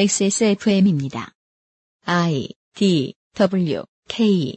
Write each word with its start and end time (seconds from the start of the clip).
XSFM입니다. 0.00 1.28
I 2.06 2.48
D 2.74 3.12
W 3.36 3.82
K 4.08 4.56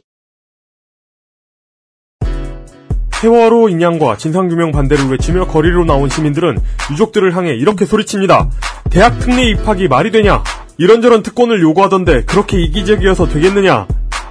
세월호 3.20 3.68
인양과 3.68 4.16
진상규명 4.16 4.72
반대를 4.72 5.10
외치며 5.10 5.48
거리로 5.48 5.84
나온 5.84 6.08
시민들은 6.08 6.56
유족들을 6.92 7.36
향해 7.36 7.50
이렇게 7.50 7.84
소리칩니다. 7.84 8.50
대학 8.88 9.18
특례 9.18 9.50
입학이 9.50 9.88
말이 9.88 10.10
되냐? 10.10 10.42
이런저런 10.78 11.22
특권을 11.22 11.60
요구하던데 11.60 12.24
그렇게 12.24 12.62
이기적이어서 12.62 13.28
되겠느냐? 13.28 13.86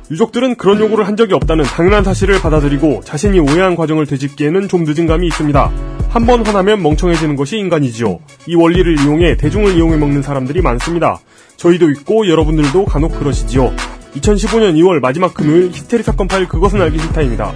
유족들은 0.10 0.56
그런 0.56 0.80
요구를 0.80 1.06
한 1.06 1.16
적이 1.16 1.36
없다는 1.36 1.64
당연한 1.64 2.04
사실을 2.04 2.42
받아들이고 2.42 3.02
자신이 3.04 3.40
오해한 3.40 3.76
과정을 3.76 4.08
되짚기에는 4.08 4.68
좀 4.68 4.84
늦은 4.84 5.06
감이 5.06 5.28
있습니다. 5.28 5.93
한 6.14 6.28
번 6.28 6.46
화나면 6.46 6.84
멍청해지는 6.84 7.36
것이 7.36 7.58
인간이지요. 7.58 8.20
이 8.46 8.54
원리를 8.54 9.00
이용해 9.00 9.36
대중을 9.36 9.76
이용해 9.76 9.98
먹는 9.98 10.22
사람들이 10.22 10.62
많습니다. 10.62 11.20
저희도 11.58 11.90
있고 11.90 12.28
여러분들도 12.28 12.86
간혹 12.86 13.18
그러시지요. 13.18 13.74
2015년 14.16 14.76
2월 14.76 15.00
마지막 15.00 15.34
금요일 15.34 15.72
히스테리 15.72 16.04
사건 16.04 16.28
파일 16.28 16.48
그것은 16.48 16.80
알기 16.80 17.00
싫다입니다. 17.00 17.52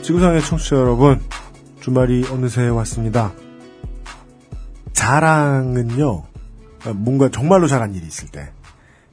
지구상의 0.00 0.40
청취자 0.40 0.76
여러분, 0.76 1.20
주말이 1.80 2.24
어느새 2.30 2.68
왔습니다. 2.68 3.32
자랑은요, 4.92 6.24
뭔가 6.94 7.30
정말로 7.30 7.66
잘한 7.66 7.94
일이 7.94 8.06
있을 8.06 8.28
때, 8.28 8.52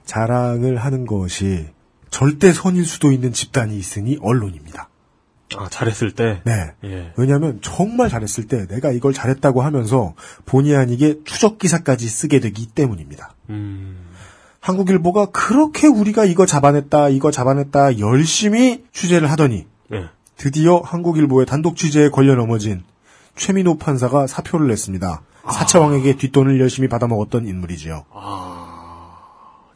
자랑을 0.04 0.78
하는 0.78 1.06
것이 1.06 1.68
절대 2.10 2.54
선일 2.54 2.86
수도 2.86 3.12
있는 3.12 3.34
집단이 3.34 3.78
있으니 3.78 4.18
언론입니다. 4.22 4.90
아, 5.58 5.70
잘했을 5.70 6.12
때? 6.12 6.42
네. 6.44 6.74
예. 6.84 7.14
왜냐하면 7.18 7.60
정말 7.62 8.10
잘했을 8.10 8.48
때 8.48 8.66
내가 8.68 8.92
이걸 8.92 9.14
잘했다고 9.14 9.62
하면서 9.62 10.16
본의 10.46 10.76
아니게 10.76 11.20
추적 11.24 11.60
기사까지 11.60 12.08
쓰게 12.08 12.40
되기 12.40 12.66
때문입니다. 12.66 13.36
음, 13.52 13.98
한국일보가 14.60 15.28
그렇게 15.28 15.88
우리가 15.88 16.26
이거 16.26 16.46
잡아냈다, 16.46 17.10
이거 17.10 17.32
잡아냈다 17.32 18.00
열심히 18.00 18.84
취재를 18.92 19.30
하더니 19.32 19.68
예. 19.94 20.10
드디어 20.38 20.80
한국일보의 20.80 21.46
단독 21.46 21.76
취재에 21.76 22.10
걸려 22.10 22.36
넘어진 22.36 22.84
최민호 23.36 23.78
판사가 23.78 24.28
사표를 24.28 24.68
냈습니다. 24.68 25.22
사차왕에게 25.52 26.18
뒷돈을 26.18 26.60
열심히 26.60 26.88
받아먹었던 26.88 27.48
인물이지요. 27.48 28.06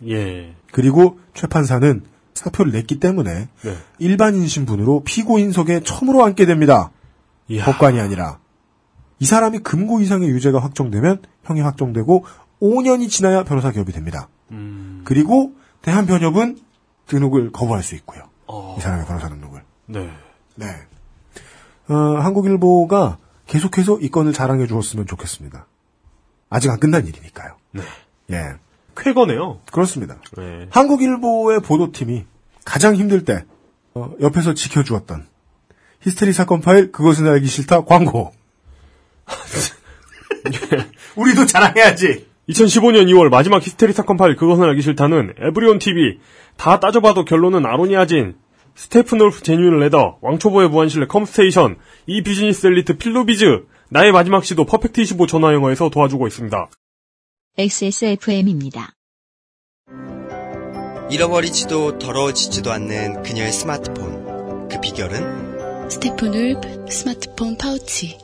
예. 0.07 0.55
그리고 0.71 1.19
최 1.33 1.47
판사는 1.47 2.03
사표를 2.33 2.71
냈기 2.71 2.99
때문에 2.99 3.49
네. 3.63 3.77
일반인 3.99 4.47
신분으로 4.47 5.03
피고인석에 5.03 5.81
처음으로 5.81 6.23
앉게 6.23 6.45
됩니다. 6.45 6.91
이야. 7.49 7.65
법관이 7.65 7.99
아니라. 7.99 8.39
이 9.19 9.25
사람이 9.25 9.59
금고 9.59 9.99
이상의 9.99 10.29
유죄가 10.29 10.59
확정되면 10.59 11.21
형이 11.43 11.59
확정되고 11.61 12.25
5년이 12.61 13.09
지나야 13.09 13.43
변호사 13.43 13.71
기업이 13.71 13.91
됩니다. 13.91 14.29
음, 14.51 15.01
그리고 15.03 15.53
대한변협은 15.81 16.59
등록을 17.07 17.51
거부할 17.51 17.83
수 17.83 17.95
있고요. 17.95 18.23
어, 18.47 18.75
이 18.77 18.81
사람의 18.81 19.05
변호사 19.05 19.27
등록을. 19.27 19.63
네. 19.87 20.09
네. 20.59 20.67
어, 21.87 21.93
한국일보가 21.93 23.17
계속해서 23.47 23.99
이 23.99 24.09
건을 24.09 24.33
자랑해 24.33 24.67
주었으면 24.67 25.07
좋겠습니다. 25.07 25.65
아직 26.49 26.69
안 26.69 26.79
끝난 26.79 27.07
일이니까요. 27.07 27.55
네. 27.71 27.81
예. 28.31 28.53
쾌거네요. 28.95 29.61
그렇습니다. 29.71 30.17
네. 30.37 30.67
한국일보의 30.69 31.61
보도팀이 31.61 32.25
가장 32.65 32.95
힘들 32.95 33.23
때 33.23 33.45
어, 33.93 34.13
옆에서 34.21 34.53
지켜주었던 34.53 35.25
히스테리 36.01 36.33
사건 36.33 36.61
파일 36.61 36.91
그것은 36.91 37.27
알기 37.27 37.47
싫다 37.47 37.85
광고. 37.85 38.33
우리도 41.15 41.45
자랑해야지. 41.45 42.27
2015년 42.49 43.05
2월 43.07 43.29
마지막 43.29 43.61
히스테리 43.61 43.93
사건 43.93 44.17
파일 44.17 44.35
그것은 44.35 44.63
알기 44.63 44.81
싫다는 44.81 45.35
에브리온 45.39 45.79
TV 45.79 46.19
다 46.57 46.79
따져봐도 46.79 47.23
결론은 47.25 47.65
아로니아진 47.65 48.35
스테픈 48.79 49.19
올프 49.19 49.43
제뉴인 49.43 49.77
레더 49.79 50.19
왕초보의 50.21 50.69
무한실내 50.69 51.07
컴스테이션 51.07 51.77
이 52.07 52.23
비즈니스 52.23 52.65
엘리트 52.65 52.97
필로비즈 52.97 53.65
나의 53.89 54.13
마지막 54.13 54.45
시도 54.45 54.63
퍼펙트 54.65 55.01
25 55.01 55.27
전화 55.27 55.53
영어에서 55.53 55.89
도와주고 55.89 56.27
있습니다. 56.27 56.69
XSFM입니다. 57.57 58.93
잃어버리지도 61.11 61.99
더러워지지도 61.99 62.71
않는 62.71 63.21
그녀의 63.23 63.51
스마트폰. 63.51 64.69
그 64.69 64.79
비결은? 64.79 65.89
스테픈 65.89 66.33
울프 66.33 66.85
스마트폰 66.89 67.57
파우치. 67.57 68.17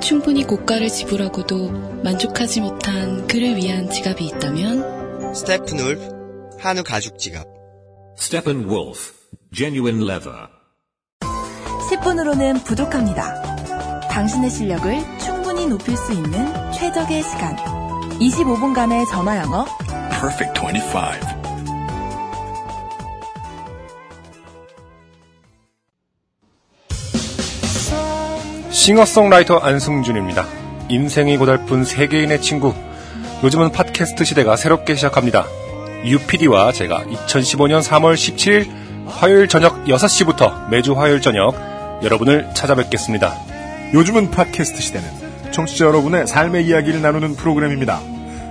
충분히 0.00 0.44
고가를 0.44 0.86
지불하고도 0.88 2.02
만족하지 2.04 2.60
못한 2.60 3.26
그를 3.26 3.56
위한 3.56 3.90
지갑이 3.90 4.24
있다면 4.24 5.34
스테픈 5.34 5.80
울프 5.80 6.58
한우 6.60 6.84
가죽 6.84 7.18
지갑. 7.18 7.51
Steppenwolf, 8.18 9.12
genuine 9.52 10.02
leather. 10.04 10.48
10분으로는 11.90 12.64
부족합니다. 12.64 13.42
당신의 14.08 14.50
실력을 14.50 14.94
충분히 15.18 15.66
높일 15.66 15.96
수 15.96 16.12
있는 16.12 16.72
최적의 16.72 17.22
시간. 17.22 17.56
25분간의 18.20 19.08
전화 19.10 19.38
영어. 19.38 19.64
Perfect 20.10 20.60
25. 20.60 21.42
싱어송라이터 28.70 29.58
안승준입니다. 29.58 30.46
인생이 30.88 31.36
고달픈 31.38 31.84
세계인의 31.84 32.40
친구. 32.42 32.74
요즘은 33.42 33.72
팟캐스트 33.72 34.24
시대가 34.24 34.56
새롭게 34.56 34.94
시작합니다. 34.94 35.46
UPD와 36.04 36.72
제가 36.72 37.04
2015년 37.04 37.82
3월 37.82 38.14
17일 38.14 38.68
화요일 39.06 39.48
저녁 39.48 39.84
6시부터 39.84 40.68
매주 40.68 40.94
화요일 40.94 41.20
저녁 41.20 41.54
여러분을 42.02 42.48
찾아뵙겠습니다. 42.54 43.34
요즘은 43.94 44.30
팟캐스트 44.30 44.80
시대는 44.80 45.08
청취자 45.52 45.86
여러분의 45.86 46.26
삶의 46.26 46.66
이야기를 46.66 47.02
나누는 47.02 47.36
프로그램입니다. 47.36 48.00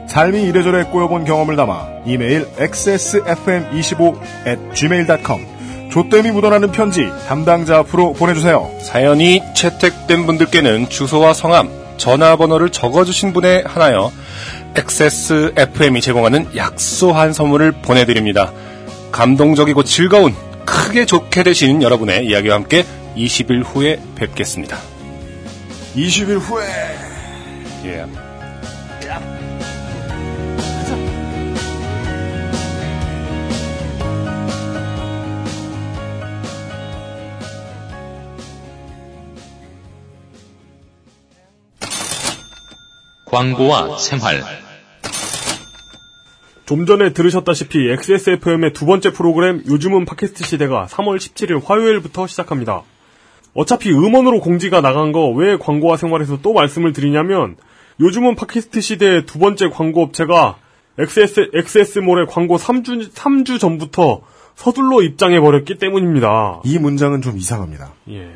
삶이 0.07 0.43
이래저래 0.43 0.83
꼬여본 0.83 1.25
경험을 1.25 1.55
담아 1.55 1.87
이메일 2.05 2.47
xsfm25 2.57 4.73
gmail.com 4.73 5.89
조땜이 5.89 6.31
묻어나는 6.31 6.71
편지 6.71 7.09
담당자 7.27 7.79
앞으로 7.79 8.13
보내주세요. 8.13 8.71
사연이 8.81 9.41
채택된 9.53 10.25
분들께는 10.25 10.89
주소와 10.89 11.33
성함, 11.33 11.69
전화번호를 11.97 12.69
적어주신 12.69 13.33
분에 13.33 13.63
한하여 13.65 14.11
XSFM이 14.75 16.01
제공하는 16.01 16.55
약소한 16.55 17.33
선물을 17.33 17.73
보내드립니다. 17.81 18.51
감동적이고 19.11 19.83
즐거운, 19.83 20.33
크게 20.65 21.05
좋게 21.05 21.43
되신 21.43 21.81
여러분의 21.81 22.25
이야기와 22.25 22.55
함께 22.55 22.85
20일 23.15 23.63
후에 23.65 23.99
뵙겠습니다. 24.15 24.77
20일 25.95 26.39
후에 26.39 26.65
예. 27.85 28.05
광고와 43.31 43.97
생활 43.97 44.41
좀 46.65 46.85
전에 46.85 47.11
들으셨다시피 47.13 47.89
XSFM의 47.91 48.73
두 48.73 48.85
번째 48.85 49.11
프로그램 49.11 49.63
요즘은 49.67 50.05
팟캐스트 50.05 50.43
시대가 50.45 50.87
3월 50.89 51.17
17일 51.17 51.63
화요일부터 51.65 52.27
시작합니다. 52.27 52.83
어차피 53.53 53.89
음원으로 53.91 54.39
공지가 54.39 54.79
나간 54.81 55.11
거 55.11 55.29
왜 55.31 55.57
광고와 55.57 55.97
생활에서 55.97 56.39
또 56.41 56.53
말씀을 56.53 56.93
드리냐면 56.93 57.55
요즘은 57.99 58.35
팟캐스트 58.35 58.79
시대의 58.81 59.25
두 59.25 59.39
번째 59.39 59.69
광고 59.69 60.01
업체가 60.03 60.57
XS, 60.99 61.51
XS몰의 61.53 62.27
광고 62.27 62.57
3주, 62.57 63.11
3주 63.13 63.59
전부터 63.59 64.21
서둘러 64.55 65.01
입장해버렸기 65.01 65.77
때문입니다. 65.77 66.61
이 66.65 66.77
문장은 66.77 67.21
좀 67.21 67.37
이상합니다. 67.37 67.93
예. 68.09 68.29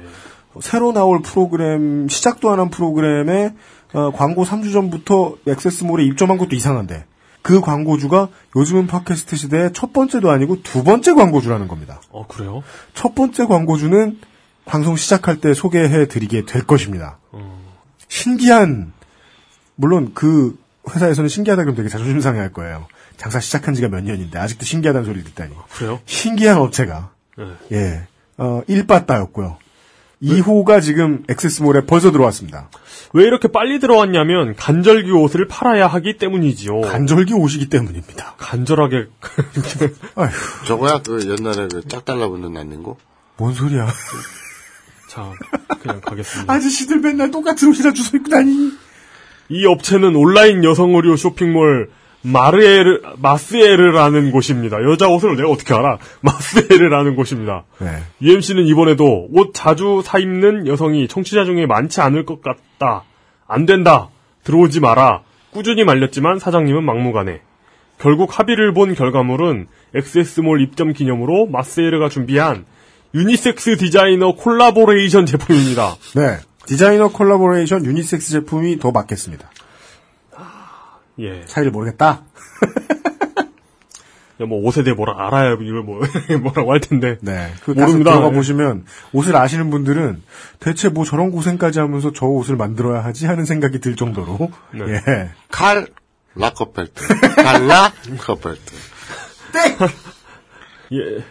새로 0.62 0.94
나올 0.94 1.22
프로그램 1.22 2.08
시작도 2.08 2.50
안 2.50 2.60
한 2.60 2.70
프로그램에 2.70 3.54
어, 3.96 4.12
광고 4.12 4.44
3주 4.44 4.74
전부터 4.74 5.38
액세스몰에 5.48 6.04
입점한 6.04 6.38
것도 6.38 6.56
이상한데 6.56 7.06
그 7.42 7.62
광고주가 7.62 8.30
요즘은 8.56 8.88
팟캐스트 8.88 9.36
시대의 9.36 9.72
첫 9.74 9.94
번째도 9.94 10.30
아니고 10.32 10.64
두 10.64 10.84
번째 10.84 11.14
광고주라는 11.14 11.68
겁니다. 11.68 12.02
어, 12.10 12.28
그래요? 12.28 12.64
첫 12.94 13.16
번째 13.16 13.46
광고주는 13.46 14.20
방송 14.66 14.96
시작할 14.96 15.40
때 15.40 15.54
소개해 15.54 16.08
드리게 16.08 16.46
될 16.46 16.66
것입니다. 16.66 17.20
신기한 18.08 18.94
물론 19.76 20.12
그 20.14 20.58
회사에서는 20.90 21.28
신기하다 21.30 21.64
그러면 21.64 21.76
되게 21.78 21.90
자존심 21.90 22.20
상해 22.20 22.40
할 22.40 22.52
거예요. 22.52 22.88
장사 23.18 23.40
시작한 23.40 23.74
지가 23.74 23.88
몇 23.90 24.04
년인데 24.04 24.38
아직도 24.40 24.66
신기하다는 24.66 25.06
소리 25.06 25.24
듣다니. 25.24 25.54
그래요? 25.74 26.00
신기한 26.06 26.58
업체가 26.58 27.12
네. 27.38 27.46
예, 27.72 28.08
어, 28.38 28.62
1빠따였고요. 28.68 29.58
2호가 30.25 30.81
지금 30.81 31.24
엑세스몰에 31.30 31.86
벌써 31.86 32.12
들어왔습니다. 32.12 32.69
왜 33.13 33.24
이렇게 33.25 33.48
빨리 33.48 33.80
들어왔냐면 33.80 34.56
간절기 34.56 35.12
옷을 35.12 35.48
팔아야 35.48 35.88
하기 35.88 36.18
때문이지요. 36.18 36.81
간절기 36.81 37.33
옷이기 37.33 37.69
때문입니다. 37.69 38.36
간절하게 38.38 39.06
아휴, 40.16 40.30
저거야 40.66 41.01
그 41.06 41.19
옛날에 41.25 41.68
그 41.68 41.81
짝 41.88 42.04
달라붙는 42.06 42.54
난닝고. 42.54 42.98
뭔 43.38 43.54
소리야. 43.54 43.88
자 45.10 45.31
그냥 45.81 46.01
가겠습니다. 46.01 46.51
아저씨들 46.51 47.00
맨날 47.00 47.31
똑같은 47.31 47.69
옷이나 47.69 47.94
주워 47.94 48.07
입고 48.16 48.30
다니. 48.30 48.72
이 49.50 49.66
업체는 49.66 50.16
온라인 50.16 50.63
여성 50.63 50.95
의류 50.95 51.16
쇼핑몰 51.18 51.89
마르에르 52.25 53.01
마스에르라는 53.18 54.31
곳입니다. 54.31 54.83
여자 54.83 55.07
옷을 55.07 55.36
내가 55.36 55.50
어떻게 55.50 55.74
알아? 55.74 56.00
마스에르라는 56.22 57.16
곳입니다. 57.16 57.66
네. 57.80 57.88
UMC는 58.22 58.66
이번에도 58.66 59.27
옷 59.31 59.51
자주 59.54 60.01
사 60.04 60.18
입는 60.18 60.66
여성이 60.68 61.07
청취자 61.07 61.45
중에 61.45 61.68
많지 61.68 62.01
않을 62.01 62.25
것 62.25 62.42
같다. 62.42 63.04
안 63.48 63.66
된다. 63.66 64.10
들어오지 64.44 64.80
마라. 64.80 65.22
꾸준히 65.51 65.83
말렸지만 65.83 66.39
사장님은 66.39 66.83
막무가내. 66.83 67.42
결국 68.00 68.38
합의를 68.38 68.74
본 68.74 68.94
결과물은 68.95 69.68
XS몰 69.94 70.62
입점 70.62 70.94
기념으로 70.94 71.45
마스에르가 71.45 72.10
준비한 72.10 72.66
유니섹스 73.13 73.77
디자이너 73.77 74.33
콜라보레이션 74.36 75.25
제품입니다. 75.25 75.95
네. 76.16 76.38
디자이너 76.66 77.10
콜라보레이션 77.10 77.86
유니섹스 77.86 78.31
제품이 78.31 78.80
더 78.80 78.92
맞겠습니다. 78.92 79.50
예. 81.20 81.46
차이를 81.46 81.72
모르겠다. 81.72 82.24
야, 84.42 84.46
뭐 84.46 84.62
옷에 84.68 84.84
대해 84.84 84.94
뭐라 84.94 85.28
알아야 85.28 85.54
이걸 85.54 85.82
뭐 85.84 86.02
뭐라고 86.42 86.74
할 86.74 86.82
텐데. 86.82 87.18
네. 87.22 87.52
그 87.64 87.72
모릅니다. 87.72 88.12
들어가 88.12 88.30
예. 88.30 88.34
보시면 88.34 88.86
옷을 89.14 89.36
아시는 89.36 89.70
분들은 89.70 90.22
대체 90.60 90.90
뭐 90.90 91.06
저런 91.06 91.32
고생까지 91.32 91.80
하면서 91.80 92.12
저 92.14 92.26
옷을 92.26 92.58
만들어야 92.58 93.04
하지 93.04 93.28
하는 93.28 93.46
생각이 93.46 93.80
들 93.80 93.96
정도로 93.96 94.52
네. 94.74 95.02
예. 95.08 95.30
칼 95.50 95.88
라커펠트. 96.36 97.08
칼 97.36 97.68
라커펠트. 97.68 98.74
예. 100.94 101.24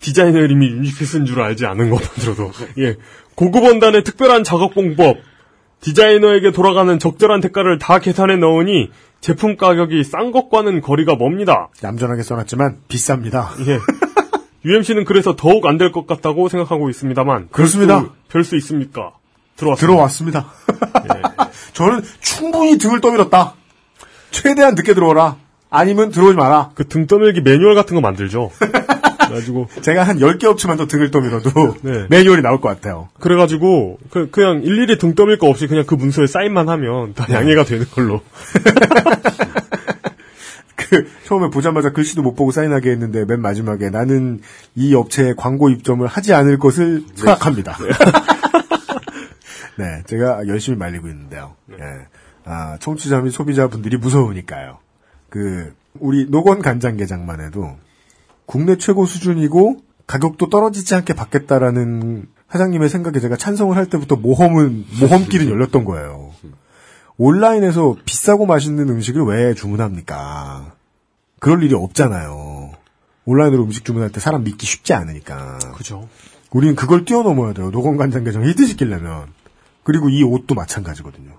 디자이너 0.00 0.40
이름이 0.40 0.66
유니피스인 0.66 1.26
줄 1.26 1.40
알지 1.40 1.64
않은 1.66 1.90
것만 1.90 2.08
들어도. 2.16 2.50
예. 2.78 2.96
고급 3.36 3.62
원단의 3.62 4.02
특별한 4.02 4.42
작업 4.42 4.74
공법. 4.74 5.18
디자이너에게 5.80 6.52
돌아가는 6.52 6.96
적절한 6.98 7.40
대가를 7.40 7.78
다 7.78 7.98
계산해 7.98 8.36
넣으니 8.36 8.90
제품 9.22 9.56
가격이 9.56 10.04
싼 10.04 10.32
것과는 10.32 10.82
거리가 10.82 11.14
멉니다. 11.16 11.68
얌전하게 11.82 12.22
써놨지만 12.24 12.80
비쌉니다. 12.88 13.66
예. 13.68 13.78
UMC는 14.66 15.04
그래서 15.04 15.34
더욱 15.36 15.64
안 15.66 15.78
될 15.78 15.92
것 15.92 16.06
같다고 16.06 16.48
생각하고 16.50 16.90
있습니다만. 16.90 17.48
그렇습니다. 17.52 18.04
별 18.28 18.44
수 18.44 18.56
있습니까? 18.56 19.12
들어왔습니다. 19.56 19.86
들어왔습니다. 19.86 20.46
저는 21.72 22.02
충분히 22.20 22.76
등을 22.78 23.00
떠밀었다. 23.00 23.54
최대한 24.32 24.74
늦게 24.74 24.92
들어오라. 24.94 25.36
아니면 25.70 26.10
들어오지 26.10 26.36
마라. 26.36 26.70
그 26.74 26.84
등 26.88 27.06
떠밀기 27.06 27.40
매뉴얼 27.42 27.74
같은 27.76 27.94
거 27.94 28.00
만들죠. 28.00 28.50
그래가지고 29.26 29.68
제가 29.80 30.02
한 30.02 30.18
10개 30.18 30.44
업체만 30.44 30.76
더 30.76 30.86
등을 30.86 31.10
떠밀어도 31.10 31.76
네. 31.82 32.06
매뉴얼이 32.10 32.42
나올 32.42 32.60
것 32.60 32.68
같아요. 32.68 33.08
그래가지고 33.20 33.98
그, 34.10 34.30
그냥 34.30 34.62
일일이 34.62 34.98
등 34.98 35.14
떠밀 35.14 35.38
거 35.38 35.48
없이 35.48 35.66
그냥 35.66 35.84
그 35.86 35.94
문서에 35.94 36.26
사인만 36.26 36.68
하면 36.68 37.14
다 37.14 37.26
양해가 37.30 37.64
되는 37.64 37.86
걸로. 37.86 38.20
그 40.76 41.06
처음에 41.24 41.48
보자마자 41.48 41.90
글씨도 41.90 42.22
못 42.22 42.34
보고 42.34 42.50
사인하게 42.50 42.90
했는데 42.90 43.24
맨 43.24 43.40
마지막에 43.40 43.88
나는 43.88 44.40
이 44.74 44.94
업체에 44.94 45.34
광고 45.36 45.70
입점을 45.70 46.06
하지 46.06 46.34
않을 46.34 46.58
것을 46.58 47.04
생각합니다. 47.14 47.78
네, 49.76 50.02
제가 50.06 50.46
열심히 50.48 50.76
말리고 50.76 51.08
있는데요. 51.08 51.56
예. 51.72 52.06
아, 52.44 52.76
청취자 52.78 53.20
및 53.20 53.30
소비자분들이 53.30 53.96
무서우니까요. 53.96 54.78
그 55.30 55.74
우리 55.98 56.26
노건 56.28 56.60
간장게장만 56.60 57.40
해도 57.40 57.76
국내 58.52 58.76
최고 58.76 59.06
수준이고 59.06 59.78
가격도 60.06 60.50
떨어지지 60.50 60.94
않게 60.94 61.14
받겠다라는 61.14 62.26
사장님의 62.50 62.90
생각에 62.90 63.18
제가 63.18 63.38
찬성을 63.38 63.74
할 63.74 63.86
때부터 63.86 64.16
모험은 64.16 64.84
모험길은 65.00 65.48
열렸던 65.48 65.86
거예요. 65.86 66.32
온라인에서 67.16 67.96
비싸고 68.04 68.44
맛있는 68.44 68.90
음식을 68.90 69.22
왜 69.22 69.54
주문합니까? 69.54 70.74
그럴 71.40 71.62
일이 71.62 71.74
없잖아요. 71.74 72.72
온라인으로 73.24 73.64
음식 73.64 73.86
주문할 73.86 74.12
때 74.12 74.20
사람 74.20 74.44
믿기 74.44 74.66
쉽지 74.66 74.92
않으니까. 74.92 75.58
그죠. 75.74 76.10
우리는 76.50 76.76
그걸 76.76 77.06
뛰어넘어야 77.06 77.54
돼요. 77.54 77.70
노건간장게장 77.70 78.44
히트시키려면. 78.44 79.28
그리고 79.82 80.10
이 80.10 80.22
옷도 80.24 80.54
마찬가지거든요. 80.54 81.32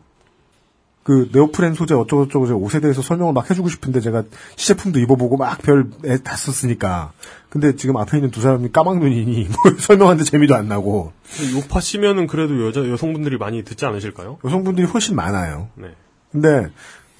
그 1.03 1.29
네오프렌 1.33 1.73
소재 1.73 1.93
어쩌고저쩌고 1.93 2.47
제가 2.47 2.57
옷에 2.57 2.79
대해서 2.79 3.01
설명을 3.01 3.33
막 3.33 3.49
해주고 3.49 3.67
싶은데 3.69 3.99
제가 3.99 4.23
시제품도 4.55 4.99
입어보고 4.99 5.35
막 5.37 5.61
별 5.61 5.89
다 6.23 6.35
썼으니까. 6.37 7.11
근데 7.49 7.75
지금 7.75 7.97
앞에 7.97 8.17
있는 8.17 8.31
두 8.31 8.39
사람이 8.41 8.71
까막눈이니 8.71 9.49
뭘 9.65 9.77
설명하는데 9.79 10.23
재미도 10.29 10.55
안 10.55 10.67
나고 10.69 11.11
요파 11.55 11.81
씨면은 11.81 12.27
그래도 12.27 12.65
여자 12.65 12.87
여성분들이 12.89 13.37
많이 13.37 13.63
듣지 13.63 13.85
않으실까요? 13.85 14.39
여성분들이 14.45 14.87
훨씬 14.87 15.15
많아요. 15.15 15.67
네. 15.75 15.89
근데 16.31 16.69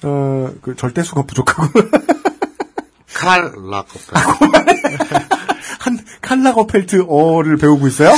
어, 0.02 0.50
그 0.62 0.74
절대수가 0.76 1.22
부족하고 1.22 1.68
칼 3.14 3.42
라커펠트. 3.70 4.10
한 5.80 5.98
칼라거펠트 6.22 7.04
어를 7.08 7.56
배우고 7.58 7.86
있어요? 7.88 8.12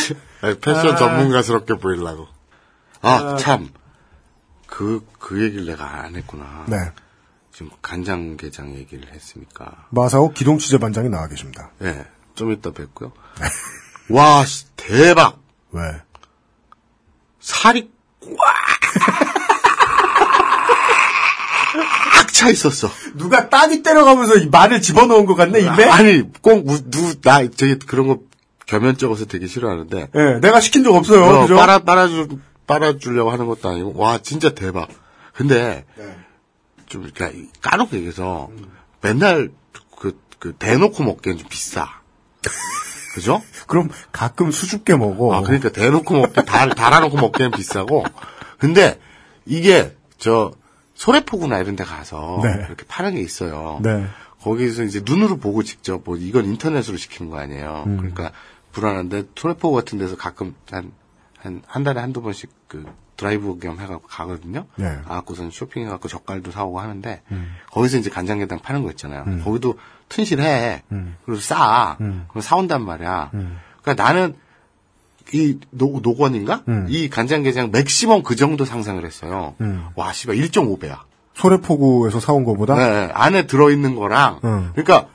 패션 0.62 0.92
아. 0.92 0.96
전문가스럽게 0.96 1.74
보이려고. 1.74 2.26
아, 3.02 3.36
참. 3.36 3.68
그, 4.76 5.00
그 5.18 5.42
얘기를 5.42 5.64
내가 5.64 6.02
안 6.02 6.14
했구나. 6.16 6.64
네. 6.68 6.76
지금 7.50 7.70
간장게장 7.80 8.74
얘기를 8.74 9.10
했으니까. 9.10 9.86
마사오 9.88 10.32
기동 10.34 10.58
취재 10.58 10.76
반장이 10.76 11.08
나와 11.08 11.28
계십니다. 11.28 11.70
예. 11.80 12.04
좀 12.34 12.52
이따 12.52 12.70
뵙고요. 12.72 13.10
와, 14.10 14.44
씨, 14.44 14.66
대박! 14.76 15.38
왜? 15.72 15.80
살이 17.40 17.90
꽉 22.12 22.32
차 22.34 22.50
있었어. 22.50 22.90
누가 23.14 23.48
따니 23.48 23.82
때려가면서 23.82 24.36
이 24.36 24.48
말을 24.50 24.82
집어넣은 24.82 25.24
것 25.24 25.36
같네 25.36 25.60
입에? 25.60 25.84
아니, 25.88 26.22
꼭, 26.42 26.68
우- 26.68 26.90
누, 26.90 27.18
나, 27.22 27.38
되게 27.48 27.78
그런 27.78 28.08
거 28.08 28.18
겸연쩍어서 28.66 29.24
되게 29.24 29.46
싫어하는데. 29.46 30.10
예, 30.14 30.40
내가 30.40 30.60
시킨 30.60 30.84
적 30.84 30.94
없어요. 30.94 31.24
어, 31.24 31.40
그죠? 31.42 31.56
빨아, 31.56 31.78
빨아주, 31.78 32.28
빨아주려고 32.66 33.30
하는 33.30 33.46
것도 33.46 33.68
아니고, 33.68 33.94
와, 33.96 34.18
진짜 34.18 34.54
대박. 34.54 34.88
근데, 35.32 35.84
네. 35.96 36.16
좀, 36.86 37.04
이렇게, 37.04 37.46
까놓고 37.60 37.96
얘기해서, 37.96 38.50
맨날, 39.00 39.50
그, 39.98 40.20
그, 40.38 40.54
대놓고 40.56 41.02
먹기엔 41.04 41.38
좀 41.38 41.48
비싸. 41.48 41.88
그죠? 43.14 43.42
그럼 43.66 43.88
가끔 44.12 44.50
수줍게 44.50 44.96
먹어. 44.96 45.34
아, 45.34 45.40
그러니까 45.42 45.70
대놓고 45.70 46.14
먹기, 46.14 46.44
달, 46.44 46.70
달아놓고 46.70 47.16
먹기엔 47.16 47.50
비싸고. 47.52 48.04
근데, 48.58 48.98
이게, 49.44 49.96
저, 50.18 50.52
소래포구나 50.94 51.58
이런 51.58 51.76
데 51.76 51.84
가서, 51.84 52.40
네. 52.42 52.64
이렇게 52.66 52.84
파는 52.86 53.14
게 53.14 53.20
있어요. 53.20 53.80
네. 53.82 54.06
거기서 54.46 54.84
이제 54.84 55.02
눈으로 55.04 55.38
보고 55.38 55.62
직접 55.64 56.02
뭐 56.04 56.16
이건 56.16 56.44
인터넷으로 56.44 56.96
시키는 56.96 57.30
거 57.30 57.38
아니에요. 57.38 57.84
음. 57.86 57.96
그러니까 57.96 58.30
불안한데 58.70 59.24
소래포 59.34 59.72
같은 59.72 59.98
데서 59.98 60.16
가끔 60.16 60.54
한 60.70 60.92
한 61.46 61.62
한 61.66 61.84
달에 61.84 62.00
한두 62.00 62.20
번씩 62.22 62.50
그 62.68 62.84
드라이브 63.16 63.58
겸 63.58 63.78
해갖고 63.80 64.06
가거든요. 64.08 64.66
네. 64.76 64.98
가갖고선 65.06 65.50
쇼핑해갖고 65.50 66.08
젓갈도 66.08 66.50
사오고 66.50 66.80
하는데 66.80 67.22
음. 67.32 67.54
거기서 67.70 67.98
이제 67.98 68.10
간장게장 68.10 68.58
파는 68.60 68.82
거 68.82 68.90
있잖아요. 68.90 69.24
음. 69.26 69.42
거기도 69.44 69.78
튼실해. 70.08 70.82
그리고 71.24 71.40
싸. 71.40 71.96
음. 72.00 72.26
그럼 72.28 72.42
사온단 72.42 72.84
말이야. 72.84 73.30
음. 73.34 73.58
그러니까 73.82 74.02
나는 74.04 74.34
이 75.32 75.58
노, 75.70 76.00
노건인가? 76.02 76.62
음. 76.68 76.86
이 76.88 77.08
간장게장 77.08 77.70
맥시멈 77.72 78.22
그 78.22 78.36
정도 78.36 78.64
상상을 78.64 79.04
했어요. 79.04 79.54
음. 79.60 79.86
와, 79.94 80.12
씨발 80.12 80.36
1.5배야. 80.36 81.00
소래포구에서 81.34 82.20
사온 82.20 82.44
거보다? 82.44 82.76
네, 82.76 83.10
안에 83.12 83.46
들어있는 83.46 83.94
거랑, 83.96 84.40
음. 84.44 84.70
그러니까, 84.74 85.08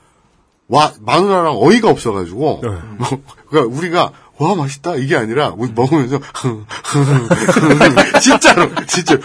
와, 0.68 0.92
마누라랑 1.00 1.56
어이가 1.56 1.90
없어가지고, 1.90 2.60
네. 2.62 2.68
뭐, 2.98 3.08
그러니까 3.48 3.76
우리가, 3.76 4.12
와, 4.42 4.56
맛있다, 4.56 4.96
이게 4.96 5.16
아니라, 5.16 5.54
먹으면서, 5.56 6.20
진짜로, 8.20 8.70
진짜, 8.86 9.16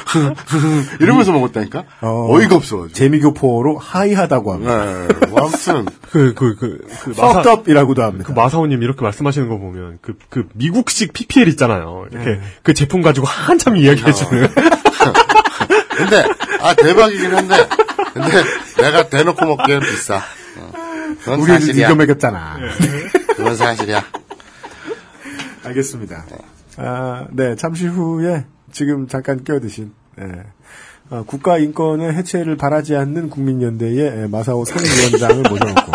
이러면서 1.01 1.31
먹었다니까? 1.31 1.83
어, 2.01 2.39
이가 2.39 2.55
없어가지고. 2.55 2.93
재미교포로 2.93 3.77
하이하다고 3.79 4.53
합니다. 4.53 4.85
네, 4.85 5.27
뭐 5.29 5.41
아무튼. 5.41 5.85
그, 6.11 6.33
그, 6.33 6.55
그, 6.55 6.87
그, 7.03 7.13
섭덥이라고도 7.13 8.03
합니다. 8.03 8.25
그 8.27 8.31
마사오님 8.31 8.83
이렇게 8.83 9.01
말씀하시는 9.01 9.49
거 9.49 9.57
보면, 9.57 9.99
그, 10.01 10.17
그, 10.29 10.47
미국식 10.53 11.13
PPL 11.13 11.47
있잖아요. 11.49 12.05
이렇게, 12.11 12.29
네. 12.29 12.41
그 12.61 12.73
제품 12.73 13.01
가지고 13.01 13.25
한참 13.25 13.75
이야기해주는. 13.75 14.49
근데 15.97 16.23
아 16.61 16.75
대박이긴 16.75 17.33
한데 17.33 17.67
근데 18.13 18.43
내가 18.77 19.09
대놓고 19.09 19.45
먹기엔 19.45 19.79
비싸. 19.79 20.17
어, 20.17 20.71
그건 21.21 21.39
우리는. 21.39 21.75
이겨 21.75 21.95
먹였잖아. 21.95 22.57
그건 23.35 23.55
사실이야. 23.55 24.05
알겠습니다. 25.67 26.25
아, 26.77 27.27
네, 27.31 27.55
잠시 27.55 27.87
후에 27.87 28.45
지금 28.71 29.07
잠깐 29.07 29.43
끼어드신 29.43 29.91
예. 30.19 30.43
어, 31.09 31.23
국가 31.25 31.57
인권의 31.57 32.13
해체를 32.13 32.57
바라지 32.57 32.95
않는 32.95 33.29
국민연대의 33.29 33.97
예, 33.97 34.27
마사오 34.27 34.65
상임위원장을 34.65 35.43
모셔놓고 35.49 35.91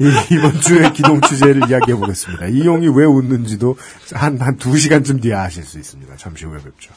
이, 0.00 0.34
이번 0.34 0.60
주에 0.60 0.90
기동 0.92 1.20
취재를 1.20 1.70
이야기해 1.70 1.96
보겠습니다. 1.96 2.46
이용이 2.46 2.88
왜 2.88 3.04
웃는지도 3.04 3.76
한, 4.14 4.38
한 4.40 4.56
두 4.56 4.76
시간쯤 4.76 5.20
뒤에 5.20 5.34
아실 5.34 5.62
수 5.64 5.78
있습니다. 5.78 6.16
잠시 6.16 6.44
후에 6.46 6.58
뵙죠. 6.58 6.92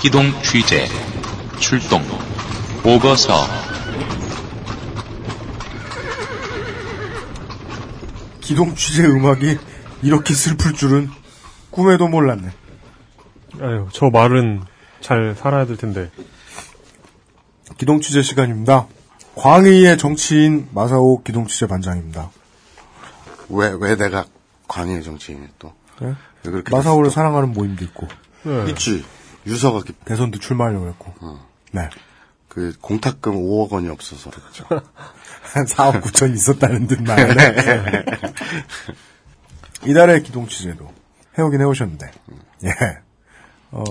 기동 0.00 0.30
취재 0.42 0.86
출동 1.58 2.02
보고서 2.82 3.32
기동 8.50 8.74
취재 8.74 9.04
음악이 9.06 9.58
이렇게 10.02 10.34
슬플 10.34 10.72
줄은 10.72 11.08
꿈에도 11.70 12.08
몰랐네. 12.08 12.50
아유, 13.60 13.86
저 13.92 14.10
말은 14.10 14.62
잘 15.00 15.36
살아야 15.38 15.66
될 15.66 15.76
텐데. 15.76 16.10
기동 17.78 18.00
취재 18.00 18.22
시간입니다. 18.22 18.88
광의의 19.36 19.98
정치인 19.98 20.68
마사오 20.72 21.22
기동 21.22 21.46
취재 21.46 21.68
반장입니다. 21.68 22.28
왜 23.50 23.70
왜 23.78 23.94
내가 23.94 24.24
광해 24.66 25.00
정치인이 25.02 25.46
또 25.60 25.72
네? 26.00 26.08
왜 26.44 26.50
그렇게 26.50 26.74
마사오를 26.74 27.04
됐어? 27.10 27.14
사랑하는 27.14 27.52
모임도 27.52 27.84
있고 27.84 28.08
있지 28.68 29.04
유서가 29.46 29.80
기- 29.84 29.92
대선도 30.04 30.40
출마하려고 30.40 30.88
했고 30.88 31.14
네. 31.70 31.88
그 32.48 32.72
공탁금 32.80 33.32
5억 33.32 33.70
원이 33.70 33.88
없어서 33.90 34.30
그렇죠. 34.30 34.64
한 35.52 35.64
4억 35.66 36.00
9천 36.02 36.34
있었다는 36.34 36.86
듯 36.86 37.02
말인데 37.02 38.04
이달의 39.86 40.22
기동 40.22 40.46
취재도 40.46 40.88
해오긴 41.38 41.60
해오셨는데 41.60 42.10
예 42.64 42.70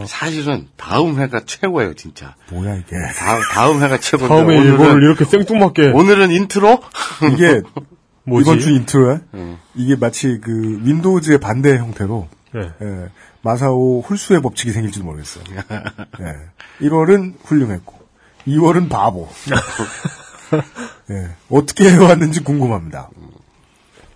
사실은 0.08 0.68
다음 0.76 1.20
회가 1.20 1.42
최고예요 1.46 1.94
진짜. 1.94 2.36
뭐야 2.52 2.76
이게 2.76 2.96
다음 3.18 3.42
다음 3.52 3.82
회가 3.84 3.98
최고인데 4.00 4.36
다음에 4.36 4.58
오늘은 4.58 4.74
이거를 4.76 5.04
이렇게 5.04 5.26
생뚱맞게. 5.26 5.92
오늘은 5.92 6.32
인트로 6.32 6.82
이게 7.34 7.62
뭐지? 8.26 8.42
이번 8.42 8.60
주 8.60 8.72
intro에 8.72 9.20
음. 9.36 9.58
이게 9.76 9.96
마치 9.96 10.40
그 10.42 10.52
Windows의 10.84 11.40
반대 11.40 11.78
형태로 11.78 12.28
네. 12.54 12.62
예, 12.82 13.10
마사오 13.42 14.02
홀수의 14.02 14.42
법칙이 14.42 14.72
생길지도 14.72 15.06
모르겠어요. 15.06 15.44
예. 15.48 16.86
1월은 16.86 17.36
훌륭했고 17.46 17.98
2월은 18.48 18.90
바보. 18.90 19.30
예. 21.12 21.36
어떻게 21.50 21.90
해왔는지 21.90 22.44
궁금합니다. 22.44 23.10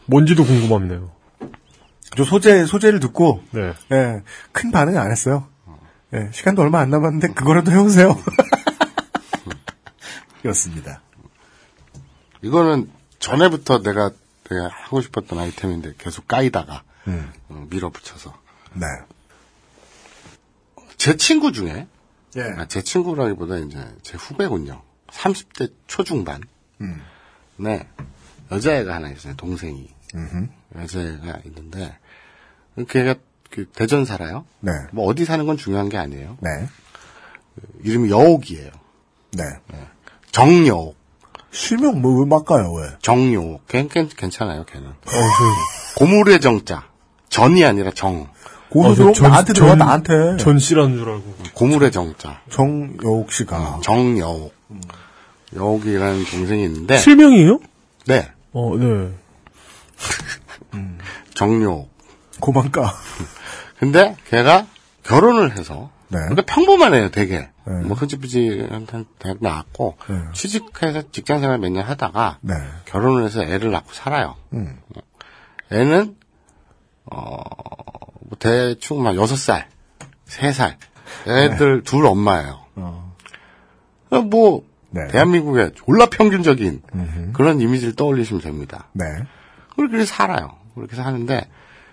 뭔지도 0.06 0.44
궁금합네요. 0.44 1.12
저 2.16 2.24
소재 2.24 2.66
소재를 2.66 3.00
듣고 3.00 3.44
네. 3.52 3.74
예, 3.92 4.22
큰 4.52 4.72
반응 4.72 4.98
안 4.98 5.12
했어요. 5.12 5.48
예, 6.13 6.30
시간도 6.32 6.62
얼마 6.62 6.80
안 6.80 6.90
남았는데 6.90 7.30
그거라도 7.30 7.72
해오세요. 7.72 8.18
였습니다. 10.46 11.02
이거는 12.42 12.92
전에부터 13.20 13.82
내가 13.82 14.12
내가 14.50 14.68
하고 14.68 15.02
싶었던 15.02 15.40
아이템인데 15.40 15.94
계속 15.98 16.28
까이다가 16.28 16.84
음. 17.08 17.32
어, 17.50 17.66
밀어붙여서 17.70 18.34
네. 18.74 18.86
제 20.98 21.18
친구 21.18 21.52
중에 21.52 21.88
예. 22.36 22.42
아, 22.58 22.68
제 22.68 22.82
친구라기보다 22.82 23.58
이제 23.58 23.80
제 24.04 24.18
후배군요. 24.18 24.82
30대 25.13 25.72
초중반. 25.88 26.41
음. 26.82 27.01
네. 27.58 27.88
여자애가 28.51 28.96
하나 28.96 29.10
있어요. 29.10 29.36
동생이. 29.36 29.89
음흠. 30.15 30.48
여자애가 30.75 31.39
있는데 31.46 31.98
걔가 32.89 33.15
그 33.50 33.65
대전 33.65 34.05
살아요. 34.05 34.46
네. 34.60 34.72
뭐 34.91 35.05
어디 35.05 35.25
사는 35.25 35.46
건 35.46 35.58
중요한 35.58 35.89
게 35.89 35.98
아니에요. 35.98 36.38
네. 36.41 36.67
이름이 37.84 38.10
여옥이에요. 38.10 38.72
네. 39.34 39.43
정여옥. 40.32 40.96
실명 41.51 42.01
뭐왜 42.01 42.25
막가요 42.27 42.74
왜? 42.74 42.89
정여옥. 43.01 43.67
걔, 43.67 43.88
걔 43.88 44.08
괜찮아요. 44.08 44.65
걔는. 44.65 44.88
어, 44.88 44.96
저 45.05 46.00
고물의 46.00 46.41
정자. 46.41 46.88
전이 47.29 47.63
아니라 47.63 47.91
정. 47.91 48.27
들어 48.72 49.29
나한테 49.29 49.53
들어와 49.53 49.75
나한테 49.75 50.38
전 50.38 50.58
씨라는 50.58 50.98
줄 50.98 51.08
알고. 51.08 51.36
고물의 51.53 51.91
정자. 51.91 52.41
정여옥 52.50 53.32
씨가 53.32 53.82
정여옥. 53.84 54.51
여옥이라는 55.56 56.26
동생이 56.26 56.64
있는데 56.66 56.98
실명이에요? 56.98 57.60
네. 58.08 58.32
어, 58.54 58.76
네. 58.78 59.12
정여옥. 61.36 61.92
고만가. 62.40 62.94
근데 63.80 64.16
걔가 64.30 64.68
결혼을 65.04 65.58
해서 65.58 65.90
네. 66.10 66.20
그러니까 66.20 66.42
평범하네요, 66.44 67.10
되게. 67.12 67.50
네. 67.66 67.74
뭐 67.86 67.96
흐지부지 67.96 68.68
한 68.70 69.06
대학 69.20 69.38
나왔고 69.40 69.98
네. 70.08 70.16
취직해서 70.34 71.04
직장 71.12 71.40
생활 71.40 71.58
몇 71.60 71.70
년 71.72 71.86
하다가 71.86 72.40
네. 72.42 72.54
결혼을 72.86 73.26
해서 73.26 73.42
애를 73.44 73.72
낳고 73.72 73.94
살아요. 73.94 74.36
음. 74.54 74.80
애는 75.72 76.16
어, 77.06 77.36
뭐 78.22 78.38
대충 78.40 79.02
막 79.04 79.16
여섯 79.16 79.36
살, 79.38 79.70
세 80.26 80.52
살. 80.52 80.78
애들 81.28 81.84
둘 81.84 82.06
엄마예요. 82.06 82.60
어. 82.76 83.16
어, 84.10 84.22
뭐 84.22 84.64
네. 84.94 85.08
대한민국의 85.08 85.72
졸라 85.76 86.06
평균적인 86.06 86.82
음흠. 86.94 87.32
그런 87.34 87.60
이미지를 87.60 87.96
떠올리시면 87.96 88.42
됩니다. 88.42 88.90
네. 88.94 89.06
그렇게 89.76 90.06
살아요. 90.06 90.56
그렇게 90.76 90.96
사는데 90.96 91.50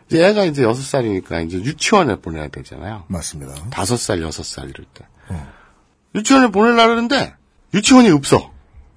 이제 0.06 0.22
애가 0.22 0.44
이제 0.44 0.62
여섯 0.62 0.82
살이니까 0.82 1.40
이제 1.40 1.56
유치원에 1.58 2.16
보내야 2.16 2.48
되잖아요. 2.48 3.04
맞습니다. 3.08 3.54
다섯 3.70 3.96
살, 3.96 4.20
여섯 4.20 4.44
살 4.44 4.68
이럴 4.68 4.84
때. 4.92 5.06
어. 5.28 5.48
유치원에 6.14 6.50
보내려고 6.50 6.88
그러는데 6.88 7.34
유치원이 7.72 8.10
없어. 8.10 8.52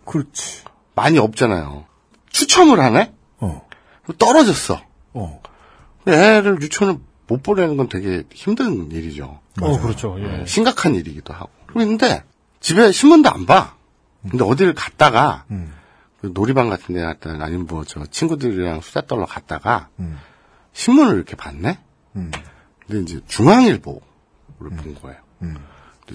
그렇지. 0.06 0.64
많이 0.96 1.18
없잖아요. 1.18 1.86
추첨을 2.30 2.80
하네? 2.82 3.14
어. 3.40 3.68
떨어졌어. 4.18 4.82
어. 5.14 5.42
애를 6.08 6.62
유치원을 6.62 7.00
못 7.28 7.42
보내는 7.42 7.78
건 7.78 7.88
되게 7.88 8.24
힘든 8.34 8.92
일이죠. 8.92 9.40
어, 9.62 9.80
그렇죠. 9.80 10.18
예. 10.20 10.46
심각한 10.46 10.96
일이기도 10.96 11.34
하고. 11.34 11.50
그런데 11.68 12.24
집에 12.60 12.92
신문도 12.92 13.30
안 13.30 13.46
봐. 13.46 13.76
근데 14.30 14.44
어디를 14.44 14.74
갔다가 14.74 15.46
음. 15.52 15.74
그 16.22 16.32
놀이방 16.34 16.70
같은 16.70 16.96
데 16.96 17.02
갔다가 17.02 17.44
아니면 17.46 17.68
뭐 17.68 17.84
저 17.86 18.06
친구들이랑 18.06 18.82
수다 18.82 19.02
떨러 19.02 19.26
갔다가 19.26 19.90
음. 20.00 20.20
신문을 20.74 21.16
이렇게 21.16 21.36
봤네? 21.36 21.78
음. 22.16 22.32
근데 22.88 23.02
이제 23.02 23.22
중앙일보를 23.28 24.02
본 24.60 24.96
거예요. 25.02 25.18
음. 25.42 25.58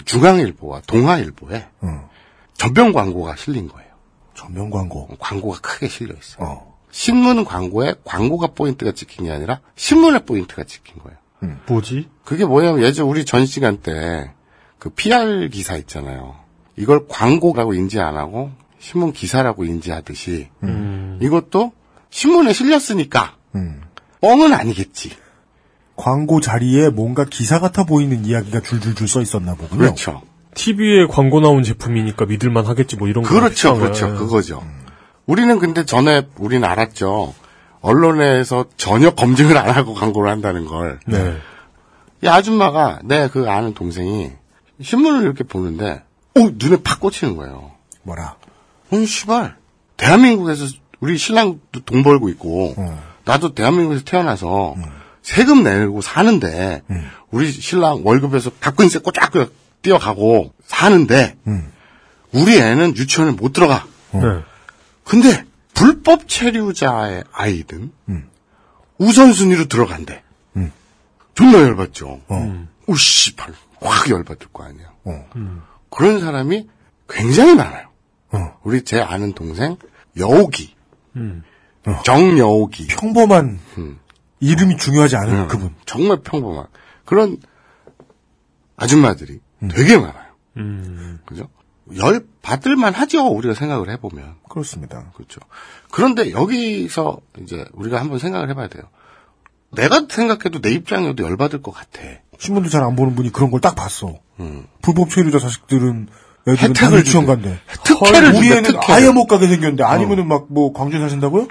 중앙일보와 0.05 0.81
동아일보에 0.87 1.67
어. 1.81 2.09
전면 2.53 2.93
광고가 2.93 3.35
실린 3.35 3.67
거예요. 3.67 3.89
전면 4.33 4.69
광고. 4.69 5.07
광고가 5.19 5.59
크게 5.61 5.87
실려 5.87 6.13
있어요. 6.13 6.45
어. 6.45 6.79
신문 6.91 7.43
광고에 7.43 7.95
광고가 8.03 8.47
포인트가 8.47 8.91
찍힌 8.91 9.25
게 9.25 9.31
아니라 9.31 9.61
신문에 9.75 10.25
포인트가 10.25 10.63
찍힌 10.63 11.01
거예요. 11.03 11.17
뭐지? 11.67 12.09
그게 12.25 12.45
뭐냐면 12.45 12.81
예전 12.83 13.05
우리 13.07 13.23
전 13.25 13.45
시간 13.45 13.77
때 13.77 14.31
그 14.79 14.89
PR 14.89 15.49
기사 15.49 15.75
있잖아요. 15.77 16.39
이걸 16.79 17.05
광고라고 17.07 17.73
인지 17.73 17.99
안 17.99 18.15
하고 18.17 18.51
신문 18.79 19.11
기사라고 19.11 19.65
인지하듯이 19.65 20.47
음. 20.63 21.19
이것도 21.21 21.73
신문에 22.09 22.53
실렸으니까 22.53 23.35
음. 23.55 23.81
뻥은 24.21 24.53
아니겠지. 24.53 25.11
광고 25.95 26.39
자리에 26.39 26.89
뭔가 26.89 27.25
기사 27.25 27.59
같아 27.59 27.83
보이는 27.83 28.23
이야기가 28.23 28.61
줄줄줄 28.61 29.07
써 29.09 29.21
있었나 29.21 29.55
보군요. 29.55 29.79
그렇죠. 29.79 30.21
TV에 30.55 31.05
광고 31.07 31.41
나온 31.41 31.61
제품이니까 31.63 32.25
믿을만 32.25 32.65
하겠지 32.65 32.95
뭐 32.95 33.07
이런 33.09 33.23
거. 33.23 33.29
그렇죠, 33.29 33.75
그렇죠. 33.75 34.05
거예요. 34.07 34.17
그거죠. 34.19 34.63
우리는 35.25 35.59
근데 35.59 35.85
전에 35.85 36.27
우리는 36.37 36.67
알았죠. 36.67 37.33
언론에서 37.81 38.65
전혀 38.77 39.09
검증을 39.11 39.57
안 39.57 39.69
하고 39.69 39.93
광고를 39.93 40.31
한다는 40.31 40.65
걸. 40.65 40.99
네. 41.05 41.35
이 42.23 42.27
아줌마가 42.27 42.99
내 43.03 43.27
그 43.31 43.49
아는 43.49 43.73
동생이 43.73 44.31
신문을 44.81 45.21
이렇게 45.23 45.43
보는데, 45.43 46.01
오 46.35 46.49
눈에 46.51 46.77
팍 46.83 46.99
꽂히는 46.99 47.35
거예요. 47.35 47.71
뭐라? 48.03 48.35
아니 48.91 49.05
씨발 49.05 49.55
대한민국에서 49.97 50.65
우리 50.99 51.17
신랑도 51.17 51.81
돈 51.85 52.03
벌고 52.03 52.29
있고 52.29 52.73
어. 52.77 53.03
나도 53.25 53.53
대한민국에서 53.53 54.03
태어나서 54.03 54.75
세금 55.21 55.63
내고 55.63 56.01
사는데 56.01 56.81
음. 56.89 57.09
우리 57.31 57.51
신랑 57.51 58.01
월급에서 58.03 58.51
박근세 58.59 58.99
꼬짝꼬짝 58.99 59.53
뛰어가고 59.81 60.53
사는데 60.65 61.37
음. 61.47 61.71
우리 62.31 62.57
애는 62.59 62.95
유치원에 62.95 63.31
못 63.31 63.53
들어가. 63.53 63.85
네. 64.11 64.21
근데 65.03 65.45
불법 65.73 66.27
체류자의 66.27 67.23
아이든 67.31 67.91
음. 68.09 68.29
우선순위로 68.97 69.65
들어간대. 69.65 70.23
존나 71.35 71.59
열받죠. 71.59 72.19
우씨, 72.85 73.33
발, 73.37 73.53
확 73.79 74.09
열받을 74.09 74.47
거 74.51 74.65
아니야. 74.65 74.91
그런 75.89 76.19
사람이 76.19 76.67
굉장히 77.09 77.55
많아요. 77.55 77.87
우리 78.63 78.83
제 78.83 78.99
아는 79.01 79.33
동생, 79.33 79.77
여옥이. 80.17 80.75
정여옥이. 82.05 82.87
평범한 82.87 83.59
이름이 84.39 84.77
중요하지 84.77 85.15
않은 85.17 85.33
음, 85.43 85.47
그분. 85.47 85.75
정말 85.85 86.21
평범한. 86.21 86.67
그런 87.05 87.37
아줌마들이 88.77 89.39
되게 89.71 89.97
많아요. 89.97 90.29
그죠? 91.25 91.49
열 91.97 92.25
받을만 92.41 92.93
하죠. 92.93 93.25
우리가 93.27 93.53
생각을 93.55 93.89
해보면. 93.89 94.35
그렇습니다. 94.47 95.11
그렇죠. 95.15 95.39
그런데 95.91 96.31
여기서 96.31 97.19
이제 97.41 97.65
우리가 97.73 97.99
한번 97.99 98.19
생각을 98.19 98.49
해봐야 98.51 98.67
돼요. 98.67 98.83
내가 99.71 100.05
생각해도 100.09 100.61
내 100.61 100.71
입장이어도 100.71 101.23
열 101.23 101.35
받을 101.37 101.61
것 101.61 101.71
같아. 101.71 102.01
신문도 102.37 102.69
잘 102.69 102.83
안 102.83 102.95
보는 102.95 103.15
분이 103.15 103.31
그런 103.31 103.49
걸 103.51 103.59
딱 103.59 103.75
봤어. 103.75 104.19
불법 104.81 105.09
체류자 105.09 105.39
자식들은 105.39 106.07
애들은 106.47 106.69
혜택을 106.69 106.91
다 106.91 106.97
유치원. 106.99 107.25
간대. 107.25 107.59
특혜를 107.83 108.29
우리 108.35 108.43
주대, 108.47 108.57
애는 108.57 108.63
특혜를. 108.71 108.91
아예 108.95 109.09
못 109.11 109.27
가게 109.27 109.47
생겼는데 109.47 109.83
아니면은 109.83 110.27
막 110.27 110.45
뭐 110.49 110.73
광주에 110.73 110.99
사신다고요? 110.99 111.47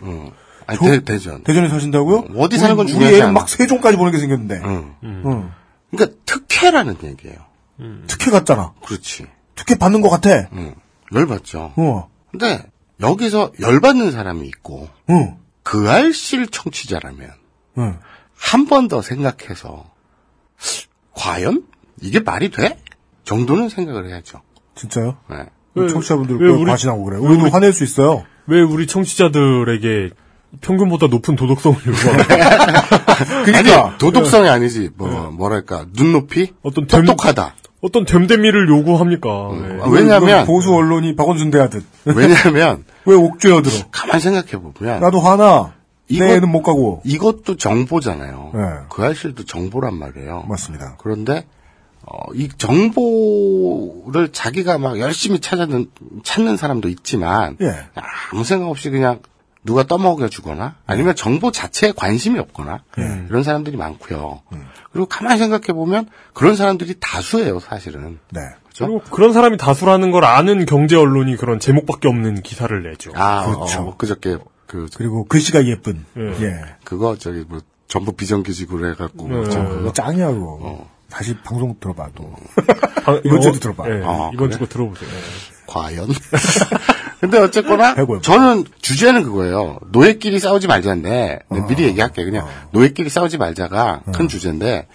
아니, 0.66 0.78
저- 0.78 0.84
대, 0.86 1.00
대전. 1.04 1.42
대전에 1.44 1.68
사신다고요? 1.68 2.24
어디 2.36 2.58
사는 2.58 2.74
건 2.76 2.86
우리- 2.86 2.92
중요하지 2.92 3.14
우리 3.14 3.16
애는 3.20 3.28
않아. 3.30 3.40
막 3.40 3.48
세종까지 3.48 3.96
보내게 3.96 4.18
생겼는데. 4.18 4.60
응. 4.64 4.94
응. 5.04 5.50
그러니까 5.90 6.16
특혜라는 6.26 6.96
얘기예요. 7.04 7.36
특혜 8.06 8.30
같잖아. 8.30 8.72
그렇지. 8.84 9.26
특혜 9.54 9.76
받는 9.76 10.00
것 10.00 10.08
같아. 10.10 10.48
응. 10.52 10.74
열받죠. 11.14 11.72
어. 11.76 12.08
근데 12.30 12.62
여기서 13.00 13.52
열받는 13.60 14.10
사람이 14.10 14.46
있고 14.48 14.88
응. 15.10 15.36
그 15.62 15.88
알실 15.90 16.48
청취자라면 16.48 17.30
응. 17.78 17.98
한번 18.36 18.88
더 18.88 19.00
생각해서 19.02 19.84
과연 21.14 21.64
이게 22.02 22.20
말이 22.20 22.50
돼? 22.50 22.78
정도는 23.24 23.68
생각을 23.68 24.08
해야죠. 24.08 24.40
진짜요? 24.74 25.16
네. 25.30 25.36
왜- 25.74 25.88
청취자분들 25.88 26.40
왜왜 26.40 26.52
우리- 26.54 26.70
과신하고 26.70 27.04
그래. 27.04 27.16
왜 27.20 27.26
우리도 27.26 27.42
우리- 27.44 27.50
화낼 27.50 27.72
수 27.72 27.84
있어요. 27.84 28.24
왜 28.46 28.60
우리 28.62 28.86
청취자들에게 28.86 30.10
평균보다 30.62 31.08
높은 31.08 31.36
도덕성을 31.36 31.76
요구하는 31.86 32.24
그러니까 33.44 33.86
아니 33.88 33.98
도덕성이 33.98 34.48
아니지 34.48 34.90
뭐 34.96 35.30
뭐랄까 35.30 35.86
눈높이 35.94 36.54
어떤 36.62 36.86
됨- 36.86 37.04
똑똑하다. 37.04 37.54
어떤 37.80 38.04
됨됨이를 38.04 38.68
요구합니까? 38.68 39.28
네. 39.52 39.78
아, 39.82 39.88
왜냐면 39.88 40.46
보수 40.46 40.72
언론이 40.74 41.14
박원순 41.14 41.50
대하듯. 41.50 41.84
왜냐면 42.06 42.84
왜 43.04 43.14
옥죄어 43.14 43.62
들어? 43.62 43.74
가만 43.92 44.18
생각해 44.20 44.52
보면 44.52 45.00
나도 45.00 45.20
화나. 45.20 45.74
이거- 46.08 46.24
내 46.24 46.36
애는 46.36 46.48
못 46.50 46.62
가고. 46.62 47.02
이것도 47.04 47.56
정보잖아요. 47.56 48.50
네. 48.54 48.60
그 48.88 49.02
알실도 49.04 49.44
정보란 49.44 49.94
말이에요. 49.98 50.44
맞습니다. 50.48 50.96
그런데 50.98 51.46
어, 52.10 52.32
이 52.34 52.48
정보를 52.56 54.32
자기가 54.32 54.78
막 54.78 54.98
열심히 54.98 55.40
찾는 55.40 55.90
찾는 56.22 56.56
사람도 56.56 56.88
있지만 56.88 57.56
예. 57.60 57.86
아무 58.32 58.44
생각 58.44 58.68
없이 58.68 58.88
그냥 58.88 59.20
누가 59.62 59.82
떠먹여 59.82 60.28
주거나 60.28 60.76
아니면 60.86 61.14
정보 61.14 61.50
자체에 61.52 61.92
관심이 61.92 62.38
없거나 62.38 62.82
예. 62.98 63.26
이런 63.28 63.42
사람들이 63.42 63.76
많고요. 63.76 64.40
음. 64.52 64.66
그리고 64.90 65.06
가만히 65.06 65.38
생각해 65.38 65.66
보면 65.74 66.08
그런 66.32 66.56
사람들이 66.56 66.94
다수예요, 66.98 67.60
사실은. 67.60 68.18
네. 68.30 68.40
그렇죠? 68.62 68.86
그리고 68.86 69.00
그런 69.10 69.32
사람이 69.34 69.58
다수라는 69.58 70.10
걸 70.10 70.24
아는 70.24 70.64
경제 70.64 70.96
언론이 70.96 71.36
그런 71.36 71.60
제목밖에 71.60 72.08
없는 72.08 72.42
기사를 72.42 72.82
내죠. 72.82 73.10
아, 73.14 73.44
그렇죠. 73.44 73.80
어, 73.80 73.96
그저께 73.98 74.38
그 74.66 74.86
그리고 74.94 75.24
글씨가 75.24 75.66
예쁜. 75.66 76.06
예. 76.16 76.44
예. 76.44 76.60
그거 76.84 77.18
저기 77.18 77.44
뭐 77.46 77.60
전부 77.86 78.12
비정규직으로 78.12 78.88
해갖고 78.92 79.28
네. 79.28 79.50
저 79.50 79.62
그거 79.64 79.76
그거 79.76 79.92
짱이야, 79.92 80.28
그거. 80.28 80.88
다시 81.10 81.34
방송 81.42 81.74
들어봐도. 81.80 82.32
방- 83.04 83.20
이번 83.24 83.38
어, 83.38 83.40
주에도 83.40 83.58
들어봐. 83.58 83.88
예, 83.88 84.02
아, 84.04 84.30
이번 84.32 84.48
그래? 84.48 84.50
주거 84.50 84.66
들어보세요. 84.66 85.08
과연? 85.66 86.08
근데 87.20 87.38
어쨌거나. 87.38 87.94
저는 88.22 88.64
주제는 88.80 89.22
그거예요. 89.24 89.78
노예끼리 89.90 90.38
싸우지 90.38 90.66
말자인데 90.66 91.40
네, 91.50 91.60
미리 91.68 91.84
얘기할게 91.84 92.22
요 92.22 92.26
그냥 92.26 92.46
노예끼리 92.72 93.08
싸우지 93.08 93.38
말자가 93.38 94.02
큰 94.14 94.28
주제인데 94.28 94.86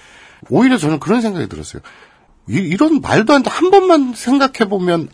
오히려 0.50 0.78
저는 0.78 1.00
그런 1.00 1.22
생각이 1.22 1.48
들었어요. 1.50 1.82
이, 2.48 2.76
런 2.78 3.02
말도 3.02 3.34
안 3.34 3.44
돼. 3.44 3.50
한 3.50 3.72
번만 3.72 4.14
생각해 4.16 4.70
보면 4.70 5.10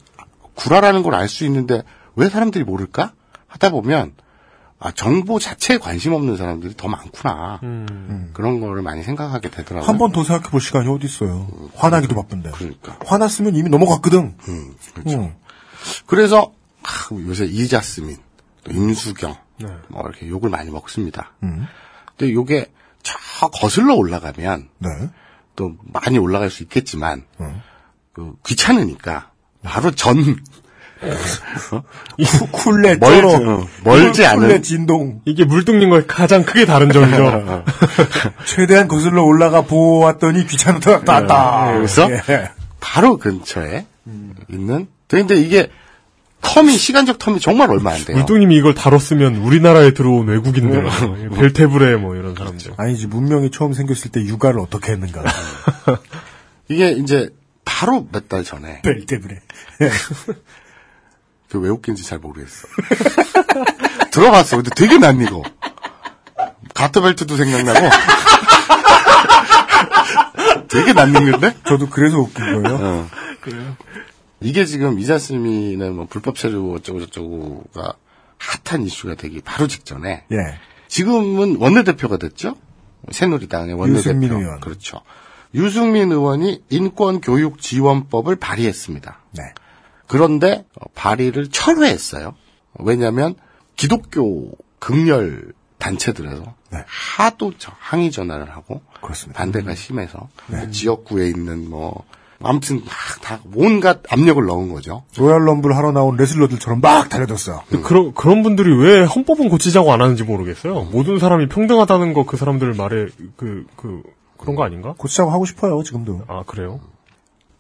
구라라는 0.56 1.04
걸 1.04 1.14
알 1.16 1.28
수 1.30 1.46
있는데 1.46 1.84
왜 2.16 2.28
사람들이 2.30 2.64
모를까? 2.64 3.14
하다 3.48 3.70
보면 3.72 4.14
아, 4.82 4.92
정보 4.94 5.40
자체에 5.40 5.78
관심 5.78 6.14
없는 6.14 6.38
사람들이 6.38 6.76
더 6.78 6.88
많구나. 6.88 7.60
그런 8.34 8.62
거를 8.62 8.82
많이 8.82 9.04
생각하게 9.04 9.50
되더라고요. 9.50 9.88
한 9.88 9.98
번 9.98 10.12
더 10.14 10.24
생각해 10.24 10.50
볼 10.50 10.62
시간이 10.62 10.88
어디 10.88 11.06
있어요. 11.06 11.48
화나기도 11.76 12.16
바쁜데. 12.16 12.52
그러니까. 12.52 12.98
화났으면 13.06 13.56
이미 13.56 13.70
넘어갔거든. 13.70 14.36
음, 14.48 14.76
그렇죠. 14.94 15.20
응. 15.20 15.36
그래서 16.06 16.54
아, 16.84 16.88
요새 17.14 17.46
이자스민, 17.46 18.18
또 18.64 18.72
임수경 18.72 19.36
뭐 19.90 20.04
이렇게 20.08 20.28
욕을 20.30 20.50
많이 20.50 20.70
먹습니다. 20.72 21.34
근데 22.18 22.34
요게 22.34 22.72
저 23.04 23.48
거슬러 23.50 23.96
올라가면 23.96 24.70
네. 24.80 24.90
또 25.58 25.74
많이 25.92 26.18
올라갈 26.18 26.50
수 26.50 26.64
있겠지만 26.64 27.26
그 28.14 28.34
귀찮으니까 28.46 29.32
바로 29.62 29.92
전 29.92 30.16
쿨레 32.52 32.96
멀지, 32.96 33.22
쩔어. 33.22 33.54
어, 33.54 33.68
멀지 33.84 34.26
않은 34.26 34.42
쿨레 34.48 34.62
진동. 34.62 35.22
이게 35.26 35.46
물뚱님과 35.46 36.06
가장 36.08 36.44
크게 36.44 36.66
다른 36.66 36.92
점이죠. 36.92 37.64
최대한 38.46 38.88
거슬러 38.88 39.24
올라가 39.24 39.62
보았더니 39.62 40.46
귀찮다 40.48 41.02
땄다. 41.06 41.74
그래서 41.74 42.10
예. 42.12 42.50
바로 42.80 43.18
근처에 43.18 43.86
있는 44.50 44.88
근데 45.08 45.36
이게 45.36 45.70
텀이 46.42 46.78
시간적 46.78 47.20
텀이 47.20 47.42
정말 47.42 47.70
얼마 47.70 47.92
안 47.92 48.04
돼요. 48.06 48.16
물뚱님이 48.18 48.56
이걸 48.56 48.74
다뤘으면 48.74 49.36
우리나라에 49.38 49.94
들어온 49.94 50.28
외국인들, 50.28 50.86
벨테브레 51.36 51.98
뭐 51.98 52.16
이런 52.16 52.34
사람들. 52.36 52.74
아니지 52.78 53.08
문명이 53.08 53.52
처음 53.52 53.74
생겼을 53.74 54.12
때 54.12 54.22
육아를 54.22 54.60
어떻게 54.60 54.94
했는가. 54.94 55.24
이게 56.70 56.92
이제 56.92 57.30
바로 57.66 58.08
몇 58.12 58.30
달 58.30 58.44
전에 58.44 58.82
벨 58.84 59.06
때문에. 59.06 59.40
그왜 61.50 61.70
웃긴지 61.70 62.04
잘 62.04 62.20
모르겠어. 62.20 62.68
들어봤어. 64.12 64.58
근데 64.58 64.70
되게 64.76 64.98
낯익어. 64.98 65.42
가트벨트도 66.74 67.36
생각나고. 67.36 67.90
되게 70.70 70.94
낯익는데? 70.94 71.56
저도 71.68 71.90
그래서 71.90 72.20
웃긴 72.20 72.64
거예요. 72.64 72.78
어. 72.80 73.08
이게 74.42 74.66
지금 74.66 75.00
이자스민의 75.00 75.90
뭐 75.92 76.06
불법 76.10 76.36
체류 76.36 76.74
어쩌고 76.76 77.00
저쩌고가 77.02 77.94
핫한 78.38 78.84
이슈가 78.84 79.16
되기 79.16 79.42
바로 79.42 79.68
직전에 79.68 80.24
예. 80.32 80.38
지금은 80.88 81.58
원내대표가 81.60 82.18
됐죠? 82.18 82.56
새누리당의 83.12 83.74
원내대표. 83.74 84.00
유승민 84.00 84.32
의원. 84.32 84.60
그렇죠. 84.60 85.02
유승민 85.56 86.12
의원이 86.12 86.64
인권교육지원법을 86.70 88.36
발의했습니다. 88.38 89.20
네. 89.32 89.44
그런데 90.10 90.66
어, 90.76 90.86
발의를 90.96 91.50
철회했어요. 91.50 92.36
왜냐하면 92.80 93.36
기독교 93.78 94.52
극렬 94.80 95.54
단체들에서 95.78 96.44
네. 96.72 96.80
하도 97.18 97.54
저- 97.58 97.72
항의 97.80 98.12
전화를 98.12 98.50
하고 98.52 98.82
그렇습니다. 99.02 99.40
반대가 99.40 99.74
심해서 99.76 100.28
지역구에 100.72 101.28
있는 101.30 101.70
뭐 101.70 102.04
아무튼 102.42 102.84
막 102.86 103.22
다 103.22 103.40
온갖 103.56 104.02
압력을 104.12 104.44
넣은 104.46 104.72
거죠. 104.72 105.04
로얄 105.18 105.46
럼블 105.46 105.76
하러 105.76 105.92
나온 105.92 106.16
레슬러들처럼 106.18 106.82
막 106.82 107.08
달려들었어요. 107.10 107.64
근데 107.70 107.84
그런 107.84 108.14
그런 108.14 108.44
분들이 108.44 108.74
왜 108.76 109.04
헌법은 109.04 109.50
고치자고 109.50 109.92
안 109.94 110.02
하는지 110.02 110.24
모르겠어요. 110.24 110.84
모든 110.86 111.20
사람이 111.20 111.48
평등하다는 111.50 112.14
거 112.14 112.24
그 112.26 112.38
사람들 112.38 112.74
말에 112.74 113.08
그그 113.38 114.04
그런 114.38 114.56
거 114.56 114.64
아닌가? 114.64 114.94
고치자고 114.98 115.32
하고 115.32 115.46
싶어요, 115.46 115.82
지금도. 115.84 116.24
아 116.28 116.44
그래요? 116.48 116.80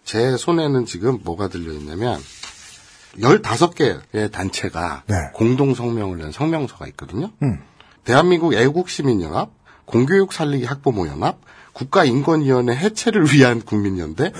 제 0.05 0.37
손에는 0.37 0.85
지금 0.85 1.19
뭐가 1.23 1.49
들려 1.49 1.71
있냐면 1.73 2.19
15개의 3.17 4.31
단체가 4.31 5.03
네. 5.07 5.15
공동 5.33 5.73
성명을 5.73 6.17
낸 6.17 6.31
성명서가 6.31 6.87
있거든요. 6.87 7.31
음. 7.41 7.59
대한민국 8.03 8.53
애국시민연합, 8.53 9.51
공교육 9.85 10.33
살리기 10.33 10.65
학부모연합, 10.65 11.39
국가인권위원회 11.73 12.75
해체를 12.75 13.31
위한 13.33 13.61
국민연대, 13.61 14.31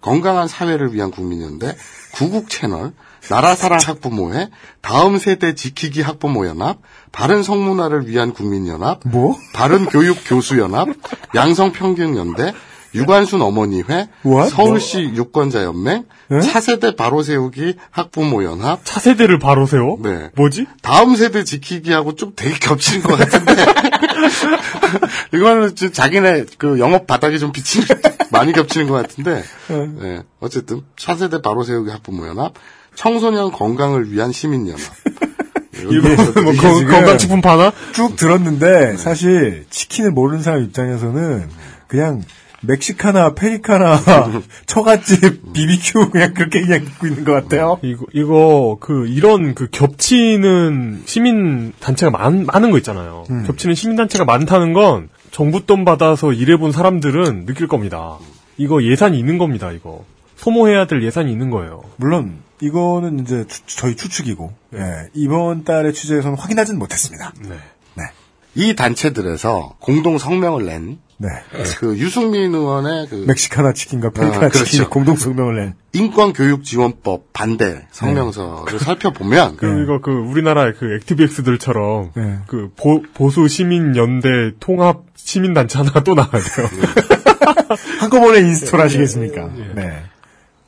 건강한 0.00 0.48
사회를 0.48 0.92
위한 0.94 1.10
국민연대, 1.10 1.76
구국채널, 2.12 2.92
나라사랑 3.28 3.80
학부모회, 3.84 4.48
다음 4.80 5.18
세대 5.18 5.54
지키기 5.54 6.00
학부모연합, 6.00 6.78
바른 7.12 7.42
성문화를 7.42 8.06
위한 8.06 8.32
국민연합, 8.32 9.00
뭐? 9.04 9.36
바른 9.52 9.84
교육 9.86 10.18
교수연합, 10.26 10.88
양성평균연대, 11.34 12.54
유관순 12.94 13.40
어머니회, 13.40 14.08
What? 14.24 14.50
서울시 14.50 15.00
유권자연맹, 15.14 16.04
예? 16.32 16.40
차세대 16.40 16.96
바로 16.96 17.22
세우기 17.22 17.74
학부모연합, 17.90 18.80
차세대를 18.84 19.38
바로 19.38 19.66
세워? 19.66 19.96
네. 20.02 20.30
뭐지? 20.36 20.66
다음 20.82 21.14
세대 21.14 21.44
지키기하고 21.44 22.16
좀 22.16 22.32
되게 22.34 22.58
겹치는 22.58 23.02
것 23.02 23.16
같은데. 23.18 23.54
이거는 25.34 25.74
좀 25.76 25.92
자기네 25.92 26.44
그 26.58 26.78
영업 26.78 27.06
바닥이 27.06 27.38
좀 27.38 27.52
비치는 27.52 27.86
많이 28.32 28.52
겹치는 28.52 28.88
것 28.88 28.94
같은데. 28.94 29.42
네. 30.00 30.22
어쨌든 30.40 30.82
차세대 30.96 31.42
바로 31.42 31.62
세우기 31.62 31.90
학부모연합, 31.90 32.54
청소년 32.94 33.52
건강을 33.52 34.10
위한 34.12 34.32
시민연합. 34.32 34.80
이거 35.80 36.08
뭐 36.42 36.52
건- 36.52 36.74
지금 36.76 36.88
건강식품 36.90 37.40
파나? 37.40 37.72
쭉 37.92 38.14
들었는데 38.16 38.96
사실 38.98 39.64
치킨을 39.70 40.10
모르는 40.10 40.42
사람 40.42 40.62
입장에서는 40.64 41.48
그냥 41.86 42.22
멕시카나 42.60 43.34
페리카나 43.34 43.98
처갓집 44.66 45.52
비비큐 45.52 46.10
그냥 46.10 46.34
그렇게 46.34 46.60
그냥 46.60 46.82
입고 46.82 47.06
있는 47.06 47.24
것 47.24 47.32
같아요. 47.32 47.78
이거 47.82 48.06
이거 48.12 48.76
그 48.80 49.06
이런 49.06 49.54
그 49.54 49.68
겹치는 49.70 51.02
시민 51.06 51.72
단체가 51.80 52.10
많, 52.10 52.44
많은 52.46 52.70
거 52.70 52.78
있잖아요. 52.78 53.24
음. 53.30 53.44
겹치는 53.46 53.74
시민 53.74 53.96
단체가 53.96 54.24
많다는 54.24 54.72
건 54.72 55.08
정부 55.30 55.64
돈 55.64 55.84
받아서 55.84 56.32
일해본 56.32 56.72
사람들은 56.72 57.46
느낄 57.46 57.68
겁니다. 57.68 58.18
이거 58.56 58.82
예산이 58.82 59.18
있는 59.18 59.38
겁니다. 59.38 59.72
이거 59.72 60.04
소모해야 60.36 60.86
될 60.86 61.02
예산이 61.02 61.30
있는 61.32 61.50
거예요. 61.50 61.82
물론 61.96 62.38
이거는 62.60 63.20
이제 63.20 63.46
추- 63.48 63.62
저희 63.78 63.96
추측이고 63.96 64.52
예, 64.74 65.08
이번 65.14 65.64
달의 65.64 65.94
취재에서는 65.94 66.36
확인하지는 66.36 66.78
못했습니다. 66.78 67.32
네. 67.48 67.54
이 68.54 68.74
단체들에서 68.74 69.76
공동 69.78 70.18
성명을 70.18 70.66
낸, 70.66 70.98
네. 71.18 71.28
그 71.78 71.98
유승민 71.98 72.54
의원의 72.54 73.08
그 73.08 73.24
멕시카나 73.26 73.74
치킨과 73.74 74.10
페리카나 74.10 74.46
아, 74.46 74.48
그렇죠. 74.48 74.64
치킨이 74.64 74.88
공동 74.88 75.16
성명을 75.16 75.56
낸 75.56 75.74
인권교육지원법 75.92 77.34
반대 77.34 77.86
성명서를 77.90 78.78
살펴보면 78.78 79.56
그럼 79.56 79.82
이거 79.82 80.00
그 80.00 80.10
우리나라의 80.10 80.74
그 80.78 80.94
액티비엑스들처럼 80.94 82.12
네. 82.16 82.38
그 82.46 82.72
보, 82.74 83.02
보수 83.12 83.48
시민 83.48 83.96
연대 83.96 84.52
통합 84.60 85.02
시민 85.14 85.52
단체 85.52 85.76
하나 85.76 85.92
또 86.02 86.14
나와야 86.14 86.30
돼요. 86.30 86.68
한꺼번에 88.00 88.38
install 88.38 88.80
하시겠습니까? 88.80 89.50
네. 89.74 90.02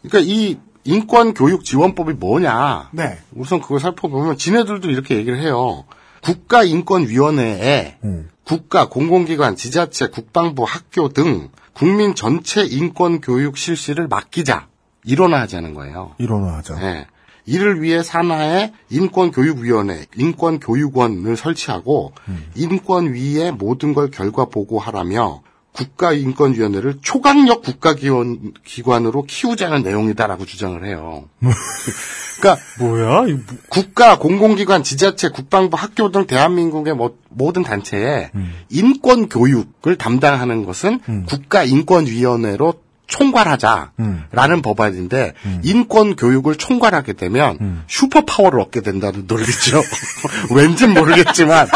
그러니까 0.02 0.18
이 0.20 0.58
인권교육지원법이 0.84 2.14
뭐냐? 2.14 2.90
네. 2.92 3.18
우선 3.34 3.60
그걸 3.60 3.80
살펴보면 3.80 4.36
지네들도 4.36 4.90
이렇게 4.90 5.16
얘기를 5.16 5.38
해요. 5.40 5.84
국가인권위원회에 6.22 7.98
음. 8.04 8.28
국가, 8.44 8.88
공공기관, 8.88 9.56
지자체, 9.56 10.08
국방부, 10.08 10.64
학교 10.64 11.08
등 11.08 11.48
국민 11.72 12.14
전체 12.14 12.64
인권 12.64 13.20
교육 13.20 13.56
실시를 13.56 14.08
맡기자. 14.08 14.68
일원화하자는 15.04 15.74
거예요. 15.74 16.14
일원화하자. 16.18 16.78
네. 16.78 17.06
이를 17.44 17.82
위해 17.82 18.02
산하에 18.02 18.72
인권교육위원회, 18.90 20.06
인권교육원을 20.16 21.36
설치하고 21.36 22.12
인권위에 22.54 23.50
모든 23.50 23.94
걸 23.94 24.10
결과 24.10 24.44
보고하라며 24.44 25.42
국가인권위원회를 25.72 26.98
초강력 27.02 27.62
국가기관, 27.62 28.52
기관으로 28.64 29.24
키우자는 29.24 29.82
내용이다라고 29.82 30.44
주장을 30.44 30.84
해요. 30.84 31.24
그러니까 32.40 32.62
뭐야? 32.78 33.28
이 33.28 33.32
뭐- 33.34 33.42
국가, 33.68 34.18
공공기관, 34.18 34.82
지자체, 34.82 35.28
국방부, 35.28 35.76
학교 35.76 36.10
등 36.10 36.26
대한민국의 36.26 36.94
모, 36.94 37.16
모든 37.28 37.62
단체에 37.62 38.30
음. 38.34 38.52
인권 38.68 39.28
교육을 39.28 39.96
담당하는 39.96 40.64
것은 40.64 41.00
국가인권위원회로 41.26 42.74
총괄하자라는 43.06 43.90
음. 44.00 44.62
법안인데 44.62 45.34
인권 45.62 46.16
교육을 46.16 46.56
총괄하게 46.56 47.12
되면 47.12 47.58
음. 47.60 47.82
슈퍼 47.86 48.22
파워를 48.24 48.60
얻게 48.60 48.80
된다는 48.80 49.24
논리죠. 49.26 49.82
왠진 50.54 50.94
모르겠지만 50.94 51.68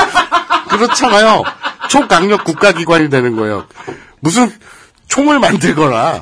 그렇잖아요. 0.70 1.42
초강력 1.88 2.44
국가기관이 2.44 3.10
되는 3.10 3.36
거예요. 3.36 3.66
무슨 4.20 4.50
총을 5.08 5.38
만들거나 5.38 6.20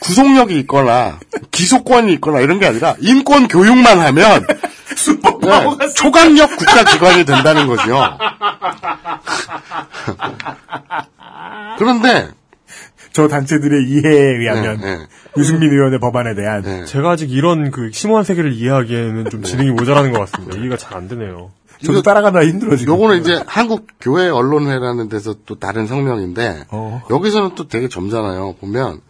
구속력이 0.00 0.58
있거나 0.60 1.18
기소권이 1.50 2.12
있거나 2.14 2.40
이런 2.40 2.58
게 2.58 2.66
아니라 2.66 2.96
인권 3.00 3.48
교육만 3.48 4.00
하면 4.00 4.46
네, 5.42 5.92
초강력 5.94 6.56
국가기관이 6.56 7.24
된다는 7.24 7.66
거죠. 7.66 8.02
그런데 11.78 12.28
저 13.12 13.28
단체들의 13.28 13.84
이해에 13.88 14.38
의하면 14.38 14.80
네, 14.80 14.96
네. 14.96 15.06
유승민 15.36 15.70
의원의 15.70 15.98
법안에 16.00 16.34
대한 16.34 16.62
네. 16.62 16.84
제가 16.86 17.10
아직 17.10 17.30
이런 17.30 17.70
그 17.70 17.90
심오한 17.92 18.24
세계를 18.24 18.52
이해하기에는 18.54 19.30
좀 19.30 19.42
지능이 19.42 19.70
모자라는 19.70 20.12
것 20.12 20.18
같습니다. 20.20 20.58
이해가 20.58 20.76
잘 20.76 20.96
안 20.96 21.08
되네요. 21.08 21.50
저도 21.86 22.02
따라가다 22.02 22.44
힘들어 22.44 22.76
지금. 22.76 22.94
요거는 22.94 23.20
이제 23.20 23.42
한국 23.46 23.86
교회 24.00 24.28
언론회라는 24.28 25.08
데서 25.08 25.34
또 25.46 25.58
다른 25.58 25.86
성명인데 25.86 26.64
어. 26.70 27.02
여기서는 27.10 27.54
또 27.54 27.68
되게 27.68 27.88
점잖아요. 27.88 28.56
보면 28.60 29.00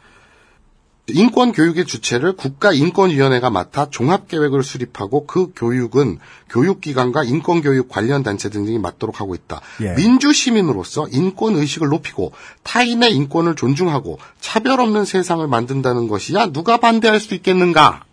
인권 1.09 1.53
교육의 1.53 1.85
주체를 1.85 2.35
국가인권위원회가 2.37 3.51
맡아 3.51 3.91
종합계획을 3.91 4.63
수립하고 4.63 5.27
그 5.27 5.49
교육은 5.55 6.19
교육기관과 6.49 7.25
인권교육 7.25 7.89
관련 7.89 8.23
단체 8.23 8.49
등이 8.49 8.79
맡도록 8.79 9.21
하고 9.21 9.35
있다. 9.35 9.61
예. 9.83 9.95
민주시민으로서 9.95 11.09
인권의식을 11.09 11.89
높이고 11.89 12.33
타인의 12.63 13.15
인권을 13.15 13.57
존중하고 13.57 14.19
차별 14.41 14.81
없는 14.81 15.05
세상을 15.05 15.47
만든다는 15.47 16.07
것이야 16.07 16.53
누가 16.53 16.77
반대할 16.77 17.19
수 17.19 17.35
있겠는가? 17.35 18.05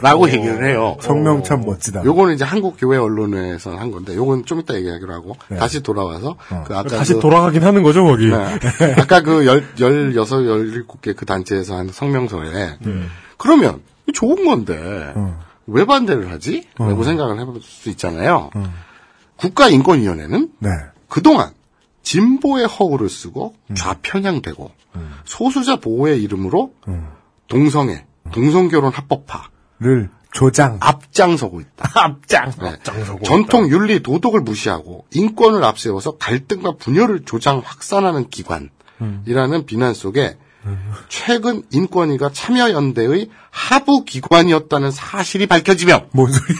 라고 0.00 0.28
얘기를 0.28 0.64
해요. 0.64 0.96
성명 1.00 1.42
참 1.42 1.62
멋지다. 1.62 2.04
요거는 2.04 2.34
이제 2.34 2.44
한국 2.44 2.76
교회 2.78 2.96
언론에서 2.98 3.76
한 3.76 3.90
건데, 3.90 4.14
요건 4.14 4.44
좀 4.44 4.60
이따 4.60 4.74
얘기하기로 4.74 5.12
하고, 5.12 5.36
다시 5.58 5.82
돌아와서, 5.82 6.36
그 6.66 6.76
아까 6.76 6.84
다시 6.84 7.14
그- 7.14 7.20
돌아가긴 7.20 7.64
하는 7.64 7.82
거죠, 7.82 8.04
거기. 8.04 8.26
네. 8.28 8.34
아까 8.98 9.22
그 9.22 9.44
열, 9.46 9.64
열여섯, 9.78 10.46
열일곱 10.46 11.00
개 11.02 11.12
그 11.14 11.26
단체에서 11.26 11.76
한 11.76 11.88
성명서에, 11.88 12.76
네. 12.80 12.92
그러면, 13.38 13.80
좋은 14.14 14.44
건데, 14.44 15.12
왜 15.66 15.84
반대를 15.84 16.30
하지? 16.30 16.66
라고 16.78 17.00
어. 17.00 17.04
생각을 17.04 17.40
해볼 17.40 17.60
수 17.62 17.90
있잖아요. 17.90 18.50
국가인권위원회는 19.36 20.50
네. 20.60 20.70
그동안 21.08 21.50
진보의 22.02 22.66
허울을 22.66 23.08
쓰고 23.08 23.54
음. 23.70 23.74
좌편향되고, 23.74 24.70
소수자 25.24 25.76
보호의 25.76 26.22
이름으로 26.22 26.72
동성애, 27.48 28.04
동성결혼 28.32 28.92
합법화, 28.92 29.48
를 29.80 30.10
조장. 30.32 30.78
앞장서고 30.82 31.60
있다. 31.60 31.90
앞장. 31.94 32.52
네. 32.60 32.76
전통 33.24 33.70
윤리 33.70 34.02
도덕을 34.02 34.40
무시하고 34.40 35.06
인권을 35.12 35.64
앞세워서 35.64 36.16
갈등과 36.18 36.72
분열을 36.76 37.24
조장 37.24 37.62
확산하는 37.64 38.28
기관이라는 38.28 39.66
비난 39.66 39.94
속에 39.94 40.36
최근 41.08 41.62
인권위가 41.70 42.30
참여연대의 42.32 43.30
하부 43.50 44.04
기관이었다는 44.04 44.90
사실이 44.90 45.46
밝혀지며 45.46 46.06
뭔 46.12 46.30
소리야? 46.30 46.58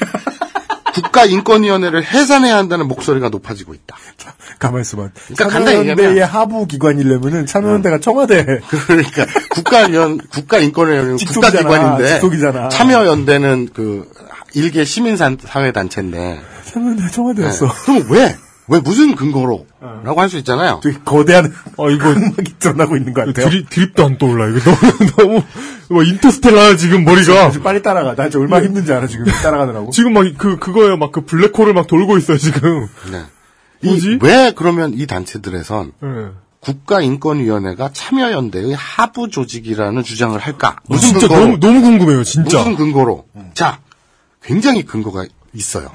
국가인권위원회를 0.95 2.05
해산해야 2.05 2.57
한다는 2.57 2.89
목소리가 2.89 3.29
높아지고 3.29 3.75
있다. 3.75 3.97
가만 4.59 4.81
있어봐. 4.81 5.09
그러니까 5.27 5.49
간단히 5.49 5.79
참여연대의 5.79 6.27
하부 6.27 6.67
기관이려면은 6.67 7.47
참여연대가 7.47 8.01
청와대. 8.01 8.45
그러니까 8.69 9.27
국가연 9.51 10.19
국가인권위원회는. 10.19 11.17
국가기관인데 11.19 12.09
직속이잖아. 12.15 12.69
참여연대는 12.71 13.71
그 13.73 14.11
일개 14.55 14.85
시민사회 14.85 15.73
단체인데 15.73 16.41
참여연대 16.65 17.11
청와대였어. 17.11 17.67
네. 17.67 17.73
그럼 17.85 18.07
왜? 18.11 18.37
왜 18.69 18.81
무슨 18.81 19.15
근거로? 19.17 19.67
라고 20.05 20.21
할 20.21 20.29
수 20.29 20.37
있잖아요. 20.39 20.81
되게 20.83 20.99
거대한 21.05 21.53
어, 21.77 21.91
이거, 21.91 22.11
흑막이 22.13 22.59
드러나고 22.59 22.97
있는 22.97 23.15
것 23.15 23.27
같아요. 23.27 23.49
드립, 23.49 23.71
드립도 23.71 24.05
안 24.05 24.19
떠올라. 24.19 24.49
이거 24.49 24.59
너무, 24.61 24.77
너무, 25.17 25.43
뭐, 25.89 26.03
인터스텔라 26.03 26.77
지금 26.77 27.05
머리가. 27.05 27.51
빨리 27.63 27.81
따라가. 27.83 28.15
나 28.15 28.29
지금 28.29 28.43
얼마나 28.43 28.65
힘든지 28.67 28.93
알아, 28.93 29.07
지금 29.07 29.25
따라가느라고. 29.27 29.91
지금 29.93 30.13
막, 30.13 30.25
그, 30.37 30.59
그거예요. 30.59 30.97
막 30.99 31.13
그 31.13 31.23
블랙홀을 31.23 31.73
막 31.75 31.87
돌고 31.87 32.19
있어요, 32.19 32.37
지금. 32.39 32.87
네. 33.11 33.23
뭐지? 33.85 34.13
이- 34.15 34.19
왜 34.23 34.53
그러면 34.55 34.93
이 34.95 35.07
단체들에선 35.07 35.93
네. 36.03 36.09
국가인권위원회가 36.61 37.91
참여연대의 37.93 38.75
하부 38.75 39.31
조직이라는 39.31 40.03
주장을 40.03 40.39
할까? 40.39 40.77
무슨 40.89 41.11
진짜 41.11 41.29
근거로? 41.29 41.47
너무, 41.47 41.61
너무 41.61 41.83
궁금해요, 41.83 42.25
진짜. 42.25 42.59
무슨 42.59 42.77
근거로? 42.77 43.25
자, 43.55 43.79
굉장히 44.43 44.85
근거가 44.85 45.25
있어요. 45.55 45.91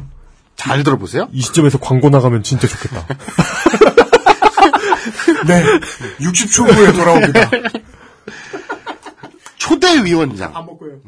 잘 0.56 0.84
들어보세요. 0.84 1.28
이 1.32 1.42
시점에서 1.42 1.80
광고 1.80 2.10
나가면 2.10 2.44
진짜 2.44 2.68
좋겠다. 2.68 3.08
네. 5.48 5.64
60초 6.20 6.72
후에 6.72 6.92
돌아옵니다. 6.94 7.50
초대 9.58 10.04
위원장. 10.04 10.54
먹고요. 10.54 11.00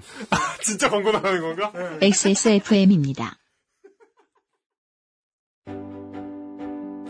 진짜 0.61 0.89
광고 0.89 1.11
나가는 1.11 1.39
건가? 1.41 1.71
XSFM입니다. 2.01 3.37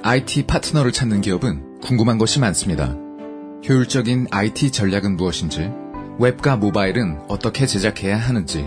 IT 0.04 0.46
파트너를 0.46 0.92
찾는 0.92 1.22
기업은 1.22 1.80
궁금한 1.82 2.18
것이 2.18 2.40
많습니다. 2.40 2.96
효율적인 3.68 4.28
IT 4.30 4.72
전략은 4.72 5.18
무엇인지, 5.18 5.72
웹과 6.20 6.58
모바일은 6.58 7.22
어떻게 7.28 7.66
제작해야 7.66 8.16
하는지, 8.16 8.64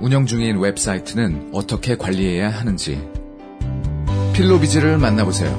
운영 0.00 0.26
중인 0.26 0.58
웹사이트는 0.58 1.50
어떻게 1.52 1.96
관리해야 1.96 2.50
하는지, 2.50 3.00
필로비즈를 4.34 4.98
만나보세요. 4.98 5.50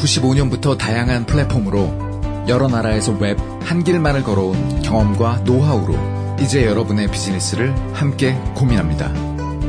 95년부터 0.00 0.76
다양한 0.76 1.26
플랫폼으로 1.26 2.44
여러 2.48 2.68
나라에서 2.68 3.12
웹 3.12 3.54
한 3.64 3.82
길만을 3.82 4.22
걸어온 4.22 4.82
경험과 4.82 5.42
노하우로 5.44 6.36
이제 6.40 6.66
여러분의 6.66 7.10
비즈니스를 7.10 7.74
함께 7.94 8.34
고민합니다. 8.54 9.12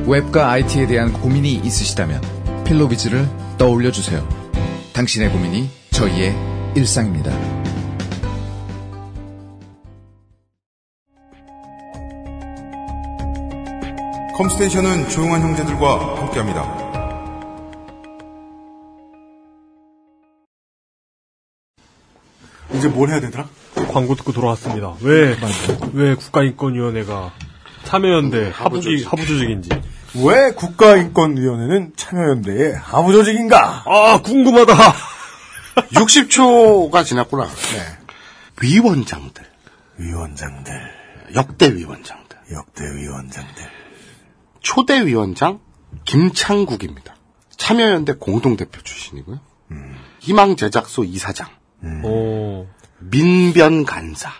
웹과 0.05 0.51
IT에 0.51 0.85
대한 0.87 1.13
고민이 1.13 1.53
있으시다면 1.53 2.21
필로비즈를 2.65 3.27
떠올려 3.57 3.91
주세요. 3.91 4.27
당신의 4.93 5.31
고민이 5.31 5.69
저희의 5.91 6.35
일상입니다. 6.75 7.64
컴스테이션은 14.37 15.07
조용한 15.09 15.41
형제들과 15.41 16.17
함께합니다. 16.21 16.85
이제 22.73 22.89
뭘 22.89 23.09
해야 23.09 23.21
되더라? 23.21 23.47
광고 23.91 24.15
듣고 24.15 24.33
돌아왔습니다. 24.33 24.93
왜, 25.01 25.37
왜 25.93 26.15
국가인권위원회가 26.15 27.31
참여연대 27.85 28.51
하부기, 28.53 29.05
하부조직인지. 29.05 29.69
왜 30.23 30.51
국가인권위원회는 30.51 31.93
참여연대의 31.95 32.75
하부 32.75 33.13
조직인가? 33.13 33.83
아, 33.85 34.21
궁금하다! 34.21 34.73
60초가 35.95 37.05
지났구나. 37.05 37.47
위원장들. 38.61 39.43
위원장들. 39.97 40.73
역대 41.35 41.73
위원장들. 41.73 42.37
역대 42.51 42.83
위원장들. 42.95 43.74
초대 44.65 45.05
위원장 45.05 45.59
김창국입니다. 46.05 47.15
참여연대 47.55 48.13
공동대표 48.13 48.81
출신이고요. 48.81 49.39
희망 50.19 50.55
제작소 50.55 51.03
이사장. 51.03 51.47
오. 52.03 52.65
민변 52.99 53.85
간사. 53.85 54.31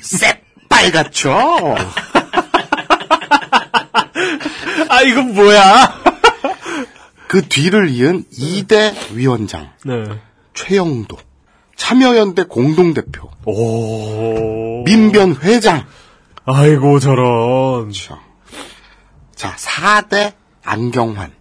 새빨갛죠? 0.00 1.36
아, 4.88 5.02
이건 5.02 5.34
뭐야? 5.34 6.00
그 7.26 7.48
뒤를 7.48 7.88
이은 7.90 8.24
2대 8.32 8.94
위원장. 9.12 9.72
네. 9.84 10.04
최영도. 10.54 11.16
참여연대 11.74 12.44
공동대표. 12.44 13.28
오. 13.44 14.84
민변 14.84 15.34
회장. 15.42 15.84
아이고, 16.44 17.00
저런. 17.00 17.90
자, 19.42 19.56
4대 19.56 20.34
안경환. 20.62 21.32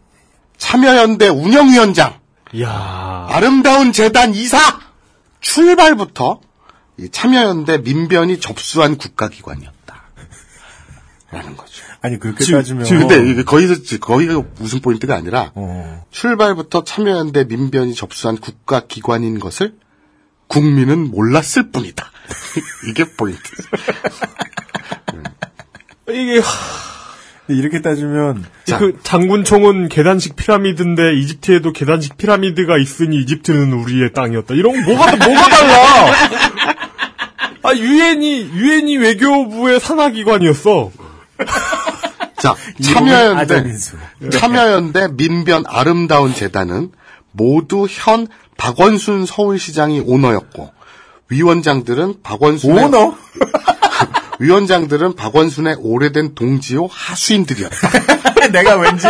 참여연대 0.57 1.27
운영위원장. 1.27 2.19
이야. 2.51 3.27
아름다운 3.29 3.91
재단 3.91 4.33
이사! 4.33 4.57
출발부터 5.39 6.41
이 6.97 7.09
참여연대 7.11 7.77
민변이 7.83 8.39
접수한 8.39 8.97
국가기관이었다. 8.97 10.01
라는 11.29 11.55
거죠. 11.55 11.83
아니, 12.01 12.17
그렇게 12.17 12.43
지금, 12.43 12.57
따지면. 12.57 12.85
지금 12.85 13.07
근데 13.07 13.31
이게 13.31 13.43
거기서, 13.43 13.99
거기가 13.99 14.41
무슨 14.57 14.81
포인트가 14.81 15.13
아니라, 15.13 15.51
어. 15.53 16.03
출발부터 16.09 16.83
참여연대 16.83 17.43
민변이 17.43 17.93
접수한 17.93 18.37
국가기관인 18.37 19.37
것을 19.39 19.75
국민은 20.47 21.11
몰랐을 21.11 21.69
뿐이다. 21.71 22.11
이게 22.89 23.05
포인트. 23.15 23.39
이게, 26.09 26.41
이렇게 27.47 27.81
따지면. 27.81 28.45
그 28.77 28.97
장군총은 29.03 29.89
계단식 29.89 30.35
피라미드인데 30.35 31.15
이집트에도 31.15 31.73
계단식 31.73 32.17
피라미드가 32.17 32.77
있으니 32.77 33.17
이집트는 33.21 33.73
우리의 33.73 34.13
땅이었다. 34.13 34.53
이런 34.53 34.73
거 34.73 34.91
뭐가 34.91 35.15
뭐가 35.17 35.49
달라? 35.49 36.13
아 37.63 37.73
유엔이 37.75 38.51
유엔이 38.53 38.97
외교부의 38.97 39.79
산하기관이었어. 39.79 40.91
자, 42.37 42.55
참여연대. 42.81 43.63
네. 44.19 44.29
참여연대 44.29 45.09
민변 45.13 45.63
아름다운 45.67 46.33
재단은 46.33 46.91
모두 47.31 47.87
현 47.89 48.27
박원순 48.57 49.25
서울시장이 49.25 50.01
오너였고, 50.05 50.71
위원장들은 51.29 52.15
박원순의 52.23 52.85
오너? 52.85 53.15
위원장들은 54.41 55.15
박원순의 55.15 55.75
오래된 55.79 56.33
동지요 56.33 56.87
하수인들이었다. 56.91 57.89
내가 58.51 58.75
왠지 58.77 59.07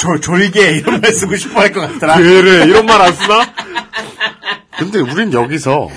졸, 0.00 0.20
졸게 0.20 0.76
이런 0.78 1.00
말 1.00 1.12
쓰고 1.12 1.34
싶어 1.36 1.60
할 1.60 1.72
것 1.72 1.80
같더라. 1.80 2.16
그래 2.18 2.64
이런 2.64 2.86
말 2.86 3.00
안 3.02 3.12
쓰나? 3.12 3.52
근데 4.78 5.00
우린 5.00 5.32
여기서 5.32 5.88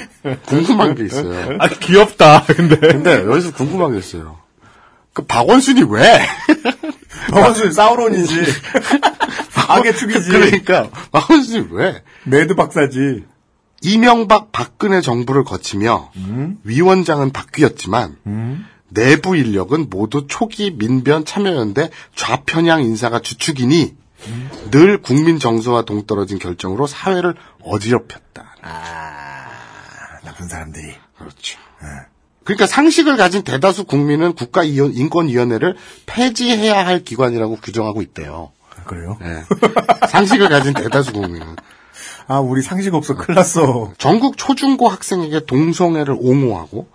궁금한 0.48 0.96
게 0.96 1.06
있어요. 1.06 1.58
아 1.60 1.68
귀엽다. 1.68 2.44
근데 2.46 2.76
근데 2.78 3.24
여기서 3.24 3.54
궁금한 3.54 3.92
게 3.94 4.00
있어요. 4.00 4.40
그 5.14 5.24
박원순이 5.26 5.84
왜? 5.88 6.20
박원순 7.30 7.72
사우론이지. 7.74 8.34
악의 9.68 9.96
축이지. 9.96 10.30
그러니까 10.32 10.90
박원순이 11.12 11.68
왜? 11.72 12.02
매드 12.24 12.56
박사지. 12.56 13.26
이명박 13.84 14.52
박근혜 14.52 15.02
정부를 15.02 15.44
거치며 15.44 16.12
위원장은 16.64 17.32
바뀌었지만 17.32 18.16
내부 18.94 19.36
인력은 19.36 19.90
모두 19.90 20.28
초기 20.28 20.72
민변 20.72 21.26
참여연대 21.26 21.90
좌편향 22.16 22.84
인사가 22.84 23.20
주축이니 23.20 23.96
늘 24.70 25.02
국민 25.02 25.40
정서와 25.40 25.84
동떨어진 25.84 26.40
결정으로 26.40 26.88
사회를 26.88 27.36
어지럽혔다. 27.64 28.56
나쁜 30.24 30.48
사람들이. 30.48 30.94
그렇죠. 31.18 31.60
그러니까 32.44 32.68
상식을 32.68 33.18
가진 33.18 33.44
대다수 33.44 33.86
국민은 33.86 34.34
국가인권위원회를 34.34 35.78
폐지해야 36.06 36.86
할 36.86 37.04
기관이라고 37.04 37.58
규정하고 37.58 38.02
있대요. 38.02 38.52
그래요? 38.86 39.18
네. 39.22 39.44
상식을 40.10 40.50
가진 40.50 40.74
대다수 40.74 41.14
국민은. 41.14 41.56
아, 42.28 42.40
우리 42.40 42.62
상식 42.62 42.94
없어. 42.94 43.16
큰일 43.16 43.36
났어. 43.36 43.94
전국 43.98 44.38
초중고 44.38 44.88
학생에게 44.90 45.46
동성애를 45.46 46.16
옹호하고 46.20 46.88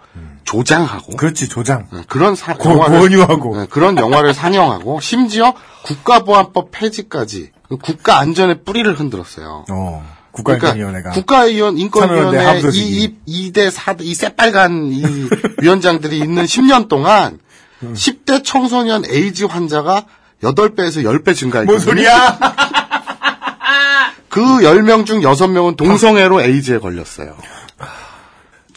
조장하고 0.56 1.16
그렇지, 1.16 1.48
조장. 1.48 1.86
네, 1.92 2.00
그런 2.08 2.34
사, 2.34 2.54
고- 2.54 2.70
영화를 2.70 3.00
권유하고. 3.00 3.56
네, 3.58 3.66
그런 3.68 3.96
영화를 3.98 4.32
상영하고 4.34 5.00
심지어 5.00 5.54
국가보안법 5.84 6.70
폐지까지 6.70 7.50
그 7.68 7.76
국가 7.78 8.18
안전의 8.18 8.62
뿌리를 8.64 8.92
흔들었어요. 8.98 9.64
어. 9.70 10.16
국가인권위원회가. 10.32 11.10
국가위원 11.10 11.78
인권위원회. 11.78 12.60
이, 12.72 13.10
이, 13.26 13.50
2대 13.52 13.70
4대 13.70 14.02
이 14.02 14.14
새빨간 14.14 14.90
이 14.92 15.02
위원장들이 15.62 16.18
있는 16.18 16.44
10년 16.44 16.88
동안 16.88 17.38
음. 17.82 17.94
10대 17.94 18.44
청소년 18.44 19.04
에이즈 19.08 19.44
환자가 19.44 20.04
8배에서 20.42 21.02
10배 21.04 21.34
증가했거든요. 21.34 21.66
뭔 21.66 21.80
소리야? 21.80 22.38
그 24.28 24.40
10명 24.42 25.06
중 25.06 25.20
6명은 25.20 25.76
동성애로 25.78 26.42
에이즈에 26.42 26.78
걸렸어요. 26.78 27.34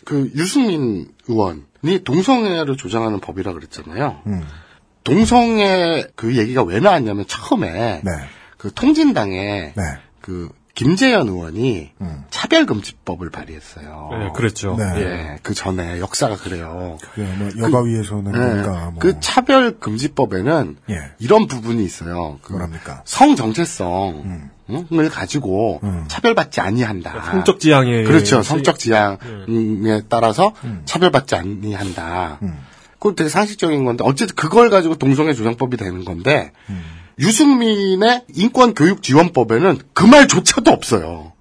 그 0.06 0.32
유승민 0.36 1.10
의원 1.28 1.66
이 1.84 2.04
동성애를 2.04 2.78
조장하는 2.78 3.20
법이라 3.20 3.54
그랬잖아요. 3.54 4.22
음. 4.28 4.48
동성애 5.04 6.06
그 6.16 6.38
얘기가 6.38 6.64
왜 6.64 6.80
나왔냐면 6.80 7.26
처음에 7.28 8.02
네. 8.04 8.12
그 8.58 8.74
통진당에 8.74 9.74
네. 9.76 9.84
그 10.22 10.50
김재현 10.80 11.28
의원이 11.28 11.92
음. 12.00 12.24
차별금지법을 12.30 13.30
발의했어요. 13.32 14.10
네, 14.18 14.30
그랬죠. 14.34 14.78
네. 14.78 14.86
예, 14.96 15.40
그 15.44 15.54
전에 15.54 16.00
역사가 16.00 16.38
그래요. 16.38 16.98
그래, 17.14 17.28
뭐, 17.38 17.50
여가위에서는 17.58 18.32
네, 18.32 18.38
뭔가, 18.38 18.86
뭐. 18.92 18.94
그 19.00 19.20
차별금지법에는 19.20 20.78
예. 20.92 21.02
이런 21.20 21.48
부분이 21.48 21.84
있어요. 21.84 22.40
그 22.44 22.54
뭐랍니까? 22.54 23.02
성 23.04 23.36
정체성을 23.36 25.10
가지고 25.12 25.82
음. 25.84 26.06
차별받지 26.08 26.62
아니한다. 26.62 27.26
성적 27.30 27.60
지향에 27.60 28.04
그렇죠. 28.04 28.42
시- 28.42 28.48
성적 28.48 28.80
지향에 28.80 30.04
따라서 30.08 30.54
음. 30.64 30.84
차별받지 30.86 31.36
아니한다. 31.36 32.40
음. 32.42 32.58
그건 32.94 33.16
되게 33.16 33.30
상식적인 33.30 33.84
건데 33.84 34.06
어쨌든 34.08 34.34
그걸 34.38 34.70
가지고 34.70 34.96
동성애 34.96 35.34
조장법이 35.34 35.76
되는 35.76 36.06
건데 36.06 36.54
음. 36.70 36.84
유승민의 37.20 38.24
인권 38.36 38.74
교육 38.74 39.04
지원법에는 39.04 39.80
그 39.94 40.06
말조차도 40.06 40.72
없어요. 40.72 41.34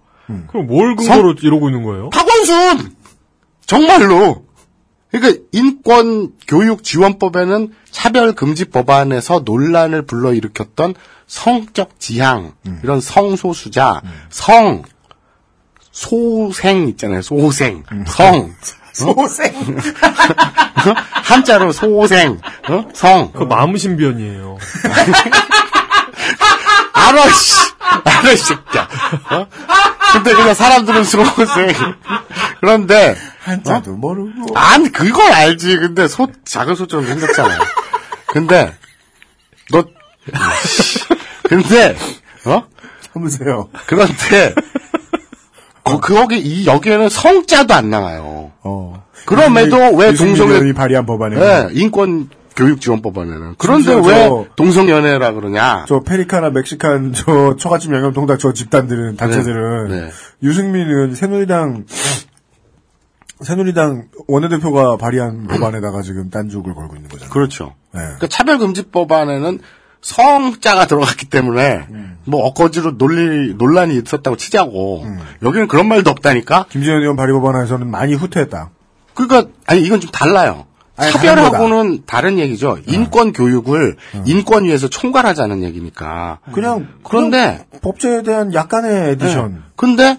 그럼 0.48 0.66
뭘 0.66 0.96
근거로 0.96 1.34
이러고 1.40 1.68
있는 1.70 1.84
거예요? 1.84 2.10
박원순! 2.10 2.94
정말로! 3.64 4.44
그러니까 5.10 5.42
인권 5.52 6.32
교육 6.46 6.84
지원법에는 6.84 7.72
차별 7.90 8.32
금지 8.34 8.66
법안에서 8.66 9.42
논란을 9.44 10.02
불러일으켰던 10.02 10.94
성적 11.26 11.98
지향 11.98 12.52
이런 12.82 13.00
성소수자 13.00 14.02
성 14.28 14.82
소생 15.90 16.88
있잖아요 16.88 17.22
소생. 17.22 17.84
성. 18.06 18.54
소생. 18.92 19.52
한자로 21.24 21.72
소생 21.72 22.40
어? 22.68 22.88
성. 22.92 23.32
그 23.32 23.44
마음신변이에요. 23.44 24.58
알아 26.92 27.30
씨 27.30 27.54
알아, 27.80 28.32
이 28.32 28.36
새끼야. 28.36 28.88
어? 29.30 29.46
근데 30.12 30.34
그냥 30.34 30.54
사람들은 30.54 31.04
스로우세. 31.04 31.74
그런데. 32.60 33.16
한자도 33.40 33.92
모르고. 33.92 34.56
아니, 34.58 34.90
그걸 34.90 35.32
알지. 35.32 35.76
근데 35.76 36.08
소, 36.08 36.28
작은 36.44 36.74
소처럼 36.74 37.06
생겼잖아요. 37.06 37.60
근데, 38.26 38.74
너, 39.70 39.84
근데, 41.48 41.96
어? 42.44 42.64
참으세요. 43.12 43.68
그런데, 43.86 44.54
거, 45.84 46.00
거기, 46.00 46.38
이, 46.38 46.66
여기에는 46.66 47.08
성자도 47.08 47.72
안 47.74 47.90
나와요. 47.90 48.52
어. 48.62 49.04
그럼에도 49.24 49.76
왜 49.94 50.12
동성애, 50.14 50.72
발의한 50.72 51.04
법안에 51.04 51.36
네, 51.36 51.68
인권 51.72 52.30
교육 52.59 52.81
지원법안에는. 52.81 53.55
그런데 53.57 53.94
왜 53.94 54.29
저- 54.29 54.47
동성연애라 54.57 55.33
그러냐? 55.33 55.85
저 55.87 56.01
페리카나 56.01 56.51
멕시칸 56.51 57.12
저 57.14 57.55
처갓집 57.57 57.92
영염통닭 57.92 58.40
저 58.40 58.53
집단들은 58.53 59.16
단체들은 59.16 59.88
네, 59.88 60.01
네. 60.01 60.11
유승민 60.42 60.88
의원 60.88 61.14
새누리당 61.14 61.85
새누리당 63.42 64.09
원내대표가 64.27 64.97
발의한 64.97 65.47
법안에다가 65.49 66.03
지금 66.03 66.31
딴죽을 66.31 66.75
걸고 66.75 66.97
있는 66.97 67.09
거잖아요. 67.09 67.31
그렇죠. 67.33 67.75
네. 67.94 68.01
그 68.18 68.29
차별금지법안에는 68.29 69.61
성자가 70.01 70.87
들어갔기 70.87 71.27
때문에 71.29 71.87
음. 71.90 72.18
뭐 72.25 72.44
억지로 72.46 72.98
논리 72.99 73.55
논란이 73.55 73.97
있었다고 73.97 74.37
치자고 74.37 75.03
음. 75.05 75.18
여기는 75.42 75.68
그런 75.68 75.87
말도 75.88 76.11
없다니까. 76.11 76.66
김재현 76.71 77.01
의원 77.03 77.16
발의 77.16 77.33
법안에서는 77.35 77.88
많이 77.88 78.14
후퇴했다. 78.14 78.71
그러니까 79.14 79.51
아니 79.66 79.83
이건 79.83 80.01
좀 80.01 80.11
달라요. 80.11 80.66
아니, 80.98 81.12
차별하고는 81.12 82.02
다른 82.06 82.38
얘기죠. 82.38 82.70
어. 82.70 82.78
인권 82.87 83.32
교육을 83.32 83.96
인권위에서 84.26 84.88
총괄하자는 84.88 85.62
얘기니까. 85.62 86.40
그냥 86.52 86.88
그런데 87.04 87.66
법제에 87.82 88.22
대한 88.22 88.52
약간의 88.52 89.11
addition. 89.12 89.52
네. 89.52 89.58
근데 89.76 90.18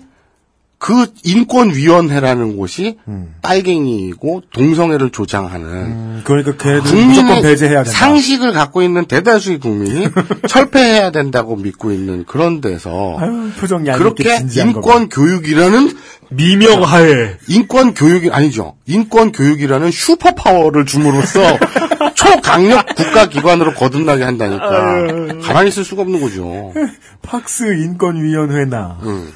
그 0.79 1.07
인권위원회라는 1.25 2.55
곳이 2.55 2.97
음. 3.09 3.35
빨갱이이고 3.41 4.43
동성애를 4.53 5.09
조장하는 5.09 5.67
음, 5.67 6.21
그러니까 6.23 6.55
국민의 6.55 7.41
배제해야 7.41 7.83
된다. 7.83 7.91
상식을 7.91 8.53
갖고 8.53 8.81
있는 8.81 9.03
대다수의 9.03 9.59
국민이 9.59 10.07
철폐해야 10.47 11.11
된다고 11.11 11.57
믿고 11.57 11.91
있는 11.91 12.23
그런 12.23 12.61
데서 12.61 13.17
아유, 13.19 13.51
그렇게. 13.97 14.39
인권 14.55 15.09
교육이라는 15.09 15.91
미명하에 16.29 17.37
인권 17.49 17.93
교육이 17.93 18.29
아니죠. 18.31 18.75
인권 18.85 19.33
교육이라는 19.33 19.91
슈퍼 19.91 20.33
파워를 20.33 20.85
줌으로써 20.85 21.41
초강력 22.15 22.95
국가 22.95 23.27
기관으로 23.27 23.73
거듭나게 23.73 24.23
한다니까. 24.23 25.41
가만히 25.41 25.67
있을 25.69 25.83
수가 25.83 26.03
없는 26.03 26.21
거죠. 26.21 26.73
팍스 27.21 27.73
인권위원회나 27.83 28.99
음. 29.03 29.29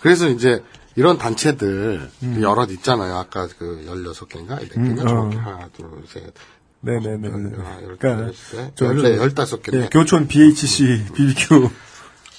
그래서 0.00 0.28
이제 0.28 0.62
이런 0.96 1.18
단체들 1.18 2.10
여럿 2.40 2.70
있잖아요. 2.70 3.16
아까 3.16 3.48
그 3.58 3.84
16개인가? 3.88 4.60
4개인가? 4.68 5.00
음, 5.02 5.08
어. 5.08 5.30
하나, 5.40 5.68
둘, 5.76 5.86
셋. 6.06 6.32
네네네. 6.80 7.28
아, 7.28 7.78
열- 7.82 7.96
그러니까 7.98 8.26
열세? 8.26 8.72
저- 8.74 8.84
열네, 8.86 9.02
저- 9.02 9.16
열다섯 9.16 9.62
개인데. 9.62 9.84
예, 9.86 9.88
교촌 9.90 10.28
BHC 10.28 11.06
BBQ. 11.14 11.70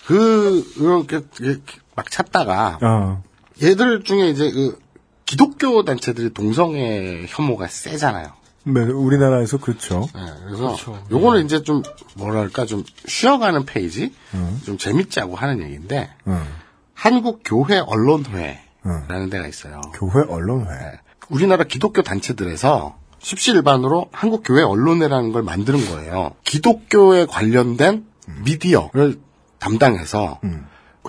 그, 0.07 0.63
이렇게 0.77 1.21
막 1.95 2.11
찾다가 2.11 2.79
어. 2.81 3.23
얘들 3.61 4.03
중에 4.03 4.29
이제 4.29 4.51
그 4.51 4.77
기독교 5.25 5.83
단체들이 5.83 6.33
동성애 6.33 7.25
혐오가 7.27 7.67
세잖아요. 7.67 8.27
네, 8.67 8.81
우리나라에서 8.81 9.57
그렇죠. 9.57 10.07
네, 10.13 10.21
그래서 10.45 10.75
요거는 11.11 11.45
이제 11.45 11.63
좀 11.63 11.81
뭐랄까 12.15 12.65
좀 12.65 12.83
쉬어가는 13.07 13.65
페이지, 13.65 14.13
좀 14.65 14.77
재밌자고 14.77 15.35
하는 15.35 15.63
얘기인데 15.63 16.09
음. 16.27 16.43
한국 16.99 17.41
교회 17.45 17.77
언론회라는 17.77 19.29
데가 19.29 19.47
있어요. 19.47 19.81
교회 19.93 20.23
언론회. 20.27 20.67
우리나라 21.29 21.63
기독교 21.65 22.01
단체들에서 22.01 22.95
십시일반으로 23.19 24.07
한국 24.11 24.43
교회 24.43 24.63
언론회라는 24.63 25.31
걸 25.31 25.43
만드는 25.43 25.85
거예요. 25.89 26.31
기독교에 26.43 27.25
관련된 27.25 28.05
미디어를 28.43 29.19
담당해서 29.59 30.39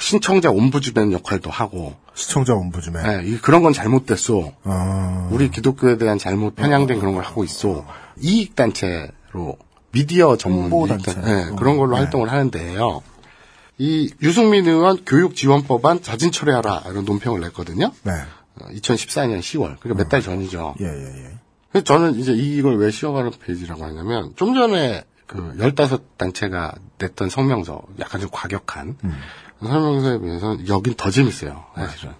신청자 0.00 0.50
옴부즈맨 0.50 1.12
역할도 1.12 1.50
하고 1.50 1.94
시청자 2.14 2.54
옴부즈맨. 2.54 3.02
네, 3.22 3.28
이- 3.28 3.38
그런 3.38 3.62
건 3.62 3.72
잘못됐어. 3.72 4.52
아. 4.64 5.28
우리 5.30 5.50
기독교에 5.50 5.96
대한 5.98 6.18
잘못 6.18 6.54
편향된 6.56 6.98
그런 6.98 7.14
걸 7.14 7.22
하고 7.24 7.44
있어. 7.44 7.86
이익 8.20 8.54
단체로 8.56 9.56
미디어 9.92 10.36
전문 10.36 10.62
홍보 10.70 10.86
이익 10.86 11.02
단체. 11.02 11.20
네, 11.20 11.50
어, 11.50 11.56
그런 11.56 11.76
걸로 11.76 11.96
네. 11.96 12.02
활동을 12.02 12.30
하는데요. 12.32 13.02
이 13.78 14.10
유승민 14.22 14.66
의원 14.66 15.04
교육지원법안 15.04 16.02
자진 16.02 16.32
철회하라 16.32 16.84
이런 16.90 17.04
논평을 17.04 17.40
냈거든요. 17.40 17.92
네. 18.04 18.12
2014년 18.58 19.40
10월. 19.40 19.78
그러니까 19.80 20.02
몇 20.04 20.08
달 20.08 20.22
전이죠. 20.22 20.76
예, 20.80 20.86
예, 20.86 21.24
예. 21.24 21.38
그래서 21.70 21.84
저는 21.84 22.18
이제 22.18 22.32
이걸 22.32 22.78
왜 22.78 22.90
쉬어가는 22.90 23.30
페이지라고 23.44 23.84
하냐면 23.84 24.32
좀 24.36 24.54
전에 24.54 25.04
그 25.26 25.36
15단체가 25.58 26.74
냈던 26.98 27.28
성명서 27.28 27.82
약간 28.00 28.20
좀 28.20 28.30
과격한 28.32 28.96
성명서에 29.60 30.20
비해서는 30.20 30.68
여긴 30.68 30.94
더 30.94 31.10
재밌어요. 31.10 31.64
사실은. 31.74 32.14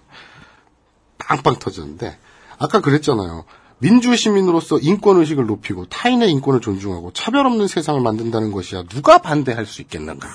빵빵 1.17 1.57
터졌는데 1.59 2.17
아까 2.59 2.81
그랬잖아요. 2.81 3.45
민주시민으로서 3.79 4.79
인권의식을 4.79 5.45
높이고 5.45 5.85
타인의 5.87 6.29
인권을 6.31 6.61
존중하고 6.61 7.13
차별 7.13 7.45
없는 7.47 7.67
세상을 7.67 7.99
만든다는 8.01 8.51
것이야 8.51 8.83
누가 8.83 9.17
반대할 9.19 9.65
수 9.65 9.81
있겠는가. 9.81 10.27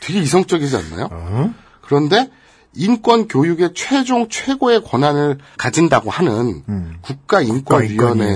되게 0.00 0.20
이성적이지 0.20 0.76
않나요? 0.76 1.52
그런데 1.82 2.30
인권 2.74 3.26
교육의 3.28 3.72
최종 3.74 4.28
최고의 4.28 4.84
권한을 4.84 5.38
가진다고 5.56 6.10
하는 6.10 6.62
국가인권위원회의 7.00 7.62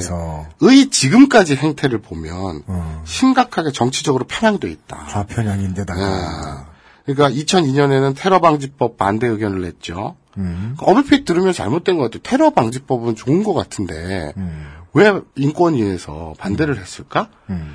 국가인권위에서. 0.01 0.47
지금까지 0.91 1.57
행태를 1.57 1.99
보면 1.99 2.63
심각하게 3.05 3.73
정치적으로 3.73 4.25
편향돼 4.27 4.71
있다. 4.71 5.07
좌편향인데다가. 5.11 6.67
그러니까 7.05 7.31
2002년에는 7.31 8.15
테러 8.17 8.41
방지법 8.41 8.97
반대 8.97 9.27
의견을 9.27 9.61
냈죠. 9.63 10.17
음. 10.39 10.77
얼핏 10.81 11.25
들으면 11.25 11.53
잘못된 11.53 11.99
것 11.99 12.05
같아요. 12.05 12.21
테러 12.23 12.51
방지법은 12.51 13.17
좋은 13.17 13.43
것 13.43 13.53
같은데 13.55 14.33
음. 14.37 14.67
왜 14.95 15.13
인권위에서 15.37 16.35
반대를 16.39 16.79
했을까? 16.79 17.29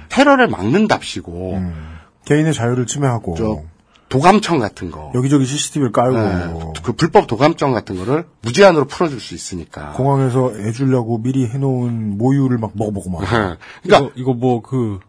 테러를 0.09 0.47
막는답시고 0.47 1.61
개인의 2.25 2.53
자유를 2.53 2.85
침해하고. 2.87 3.35
저 4.09 4.17
도감청 4.17 4.59
같은 4.59 4.91
거, 4.91 5.11
여기저기 5.15 5.45
CCTV를 5.45 5.91
깔고. 5.91 6.17
네, 6.17 6.73
그 6.83 6.93
불법 6.93 7.27
도감청 7.27 7.73
같은 7.73 7.97
거를 7.97 8.25
무제한으로 8.41 8.85
풀어줄 8.85 9.19
수 9.19 9.35
있으니까. 9.35 9.91
공항에서 9.93 10.53
애 10.59 10.71
주려고 10.71 11.21
미리 11.21 11.45
해놓은 11.47 12.17
모유를 12.17 12.57
막 12.57 12.71
먹어보고 12.73 13.09
막. 13.09 13.19
그러니까 13.19 13.57
이거, 13.83 14.11
이거 14.15 14.33
뭐 14.33 14.61
그 14.61 14.99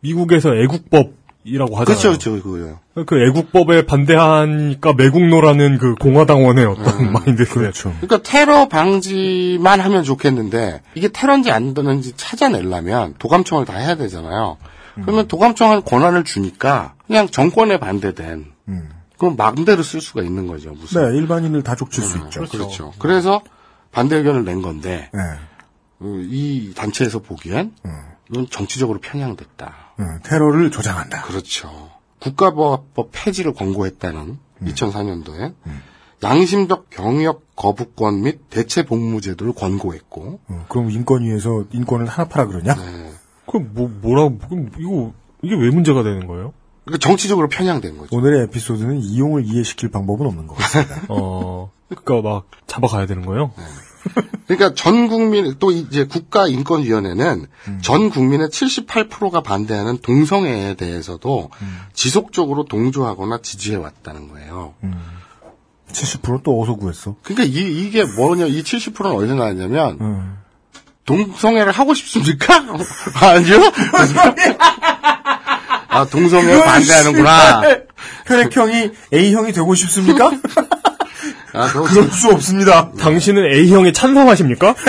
미국에서 0.00 0.54
애국법이라고 0.56 1.76
하잖아요. 1.76 1.84
그렇죠, 1.84 2.08
그렇죠, 2.08 2.42
그거요. 2.42 2.78
그 3.06 3.22
애국법에 3.28 3.86
반대하니까 3.86 4.92
매국노라는 4.94 5.78
그 5.78 5.94
공화당원의 5.94 6.64
어떤 6.66 7.12
마인드 7.12 7.44
그렇죠. 7.46 7.94
그러니까 8.00 8.18
테러 8.22 8.68
방지만 8.68 9.80
하면 9.80 10.04
좋겠는데 10.04 10.82
이게 10.94 11.08
테러인지 11.08 11.50
아닌지 11.50 12.14
찾아내려면 12.16 13.14
도감청을 13.18 13.64
다 13.64 13.76
해야 13.76 13.94
되잖아요. 13.96 14.56
그러면 15.02 15.28
도감청할 15.28 15.82
권한을 15.82 16.24
주니까 16.24 16.94
그냥 17.10 17.26
정권에 17.26 17.80
반대된 17.80 18.52
그럼 19.18 19.34
마음대로 19.36 19.82
쓸 19.82 20.00
수가 20.00 20.22
있는 20.22 20.46
거죠. 20.46 20.70
무슨 20.70 21.10
네, 21.10 21.18
일반인을 21.18 21.64
다 21.64 21.74
족칠 21.74 22.04
수 22.04 22.18
있죠. 22.18 22.44
그렇죠. 22.44 22.92
그래서 23.00 23.42
반대 23.90 24.14
의견을 24.14 24.44
낸 24.44 24.62
건데 24.62 25.10
네. 25.12 25.20
어, 25.98 26.06
이 26.22 26.72
단체에서 26.76 27.18
보기엔 27.18 27.74
이건 28.30 28.48
정치적으로 28.48 29.00
편향됐다. 29.00 29.74
음, 29.98 30.20
테러를 30.22 30.70
조장한다. 30.70 31.22
그렇죠. 31.22 31.90
국가보안법 32.20 33.10
폐지를 33.10 33.54
권고했다는 33.54 34.38
2004년도에 34.62 35.52
양심적 36.22 36.90
경역 36.90 37.56
거부권 37.56 38.22
및 38.22 38.48
대체 38.50 38.84
복무 38.84 39.20
제도를 39.20 39.52
권고했고 39.52 40.38
어, 40.46 40.66
그럼 40.68 40.92
인권위에서 40.92 41.64
인권을 41.72 42.06
하나 42.06 42.28
팔아 42.28 42.46
그러냐? 42.46 42.74
네. 42.74 43.12
그럼 43.46 43.70
뭐 43.74 43.88
뭐라고 43.88 44.38
그럼 44.38 44.70
이거 44.78 45.12
이게 45.42 45.56
왜 45.56 45.70
문제가 45.70 46.04
되는 46.04 46.28
거예요? 46.28 46.52
그러니까 46.84 47.06
정치적으로 47.06 47.48
편향된 47.48 47.98
거죠. 47.98 48.16
오늘의 48.16 48.44
에피소드는 48.44 49.00
이용을 49.00 49.44
이해시킬 49.44 49.90
방법은 49.90 50.26
없는 50.26 50.46
것 50.46 50.56
같습니다. 50.56 51.02
어, 51.08 51.70
그러니까 51.88 52.28
막 52.28 52.46
잡아가야 52.66 53.06
되는 53.06 53.24
거예요? 53.26 53.52
그러니까 54.46 54.74
전 54.74 55.08
국민 55.08 55.56
또 55.58 55.70
이제 55.70 56.04
국가인권위원회는 56.04 57.46
전 57.82 58.10
국민의 58.10 58.48
78%가 58.48 59.42
반대하는 59.42 59.98
동성애에 59.98 60.74
대해서도 60.74 61.50
지속적으로 61.92 62.64
동조하거나 62.64 63.40
지지해 63.42 63.76
왔다는 63.76 64.28
거예요. 64.28 64.74
70%또 65.92 66.60
어디서 66.60 66.76
구했어? 66.76 67.16
그러니까 67.22 67.44
이, 67.44 67.86
이게 67.86 68.04
뭐냐 68.04 68.46
이 68.46 68.62
70%는 68.62 69.12
어디서 69.12 69.34
나왔냐면 69.34 69.98
음. 70.00 70.36
동성애를 71.04 71.72
하고 71.72 71.94
싶습니까? 71.94 72.54
아니요. 73.20 73.60
아 75.90 76.06
동성애 76.06 76.62
반대하는구나. 76.62 77.62
혈액형이 78.26 78.90
A형이 79.12 79.52
되고 79.52 79.74
싶습니까? 79.74 80.30
아, 81.52 81.68
그럴 81.72 82.08
수 82.10 82.30
없습니다. 82.30 82.92
당신은 82.92 83.44
A형에 83.44 83.92
찬성하십니까? 83.92 84.74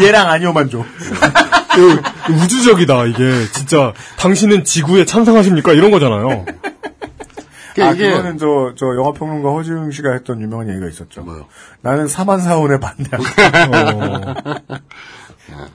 얘랑 0.00 0.28
아니오만 0.30 0.70
줘. 0.70 0.84
그, 1.74 2.00
우주적이다, 2.32 3.06
이게. 3.06 3.46
진짜, 3.52 3.92
당신은 4.16 4.64
지구에 4.64 5.04
찬성하십니까? 5.04 5.72
이런 5.72 5.90
거잖아요. 5.90 6.46
아, 7.80 7.94
그거는 7.94 8.38
저, 8.38 8.74
저 8.76 8.86
영화평론가 8.96 9.50
허지웅 9.50 9.90
씨가 9.90 10.12
했던 10.12 10.40
유명한 10.40 10.68
얘기가 10.68 10.86
있었죠. 10.88 11.46
나는 11.80 12.06
사만사원에 12.08 12.78
반대한다. 12.78 14.38
어, 15.50 15.66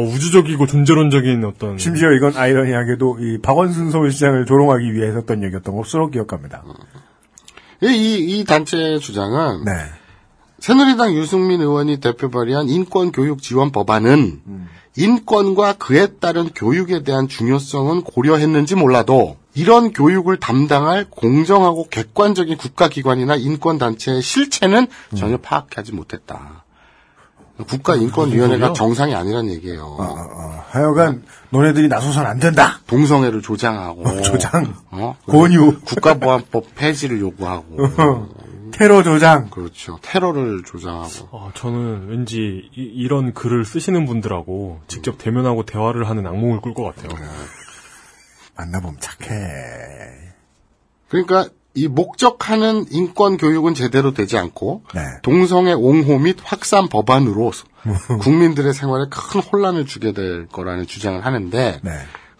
우주적이고 0.00 0.66
존재론적인 0.66 1.44
어떤. 1.44 1.78
심지어 1.78 2.12
이건 2.12 2.36
아이러니하게도 2.36 3.18
이 3.20 3.38
박원순 3.42 3.90
서울시장을 3.90 4.46
조롱하기 4.46 4.92
위해 4.94 5.08
했었던 5.08 5.42
얘기였던 5.44 5.76
것으로 5.76 6.10
기억합니다. 6.10 6.64
이, 7.82 7.86
이, 7.86 8.40
이 8.40 8.44
단체의 8.44 9.00
주장은 9.00 9.64
네. 9.64 9.72
새누리당 10.60 11.14
유승민 11.14 11.60
의원이 11.60 11.98
대표 11.98 12.30
발의한 12.30 12.68
인권교육 12.68 13.42
지원 13.42 13.72
법안은 13.72 14.40
인권과 14.96 15.74
그에 15.74 16.06
따른 16.20 16.50
교육에 16.50 17.02
대한 17.02 17.26
중요성은 17.26 18.02
고려했는지 18.02 18.76
몰라도 18.76 19.36
이런 19.54 19.92
교육을 19.92 20.38
담당할 20.38 21.06
공정하고 21.10 21.88
객관적인 21.88 22.56
국가기관이나 22.56 23.36
인권단체의 23.36 24.22
실체는 24.22 24.86
전혀 25.16 25.36
파악하지 25.36 25.92
못했다. 25.92 26.64
국가인권위원회가? 27.64 28.72
정상이 28.72 29.14
아니란 29.14 29.48
얘기예요. 29.50 29.84
어, 29.98 30.64
하여간 30.70 31.24
너네들이 31.50 31.88
나서선 31.88 32.26
안 32.26 32.38
된다. 32.38 32.80
동성애를 32.86 33.42
조장하고 33.42 34.20
조장. 34.22 34.74
어? 34.90 35.16
권유. 35.26 35.80
국가보안법 35.84 36.74
폐지를 36.74 37.20
요구하고 37.20 38.28
테러 38.72 39.02
조장. 39.02 39.50
그렇죠. 39.50 39.98
테러를 40.02 40.62
조장하고 40.64 41.28
아, 41.32 41.50
저는 41.54 42.08
왠지 42.08 42.70
이, 42.74 43.06
런 43.06 43.34
글을 43.34 43.64
쓰시는 43.66 44.06
분들하고 44.06 44.80
직접 44.88 45.18
대면하고 45.18 45.64
대화를 45.64 46.08
하는 46.08 46.26
악몽을 46.26 46.60
꿀 46.62 46.72
것 46.72 46.84
같아요. 46.84 47.10
만나보면 48.56 48.96
착해. 49.00 49.34
그러니까 51.08 51.48
이 51.74 51.88
목적하는 51.88 52.84
인권 52.90 53.36
교육은 53.38 53.74
제대로 53.74 54.12
되지 54.12 54.36
않고 54.36 54.82
네. 54.94 55.00
동성애 55.22 55.72
옹호 55.72 56.18
및 56.18 56.36
확산 56.42 56.88
법안으로 56.88 57.50
국민들의 58.20 58.74
생활에 58.74 59.06
큰 59.10 59.40
혼란을 59.40 59.86
주게 59.86 60.12
될 60.12 60.46
거라는 60.48 60.86
주장을 60.86 61.24
하는데 61.24 61.80
네. 61.82 61.90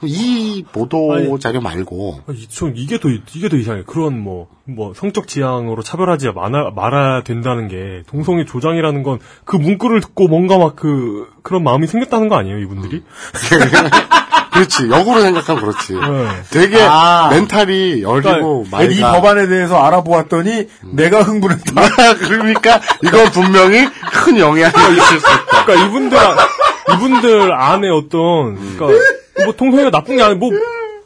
이 0.04 0.64
보도 0.72 1.12
아니, 1.14 1.38
자료 1.40 1.60
말고 1.60 2.22
아, 2.26 2.32
이- 2.32 2.48
전 2.48 2.72
이게 2.76 2.98
더 2.98 3.08
이게 3.08 3.48
더 3.48 3.56
이상해. 3.56 3.84
그런 3.86 4.18
뭐뭐 4.20 4.94
성적 4.96 5.28
지향으로 5.28 5.82
차별하지 5.82 6.32
말아, 6.32 6.72
말아야 6.74 7.22
된다는 7.22 7.68
게 7.68 8.02
동성애 8.08 8.44
조장이라는 8.44 9.02
건 9.04 9.20
그 9.44 9.54
문구를 9.56 10.00
듣고 10.00 10.26
뭔가 10.26 10.58
막 10.58 10.74
그 10.74 11.28
그런 11.42 11.62
마음이 11.62 11.86
생겼다는 11.86 12.28
거 12.28 12.34
아니에요, 12.36 12.58
이분들이? 12.58 13.02
그렇지 14.52 14.90
역으로 14.90 15.20
생각하면 15.22 15.62
그렇지 15.62 15.94
네. 15.94 16.42
되게 16.50 16.78
아. 16.82 17.28
멘탈이 17.30 18.02
열리고 18.02 18.66
그러니까 18.70 18.82
이 18.82 19.00
법안에 19.00 19.46
대해서 19.48 19.82
알아보았더니 19.82 20.68
내가 20.92 21.22
흥분했다. 21.22 21.72
그러니까 22.20 22.80
이건 23.02 23.30
분명히 23.30 23.88
큰 24.12 24.38
영향이 24.38 24.72
있을 24.96 25.20
수 25.20 25.26
있다 25.26 25.64
그러니까 25.64 25.86
이분들 25.86 26.18
아- 26.18 26.36
이분들 26.94 27.52
안에 27.52 27.88
어떤 27.88 28.76
그러니까 28.76 29.02
뭐 29.44 29.54
동성애가 29.56 29.90
나쁜 29.90 30.16
게 30.16 30.22
아니 30.22 30.34
뭐 30.34 30.50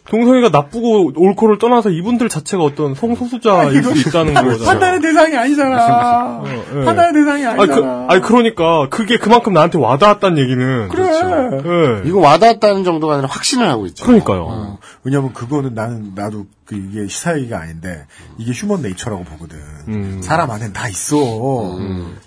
동성애가 0.09 0.51
나쁘고 0.51 1.13
옳고를 1.17 1.59
떠나서 1.59 1.91
이분들 1.91 2.29
자체가 2.29 2.63
어떤 2.63 2.95
성소수자일 2.95 3.83
수 3.83 4.09
있다는 4.09 4.35
거잖아요. 4.35 4.65
판단의 4.65 5.01
대상이 5.01 5.37
아니잖아. 5.37 6.43
예. 6.47 6.85
판단의 6.85 7.13
대상이 7.13 7.47
아니, 7.47 7.61
아니잖아. 7.61 8.07
그, 8.07 8.13
아니 8.13 8.21
그러니까 8.23 8.89
그게 8.89 9.19
그만큼 9.19 9.53
나한테 9.53 9.79
와닿았다는 9.79 10.39
얘기는 10.39 10.89
그래. 10.89 11.05
예. 11.05 12.09
이거 12.09 12.21
와닿았다는 12.21 12.85
정도가 12.85 13.15
아니라 13.15 13.29
확신을 13.31 13.69
하고 13.69 13.87
있죠 13.87 14.05
그러니까요. 14.05 14.47
어, 14.49 14.79
왜냐면 15.05 15.33
그거는 15.33 15.75
나는 15.75 16.13
나도 16.15 16.47
그 16.65 16.75
이게 16.77 17.09
시사 17.09 17.37
얘기가 17.39 17.61
아닌데 17.61 18.07
이게 18.39 18.53
휴먼 18.53 18.83
네이처라고 18.83 19.25
보거든. 19.25 19.59
음. 19.89 20.21
사람 20.23 20.51
안엔 20.51 20.73
다 20.73 20.89
있어. 20.89 21.17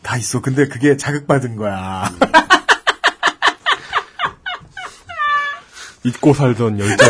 다 0.01 0.17
있어. 0.17 0.41
근데 0.41 0.67
그게 0.67 0.97
자극받은 0.97 1.55
거야. 1.55 2.09
잊고 6.03 6.33
살던 6.33 6.79
열정. 6.79 7.09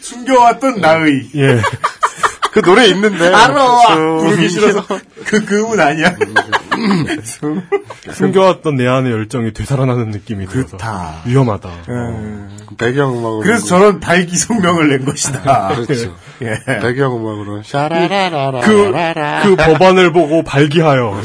숨겨왔던 0.00 0.80
나의. 0.80 1.30
예. 1.36 1.60
그 2.52 2.60
노래 2.60 2.86
있는데 2.88 3.32
알아. 3.32 3.94
그- 3.96 4.18
부르기 4.24 4.48
싫어서 4.48 4.84
그 5.24 5.44
그음은 5.44 5.80
아니야. 5.80 6.14
숨겨왔던 8.12 8.76
내 8.76 8.86
안의 8.86 9.10
열정이 9.12 9.52
되살아나는 9.52 10.10
느낌이 10.10 10.46
들어서 10.48 10.76
그렇다. 10.76 11.22
위험하다. 11.24 11.70
배경음악으로 12.76 13.40
그래서 13.40 13.66
저런 13.66 14.00
발기 14.00 14.36
성명을 14.36 14.88
낸 14.88 15.04
것이다. 15.04 15.68
그렇죠. 15.86 16.14
예. 16.42 16.58
배경음악으로 16.80 17.62
샤라라라라 17.62 18.60
그, 18.60 18.92
그 19.44 19.56
법안을 19.56 20.12
보고 20.12 20.42
발기하여. 20.42 21.20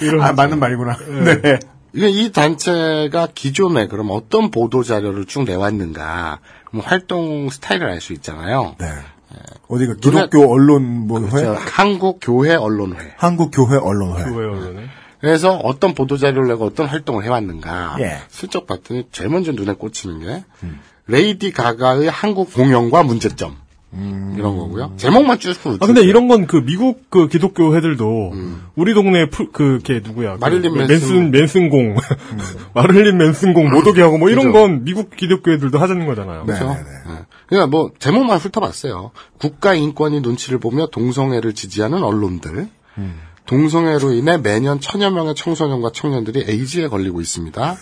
이런. 0.00 0.20
아 0.24 0.32
맞는 0.32 0.58
말이구나. 0.58 0.96
네. 1.42 1.58
이게 1.94 2.08
이 2.08 2.32
단체가 2.32 3.28
기존에 3.34 3.86
그럼 3.86 4.08
어떤 4.10 4.50
보도 4.50 4.82
자료를 4.82 5.26
쭉 5.26 5.44
내왔는가 5.44 6.38
활동 6.80 7.50
스타일을 7.50 7.88
알 7.88 8.00
수 8.00 8.12
있잖아요. 8.14 8.76
네. 8.78 8.86
어디가 9.68 9.94
기독교 9.94 10.50
언론 10.52 11.06
뭐 11.06 11.20
그렇죠. 11.20 11.54
회? 11.54 11.56
한국 11.56 12.18
교회 12.20 12.54
언론회. 12.54 13.14
한국 13.16 13.50
교회 13.50 13.78
언론회. 13.78 14.24
교회원에 14.24 14.86
그래서 15.20 15.56
어떤 15.56 15.94
보도 15.94 16.16
자료를 16.16 16.48
내고 16.48 16.66
어떤 16.66 16.86
활동을 16.86 17.24
해왔는가 17.24 17.96
예. 18.00 18.18
슬쩍 18.28 18.66
봤더니 18.66 19.06
제일 19.12 19.30
먼저 19.30 19.52
눈에 19.52 19.74
꽂히는 19.74 20.20
게 20.20 20.44
레이디 21.06 21.52
가가의 21.52 22.10
한국 22.10 22.52
공연과 22.52 23.04
문제점 23.04 23.56
이런 23.94 24.56
거고요. 24.56 24.92
제목만 24.96 25.38
쭉 25.38 25.54
아 25.80 25.86
근데 25.86 26.02
이런 26.02 26.26
건 26.28 26.46
그 26.46 26.64
미국 26.64 27.10
그 27.10 27.28
기독교회들도 27.28 28.32
우리 28.74 28.94
동네 28.94 29.28
풀, 29.28 29.52
그걔 29.52 30.00
누구야? 30.02 30.34
그 30.36 30.40
마릴린 30.40 30.72
맨슨. 30.74 30.88
맨슨 30.88 31.30
맨슨공 31.30 31.96
마릴린 32.74 33.18
맨슨공 33.18 33.70
못 33.70 33.86
오게 33.86 34.00
하고 34.00 34.16
뭐 34.18 34.30
이런 34.30 34.46
그죠. 34.46 34.58
건 34.58 34.84
미국 34.84 35.14
기독교회들도 35.14 35.78
하자는 35.78 36.06
거잖아요. 36.06 36.44
네. 36.46 36.54
그렇죠. 36.54 36.68
네. 36.74 37.12
그러니까 37.46 37.66
뭐 37.66 37.90
제목만 37.98 38.38
훑어봤어요. 38.38 39.10
국가 39.38 39.74
인권위 39.74 40.20
눈치를 40.20 40.58
보며 40.58 40.86
동성애를 40.86 41.52
지지하는 41.54 42.02
언론들. 42.02 42.68
동성애로 43.46 44.12
인해 44.12 44.38
매년 44.38 44.80
천여 44.80 45.10
명의 45.10 45.34
청소년과 45.34 45.90
청년들이 45.92 46.44
에이즈에 46.48 46.88
걸리고 46.88 47.20
있습니다. 47.20 47.76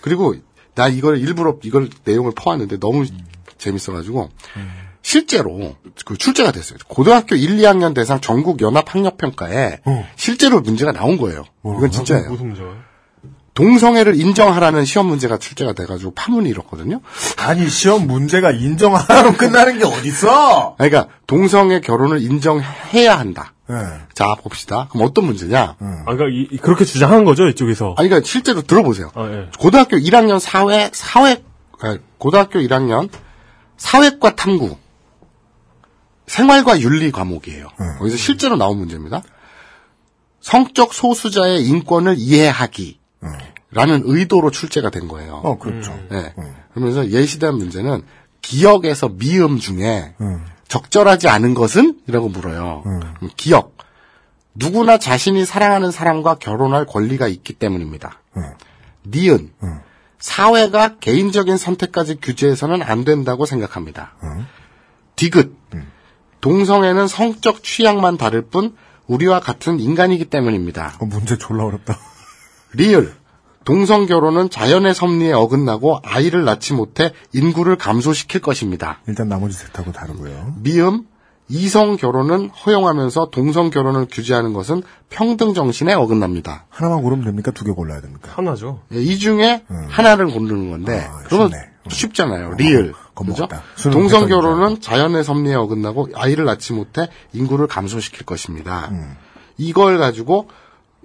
그리고 0.00 0.34
나 0.74 0.88
이걸 0.88 1.18
일부러 1.18 1.58
이걸 1.62 1.88
내용을 2.04 2.32
퍼왔는데 2.34 2.80
너무 2.80 3.04
재밌어가지고 3.58 4.30
실제로 5.02 5.76
그 6.04 6.16
출제가 6.16 6.52
됐어요. 6.52 6.78
고등학교 6.88 7.34
1, 7.36 7.56
2학년 7.58 7.94
대상 7.94 8.20
전국 8.20 8.60
연합 8.62 8.94
학력 8.94 9.16
평가에 9.18 9.80
실제로 10.16 10.60
문제가 10.60 10.92
나온 10.92 11.18
거예요. 11.18 11.44
이건 11.64 11.90
진짜예요. 11.90 12.30
무슨 12.30 12.46
문제요? 12.48 12.76
동성애를 13.54 14.18
인정하라는 14.18 14.86
시험 14.86 15.08
문제가 15.08 15.36
출제가 15.36 15.74
돼가지고 15.74 16.12
파문이 16.14 16.48
일었거든요. 16.48 17.00
아니 17.36 17.68
시험 17.68 18.06
문제가 18.06 18.50
인정 18.50 18.94
하나로 18.94 19.32
끝나는 19.34 19.78
게 19.78 19.84
어딨어? 19.84 20.76
그러니까 20.78 21.08
동성애 21.26 21.80
결혼을 21.80 22.22
인정해야 22.22 23.18
한다. 23.18 23.52
네. 23.68 23.76
자 24.14 24.34
봅시다. 24.42 24.88
그럼 24.90 25.06
어떤 25.06 25.26
문제냐? 25.26 25.76
아 25.78 26.14
그러니까 26.14 26.28
이- 26.30 26.48
이- 26.50 26.56
그렇게 26.58 26.84
주장하는 26.86 27.24
거죠 27.24 27.46
이쪽에서. 27.46 27.94
아니 27.98 28.08
그러니까 28.08 28.26
실제로 28.26 28.62
들어보세요. 28.62 29.10
아, 29.14 29.28
예. 29.30 29.48
고등학교 29.58 29.98
1학년 29.98 30.38
사회 30.40 30.90
사회 30.94 31.42
아, 31.80 31.98
고등학교 32.16 32.58
1학년 32.60 33.10
사회과 33.76 34.34
탐구 34.34 34.76
생활과 36.32 36.80
윤리 36.80 37.12
과목이에요. 37.12 37.68
거기서 37.98 38.16
실제로 38.16 38.56
나온 38.56 38.78
문제입니다. 38.78 39.22
성적 40.40 40.94
소수자의 40.94 41.66
인권을 41.66 42.14
이해하기. 42.16 42.98
라는 43.70 44.02
의도로 44.04 44.50
출제가 44.50 44.88
된 44.90 45.08
거예요. 45.08 45.40
어 45.44 45.58
그렇죠. 45.58 45.92
네. 46.10 46.34
그러면서 46.72 47.10
예시된 47.10 47.54
문제는 47.54 48.02
기억에서 48.40 49.10
미음 49.10 49.58
중에 49.58 50.14
적절하지 50.68 51.28
않은 51.28 51.52
것은? 51.52 52.00
이라고 52.08 52.30
물어요. 52.30 52.82
음, 52.86 53.28
기억. 53.36 53.76
누구나 54.54 54.98
자신이 54.98 55.44
사랑하는 55.44 55.90
사람과 55.90 56.36
결혼할 56.36 56.86
권리가 56.86 57.28
있기 57.28 57.52
때문입니다. 57.52 58.20
니은. 59.06 59.52
사회가 60.18 60.96
개인적인 60.98 61.58
선택까지 61.58 62.20
규제해서는 62.22 62.82
안 62.82 63.04
된다고 63.04 63.44
생각합니다. 63.44 64.14
디귿. 65.16 65.61
동성애는 66.42 67.08
성적 67.08 67.62
취향만 67.62 68.18
다를 68.18 68.42
뿐 68.42 68.76
우리와 69.06 69.40
같은 69.40 69.80
인간이기 69.80 70.26
때문입니다. 70.26 70.96
어, 71.00 71.06
문제 71.06 71.38
졸라 71.38 71.64
어렵다. 71.64 71.98
리을. 72.74 73.14
동성 73.64 74.06
결혼은 74.06 74.50
자연의 74.50 74.92
섭리에 74.92 75.32
어긋나고 75.32 76.00
아이를 76.02 76.44
낳지 76.44 76.72
못해 76.72 77.12
인구를 77.32 77.76
감소시킬 77.76 78.40
것입니다. 78.40 79.00
일단 79.06 79.28
나머지 79.28 79.56
셋하고 79.56 79.92
다르고요. 79.92 80.56
미음 80.58 81.06
이성 81.52 81.96
결혼은 81.96 82.48
허용하면서 82.48 83.28
동성 83.30 83.68
결혼을 83.68 84.06
규제하는 84.10 84.54
것은 84.54 84.82
평등 85.10 85.52
정신에 85.52 85.92
어긋납니다. 85.92 86.64
하나만 86.70 87.02
고르면 87.02 87.26
됩니까? 87.26 87.50
두 87.50 87.66
개 87.66 87.72
골라야 87.72 88.00
됩니까? 88.00 88.30
하나죠. 88.34 88.80
예, 88.94 89.02
이 89.02 89.18
중에 89.18 89.62
하나를 89.88 90.28
고르는 90.28 90.70
건데 90.70 91.06
그러면 91.28 91.50
쉽잖아요. 91.90 92.54
리을. 92.54 92.94
그죠? 93.14 93.46
동성. 93.90 94.26
결혼은 94.28 94.80
자연의 94.80 95.24
섭리에 95.24 95.54
어긋나고 95.54 96.08
아이를 96.14 96.46
낳지 96.46 96.72
못해 96.72 97.08
인구를 97.34 97.66
감소시킬 97.66 98.24
것입니다. 98.24 98.88
음. 98.92 99.16
이걸 99.58 99.98
가지고 99.98 100.48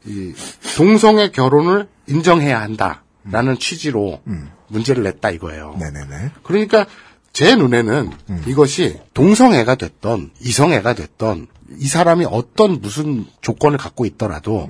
이 0.05 0.33
동성의 0.77 1.33
결혼을 1.33 1.89
인정해야 2.07 2.61
한다라는 2.61 3.57
취지로 3.59 4.21
문제를 4.69 5.03
냈다 5.03 5.31
이거예요. 5.31 5.73
음. 5.75 5.79
네네네. 5.79 6.31
그러니까 6.43 6.85
제 7.33 7.55
눈에는 7.55 8.11
음. 8.29 8.43
이것이 8.47 8.99
동성애가 9.13 9.75
됐던 9.75 10.31
이성애가 10.41 10.93
됐던 10.93 11.47
이 11.79 11.87
사람이 11.87 12.25
어떤 12.29 12.81
무슨 12.81 13.25
조건을 13.41 13.77
갖고 13.77 14.05
있더라도 14.05 14.67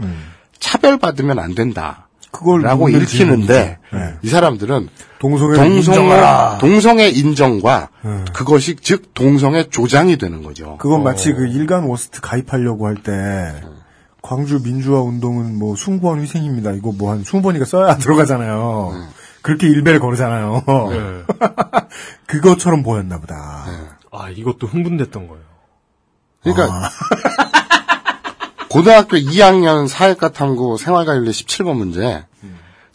차별받으면 0.60 1.40
안 1.40 1.56
된다. 1.56 2.04
음. 2.04 2.08
그걸 2.32 2.62
라고 2.62 2.84
문제를 2.84 3.06
읽히는데. 3.06 3.78
네. 3.94 4.00
이 4.22 4.28
사람들은 4.28 4.90
동성애를 5.20 5.72
인정하라. 5.78 6.58
동성의 6.60 7.18
인정과 7.18 7.90
음. 8.06 8.26
그것이 8.34 8.76
즉 8.82 9.14
동성의 9.14 9.70
조장이 9.70 10.18
되는 10.18 10.44
거죠. 10.44 10.78
그건 10.80 11.04
마치 11.04 11.34
그 11.34 11.48
일간 11.48 11.84
워스트 11.86 12.22
가입하려고 12.22 12.88
할때 12.88 13.62
광주 14.22 14.62
민주화 14.62 15.02
운동은 15.02 15.58
뭐 15.58 15.76
숭고한 15.76 16.22
희생입니다. 16.22 16.74
이거 16.74 16.92
뭐한 16.92 17.24
20번이가 17.24 17.66
써야 17.66 17.96
들어가잖아요. 17.98 18.92
그렇게 19.48 19.68
일배를 19.70 20.02
거르잖아요. 20.02 20.62
네. 20.90 21.24
그것처럼 22.28 22.84
보였나 22.84 23.18
보다. 23.18 23.64
아, 24.12 24.30
이것도 24.30 24.68
흥분됐던 24.68 25.30
거예요. 25.30 25.44
그러니까 26.44 26.90
고등학교 28.70 29.16
2학년 29.16 29.88
사회과 29.88 30.34
탐구 30.34 30.78
생활과 30.78 31.16
윤리 31.16 31.32
17번 31.32 31.78
문제. 31.78 32.26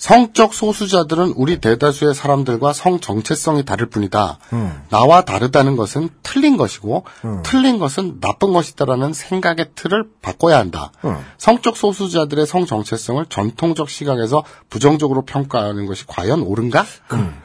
성적 0.03 0.53
소수자들은 0.53 1.34
우리 1.36 1.61
대다수의 1.61 2.12
사람들과 2.12 2.72
성 2.72 2.98
정체성이 2.98 3.64
다를 3.64 3.86
뿐이다. 3.86 4.38
음. 4.53 4.82
나와 4.88 5.20
다르다는 5.24 5.76
것은 5.76 6.09
틀린 6.24 6.57
것이고 6.57 7.05
틀린 7.44 7.78
것은 7.78 8.18
나쁜 8.20 8.53
것이다라는 8.53 9.12
생각의 9.12 9.66
틀을 9.76 10.07
바꿔야 10.20 10.59
한다. 10.59 10.90
음. 11.05 11.18
성적 11.38 11.76
소수자들의 11.76 12.46
성 12.48 12.66
정체성을 12.66 13.24
전통적 13.26 13.88
시각에서 13.88 14.42
부정적으로 14.68 15.22
평가하는 15.22 15.86
것이 15.86 16.05
과연 16.09 16.42
옳은가? 16.42 16.84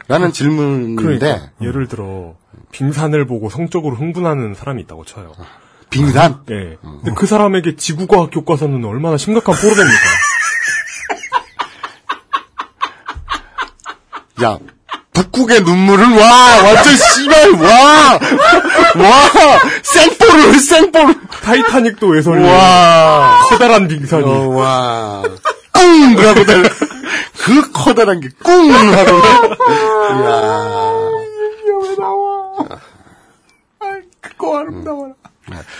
라는 0.07 0.33
질문인데 0.33 1.03
그러니까 1.03 1.51
예를 1.61 1.87
들어 1.87 2.33
빙산을 2.71 3.27
보고 3.27 3.51
성적으로 3.51 3.95
흥분하는 3.97 4.55
사람이 4.55 4.81
있다고 4.81 5.05
쳐요. 5.05 5.33
빙산? 5.91 6.41
예. 6.49 6.77
근데 6.81 7.11
그 7.15 7.27
사람에게 7.27 7.75
지구과학 7.75 8.31
교과서는 8.31 8.83
얼마나 8.83 9.17
심각한 9.17 9.53
포로됩니까? 9.53 9.93
야, 14.43 14.59
북극의 15.13 15.61
눈물은 15.61 16.17
와, 16.17 16.63
완전 16.63 16.95
씨발, 16.95 17.51
와, 17.53 18.19
와, 18.95 19.59
생포를, 19.81 20.59
생포를. 20.59 21.15
타이타닉도 21.41 22.07
외설리. 22.07 22.43
와. 22.43 23.39
커다란 23.49 23.87
빙산이. 23.87 24.23
어, 24.23 24.47
와. 24.49 25.23
꿍! 25.73 26.17
하고 26.17 26.43
달그 26.45 27.71
커다란 27.73 28.19
게 28.19 28.29
꿍! 28.43 28.69
하고 28.71 29.17
이야. 30.19 31.09
왜 31.81 31.95
나와? 31.97 32.79
그거 34.21 34.59
아름다워라. 34.59 35.13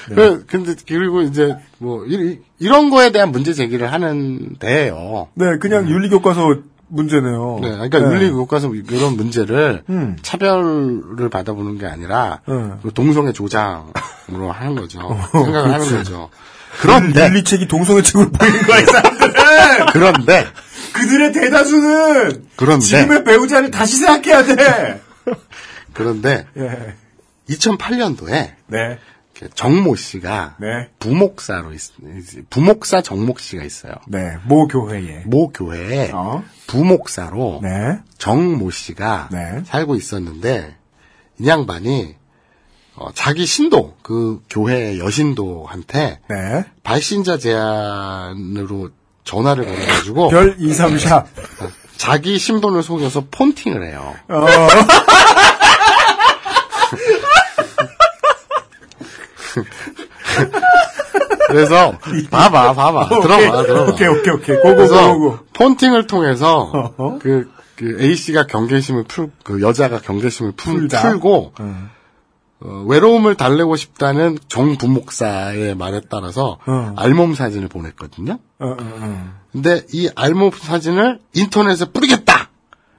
그, 0.07 0.45
근데, 0.47 0.73
그리고 0.87 1.21
이제, 1.21 1.57
뭐, 1.77 2.05
이, 2.05 2.39
이런 2.59 2.89
거에 2.89 3.11
대한 3.11 3.31
문제 3.31 3.53
제기를 3.53 3.91
하는데요. 3.91 5.27
네, 5.33 5.57
그냥 5.59 5.89
윤리교과서 5.89 6.55
문제네요. 6.89 7.59
네, 7.61 7.69
그러니까 7.71 7.99
네. 7.99 8.05
윤리 8.05 8.31
교과서 8.31 8.73
이런 8.73 9.15
문제를 9.17 9.83
음. 9.89 10.17
차별을 10.21 11.29
받아보는 11.29 11.77
게 11.77 11.85
아니라 11.85 12.39
음. 12.49 12.79
그 12.81 12.93
동성애 12.93 13.33
조장으로 13.33 14.51
하는 14.51 14.75
거죠. 14.75 14.99
생각을 15.31 15.73
하는 15.73 15.85
그렇지. 15.85 15.95
거죠. 16.11 16.29
그런데 16.81 17.27
윤리책이 17.27 17.67
동성애 17.67 18.01
책으로 18.01 18.31
보이는 18.31 18.61
거야, 18.63 18.79
이 18.79 18.85
사람들은! 18.85 19.33
그런데 19.93 20.45
그들의 20.93 21.33
대다수는 21.33 22.45
그런데 22.55 22.85
지금의 22.85 23.23
배우자를 23.23 23.71
다시 23.71 23.97
생각해야 23.97 24.43
돼. 24.43 25.01
그런데 25.93 26.45
예. 26.57 26.95
2008년도에 27.49 28.51
네. 28.67 28.99
정모 29.53 29.95
씨가 29.95 30.55
네. 30.59 30.89
부목사로 30.99 31.73
있, 31.73 31.81
부목사 32.49 33.01
정목 33.01 33.39
씨가 33.39 33.63
있어요. 33.63 33.93
네. 34.07 34.37
모 34.45 34.67
교회에. 34.67 35.23
모 35.25 35.49
교회에 35.49 36.11
어? 36.13 36.43
부목사로 36.67 37.59
네. 37.63 37.99
정모 38.17 38.71
씨가 38.71 39.29
네. 39.31 39.63
살고 39.65 39.95
있었는데 39.95 40.75
이 41.39 41.47
양반이 41.47 42.15
어, 42.95 43.11
자기 43.13 43.45
신도 43.45 43.97
그 44.01 44.41
교회 44.49 44.97
여신도한테 44.97 46.19
네. 46.29 46.65
발신자 46.83 47.37
제안으로 47.37 48.89
전화를 49.23 49.65
걸어가지고 49.65 50.29
별 50.29 50.55
2, 50.57 50.73
3, 50.73 50.97
샵. 50.97 51.27
자기 51.97 52.37
신분을 52.39 52.83
속여서 52.83 53.25
폰팅을 53.29 53.85
해요. 53.87 54.15
어. 54.29 54.45
그래서 61.47 61.97
봐봐, 62.29 62.73
봐봐, 62.73 63.09
들어봐, 63.21 63.63
들어봐. 63.63 63.91
오케이, 63.91 64.07
오케이, 64.07 64.33
오케이. 64.33 64.55
고고, 64.57 64.75
그래서 64.75 65.13
고고, 65.13 65.31
고. 65.31 65.37
폰팅을 65.53 66.07
통해서 66.07 66.71
어허. 66.73 67.19
그, 67.19 67.49
그 67.75 67.97
A 68.01 68.15
씨가 68.15 68.47
경계심을 68.47 69.03
풀, 69.05 69.31
그 69.43 69.61
여자가 69.61 69.99
경계심을 69.99 70.53
풀. 70.57 70.87
풀고 70.87 71.53
음. 71.61 71.89
어, 72.59 72.83
외로움을 72.87 73.35
달래고 73.35 73.75
싶다는 73.75 74.37
정 74.47 74.77
부목사의 74.77 75.75
말에 75.75 76.01
따라서 76.09 76.57
어. 76.65 76.93
알몸 76.97 77.35
사진을 77.35 77.67
보냈거든요. 77.67 78.39
어, 78.59 78.67
어, 78.67 78.77
어. 78.79 79.29
근데 79.51 79.83
이 79.93 80.09
알몸 80.15 80.51
사진을 80.51 81.19
인터넷에 81.33 81.85
뿌리겠다! 81.85 82.49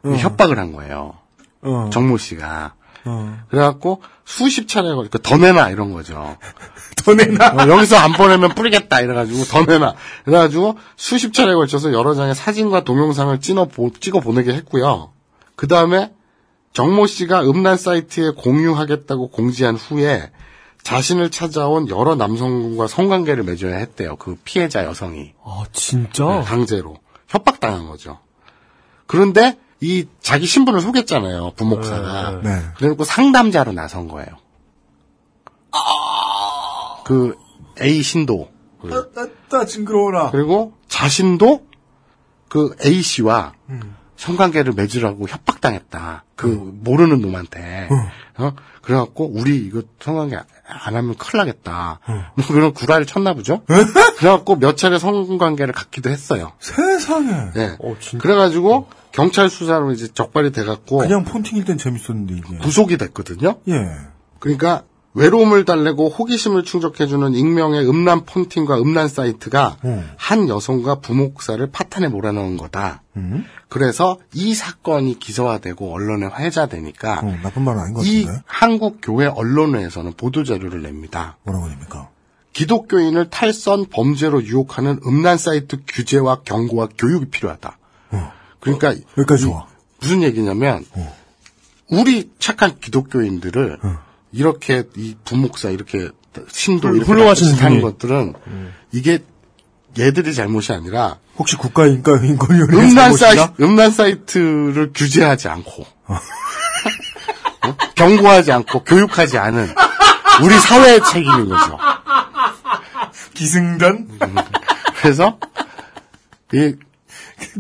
협박을 0.05 0.59
한 0.59 0.73
거예요. 0.73 1.15
어. 1.61 1.91
정모 1.93 2.19
씨가. 2.19 2.75
어. 3.09 3.39
그래갖고 3.49 4.03
수십 4.25 4.69
차례 4.69 4.95
걸니까더 4.95 5.39
내놔 5.39 5.71
이런 5.71 5.93
거죠. 5.93 6.37
더 7.05 7.15
내놔. 7.15 7.55
어, 7.55 7.69
여기서 7.69 7.97
안 7.97 8.13
보내면 8.13 8.55
뿌리겠다 8.55 9.01
이래가지고 9.01 9.45
더 9.45 9.65
내놔. 9.65 9.95
그래가지고 10.25 10.79
수십 10.97 11.33
차례 11.33 11.55
걸쳐서 11.55 11.93
여러 11.93 12.15
장의 12.15 12.35
사진과 12.35 12.85
동영상을 12.85 13.41
찍어, 13.41 13.65
보, 13.67 13.91
찍어 13.99 14.21
보내게 14.21 14.53
했고요. 14.53 15.13
그 15.57 15.67
다음에 15.67 16.13
정모 16.75 17.07
씨가 17.07 17.43
음란 17.43 17.77
사이트에 17.77 18.31
공유하겠다고 18.37 19.31
공지한 19.31 19.77
후에 19.77 20.31
자신을 20.83 21.31
찾아온 21.31 21.89
여러 21.89 22.15
남성과 22.15 22.87
성관계를 22.87 23.45
맺어야 23.45 23.77
했대요. 23.77 24.17
그 24.17 24.37
피해자 24.45 24.85
여성이. 24.85 25.33
아, 25.45 25.65
진짜? 25.73 26.25
네, 26.25 26.43
강제로. 26.43 26.97
협박당한 27.29 27.89
거죠. 27.89 28.19
그런데 29.07 29.59
이 29.81 30.07
자기 30.21 30.47
신분을 30.47 30.81
속였잖아요. 30.81 31.53
부목사가. 31.57 32.41
네. 32.43 32.63
그래갖고 32.77 33.05
상담자로 33.05 33.73
나선 33.73 34.09
거예요. 34.09 34.29
그 37.05 37.37
A 37.81 38.03
신도. 38.03 38.51
그 38.81 39.13
나, 39.15 39.29
나 39.49 39.65
징그러워라. 39.65 40.31
그리고 40.31 40.73
자신도 40.89 41.67
그 42.49 42.75
A 42.85 43.03
씨와 43.03 43.55
성관계를 44.19 44.73
맺으라고 44.75 45.29
협박당했다. 45.29 46.25
그 46.35 46.47
모르는 46.47 47.21
놈한테. 47.21 47.89
어? 48.37 48.53
그래갖고 48.83 49.31
우리 49.33 49.57
이거 49.57 49.83
성관계 50.01 50.37
안 50.37 50.97
하면 50.97 51.15
큰일 51.15 51.39
나겠다. 51.39 52.01
뭐 52.35 52.47
그런 52.49 52.73
구라를 52.75 53.07
쳤나 53.07 53.33
보죠. 53.33 53.63
그래갖고 54.19 54.57
몇 54.57 54.77
차례 54.77 54.99
성관계를 54.99 55.73
갖기도 55.73 56.11
했어요. 56.11 56.53
세상에. 56.59 57.53
네. 57.55 57.77
어, 57.79 57.97
진짜. 58.01 58.21
그래가지고 58.21 58.89
경찰 59.13 59.49
수사로 59.49 59.93
이제 59.93 60.09
적발이 60.13 60.51
돼갖고 60.51 60.99
그냥 60.99 61.25
폰팅일 61.25 61.65
땐 61.65 61.79
재밌었는데, 61.79 62.35
이게. 62.35 62.59
구속이 62.59 62.99
됐거든요. 62.99 63.61
예. 63.69 63.75
그러니까 64.41 64.83
외로움을 65.15 65.65
달래고 65.65 66.11
호기심을 66.11 66.65
충족해주는 66.65 67.35
익명의 67.35 67.89
음란 67.89 68.25
폰팅과 68.25 68.81
음란 68.81 69.09
사이트가 69.09 69.79
음. 69.85 70.09
한 70.17 70.49
여성과 70.49 70.97
부목사를 70.97 71.67
파탄에 71.71 72.09
몰아넣은 72.09 72.57
거다. 72.57 73.03
음? 73.17 73.45
그래서 73.69 74.19
이 74.33 74.55
사건이 74.55 75.19
기소화되고 75.19 75.93
언론에 75.93 76.27
회자되니까 76.27 77.21
어, 77.21 77.39
나쁜 77.43 77.63
말은 77.65 77.81
아닌 77.81 77.95
것이 77.95 78.25
같은데. 78.25 78.43
한국 78.47 78.99
교회 79.03 79.27
언론회에서는 79.27 80.13
보도 80.17 80.45
자료를 80.45 80.83
냅니다. 80.83 81.37
뭐라고 81.45 81.67
합니까? 81.67 82.11
기독교인을 82.53 83.31
탈선 83.31 83.87
범죄로 83.87 84.43
유혹하는 84.45 85.01
음란 85.07 85.39
사이트 85.39 85.79
규제와 85.87 86.43
경고와 86.45 86.89
교육이 86.97 87.27
필요하다. 87.27 87.79
어. 88.13 88.33
그러니까 88.61 88.95
여기까지 89.17 89.45
좋아. 89.45 89.67
무슨 90.01 90.23
얘기냐면 90.23 90.85
우리 91.91 92.31
착한 92.39 92.79
기독교인들을 92.79 93.79
이렇게 94.33 94.85
이 94.97 95.15
부목사 95.25 95.71
이렇게 95.71 96.11
신도 96.49 96.89
훌- 96.89 96.97
이렇게 96.97 97.13
훌륭하신 97.13 97.55
하는. 97.55 97.81
것들은 97.81 98.35
이게 98.93 99.21
얘들이 99.99 100.35
잘못이 100.35 100.73
아니라 100.73 101.19
혹시 101.39 101.57
국가인권위원회 101.57 102.77
음란 102.77 102.95
잘못이다? 102.95 103.27
사이트 103.35 103.63
음란 103.63 103.91
사이트를 103.91 104.93
규제하지 104.95 105.49
않고 105.49 105.87
어? 106.09 106.19
경고하지 107.95 108.53
않고 108.53 108.85
교육하지 108.85 109.39
않은 109.39 109.69
우리 110.43 110.55
사회의 110.59 111.01
책임인 111.05 111.49
거죠. 111.49 111.79
기승전? 113.35 114.09
그래서 115.01 115.39
이 116.53 116.75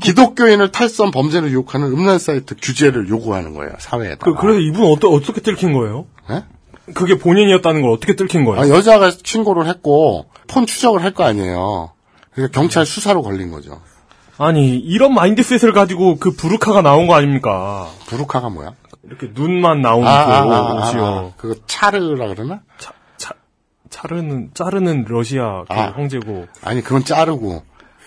기독교인을 0.00 0.70
탈선 0.72 1.10
범죄로 1.10 1.50
유혹하는 1.50 1.88
음란 1.88 2.18
사이트 2.18 2.54
규제를 2.60 3.08
요구하는 3.08 3.54
거예요 3.54 3.72
사회에다. 3.78 4.24
그, 4.24 4.34
그래서 4.34 4.58
이분 4.60 4.84
어떠, 4.92 5.08
어떻게 5.08 5.40
들킨 5.40 5.72
거예요? 5.72 6.06
예? 6.30 6.44
그게 6.94 7.18
본인이었다는 7.18 7.82
걸 7.82 7.90
어떻게 7.90 8.14
들킨 8.16 8.44
거예요? 8.44 8.60
아, 8.60 8.68
여자가 8.68 9.10
신고를 9.22 9.66
했고 9.66 10.26
폰 10.46 10.66
추적을 10.66 11.02
할 11.02 11.12
거 11.12 11.24
아니에요. 11.24 11.90
그러니까 12.32 12.58
경찰 12.60 12.86
수사로 12.86 13.22
걸린 13.22 13.50
거죠. 13.50 13.80
아니, 14.38 14.76
이런 14.78 15.12
mindset을 15.14 15.72
가지고 15.72 16.18
그 16.18 16.30
부르카가 16.30 16.80
나온 16.82 17.06
거 17.08 17.14
아닙니까? 17.14 17.88
부르카가 18.06 18.48
뭐야? 18.50 18.72
이렇게 19.04 19.30
눈만 19.34 19.82
나오는 19.82 20.06
아, 20.06 20.26
그 20.26 20.32
아, 20.32 20.36
아, 20.36 20.42
아, 20.42 20.74
옷이요. 20.88 21.04
아. 21.04 21.32
그거 21.36 21.54
차르라 21.66 22.28
그러나? 22.28 22.60
차르는, 23.90 24.50
짜르는 24.54 25.06
러시아 25.08 25.64
그 25.68 25.74
아. 25.74 25.92
황제고. 25.96 26.46
아니 26.62 26.82
그건 26.82 27.04
짜르고 27.04 27.64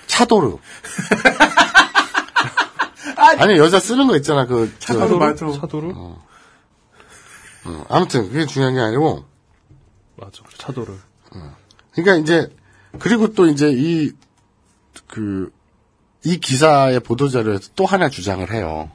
차도르. 0.07 0.57
아니 3.39 3.57
여자 3.57 3.79
쓰는 3.79 4.07
거 4.07 4.15
있잖아 4.17 4.45
그 4.45 4.71
저- 4.79 4.93
차도르? 4.93 5.15
맞아. 5.17 5.51
차도르? 5.59 5.91
어, 5.95 6.17
아무튼 7.89 8.27
그게 8.27 8.45
중요한 8.45 8.75
게 8.75 8.81
아니고 8.81 9.25
맞아, 10.17 10.41
차도르. 10.57 10.93
그러니까 11.93 12.15
이제 12.17 12.55
그리고 12.99 13.33
또 13.33 13.47
이제 13.47 13.71
이 13.73 14.11
그, 15.07 15.51
이 16.23 16.39
기사의 16.39 16.99
보도 17.01 17.29
자료에서 17.29 17.69
또 17.75 17.85
하나 17.85 18.09
주장을 18.09 18.49
해요. 18.51 18.89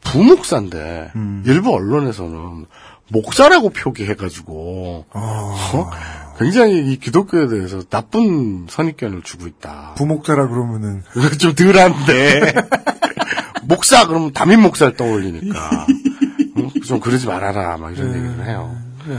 부목사인데, 0.00 1.12
일부 1.44 1.74
언론에서는 1.74 2.66
목사라고 3.08 3.70
표기해가지고, 3.70 5.06
어? 5.10 5.90
굉장히 6.38 6.90
이 6.90 6.98
기독교에 6.98 7.48
대해서 7.48 7.82
나쁜 7.82 8.66
선입견을 8.68 9.22
주고 9.22 9.46
있다. 9.46 9.94
부목자라 9.96 10.48
그러면은 10.48 11.02
좀 11.38 11.54
덜한데, 11.54 12.54
목사 13.64 14.06
그러면 14.06 14.32
담임 14.32 14.62
목사를 14.62 14.96
떠올리니까, 14.96 15.58
어? 15.58 15.86
좀 16.90 16.98
그러지 16.98 17.28
말아라, 17.28 17.76
막 17.76 17.96
이런 17.96 18.08
얘기를 18.08 18.46
해요. 18.46 18.76
예. 19.08 19.16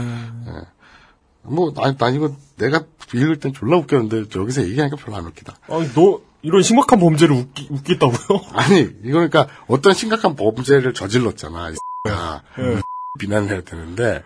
뭐, 1.40 1.72
나, 1.72 1.96
나 1.96 2.10
이거 2.10 2.36
내가 2.56 2.84
읽을 3.14 3.40
땐 3.40 3.54
졸라 3.54 3.78
웃겼는데, 3.78 4.24
여기서 4.38 4.62
얘기하니까 4.64 4.96
별로 4.96 5.16
안 5.16 5.24
웃기다. 5.24 5.56
아니, 5.68 5.90
너, 5.94 6.20
이런 6.42 6.62
심각한 6.62 7.00
범죄를 7.00 7.34
웃기, 7.34 7.68
웃겠다고요? 7.70 8.40
아니, 8.52 8.80
이거 8.80 9.14
그러니까 9.14 9.48
어떤 9.68 9.94
심각한 9.94 10.36
범죄를 10.36 10.92
저질렀잖아. 10.92 11.70
이 11.70 11.74
X야. 12.08 12.42
예. 12.58 12.82
비난을 13.18 13.48
해야 13.48 13.60
되는데, 13.62 14.22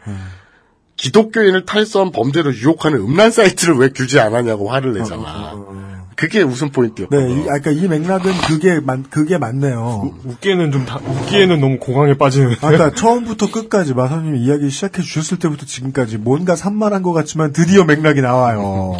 기독교인을 0.97 1.67
탈선 1.67 2.11
범죄로 2.11 2.53
유혹하는 2.53 2.99
음란 2.99 3.31
사이트를 3.31 3.77
왜 3.77 3.91
규제 3.91 4.19
안 4.19 4.35
하냐고 4.35 4.71
화를 4.71 4.93
내잖아. 4.95 5.55
그게 6.17 6.43
웃음 6.43 6.71
포인트였거든. 6.71 7.29
네, 7.29 7.45
이, 7.45 7.49
아까 7.51 7.71
이 7.71 7.87
맥락은 7.87 8.33
그게 8.49 8.81
맞, 8.81 9.11
그게 9.11 9.37
맞네요. 9.37 10.15
웃기에는 10.25 10.73
좀 10.73 10.87
다, 10.87 10.99
웃기에는 10.99 11.61
너무 11.61 11.79
공황에 11.79 12.17
빠지는. 12.17 12.55
아까 12.63 12.91
처음부터 12.91 13.51
끝까지 13.51 13.93
마사님이 13.93 14.41
이야기 14.41 14.71
시작해 14.71 15.03
주셨을 15.03 15.39
때부터 15.39 15.67
지금까지 15.67 16.17
뭔가 16.17 16.57
산만한 16.57 17.03
것 17.03 17.13
같지만 17.13 17.53
드디어 17.53 17.85
맥락이 17.85 18.23
나와요. 18.23 18.97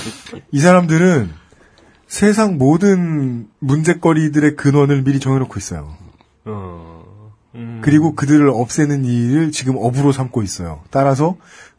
이 0.52 0.60
사람들은 0.60 1.30
세상 2.06 2.58
모든 2.58 3.48
문제거리들의 3.60 4.56
근원을 4.56 5.04
미리 5.04 5.20
정해놓고 5.20 5.58
있어요. 5.58 5.96
어, 6.44 7.32
음. 7.54 7.80
그리고 7.82 8.14
그들을 8.14 8.48
없애는 8.50 9.06
일을 9.06 9.52
지금 9.52 9.76
업으로 9.78 10.12
삼고 10.12 10.42
있어요. 10.42 10.82
따라서 10.90 11.36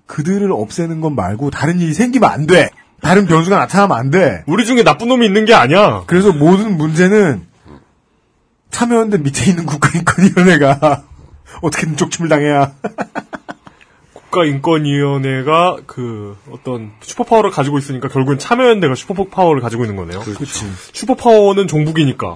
그들을 0.07 0.51
없애는 0.51 1.01
것 1.01 1.11
말고 1.11 1.51
다른 1.51 1.79
일이 1.79 1.93
생기면 1.93 2.29
안 2.29 2.47
돼. 2.47 2.69
다른 3.01 3.25
변수가 3.25 3.57
나타나면 3.57 3.97
안 3.97 4.11
돼. 4.11 4.43
우리 4.47 4.65
중에 4.65 4.83
나쁜 4.83 5.07
놈이 5.07 5.25
있는 5.25 5.45
게 5.45 5.53
아니야. 5.53 6.03
그래서 6.07 6.31
모든 6.31 6.77
문제는 6.77 7.47
참여연대 8.71 9.17
밑에 9.19 9.49
있는 9.49 9.65
국가인권위원회가 9.65 11.03
어떻게든 11.61 11.97
쪽침을 11.97 12.29
당해야 12.29 12.71
국가인권위원회가 14.13 15.77
그 15.87 16.37
어떤 16.51 16.91
슈퍼파워를 17.01 17.49
가지고 17.49 17.79
있으니까 17.79 18.09
결국엔 18.09 18.37
참여연대가 18.37 18.93
슈퍼파워를 18.93 19.61
가지고 19.61 19.85
있는 19.85 19.95
거네요. 19.95 20.19
그렇지. 20.19 20.65
슈퍼파워는 20.93 21.67
종북이니까 21.67 22.35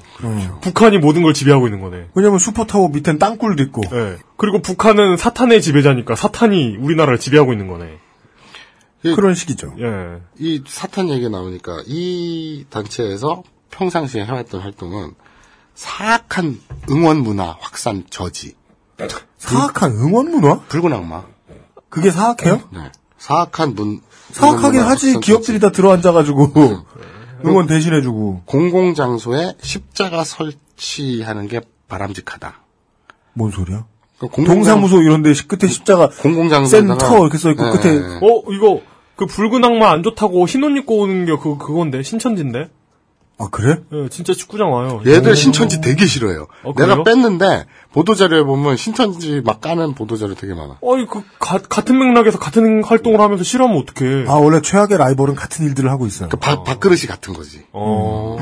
북한이 0.62 0.98
모든 0.98 1.22
걸 1.22 1.34
지배하고 1.34 1.68
있는 1.68 1.82
거네. 1.82 2.08
왜냐면 2.16 2.40
슈퍼타워 2.40 2.90
밑엔 2.90 3.20
땅굴도 3.20 3.62
있고. 3.64 3.82
네. 3.92 4.18
그리고 4.38 4.60
북한은 4.62 5.18
사탄의 5.18 5.62
지배자니까 5.62 6.16
사탄이 6.16 6.78
우리나라를 6.80 7.20
지배하고 7.20 7.54
있는 7.54 7.68
거네. 7.68 8.00
그런 9.16 9.36
식이죠. 9.36 9.74
예. 9.80 10.22
이 10.40 10.64
사탄 10.68 11.10
얘기 11.10 11.30
나오니까 11.30 11.84
이 11.88 12.66
단체에서 12.70 13.44
평상시에 13.72 14.24
해왔던 14.26 14.62
활동은 14.62 15.14
사악한 15.76 16.60
응원 16.92 17.18
문화 17.20 17.58
확산 17.60 18.06
저지. 18.10 18.56
사악한 19.38 19.92
응원 19.92 20.32
문화? 20.32 20.60
붉은 20.70 20.94
악마. 20.94 21.24
그게 21.90 22.12
사악해요? 22.12 22.62
네. 22.72 22.92
사악한 23.18 23.76
문. 23.76 24.02
사악하긴 24.32 24.82
하지. 24.82 25.20
기업들이 25.20 25.60
다 25.60 25.72
들어앉아가지고 25.72 26.52
응원 27.46 27.68
대신해주고. 27.68 28.44
공공 28.46 28.94
장소에 28.96 29.56
십자가 29.62 30.24
설치하는 30.24 31.48
게 31.48 31.62
바람직하다. 31.88 32.62
뭔 33.34 33.52
소리야? 33.52 33.86
그러니까 34.18 34.36
공공장- 34.36 34.56
동사무소 34.56 35.02
이런 35.02 35.24
데 35.24 35.34
끝에 35.48 35.70
십자가 35.70 36.10
공공장소에다가 36.10 37.00
센터 37.00 37.20
이렇게 37.24 37.38
써 37.38 37.52
있고 37.52 37.64
네, 37.66 37.72
끝에 37.72 38.00
네. 38.00 38.16
어 38.22 38.44
이거 38.54 38.82
그 39.16 39.26
붉은 39.26 39.64
악마 39.64 39.92
안 39.92 40.02
좋다고 40.04 40.48
흰옷 40.48 40.76
입고 40.78 41.00
오는 41.00 41.26
게 41.26 41.36
그 41.38 41.58
그건데 41.58 42.02
신천지인데. 42.04 42.70
아 43.40 43.48
그래? 43.52 43.78
예, 43.92 44.10
진짜 44.10 44.34
축구장 44.34 44.72
와요. 44.72 45.02
얘들 45.06 45.36
신천지 45.36 45.82
되게 45.82 46.06
싫어해요. 46.06 46.48
어, 46.64 46.74
그래요? 46.74 46.90
내가 46.98 47.04
뺐는데 47.04 47.66
보도자료에 47.92 48.44
보면 48.44 48.78
신천지 48.78 49.42
막 49.44 49.60
까는 49.60 49.96
보도자료 49.96 50.36
되게 50.36 50.54
많아. 50.54 50.78
어이 50.82 51.06
그 51.08 51.24
가- 51.40 51.58
같은 51.58 51.98
맥락에서 51.98 52.38
같은 52.38 52.84
활동을 52.84 53.20
하면서 53.20 53.44
싫어하면 53.44 53.82
어떡해. 53.82 54.26
아 54.30 54.34
원래 54.36 54.62
최악의 54.62 54.98
라이벌은 55.00 55.34
같은 55.36 55.66
일들을 55.66 55.90
하고 55.90 56.06
있어요. 56.06 56.30
그 56.30 56.38
밥, 56.38 56.64
밥그릇이 56.64 57.02
같은 57.08 57.34
거지. 57.34 57.64
어. 57.72 58.38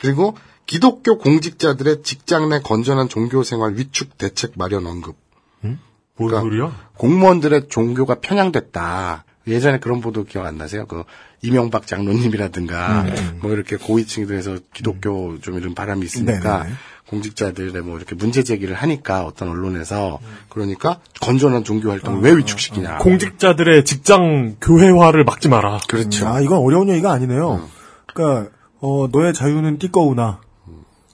그리고 0.00 0.36
기독교 0.66 1.18
공직자들의 1.18 2.02
직장 2.02 2.48
내 2.48 2.60
건전한 2.60 3.08
종교 3.10 3.42
생활 3.42 3.74
위축 3.76 4.16
대책 4.16 4.52
마련 4.56 4.86
언급. 4.86 5.16
뭔 5.60 5.78
그러니까 6.16 6.40
소리야? 6.40 6.72
공무원들의 6.96 7.68
종교가 7.68 8.16
편향됐다. 8.20 9.24
예전에 9.46 9.78
그런 9.78 10.00
보도 10.00 10.24
기억 10.24 10.46
안 10.46 10.56
나세요? 10.56 10.86
그 10.86 11.04
이명박 11.42 11.86
장로님이라든가 11.86 13.04
뭐 13.40 13.52
이렇게 13.52 13.76
고위층들에서 13.76 14.58
기독교 14.72 15.38
좀 15.40 15.58
이런 15.58 15.74
바람이 15.74 16.04
있으니까 16.04 16.58
네네네. 16.58 16.74
공직자들의 17.08 17.82
뭐 17.82 17.96
이렇게 17.98 18.14
문제 18.14 18.42
제기를 18.42 18.74
하니까 18.74 19.24
어떤 19.24 19.48
언론에서 19.50 20.18
그러니까 20.48 21.00
건전한 21.20 21.64
종교 21.64 21.90
활동을 21.90 22.22
왜 22.22 22.36
위축시키냐. 22.36 22.98
공직자들의 22.98 23.84
직장 23.84 24.56
교회화를 24.60 25.24
막지 25.24 25.48
마라. 25.48 25.80
그렇죠. 25.88 26.26
아 26.28 26.40
이건 26.40 26.58
어려운 26.58 26.88
얘기가 26.88 27.12
아니네요. 27.12 27.68
그러니까 28.06 28.50
어, 28.80 29.08
너의 29.12 29.34
자유는 29.34 29.78
띠꺼우나 29.78 30.40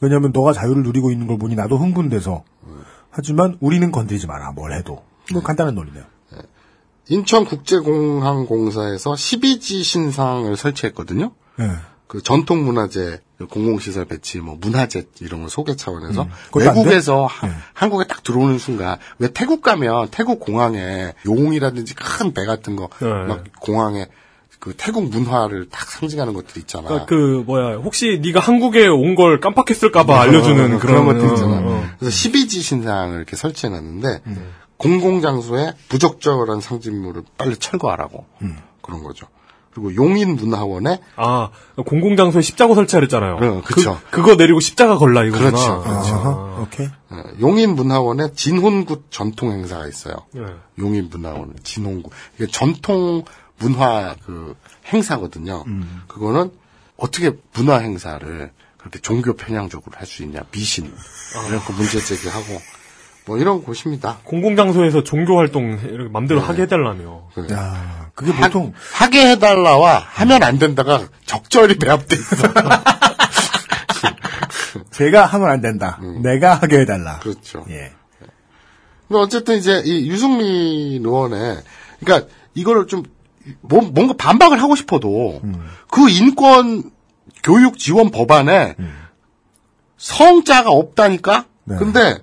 왜냐하면 0.01 0.31
너가 0.33 0.53
자유를 0.53 0.83
누리고 0.85 1.11
있는 1.11 1.27
걸 1.27 1.39
보니 1.39 1.57
나도 1.57 1.77
흥분돼서 1.79 2.45
하지만 3.11 3.57
우리는 3.61 3.91
건드리지 3.91 4.27
마라 4.29 4.53
뭘 4.53 4.73
해도 4.73 5.03
뭐 5.33 5.43
간단한 5.43 5.75
논리네요. 5.75 6.05
인천국제공항공사에서 7.09 9.13
12지 9.13 9.83
신상을 9.85 10.57
설치했거든요. 10.57 11.33
네. 11.57 11.67
그 12.07 12.23
전통 12.23 12.65
문화재 12.65 13.21
공공시설 13.51 14.07
배치, 14.07 14.39
뭐 14.39 14.57
문화재 14.59 15.05
이런 15.21 15.43
거 15.43 15.49
소개 15.49 15.77
차원에서 15.77 16.23
음? 16.23 16.29
외국에서 16.55 17.27
하- 17.27 17.51
한국에 17.75 18.07
딱 18.07 18.23
들어오는 18.23 18.59
순간 18.59 18.97
왜 19.19 19.29
태국 19.33 19.61
가면 19.63 20.09
태국 20.11 20.41
공항에 20.41 21.13
용이라든지 21.27 21.95
큰 21.95 22.33
배 22.33 22.47
같은 22.47 22.77
거막 22.77 22.99
네. 23.01 23.51
공항에 23.61 24.07
그 24.59 24.75
태국 24.77 25.09
문화를 25.11 25.69
딱 25.71 25.89
상징하는 25.89 26.33
것들 26.33 26.59
있잖아. 26.63 26.89
그러니까 26.89 27.07
그 27.07 27.45
뭐야 27.47 27.77
혹시 27.77 28.21
네가 28.25 28.41
한국에 28.41 28.89
온 28.89 29.15
걸 29.15 29.39
깜빡했을까봐 29.39 30.21
알려주는 30.21 30.75
어, 30.75 30.79
그런, 30.81 31.05
것들 31.05 31.29
어, 31.29 31.33
있잖아. 31.33 31.59
어. 31.63 31.85
그래서 31.99 32.17
12지 32.17 32.63
신상을 32.63 33.15
이렇게 33.17 33.37
설치해놨는데 33.37 34.23
음. 34.27 34.49
공공장소에 34.79 35.75
부적절한 35.89 36.61
상징물을 36.61 37.23
빨리 37.37 37.57
철거하라고 37.57 38.25
음. 38.43 38.57
그런 38.83 39.03
거죠. 39.03 39.27
그리고 39.73 39.95
용인 39.95 40.35
문화원에 40.37 41.01
아, 41.17 41.51
공공장소에 41.77 42.43
십자가 42.43 42.75
설치하랬잖아요. 42.75 43.35
어, 43.37 43.63
그쵸. 43.65 44.01
그, 44.11 44.23
거 44.23 44.35
내리고 44.35 44.59
십자가 44.61 44.97
걸라 44.99 45.25
이거구나. 45.25 45.51
그렇죠. 45.51 45.83
그렇죠. 45.83 46.15
아. 46.15 46.61
오케이. 46.63 46.87
어, 47.11 47.23
용인 47.41 47.75
문화원에 47.75 48.33
진혼굿 48.33 49.07
전통 49.11 49.53
행사가 49.53 49.87
있어요. 49.87 50.15
네. 50.33 50.43
용인 50.79 51.09
문화원 51.11 51.55
진혼굿 51.63 52.11
이게 52.37 52.47
전통 52.51 53.25
문화 53.59 54.17
그 54.25 54.57
행사거든요. 54.93 55.65
음. 55.67 56.03
그거는 56.09 56.51
어떻게 56.97 57.33
문화 57.53 57.79
행사를 57.79 58.51
그렇게 58.79 58.99
종교 59.01 59.35
편향적으로 59.35 59.97
할 59.97 60.07
수 60.07 60.23
있냐 60.23 60.41
미신 60.51 60.93
이런 61.49 61.61
거 61.61 61.73
문제 61.75 62.01
제기하고 62.01 62.61
뭐 63.29 63.37
이런 63.37 63.63
곳입니다. 63.63 64.21
공공장소에서 64.25 65.05
종교 65.05 65.37
활동 65.37 65.79
이렇게 65.85 66.09
맘대로 66.11 66.41
하게 66.41 66.63
해달라며. 66.63 67.29
야, 67.53 68.09
그게 68.15 68.33
하- 68.33 68.47
보통 68.49 68.73
하게 68.95 69.29
해달라와 69.33 69.99
하면 69.99 70.43
안 70.43 70.59
된다가 70.59 71.03
적절히 71.27 71.77
배합돼 71.79 72.17
있어. 72.17 72.49
제가 74.91 75.27
하면 75.27 75.51
안 75.51 75.61
된다. 75.61 76.01
내가 76.23 76.55
하게 76.55 76.81
해달라. 76.81 77.17
음. 77.17 77.21
그렇죠. 77.21 77.67
예. 77.69 77.93
근데 79.09 79.21
어쨌든 79.21 79.59
이제 79.59 79.83
이 79.85 80.09
유승민 80.09 81.05
의원의 81.05 81.59
그러니까 82.01 82.29
이거를 82.55 82.87
좀 82.87 83.03
뭐- 83.61 83.83
뭔가 83.83 84.15
반박을 84.19 84.63
하고 84.63 84.75
싶어도 84.75 85.43
그 85.91 86.09
인권 86.09 86.91
교육 87.43 87.79
지원 87.79 88.11
법안에 88.11 88.75
성자가 89.99 90.71
없다니까. 90.71 91.45
네. 91.65 91.77
근데 91.77 92.17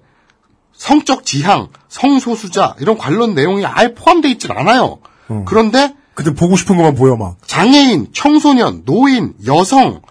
성적 0.86 1.26
지향, 1.26 1.70
성소수자 1.90 2.76
이런 2.80 2.96
관련 2.96 3.34
내용이 3.34 3.66
아예 3.66 3.96
포함되어 3.96 4.30
있질 4.34 4.52
않아요. 4.52 5.00
그런데 5.46 5.96
근데 6.14 6.36
보고 6.36 6.56
싶은 6.56 6.78
것만 6.78 6.94
보여 6.94 7.16
막. 7.16 7.38
장애인, 7.48 8.10
청소년, 8.14 8.84
노인, 8.86 9.34
여성 9.48 10.02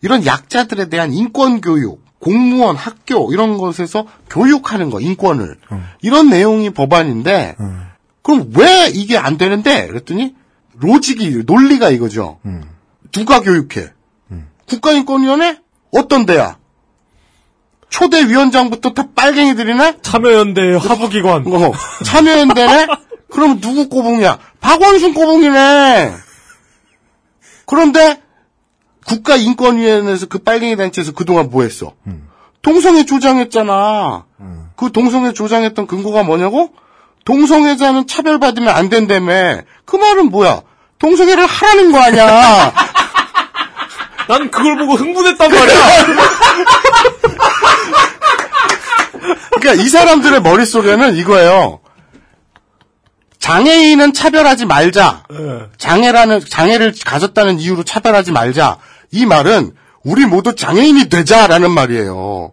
이런 0.00 0.24
약자들에 0.24 0.88
대한 0.90 1.12
인권 1.12 1.60
교육, 1.60 2.04
공무원, 2.20 2.76
학교 2.76 3.32
이런 3.32 3.58
것에서 3.58 4.06
교육하는 4.30 4.90
거 4.90 5.00
인권을 5.00 5.56
이런 6.02 6.30
내용이 6.30 6.70
법안인데 6.70 7.56
그럼 8.22 8.52
왜 8.56 8.90
이게 8.94 9.18
안 9.18 9.36
되는데 9.36 9.88
그랬더니 9.88 10.36
로직이 10.74 11.42
논리가 11.44 11.90
이거죠. 11.90 12.38
누가 13.10 13.40
교육해? 13.40 13.88
국가인권위원회 14.68 15.58
어떤 15.90 16.26
데야? 16.26 16.58
초대 17.92 18.26
위원장부터 18.26 18.94
다 18.94 19.04
빨갱이들이네? 19.14 19.98
참여연대 20.02 20.76
하부기관. 20.76 21.44
어, 21.46 21.72
참여연대네? 22.04 22.86
그럼 23.30 23.60
누구 23.60 23.88
꼬붕이야? 23.88 24.38
박원순 24.60 25.12
꼬붕이네! 25.14 26.12
그런데 27.66 28.20
국가인권위원회에서 29.06 30.26
그 30.26 30.38
빨갱이 30.38 30.76
단체에서 30.76 31.12
그동안 31.12 31.50
뭐 31.50 31.62
했어? 31.62 31.92
동성애 32.62 33.04
조장했잖아. 33.04 34.24
그 34.76 34.90
동성애 34.90 35.32
조장했던 35.32 35.86
근거가 35.86 36.22
뭐냐고? 36.22 36.70
동성애자는 37.24 38.06
차별받으면 38.06 38.68
안 38.74 38.88
된다며. 38.88 39.60
그 39.84 39.96
말은 39.96 40.30
뭐야? 40.30 40.62
동성애를 40.98 41.44
하라는 41.46 41.92
거 41.92 41.98
아니야. 42.00 42.72
난 44.28 44.50
그걸 44.50 44.78
보고 44.78 44.94
흥분했단 44.94 45.50
말이야. 45.50 46.06
그러니까 49.60 49.82
이 49.82 49.88
사람들의 49.88 50.42
머릿속에는 50.42 51.16
이거예요. 51.16 51.80
장애인은 53.38 54.12
차별하지 54.12 54.66
말자. 54.66 55.24
장애라는 55.78 56.40
장애를 56.48 56.94
가졌다는 57.04 57.58
이유로 57.60 57.84
차별하지 57.84 58.32
말자. 58.32 58.78
이 59.10 59.26
말은 59.26 59.74
우리 60.04 60.26
모두 60.26 60.54
장애인이 60.54 61.08
되자라는 61.08 61.70
말이에요. 61.70 62.50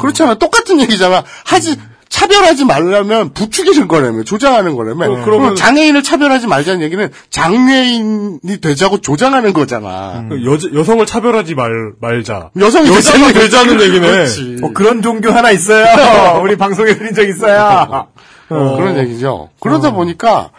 그렇잖아. 0.00 0.34
똑같은 0.34 0.80
얘기잖아. 0.80 1.24
하지 1.44 1.76
차별하지 2.18 2.64
말라면 2.64 3.32
부추기는 3.32 3.86
거라며 3.86 4.24
조장하는 4.24 4.74
거라며. 4.74 5.06
어, 5.10 5.24
그러면- 5.24 5.54
장애인을 5.54 6.02
차별하지 6.02 6.48
말자는 6.48 6.82
얘기는 6.82 7.08
장애인이 7.30 8.60
되자고 8.60 9.00
조장하는 9.00 9.52
거잖아. 9.52 10.24
여, 10.44 10.58
여성을 10.78 11.04
차별하지 11.06 11.54
말, 11.54 11.70
말자. 12.00 12.50
여성이 12.58 12.88
여자가 12.88 13.32
되자는 13.32 13.78
되자는 13.78 13.82
얘기네. 13.82 14.66
어, 14.66 14.72
그런 14.72 15.00
종교 15.00 15.30
하나 15.30 15.52
있어요. 15.52 15.84
우리 16.42 16.56
방송에 16.56 16.96
들린 16.96 17.14
적 17.14 17.22
있어요. 17.28 18.08
어, 18.50 18.76
그런 18.76 18.98
얘기죠. 18.98 19.50
그러다 19.60 19.92
보니까 19.92 20.50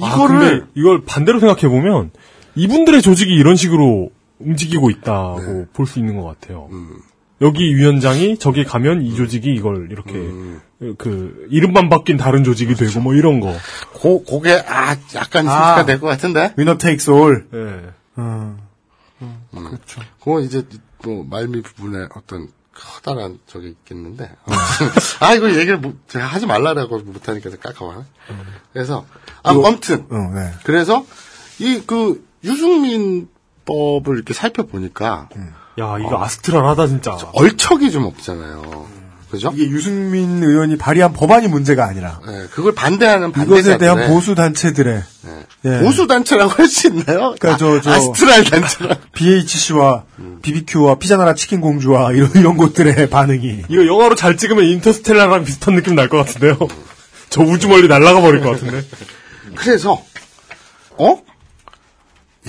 아, 0.00 0.06
이거를 0.14 0.38
근데 0.38 0.64
이걸 0.74 1.04
반대로 1.04 1.38
생각해 1.38 1.68
보면 1.68 2.10
이분들의 2.56 3.02
조직이 3.02 3.34
이런 3.34 3.54
식으로 3.54 4.10
움직이고 4.40 4.90
있다고 4.90 5.40
네. 5.40 5.64
볼수 5.72 5.98
있는 6.00 6.16
것 6.20 6.24
같아요. 6.40 6.68
음. 6.72 6.88
여기 7.40 7.74
위원장이 7.76 8.38
저기 8.38 8.64
가면 8.64 9.02
이 9.02 9.14
조직이 9.14 9.52
이걸 9.54 9.88
이렇게 9.90 10.12
음. 10.14 10.60
그 10.98 11.46
이름만 11.50 11.88
바뀐 11.88 12.16
다른 12.16 12.42
조직이 12.44 12.74
되고 12.74 13.00
뭐 13.00 13.14
이런 13.14 13.40
거. 13.40 13.54
고, 13.94 14.24
그게 14.24 14.62
아 14.66 14.96
약간 15.14 15.48
아. 15.48 15.52
힌트가 15.76 15.86
될것 15.86 16.08
같은데. 16.10 16.54
위너 16.56 16.78
테이크스 16.78 17.10
올. 17.10 17.46
예. 17.54 17.92
그렇죠. 19.52 20.00
그거 20.18 20.40
이제 20.40 20.64
뭐 21.04 21.24
말미 21.28 21.62
부분에 21.62 22.06
어떤 22.14 22.48
커다란 22.74 23.38
적이 23.46 23.68
있겠는데. 23.70 24.30
아 25.20 25.34
이거 25.34 25.48
얘기를 25.50 25.78
못, 25.78 25.96
제가 26.08 26.26
하지 26.26 26.46
말라라고 26.46 26.98
못하니까 27.00 27.50
깎아와. 27.50 28.04
그래서 28.72 29.06
아 29.42 29.52
이거- 29.52 29.66
아무튼 29.68 30.06
어, 30.10 30.32
네. 30.34 30.52
그래서 30.64 31.04
이 31.60 31.82
그 31.86 32.24
유승민 32.44 33.28
법을 33.64 34.14
이렇게 34.16 34.32
살펴보니까 34.32 35.28
야 35.78 35.96
이거 36.00 36.22
아스트랄하다 36.22 36.86
진짜. 36.88 37.12
얼척이 37.34 37.90
좀 37.90 38.04
없잖아요. 38.04 38.86
그죠? 39.30 39.52
이게 39.54 39.68
유승민 39.68 40.42
의원이 40.42 40.78
발의한 40.78 41.12
법안이 41.12 41.48
문제가 41.48 41.84
아니라 41.86 42.18
네, 42.26 42.46
그걸 42.50 42.74
반대하는 42.74 43.28
이것에 43.28 43.44
반대자들의 43.46 43.78
대한 43.78 44.08
보수 44.10 44.34
단체들의 44.34 45.02
예. 45.66 45.78
보수 45.80 46.06
단체라고 46.06 46.50
할 46.50 46.66
수 46.66 46.86
있나요? 46.86 47.34
그러니까 47.38 47.56
저- 47.58 47.80
저- 47.82 47.90
아, 47.90 47.94
아스트랄 47.96 48.44
단체라. 48.44 48.96
BHC와 49.12 50.04
BBQ와 50.40 50.94
피자나라 50.94 51.34
치킨 51.34 51.60
공주와 51.60 52.12
이런 52.12 52.30
이런 52.36 52.56
곳들의 52.56 53.08
반응이 53.10 53.64
이거 53.68 53.86
영화로 53.86 54.14
잘 54.14 54.38
찍으면 54.38 54.64
인터스텔라랑 54.64 55.44
비슷한 55.44 55.74
느낌 55.74 55.94
날 55.94 56.08
것 56.08 56.16
같은데요. 56.24 56.56
저 57.28 57.42
우주 57.42 57.68
멀리 57.68 57.86
날아가 57.86 58.22
버릴 58.22 58.40
것 58.40 58.52
같은데. 58.52 58.82
그래서 59.56 60.02
어? 60.96 61.20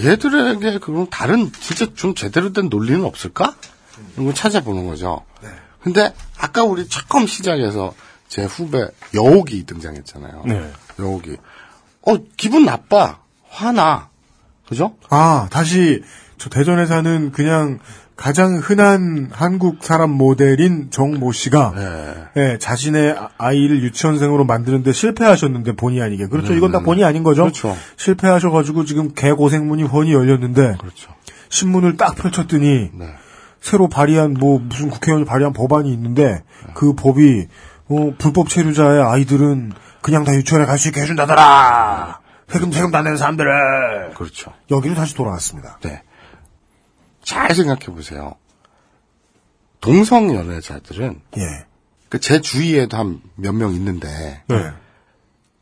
얘들에게 0.04 0.80
그럼 0.80 1.08
다른 1.10 1.52
진짜 1.54 1.88
좀 1.95 2.16
제대로 2.16 2.54
된 2.54 2.70
논리는 2.70 3.04
없을까? 3.04 3.56
이런 4.14 4.26
걸 4.26 4.34
찾아보는 4.34 4.88
거죠. 4.88 5.26
근데 5.82 6.14
아까 6.38 6.64
우리 6.64 6.88
처음 6.88 7.28
시작에서 7.28 7.93
제 8.28 8.43
후배 8.43 8.88
여옥이 9.14 9.66
등장했잖아요. 9.66 10.43
네. 10.45 10.72
여옥이 11.00 11.38
어 12.04 12.18
기분 12.38 12.66
나빠 12.66 13.20
화나 13.50 14.10
그죠? 14.68 14.95
아 15.10 15.47
다시 15.52 16.04
저 16.38 16.50
대전에 16.50 16.86
사는 16.86 17.32
그냥 17.32 17.80
가장 18.20 18.57
흔한 18.61 19.30
한국 19.32 19.82
사람 19.82 20.09
모델인 20.11 20.89
정모 20.91 21.32
씨가 21.32 21.74
예, 22.36 22.57
자신의 22.59 23.15
아- 23.17 23.30
아이를 23.38 23.82
유치원생으로 23.82 24.43
만드는데 24.43 24.91
실패하셨는데 24.91 25.78
본의 25.78 26.01
아니게 26.01 26.28
그렇죠 26.28 26.53
이건 26.53 26.74
다 26.74 26.80
본의 26.82 27.05
아닌 27.05 27.24
거죠 27.24 27.43
그렇죠. 27.43 27.78
실패하셔가지고 27.95 28.84
지금 28.84 29.13
개고생문이 29.15 29.84
훤히 29.84 30.11
열렸는데 30.11 30.76
그렇죠. 30.82 31.13
신문을 31.47 31.95
딱 31.95 32.15
펼쳤더니 32.15 32.89
네. 32.93 33.05
새로 33.61 33.88
발의한 33.88 34.34
뭐 34.34 34.59
무슨 34.59 34.89
국회의원이 34.89 35.26
발의한 35.26 35.53
법안이 35.53 35.89
있는데 35.93 36.43
그 36.74 36.93
법이 36.95 37.47
어, 37.88 38.13
불법 38.17 38.49
체류자의 38.49 39.01
아이들은 39.01 39.72
그냥 40.01 40.26
다 40.26 40.34
유치원에 40.36 40.65
갈 40.65 40.78
수 40.78 40.89
있게 40.89 40.99
해준다더라 41.01 42.20
세금 42.49 42.72
세금 42.74 42.91
다 42.91 43.01
내는 43.01 43.15
사람들을 43.15 44.11
그렇죠. 44.15 44.51
여기로 44.72 44.95
다시 44.95 45.15
돌아왔습니다. 45.15 45.80
네. 45.84 46.01
잘 47.30 47.53
생각해 47.53 47.86
보세요. 47.88 48.34
동성 49.82 50.34
연애자들은 50.34 51.21
예. 51.38 51.65
그제 52.09 52.41
주위에도 52.41 52.97
한 52.97 53.21
몇 53.36 53.53
명 53.53 53.73
있는데 53.75 54.43
네. 54.47 54.71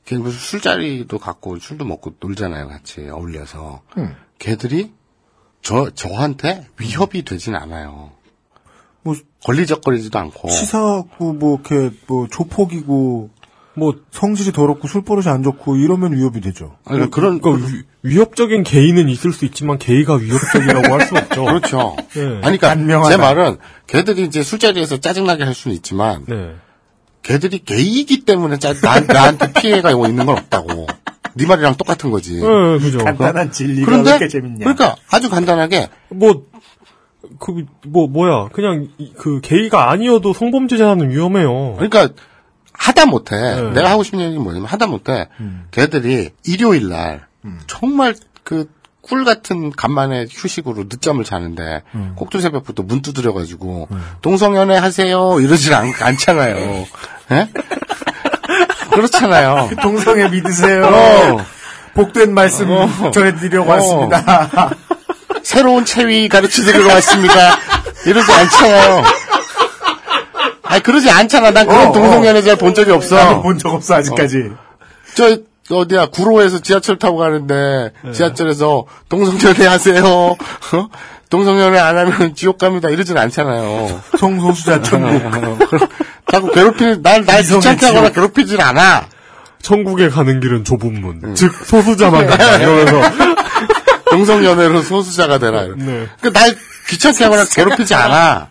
걔 0.05 0.18
무슨 0.18 0.39
술자리도 0.39 1.20
갖고 1.20 1.59
술도 1.59 1.84
먹고 1.86 2.15
놀잖아요, 2.22 2.70
같이 2.70 3.07
어울려서. 3.09 3.82
음. 3.97 4.15
걔들이 4.39 4.93
저 5.61 5.89
저한테 5.89 6.68
위협이 6.80 7.26
되진 7.26 7.55
않아요. 7.55 8.11
뭐 9.01 9.15
걸리적거리지도 9.43 10.18
않고. 10.18 10.47
치사하고 10.49 11.34
뭐 11.34 11.59
이렇게 11.68 11.95
뭐 12.07 12.28
조폭이고 12.30 13.30
뭐 13.76 13.93
성질이 14.11 14.53
더럽고 14.53 14.88
술버릇이 14.88 15.28
안 15.28 15.43
좋고 15.43 15.76
이러면 15.76 16.13
위협이 16.13 16.39
되죠. 16.41 16.78
아니, 16.86 17.11
그런 17.11 17.41
그러니까 17.41 17.68
위, 17.68 17.84
위협적인 18.08 18.64
게이는 18.64 19.10
있을 19.10 19.32
수 19.34 19.45
있지만 19.45 19.78
게이가 19.78 20.16
위협적이라고 20.16 20.93
할 20.93 21.01
수 21.08 21.16
없죠. 21.18 21.43
그렇죠. 21.45 21.95
네. 22.14 22.22
아니, 22.22 22.58
그러니까 22.58 22.70
간명하다. 22.70 23.10
제 23.12 23.18
말은 23.18 23.58
걔들이 23.88 24.24
이제 24.24 24.43
술자리에서 24.43 24.99
짜증나게 24.99 25.43
할 25.43 25.53
수는 25.53 25.76
있지만 25.76 26.26
네. 26.28 26.51
걔들이 27.24 27.60
게이기 27.64 28.26
때문에 28.26 28.58
짜, 28.60 28.74
나, 28.74 28.99
나한테 29.01 29.51
피해가 29.53 29.91
있는 29.91 30.26
건 30.26 30.38
없다고. 30.38 30.88
네 31.36 31.45
말이랑 31.45 31.76
똑같은 31.76 32.10
거지. 32.10 32.38
예, 32.38 32.80
그죠. 32.80 32.97
간단한 33.03 33.51
진리가 33.51 33.86
그런데 33.86 34.10
왜 34.12 34.16
이렇게 34.16 34.28
재밌냐. 34.30 34.60
그러니까 34.60 34.95
아주 35.12 35.30
간단하게 35.30 35.89
뭐, 36.10 36.45
그, 37.39 37.66
뭐, 37.86 38.08
뭐야. 38.08 38.47
그냥, 38.53 38.88
이- 38.97 39.14
그, 39.16 39.39
게이가 39.41 39.91
아니어도 39.91 40.34
성범죄자는 40.34 41.12
위험해요. 41.12 41.74
그러니까 41.76 42.10
하다 42.74 43.05
못해. 43.08 43.36
네. 43.36 43.70
내가 43.72 43.91
하고 43.91 44.01
싶은 44.03 44.20
얘기는 44.20 44.41
뭐냐면 44.41 44.68
하다 44.68 44.88
못해. 44.88 45.28
걔들이 45.72 46.30
일요일 46.45 46.89
날 46.89 47.26
정말 47.68 48.16
그 48.43 48.66
꿀 49.10 49.24
같은 49.24 49.72
간만에 49.72 50.26
휴식으로 50.30 50.84
늦잠을 50.89 51.24
자는데 51.24 51.82
꼭두 52.18 52.41
새벽부터 52.41 52.84
문 52.84 53.02
두드려가지고 53.02 53.88
동성연애 54.22 54.76
하세요 54.76 55.39
이러질 55.39 55.74
않, 55.76 55.93
않잖아요. 55.98 56.86
예? 57.32 57.48
그렇잖아요. 58.91 59.70
동성애 59.82 60.28
믿으세요. 60.28 60.84
어. 60.86 61.45
복된 61.93 62.34
말씀 62.34 62.68
전해드리려고 63.14 63.72
어. 63.72 63.76
왔습니다. 63.76 64.72
새로운 65.41 65.86
체위 65.86 66.28
가르쳐드리러 66.28 66.93
왔습니다. 66.95 67.58
이러지 68.06 68.30
않잖아요. 68.30 69.04
아니 70.64 70.84
그러지 70.84 71.10
않잖아. 71.10 71.52
난 71.52 71.66
그런 71.66 71.88
어, 71.88 71.91
동성연애자를 71.93 72.58
본 72.58 72.74
적이 72.74 72.91
없어. 72.91 73.16
나도 73.16 73.41
본 73.41 73.58
적 73.58 73.74
없어 73.74 73.95
아직까지. 73.95 74.52
저 75.16 75.38
어디야 75.70 76.07
구로에서 76.07 76.59
지하철 76.59 76.97
타고 76.97 77.18
가는데 77.18 77.91
네. 78.03 78.11
지하철에서 78.11 78.86
동성연애 79.09 79.65
하세요. 79.68 80.05
어? 80.05 80.38
동성연애 81.30 81.78
안 81.78 81.97
하면 81.97 82.36
지옥 82.36 82.57
갑니다. 82.57 82.89
이러진 82.89 83.18
않잖아요. 83.18 84.01
성소수자 84.18 84.82
천국. 84.84 85.59
자꾸 86.32 86.51
괴롭히는 86.51 87.01
날날 87.01 87.41
이성의 87.41 87.59
귀찮게 87.61 87.86
하거나 87.88 88.01
지옥. 88.07 88.15
괴롭히질 88.15 88.61
않아. 88.61 89.07
천국에 89.61 90.07
가는 90.09 90.39
길은 90.39 90.63
좁은 90.63 91.01
문. 91.01 91.20
음. 91.24 91.36
즉, 91.36 91.51
소수자만 91.65 92.28
간다. 92.28 92.57
이러면서. 92.57 93.01
동성연애로 94.09 94.82
소수자가 94.84 95.39
되라. 95.39 95.63
네. 95.76 96.07
그날 96.22 96.55
귀찮게 96.88 97.26
하거나 97.26 97.43
괴롭히지 97.45 97.93
않아. 97.93 98.47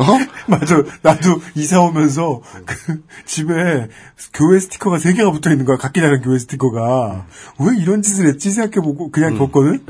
어? 0.00 0.18
맞아. 0.48 0.82
나도 1.02 1.40
이사 1.54 1.80
오면서 1.80 2.42
그 2.64 3.02
집에 3.26 3.88
교회 4.32 4.58
스티커가 4.58 4.98
세 4.98 5.12
개가 5.12 5.30
붙어 5.30 5.50
있는 5.50 5.64
거야. 5.64 5.76
각기 5.76 6.00
다른 6.00 6.22
교회 6.22 6.38
스티커가. 6.38 7.26
왜 7.58 7.76
이런 7.78 8.02
짓을 8.02 8.26
했지 8.28 8.50
생각해보고 8.50 9.06
음. 9.06 9.10
그냥 9.10 9.38
뒀거든. 9.38 9.84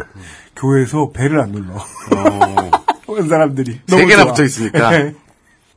교회에서 0.57 1.11
배를 1.13 1.41
안 1.41 1.53
눌러. 1.53 1.75
온 3.07 3.29
사람들이 3.29 3.81
어. 3.93 3.97
세 3.97 4.07
개나. 4.07 4.25
붙어 4.27 4.45
있으니까. 4.45 5.13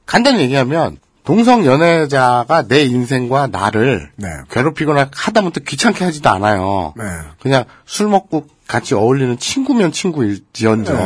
간단히 0.06 0.42
얘기하면 0.42 0.98
동성 1.24 1.66
연애자가 1.66 2.68
내 2.68 2.84
인생과 2.84 3.48
나를 3.48 4.12
네. 4.18 4.28
괴롭히거나 4.52 5.10
하다못해 5.16 5.62
귀찮게 5.66 6.04
하지도 6.04 6.30
않아요. 6.32 6.94
네. 6.98 7.04
그냥 7.42 7.64
술 7.86 8.10
먹고 8.10 8.46
같이 8.68 8.94
어울리는 8.94 9.38
친구면 9.38 9.92
친구일지언정. 9.92 10.96
네, 10.96 11.02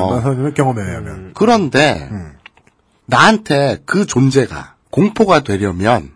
의하면. 0.82 1.32
그런데 1.36 2.10
나한테 3.08 3.80
그 3.86 4.06
존재가 4.06 4.76
공포가 4.92 5.40
되려면 5.42 6.12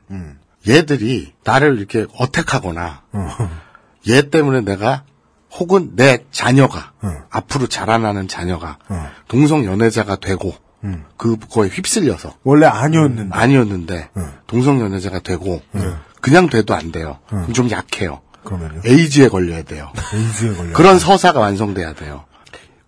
얘들이 0.68 1.34
나를 1.44 1.78
이렇게 1.80 2.06
어택하거나 2.18 3.02
얘 4.10 4.30
때문에 4.30 4.62
내가 4.62 5.04
혹은 5.54 5.96
내 5.96 6.26
자녀가 6.32 6.92
앞으로 7.30 7.68
자라나는 7.68 8.28
자녀가 8.28 8.78
동성 9.28 9.66
연애자가 9.66 10.18
되고 10.18 10.54
그거에 11.18 11.70
휩쓸려서 11.70 12.36
원래 12.44 12.66
아니었는데. 12.66 13.36
아니었는데 13.36 14.10
동성 14.48 14.80
연애자가 14.82 15.20
되고 15.20 15.62
그냥 16.22 16.50
돼도 16.50 16.76
안 16.76 16.92
돼요. 16.92 17.20
좀 17.54 17.70
약해요. 17.72 18.22
그러면요. 18.44 18.82
에이즈에 18.86 19.28
걸려야 19.28 19.64
돼요. 19.64 19.92
에이즈에 20.14 20.56
걸려. 20.56 20.74
그런 20.74 21.00
서사가 21.00 21.40
완성돼야 21.40 21.94
돼요. 21.94 22.26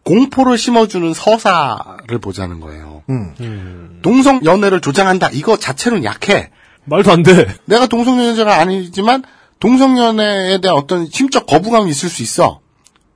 공포를 0.03 0.57
심어주는 0.57 1.13
서사를 1.13 2.17
보자는 2.21 2.59
거예요. 2.59 3.03
음. 3.09 3.99
동성 4.01 4.43
연애를 4.43 4.81
조장한다. 4.81 5.29
이거 5.31 5.57
자체는 5.57 6.03
약해. 6.03 6.49
말도 6.85 7.11
안 7.11 7.23
돼. 7.23 7.47
내가 7.65 7.87
동성 7.87 8.19
연애자가 8.19 8.59
아니지만 8.59 9.23
동성 9.59 9.97
연애에 9.97 10.59
대한 10.59 10.77
어떤 10.77 11.07
심적 11.09 11.45
거부감이 11.45 11.89
있을 11.89 12.09
수 12.09 12.21
있어. 12.21 12.59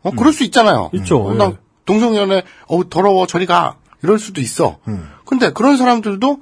어, 0.03 0.11
그럴 0.11 0.31
수 0.31 0.43
있잖아요. 0.45 0.89
있죠, 0.93 1.17
어, 1.25 1.33
예. 1.33 1.37
나 1.37 1.53
동성 1.85 2.15
연애 2.15 2.43
어 2.67 2.87
더러워 2.89 3.27
저리 3.27 3.45
가. 3.45 3.75
이럴 4.03 4.19
수도 4.19 4.39
있어. 4.39 4.77
근데 5.25 5.51
그런 5.51 5.75
사람들도 5.75 6.39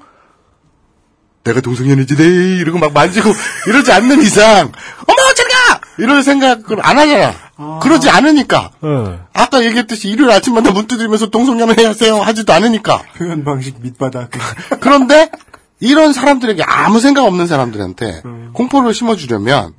내가 1.43 1.61
동성 1.61 1.89
연애지 1.89 2.15
네 2.15 2.23
이러고 2.59 2.77
막 2.79 2.91
만지고 2.93 3.31
이러지 3.67 3.91
않는 3.91 4.21
이상 4.21 4.71
어머 5.07 5.33
저리 5.35 5.49
가! 5.49 5.54
이럴 5.97 6.23
생각을 6.23 6.85
안 6.85 6.97
하잖아. 6.99 7.33
그러지 7.79 8.09
않으니까. 8.09 8.71
예. 8.83 9.19
아까 9.33 9.63
얘기했듯이 9.63 10.09
일요일 10.09 10.31
아침마다 10.31 10.71
문 10.71 10.87
두드리면서 10.87 11.27
동성연애 11.27 11.85
하세요 11.85 12.17
하지도 12.21 12.53
않으니까. 12.53 13.03
표현 13.15 13.43
방식 13.43 13.81
밑바닥. 13.81 14.31
그런데 14.81 15.29
이런 15.79 16.13
사람들에게 16.13 16.63
아무 16.63 16.99
생각 16.99 17.25
없는 17.25 17.47
사람들한테 17.47 18.21
공포를 18.53 18.93
심어주려면 18.93 19.73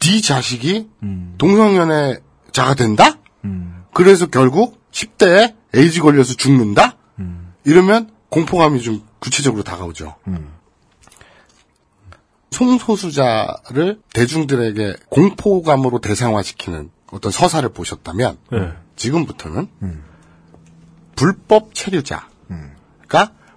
네 0.00 0.20
자식이 0.20 0.88
동성연애자가 1.38 2.74
된다? 2.74 3.16
그래서 3.94 4.26
결국 4.26 4.80
10대에 4.92 5.54
에이즈 5.74 6.00
걸려서 6.02 6.34
죽는다? 6.34 6.96
이러면 7.64 8.10
공포감이 8.30 8.80
좀 8.82 9.02
구체적으로 9.20 9.62
다가오죠. 9.62 10.16
성소수자를 12.52 14.00
대중들에게 14.12 14.96
공포감으로 15.08 16.00
대상화시키는 16.00 16.90
어떤 17.10 17.32
서사를 17.32 17.68
보셨다면 17.68 18.38
예. 18.52 18.72
지금부터는 18.96 19.68
불법 21.16 21.74
체류자가 21.74 22.22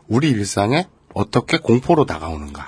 우리 0.08 0.30
일상에 0.30 0.88
어떻게 1.14 1.58
공포로 1.58 2.06
다가오는가에 2.06 2.66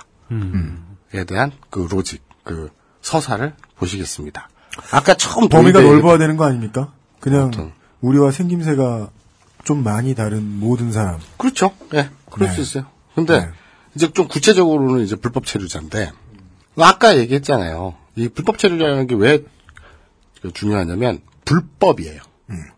대한 1.28 1.52
그 1.70 1.88
로직, 1.90 2.24
그 2.44 2.70
서사를 3.02 3.54
보시겠습니다. 3.76 4.50
아까 4.92 5.14
처음 5.16 5.50
범위가 5.50 5.82
넓어야 5.82 6.18
되는 6.18 6.38
거 6.38 6.46
아닙니까? 6.46 6.94
그냥 7.20 7.74
우리와 8.02 8.32
생김새가 8.32 9.10
좀 9.64 9.84
많이 9.84 10.16
다른 10.16 10.60
모든 10.60 10.92
사람. 10.92 11.20
그렇죠. 11.38 11.72
예, 11.94 12.10
그럴 12.32 12.50
네. 12.50 12.56
수 12.56 12.62
있어요. 12.62 12.86
근데 13.16 13.50
이제 13.98 14.14
좀 14.14 14.28
구체적으로는 14.28 15.04
이제 15.04 15.16
불법 15.16 15.48
체류자인데 15.48 16.12
아까 16.78 17.18
얘기했잖아요. 17.18 17.96
이 18.16 18.30
불법 18.30 18.60
체류자라는 18.60 19.08
게 19.08 19.16
왜 19.16 19.44
중요하냐면 20.54 21.22
불법이에요. 21.46 22.22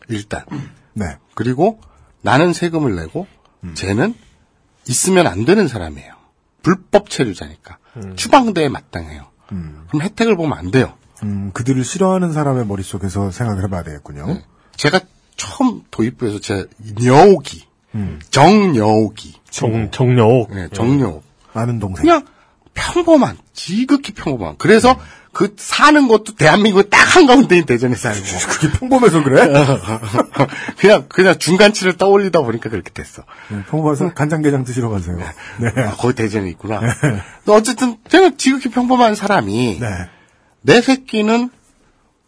일단. 0.08 0.46
네. 0.94 1.18
그리고 1.36 1.82
나는 2.22 2.54
세금을 2.54 2.96
내고 2.96 3.28
쟤는 3.74 4.16
있으면 4.88 5.28
안 5.28 5.44
되는 5.44 5.68
사람이에요. 5.68 6.14
불법 6.64 7.10
체류자니까. 7.10 7.78
추방대에 8.16 8.70
마땅해요. 8.70 9.28
그럼 9.90 10.02
혜택을 10.02 10.38
보면 10.38 10.58
안 10.58 10.72
돼요. 10.72 10.94
음, 11.24 11.52
그들을 11.52 11.84
싫어하는 11.84 12.32
사람의 12.32 12.66
머릿속에서 12.66 13.30
생각을 13.32 13.62
해봐야 13.66 13.84
되겠군요. 13.84 14.26
네. 14.28 14.46
제가 14.78 15.02
처음 15.36 15.84
도입부에서 15.92 16.40
제 16.40 16.66
여옥 17.04 17.44
이 17.96 18.20
정여옥이 18.30 19.34
정, 19.50 19.92
정여옥. 19.92 20.54
네, 20.54 20.68
정여옥 20.74 21.24
아는 21.54 21.80
동생. 21.80 22.04
그냥 22.04 22.26
평범한 22.74 23.38
지극히 23.54 24.14
평범한 24.14 24.56
그래서 24.58 25.00
그 25.32 25.54
사는 25.58 26.08
것도 26.08 26.36
대한민국의 26.36 26.90
딱 26.90 27.16
한가운데인 27.16 27.66
대전에 27.66 27.96
살고 27.96 28.20
그게 28.50 28.72
평범해서 28.72 29.24
그래? 29.24 29.48
그냥 30.78 31.06
그냥 31.08 31.38
중간치를 31.38 31.98
떠올리다 31.98 32.42
보니까 32.42 32.70
그렇게 32.70 32.92
됐어. 32.92 33.24
네, 33.50 33.64
평범해서 33.70 34.14
간장게장 34.14 34.64
드시러 34.64 34.90
가세요. 34.90 35.18
네. 35.18 35.84
아, 35.84 35.92
거기 35.92 36.16
대전에 36.16 36.50
있구나. 36.50 36.80
근데 36.80 37.22
어쨌든 37.48 37.98
제가 38.08 38.32
지극히 38.38 38.70
평범한 38.70 39.16
사람이 39.16 39.80
네. 39.80 39.88
내 40.62 40.82
새끼는 40.82 41.50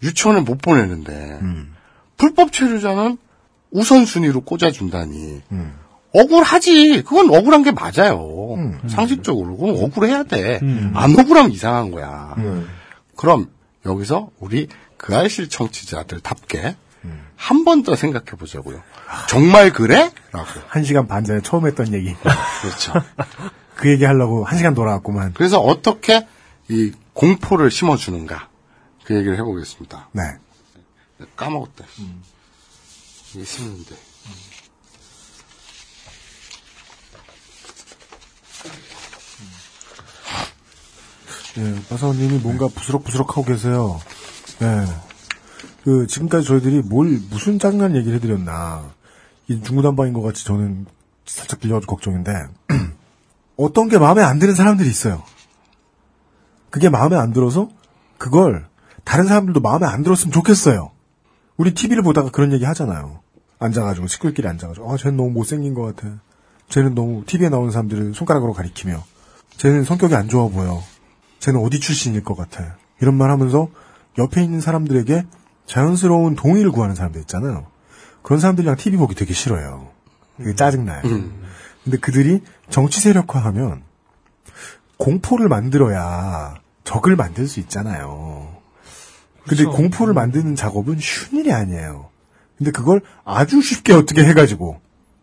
유치원에 0.03 0.41
못 0.41 0.61
보내는데 0.61 1.39
음. 1.41 1.75
불법 2.17 2.51
체류자는 2.51 3.17
우선순위로 3.71 4.41
꽂아준다니 4.41 5.41
음. 5.51 5.73
억울하지. 6.13 7.03
그건 7.03 7.29
억울한 7.33 7.63
게 7.63 7.71
맞아요. 7.71 8.55
상식적으로 8.87 9.55
그건 9.57 9.81
억울해야 9.81 10.23
돼. 10.23 10.59
안 10.93 11.17
억울하면 11.17 11.51
이상한 11.51 11.91
거야. 11.91 12.35
그럼 13.15 13.49
여기서 13.85 14.29
우리 14.39 14.67
그 14.97 15.15
알실 15.15 15.47
청취자들답게 15.49 16.75
한 17.35 17.63
번 17.63 17.81
더 17.83 17.95
생각해 17.95 18.25
보자고요. 18.37 18.83
정말 19.29 19.71
그래? 19.73 20.11
라고. 20.31 20.47
한 20.67 20.83
시간 20.83 21.07
반 21.07 21.23
전에 21.23 21.41
처음 21.41 21.65
했던 21.65 21.91
얘기. 21.93 22.13
그렇죠. 22.61 22.93
그 23.75 23.89
얘기 23.89 24.03
하려고 24.05 24.43
한 24.43 24.57
시간 24.57 24.75
돌아왔구만. 24.75 25.33
그래서 25.33 25.59
어떻게 25.61 26.27
이 26.69 26.91
공포를 27.13 27.71
심어주는가 27.71 28.49
그 29.05 29.15
얘기를 29.15 29.37
해보겠습니다. 29.37 30.09
네. 30.11 30.21
까먹었다. 31.35 31.85
이게 33.33 33.45
쓰는데. 33.45 33.95
예, 41.57 41.81
마사오님이 41.89 42.39
뭔가 42.39 42.67
부스럭부스럭 42.67 43.29
하고 43.31 43.43
계세요. 43.43 43.99
예. 44.61 44.85
그, 45.83 46.07
지금까지 46.07 46.45
저희들이 46.45 46.81
뭘, 46.81 47.19
무슨 47.29 47.59
장난 47.59 47.95
얘기를 47.95 48.15
해드렸나. 48.17 48.91
이 49.47 49.61
중구난방인 49.61 50.13
것 50.13 50.21
같이 50.21 50.45
저는 50.45 50.85
살짝 51.25 51.59
들려가지고 51.59 51.95
걱정인데, 51.95 52.31
어떤 53.57 53.89
게 53.89 53.97
마음에 53.97 54.21
안 54.21 54.39
드는 54.39 54.55
사람들이 54.55 54.89
있어요. 54.89 55.23
그게 56.69 56.89
마음에 56.89 57.15
안 57.15 57.33
들어서, 57.33 57.69
그걸, 58.17 58.67
다른 59.03 59.27
사람들도 59.27 59.59
마음에 59.59 59.87
안 59.87 60.03
들었으면 60.03 60.31
좋겠어요. 60.31 60.90
우리 61.61 61.75
TV를 61.75 62.01
보다가 62.01 62.31
그런 62.31 62.51
얘기 62.53 62.65
하잖아요. 62.65 63.19
앉아가지고, 63.59 64.07
식구들끼리 64.07 64.47
앉아가지고, 64.47 64.91
아, 64.91 64.97
쟤는 64.97 65.15
너무 65.15 65.29
못생긴 65.29 65.75
것 65.75 65.95
같아. 65.95 66.15
쟤는 66.69 66.95
너무, 66.95 67.23
TV에 67.23 67.49
나오는 67.49 67.69
사람들을 67.69 68.15
손가락으로 68.15 68.53
가리키며, 68.53 69.03
쟤는 69.57 69.83
성격이 69.83 70.15
안 70.15 70.27
좋아 70.27 70.47
보여. 70.47 70.81
쟤는 71.37 71.59
어디 71.59 71.79
출신일 71.79 72.23
것 72.23 72.33
같아. 72.35 72.77
이런 72.99 73.13
말 73.13 73.29
하면서 73.29 73.69
옆에 74.17 74.43
있는 74.43 74.59
사람들에게 74.59 75.27
자연스러운 75.67 76.35
동의를 76.35 76.71
구하는 76.71 76.95
사람들 76.95 77.21
있잖아요. 77.21 77.67
그런 78.23 78.39
사람들이랑 78.39 78.77
TV 78.77 78.97
보기 78.97 79.13
되게 79.13 79.35
싫어요. 79.35 79.89
되게 80.39 80.55
짜증나요. 80.55 81.03
근데 81.83 81.97
그들이 81.99 82.41
정치 82.71 83.01
세력화하면 83.01 83.83
공포를 84.97 85.47
만들어야 85.47 86.55
적을 86.85 87.15
만들 87.15 87.47
수 87.47 87.59
있잖아요. 87.59 88.60
근데 89.47 89.63
그렇죠. 89.63 89.77
공포를 89.77 90.13
만드는 90.13 90.55
작업은 90.55 90.99
쉬운 90.99 91.41
일이 91.41 91.51
아니에요. 91.51 92.09
근데 92.57 92.71
그걸 92.71 93.01
아주 93.23 93.61
쉽게 93.61 93.93
어떻게 93.93 94.23
해가지고 94.23 94.79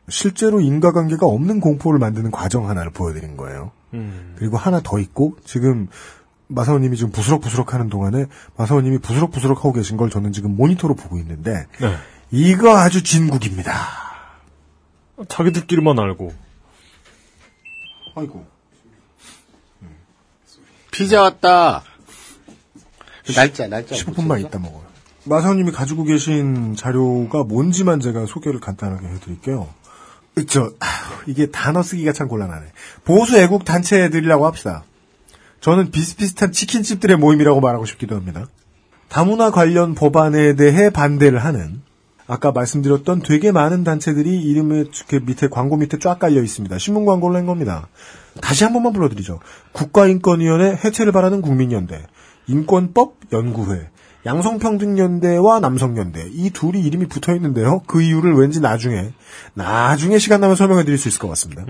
실제로 0.09 0.61
인과관계가 0.61 1.27
없는 1.27 1.61
공포를 1.61 1.99
만드는 1.99 2.31
과정 2.31 2.69
하나를 2.69 2.91
보여드린 2.91 3.37
거예요. 3.37 3.71
음. 3.95 4.35
그리고 4.39 4.57
하나 4.57 4.81
더 4.83 4.99
있고 4.99 5.37
지금 5.45 5.89
마사오님이 6.49 6.97
지금 6.97 7.13
부스럭부스럭 7.13 7.75
하는 7.75 7.89
동안에 7.89 8.27
마사오님이 8.57 8.99
부스럭부스럭 8.99 9.59
하고 9.59 9.73
계신 9.73 9.97
걸 9.97 10.11
저는 10.11 10.33
지금 10.33 10.57
모니터로 10.57 10.95
보고 10.95 11.19
있는데 11.19 11.67
네. 11.79 11.97
이거 12.31 12.77
아주 12.77 13.03
진국입니다. 13.03 13.73
자기들끼리만 15.29 15.99
알고. 15.99 16.33
아이고. 18.17 18.47
피자 20.91 21.23
왔다. 21.23 21.83
날짜, 23.35 23.69
날짜. 23.69 23.95
15분만 23.95 24.41
있다 24.47 24.59
먹어요. 24.59 24.83
마사오님이 25.25 25.73
가지고 25.73 26.05
계신 26.05 26.75
자료가 26.75 27.45
뭔지만 27.45 28.01
제가 28.01 28.27
소개를 28.27 28.61
간단하게 28.61 29.09
해드릴게요. 29.09 29.69
저 30.47 30.71
아휴, 30.81 31.23
이게 31.27 31.47
단어 31.47 31.83
쓰기가 31.83 32.13
참 32.13 32.29
곤란하네. 32.29 32.67
보수 33.05 33.37
애국 33.37 33.65
단체들이라고 33.65 34.47
합시다. 34.47 34.85
저는 35.61 35.91
비슷비슷한 35.91 36.53
치킨집들의 36.53 37.17
모임이라고 37.17 37.61
말하고 37.61 37.85
싶기도 37.85 38.15
합니다. 38.15 38.47
다문화 39.09 39.51
관련 39.51 39.95
법안에 39.95 40.55
대해 40.55 40.91
반대를 40.91 41.45
하는 41.45 41.83
아까 42.27 42.53
말씀드렸던 42.53 43.23
되게 43.23 43.53
많은 43.53 43.85
단체들이 43.85 44.43
이름에 44.43 44.81
이렇게 44.81 45.19
밑에 45.19 45.49
광고 45.49 45.77
밑에 45.77 45.99
쫙 45.99 46.19
깔려 46.19 46.43
있습니다. 46.43 46.77
신문 46.79 47.07
광고를 47.07 47.37
낸 47.37 47.47
겁니다. 47.47 47.89
다시 48.43 48.65
한 48.65 48.75
번만 48.75 48.93
불러드리죠. 48.93 49.41
국가인권위원회 49.73 50.79
해체를 50.85 51.11
바라는 51.11 51.41
국민연대, 51.41 52.05
인권법 52.49 53.15
연구회, 53.33 53.91
양성평등연대와 54.27 55.61
남성연대 55.61 56.31
이 56.33 56.51
둘이 56.51 56.81
이름이 56.81 57.07
붙어 57.07 57.35
있는데요. 57.35 57.83
그 57.87 58.03
이유를 58.03 58.35
왠지 58.35 58.61
나중에 58.61 59.13
나중에 59.55 60.19
시간 60.19 60.41
나면 60.41 60.57
설명해 60.57 60.85
드릴 60.85 60.99
수 60.99 61.09
있을 61.09 61.21
것 61.21 61.29
같습니다. 61.29 61.65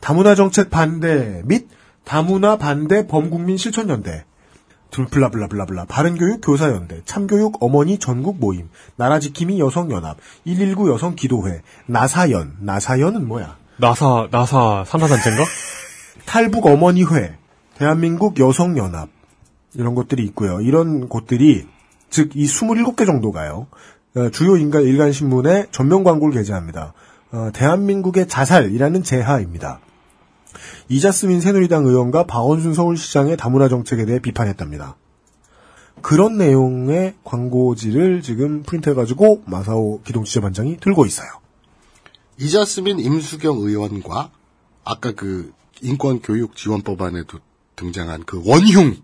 다문화 0.00 0.34
정책 0.34 0.70
반대 0.70 1.42
및 1.44 1.68
다문화 2.04 2.56
반대 2.56 3.06
범국민 3.06 3.56
실천연대 3.56 4.24
둘 4.90 5.06
블라블라블라블라 5.06 5.84
바른교육 5.84 6.40
교사연대 6.42 7.02
참교육 7.04 7.62
어머니 7.62 7.98
전국 7.98 8.40
모임 8.40 8.68
나라지킴이 8.96 9.60
여성연합 9.60 10.16
119 10.44 10.90
여성기도회 10.90 11.62
나사연 11.86 12.56
나사연은 12.60 13.28
뭐야? 13.28 13.56
나사, 13.76 14.28
나사 14.30 14.84
산하단체인가? 14.86 15.44
탈북 16.26 16.66
어머니회 16.66 17.36
대한민국 17.78 18.38
여성연합 18.40 19.19
이런 19.74 19.94
것들이 19.94 20.24
있고요. 20.24 20.60
이런 20.60 21.08
곳들이 21.08 21.66
즉 22.10 22.34
이 22.34 22.44
27개 22.46 23.06
정도가요. 23.06 23.68
어, 24.16 24.30
주요 24.30 24.56
인간 24.56 24.82
일간 24.82 25.12
신문에 25.12 25.66
전면 25.70 26.02
광고를 26.02 26.34
게재합니다. 26.34 26.92
어, 27.32 27.50
대한민국의 27.54 28.26
자살이라는 28.28 29.02
제하입니다. 29.04 29.80
이자스민 30.88 31.40
새누리당 31.40 31.86
의원과 31.86 32.26
박원순 32.26 32.74
서울시장의 32.74 33.36
다문화 33.36 33.68
정책에 33.68 34.04
대해 34.04 34.18
비판했답니다. 34.18 34.96
그런 36.02 36.38
내용의 36.38 37.14
광고지를 37.22 38.22
지금 38.22 38.62
프린트해가지고 38.64 39.44
마사오 39.46 40.00
기동지휘반장이 40.02 40.78
들고 40.78 41.06
있어요. 41.06 41.28
이자스민 42.38 42.98
임수경 42.98 43.58
의원과 43.58 44.30
아까 44.82 45.12
그 45.12 45.52
인권교육 45.82 46.56
지원법안에도 46.56 47.38
등장한 47.76 48.24
그 48.24 48.42
원흉 48.44 48.96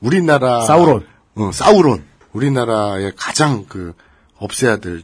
우리나라 0.00 0.64
사우론. 0.66 1.06
어, 1.36 1.50
사우론 1.52 2.04
우리나라의 2.32 3.12
가장 3.16 3.64
그 3.68 3.92
없애야 4.38 4.78
될 4.78 5.02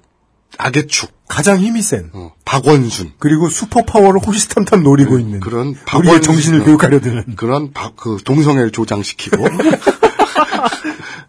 악의 0.59 0.87
축 0.89 1.11
가장 1.29 1.59
힘이 1.59 1.81
센 1.83 2.11
어, 2.13 2.33
박원순 2.45 3.13
그리고 3.19 3.49
슈퍼 3.49 3.83
파워를 3.85 4.21
호시탐탐 4.21 4.83
노리고 4.83 5.19
있는 5.19 5.41
그런 5.41 5.75
박원순 5.87 6.23
정신을 6.23 6.65
교육하려 6.65 7.01
드는 7.01 7.25
그런 7.37 7.73
박- 7.73 7.97
그 7.97 8.19
동성애를 8.25 8.71
조장시키고 8.71 9.37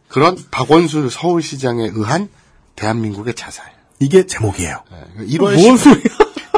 그런 0.10 0.38
박원순 0.52 1.10
서울시장에 1.10 1.90
의한 1.94 2.30
대한민국의 2.76 3.34
자살. 3.34 3.72
이게 4.00 4.26
제목이에요. 4.26 4.84
1월 5.20 5.62
뭔 5.62 5.78
10, 5.78 6.04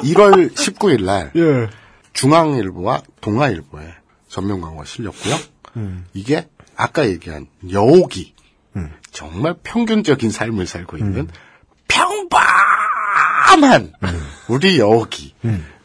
1월 0.03 0.53
19일 0.53 1.03
날 1.03 1.31
예. 1.35 1.69
중앙일보와 2.13 3.01
동아일보에 3.21 3.87
전면 4.27 4.61
광고가 4.61 4.85
실렸고요. 4.85 5.35
음. 5.77 6.05
이게 6.13 6.47
아까 6.75 7.07
얘기한 7.07 7.47
여옥이 7.71 8.35
정말 9.11 9.55
평균적인 9.63 10.29
삶을 10.29 10.67
살고 10.67 10.97
있는 10.97 11.19
음. 11.21 11.27
평범한 11.87 13.93
우리 14.49 14.79
여옥이 14.79 15.33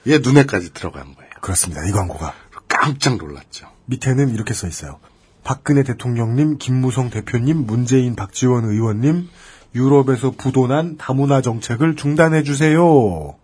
얘 0.09 0.18
눈에까지 0.18 0.74
들어간 0.74 1.14
거예요. 1.14 1.30
그렇습니다. 1.41 1.86
이 1.86 1.93
광고가 1.93 2.34
깜짝 2.66 3.18
놀랐죠. 3.18 3.68
밑에는 3.86 4.34
이렇게 4.34 4.53
써 4.55 4.66
있어요. 4.66 4.99
박근혜 5.45 5.84
대통령님, 5.84 6.59
김무성 6.59 7.11
대표님, 7.11 7.66
문재인 7.66 8.16
박지원 8.16 8.64
의원님, 8.64 9.28
유럽에서 9.74 10.32
부도난 10.32 10.97
다문화 10.97 11.41
정책을 11.41 11.95
중단해 11.97 12.43
주세요. 12.43 13.36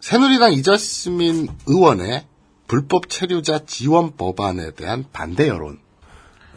새누리당 0.00 0.52
이자스민 0.52 1.48
의원의 1.66 2.24
불법 2.68 3.08
체류자 3.08 3.64
지원 3.66 4.16
법안에 4.16 4.70
대한 4.72 5.04
반대 5.12 5.48
여론. 5.48 5.80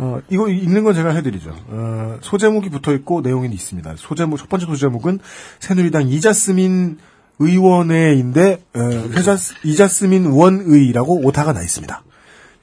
어, 0.03 0.19
이거 0.29 0.49
읽는 0.49 0.83
건 0.83 0.95
제가 0.95 1.11
해드리죠. 1.11 1.55
어, 1.67 2.17
소제목이 2.21 2.69
붙어 2.69 2.91
있고 2.93 3.21
내용이 3.21 3.53
있습니다. 3.53 3.93
소제목 3.97 4.39
첫 4.39 4.49
번째 4.49 4.65
소제목은 4.65 5.19
새누리당 5.59 6.09
이자스민 6.09 6.97
의원회인데 7.37 8.63
어, 8.73 8.79
회자, 9.15 9.37
이자스민 9.63 10.25
원의라고 10.25 11.23
오타가 11.23 11.53
나 11.53 11.61
있습니다. 11.61 12.03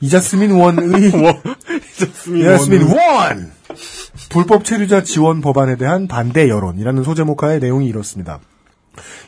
이자스민 0.01 0.51
원의 0.51 1.13
이자스민 2.35 2.83
원 2.83 3.53
불법 4.31 4.65
체류자 4.65 5.05
지원 5.05 5.41
법안에 5.41 5.77
대한 5.77 6.09
반대 6.09 6.49
여론이라는 6.49 7.05
소제목하의 7.05 7.61
내용이 7.61 7.87
이렇습니다. 7.87 8.41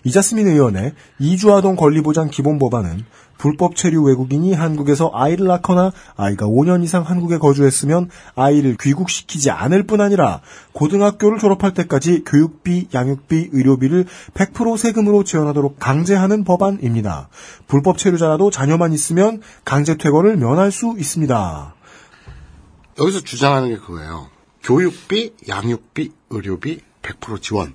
이자스민 0.02 0.48
의원의 0.48 0.94
이주아동 1.20 1.76
권리보장 1.76 2.28
기본 2.30 2.58
법안은 2.58 3.04
불법 3.41 3.74
체류 3.74 4.03
외국인이 4.03 4.53
한국에서 4.53 5.11
아이를 5.14 5.47
낳거나 5.47 5.93
아이가 6.14 6.45
5년 6.45 6.84
이상 6.84 7.05
한국에 7.05 7.38
거주했으면 7.38 8.11
아이를 8.34 8.76
귀국시키지 8.78 9.51
않을 9.51 9.84
뿐 9.84 10.03
아니라 10.03 10.43
고등학교를 10.72 11.38
졸업할 11.38 11.72
때까지 11.72 12.24
교육비, 12.24 12.88
양육비, 12.93 13.49
의료비를 13.53 14.05
100% 14.34 14.76
세금으로 14.76 15.24
지원하도록 15.24 15.78
강제하는 15.78 16.45
법안입니다. 16.45 17.30
불법 17.66 17.97
체류자라도 17.97 18.51
자녀만 18.51 18.93
있으면 18.93 19.41
강제 19.64 19.97
퇴거를 19.97 20.36
면할 20.36 20.70
수 20.70 20.95
있습니다. 20.99 21.74
여기서 22.99 23.20
주장하는 23.20 23.70
게 23.70 23.78
그거예요. 23.78 24.28
교육비, 24.62 25.32
양육비, 25.49 26.12
의료비 26.28 26.80
100% 27.01 27.41
지원. 27.41 27.74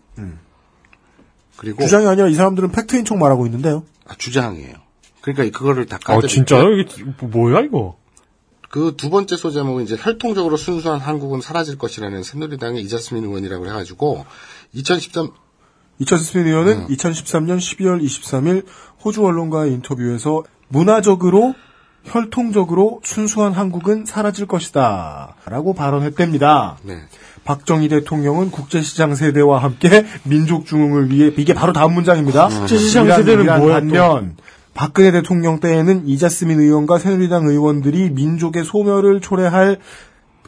그리고 1.57 1.81
주장이 1.81 2.05
아니라 2.05 2.27
이 2.27 2.35
사람들은 2.35 2.69
팩트인 2.69 3.03
척 3.03 3.17
말하고 3.17 3.47
있는데요. 3.47 3.83
아, 4.07 4.13
주장이에요. 4.15 4.84
그러니까 5.25 5.57
그거를 5.57 5.87
다 5.87 5.95
아, 5.95 5.99
까드릴게요. 5.99 6.27
진짜요? 6.29 6.71
이게 6.77 7.03
뭐야, 7.25 7.61
이거? 7.61 7.97
그 8.69 8.93
두 8.95 9.09
번째 9.09 9.37
소제목은 9.37 9.83
이제 9.83 9.95
혈통적으로 9.97 10.57
순수한 10.57 10.99
한국은 10.99 11.41
사라질 11.41 11.77
것이라는 11.77 12.21
새누리당의 12.23 12.83
이자스민 12.83 13.23
의원이라고 13.23 13.65
해가지고 13.67 14.25
2013 14.73 15.29
이천스민 15.97 16.47
의원은 16.47 16.87
2013년 16.87 17.57
12월 17.57 18.03
23일 18.03 18.65
호주 19.03 19.25
언론과의 19.25 19.71
인터뷰에서 19.71 20.43
문화적으로 20.67 21.55
혈통적으로 22.03 22.99
순수한 23.03 23.53
한국은 23.53 24.05
사라질 24.05 24.45
것이다. 24.45 25.35
라고 25.45 25.73
발언했답니다. 25.73 26.77
네. 26.83 26.99
박정희 27.45 27.87
대통령은 27.87 28.51
국제시장 28.51 29.15
세대와 29.15 29.63
함께 29.63 30.05
민족 30.23 30.65
중흥을 30.65 31.09
위해 31.11 31.31
이게 31.37 31.53
바로 31.53 31.71
다음 31.73 31.93
문장입니다. 31.93 32.49
국제시장 32.49 33.05
이란, 33.05 33.17
세대는 33.19 33.43
이란 33.45 33.59
뭐야, 33.61 33.75
반면 33.75 34.35
박근혜 34.75 35.11
대통령 35.11 35.59
때에는 35.59 36.05
이자스민 36.07 36.59
의원과 36.59 36.99
새누리당 36.99 37.47
의원들이 37.47 38.11
민족의 38.11 38.63
소멸을 38.65 39.21
초래할 39.21 39.79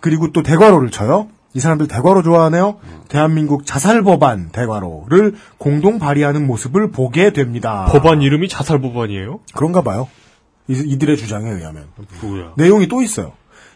그리고 0.01 0.31
또 0.31 0.43
대과로를 0.43 0.91
쳐요. 0.91 1.29
이 1.53 1.59
사람들 1.59 1.87
대과로 1.87 2.21
좋아하네요. 2.21 2.77
대한민국 3.07 3.65
자살 3.65 4.03
법안 4.03 4.49
대과로를 4.51 5.35
공동 5.57 5.97
발의하는 5.97 6.45
모습을 6.45 6.91
보게 6.91 7.31
됩니다. 7.31 7.85
법안 7.89 8.21
이름이 8.21 8.49
자살 8.49 8.79
법안이에요? 8.81 9.39
그런가 9.55 9.81
봐요. 9.81 10.07
이- 10.67 10.73
이들의 10.85 11.15
주장에 11.17 11.49
의하면. 11.49 11.85
뭐야? 12.21 12.51
내용이 12.57 12.87
또 12.89 13.01
있어요. 13.01 13.31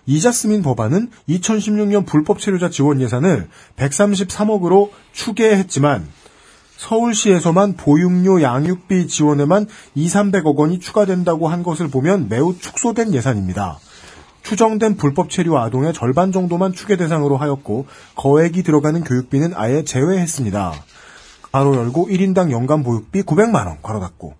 이자스민 0.05 0.61
법안은 0.63 1.09
2016년 1.29 2.05
불법 2.05 2.39
체류자 2.39 2.69
지원 2.69 2.99
예산을 3.01 3.47
133억으로 3.77 4.89
추계했지만 5.13 6.05
서울시에서만 6.81 7.75
보육료 7.75 8.41
양육비 8.41 9.07
지원에만 9.07 9.67
2, 9.93 10.07
300억 10.07 10.55
원이 10.55 10.79
추가된다고 10.79 11.47
한 11.47 11.61
것을 11.61 11.89
보면 11.89 12.27
매우 12.27 12.57
축소된 12.57 13.13
예산입니다. 13.13 13.77
추정된 14.41 14.97
불법 14.97 15.29
체류 15.29 15.59
아동의 15.59 15.93
절반 15.93 16.31
정도만 16.31 16.73
추계 16.73 16.97
대상으로 16.97 17.37
하였고 17.37 17.85
거액이 18.15 18.63
들어가는 18.63 19.03
교육비는 19.03 19.53
아예 19.55 19.83
제외했습니다. 19.83 20.73
가로 21.51 21.75
열고 21.75 22.07
1인당 22.07 22.49
연간 22.49 22.81
보육비 22.81 23.21
900만 23.23 23.67
원 23.67 23.77
가로 23.83 23.99
닫고 23.99 24.33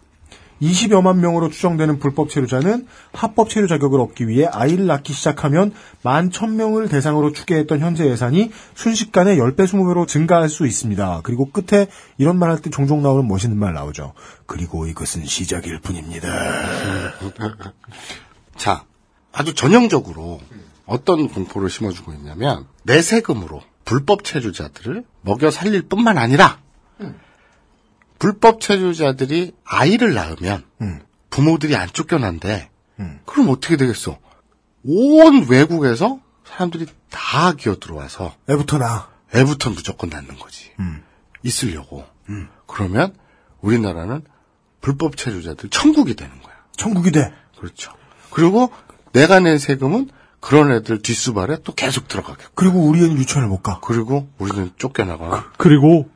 20여만 0.61 1.17
명으로 1.17 1.49
추정되는 1.49 1.99
불법 1.99 2.29
체류자는 2.29 2.87
합법 3.13 3.49
체류 3.49 3.67
자격을 3.67 3.99
얻기 3.99 4.27
위해 4.27 4.45
아이를 4.45 4.85
낳기 4.85 5.11
시작하면 5.13 5.73
11,000명을 6.03 6.89
대상으로 6.89 7.31
추계했던 7.33 7.79
현재 7.79 8.05
예산이 8.07 8.51
순식간에 8.75 9.35
10배, 9.37 9.65
20배로 9.65 10.07
증가할 10.07 10.47
수 10.49 10.65
있습니다. 10.67 11.21
그리고 11.23 11.49
끝에 11.51 11.87
이런 12.17 12.37
말 12.37 12.51
할 12.51 12.61
때 12.61 12.69
종종 12.69 13.01
나오는 13.01 13.27
멋있는 13.27 13.57
말 13.57 13.73
나오죠. 13.73 14.13
그리고 14.45 14.85
이것은 14.85 15.25
시작일 15.25 15.79
뿐입니다. 15.79 16.27
자, 18.57 18.83
아주 19.31 19.53
전형적으로 19.55 20.39
어떤 20.85 21.27
공포를 21.29 21.69
심어주고 21.69 22.13
있냐면 22.13 22.65
내 22.83 23.01
세금으로 23.01 23.61
불법 23.85 24.23
체류자들을 24.23 25.03
먹여 25.21 25.49
살릴 25.49 25.83
뿐만 25.83 26.17
아니라 26.17 26.59
불법 28.21 28.61
체류자들이 28.61 29.51
아이를 29.65 30.13
낳으면 30.13 30.63
부모들이 31.31 31.75
안 31.75 31.89
쫓겨난대. 31.91 32.69
그럼 33.25 33.49
어떻게 33.49 33.77
되겠어? 33.77 34.19
온 34.83 35.47
외국에서 35.49 36.19
사람들이 36.45 36.85
다 37.09 37.53
기어 37.53 37.79
들어와서 37.79 38.35
애부터 38.47 38.77
나. 38.77 39.09
애부터 39.33 39.71
무조건 39.71 40.11
낳는 40.11 40.37
거지. 40.37 40.71
있으려고. 41.41 42.05
그러면 42.67 43.15
우리나라는 43.61 44.21
불법 44.81 45.17
체류자들 45.17 45.71
천국이 45.71 46.13
되는 46.15 46.39
거야. 46.43 46.53
천국이 46.77 47.09
돼. 47.09 47.33
그렇죠. 47.57 47.91
그리고 48.29 48.71
내가 49.13 49.39
낸 49.39 49.57
세금은 49.57 50.11
그런 50.39 50.71
애들 50.71 51.01
뒷수발에 51.01 51.63
또 51.63 51.73
계속 51.73 52.07
들어가게. 52.07 52.43
그리고 52.53 52.81
우리는 52.81 53.17
유치원을 53.17 53.49
못 53.49 53.63
가. 53.63 53.79
그리고 53.81 54.29
우리는 54.37 54.69
쫓겨나가. 54.77 55.51
그리고 55.57 56.07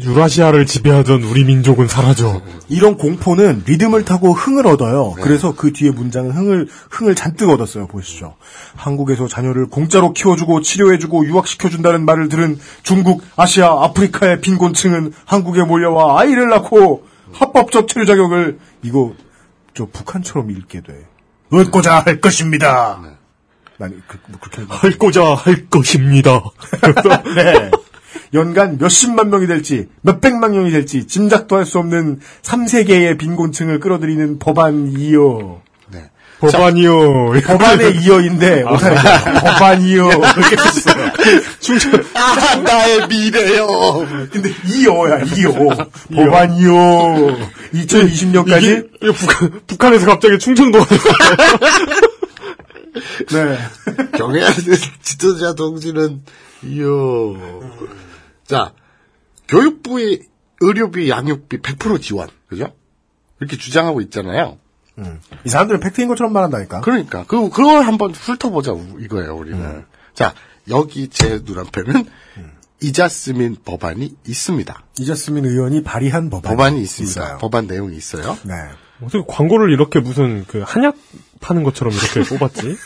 유라시아를 0.00 0.66
지배하던 0.66 1.22
우리 1.22 1.44
민족은 1.44 1.86
사라져. 1.86 2.42
이런 2.68 2.96
공포는 2.96 3.62
리듬을 3.66 4.04
타고 4.04 4.32
흥을 4.32 4.66
얻어요. 4.66 5.14
그래서 5.20 5.54
그 5.54 5.72
뒤에 5.72 5.90
문장은 5.90 6.32
흥을 6.32 6.68
흥을 6.90 7.14
잔뜩 7.14 7.48
얻었어요. 7.50 7.86
보시죠. 7.86 8.36
한국에서 8.74 9.28
자녀를 9.28 9.66
공짜로 9.66 10.12
키워주고 10.12 10.62
치료해주고 10.62 11.26
유학시켜준다는 11.26 12.04
말을 12.04 12.28
들은 12.28 12.58
중국, 12.82 13.22
아시아, 13.36 13.84
아프리카의 13.84 14.40
빈곤층은 14.40 15.12
한국에 15.24 15.62
몰려와 15.62 16.20
아이를 16.20 16.48
낳고 16.48 17.06
합법적 17.32 17.88
체류 17.88 18.04
자격을 18.06 18.58
이거 18.82 19.14
저 19.74 19.86
북한처럼 19.86 20.50
읽게 20.50 20.80
돼. 20.80 21.06
얻고자 21.50 22.00
할 22.00 22.20
것입니다. 22.20 23.00
난 23.78 24.02
그, 24.08 24.18
뭐 24.26 24.40
그렇게 24.40 24.66
할고자 24.68 25.34
할 25.34 25.68
것입니다. 25.68 26.42
네. 27.36 27.70
연간 28.34 28.78
몇십만 28.78 29.30
명이 29.30 29.46
될지, 29.46 29.88
몇백만 30.02 30.52
명이 30.52 30.70
될지, 30.70 31.06
짐작도 31.06 31.56
할 31.56 31.64
수 31.64 31.78
없는 31.78 32.20
3세계의 32.42 33.18
빈곤층을 33.18 33.80
끌어들이는 33.80 34.38
법안이요. 34.38 35.60
네. 35.92 36.10
법안이요. 36.40 37.32
법안의 37.46 37.96
이어인데, 38.04 38.62
아. 38.66 38.70
못하는 38.70 38.96
법안이요. 39.40 40.08
이렇게 40.08 40.56
됐어요. 40.56 41.10
충청. 41.60 41.92
아, 42.14 42.56
나의 42.56 43.08
미래요. 43.08 43.66
근데 44.30 44.50
이어야, 44.66 45.18
이어. 45.36 45.52
법안이요. 46.14 47.36
2020년까지? 47.74 48.62
이게, 48.62 48.82
이게 49.02 49.12
북한, 49.12 49.60
북한에서 49.66 50.06
갑자기 50.06 50.38
충청도가 50.38 50.86
네. 53.30 53.58
경애하는 54.16 54.62
지도자 55.02 55.54
동지는, 55.54 56.22
이요. 56.64 57.36
자, 58.48 58.72
교육부의 59.46 60.22
의료비, 60.60 61.08
양육비 61.08 61.58
100% 61.58 62.02
지원. 62.02 62.28
그죠? 62.48 62.72
이렇게 63.38 63.56
주장하고 63.56 64.00
있잖아요. 64.02 64.58
이 65.44 65.48
사람들은 65.48 65.78
팩트인 65.78 66.08
것처럼 66.08 66.32
말한다니까. 66.32 66.80
그러니까. 66.80 67.24
그, 67.28 67.50
그걸 67.50 67.82
한번 67.86 68.10
훑어보자, 68.12 68.72
이거예요, 68.98 69.36
우리는. 69.36 69.84
자, 70.14 70.34
여기 70.68 71.08
제 71.08 71.40
눈앞에는 71.44 72.04
이자스민 72.80 73.56
법안이 73.64 74.16
있습니다. 74.26 74.84
이자스민 74.98 75.44
의원이 75.44 75.84
발의한 75.84 76.30
법안이, 76.30 76.56
법안이 76.56 76.82
있습니다. 76.82 77.22
있어요. 77.22 77.38
법안 77.38 77.66
내용이 77.66 77.96
있어요. 77.96 78.36
네. 78.44 78.54
어떻게 79.00 79.22
광고를 79.28 79.72
이렇게 79.72 80.00
무슨 80.00 80.44
그 80.46 80.62
한약 80.66 80.96
파는 81.40 81.62
것처럼 81.62 81.92
이렇게 81.94 82.22
뽑았지? 82.36 82.76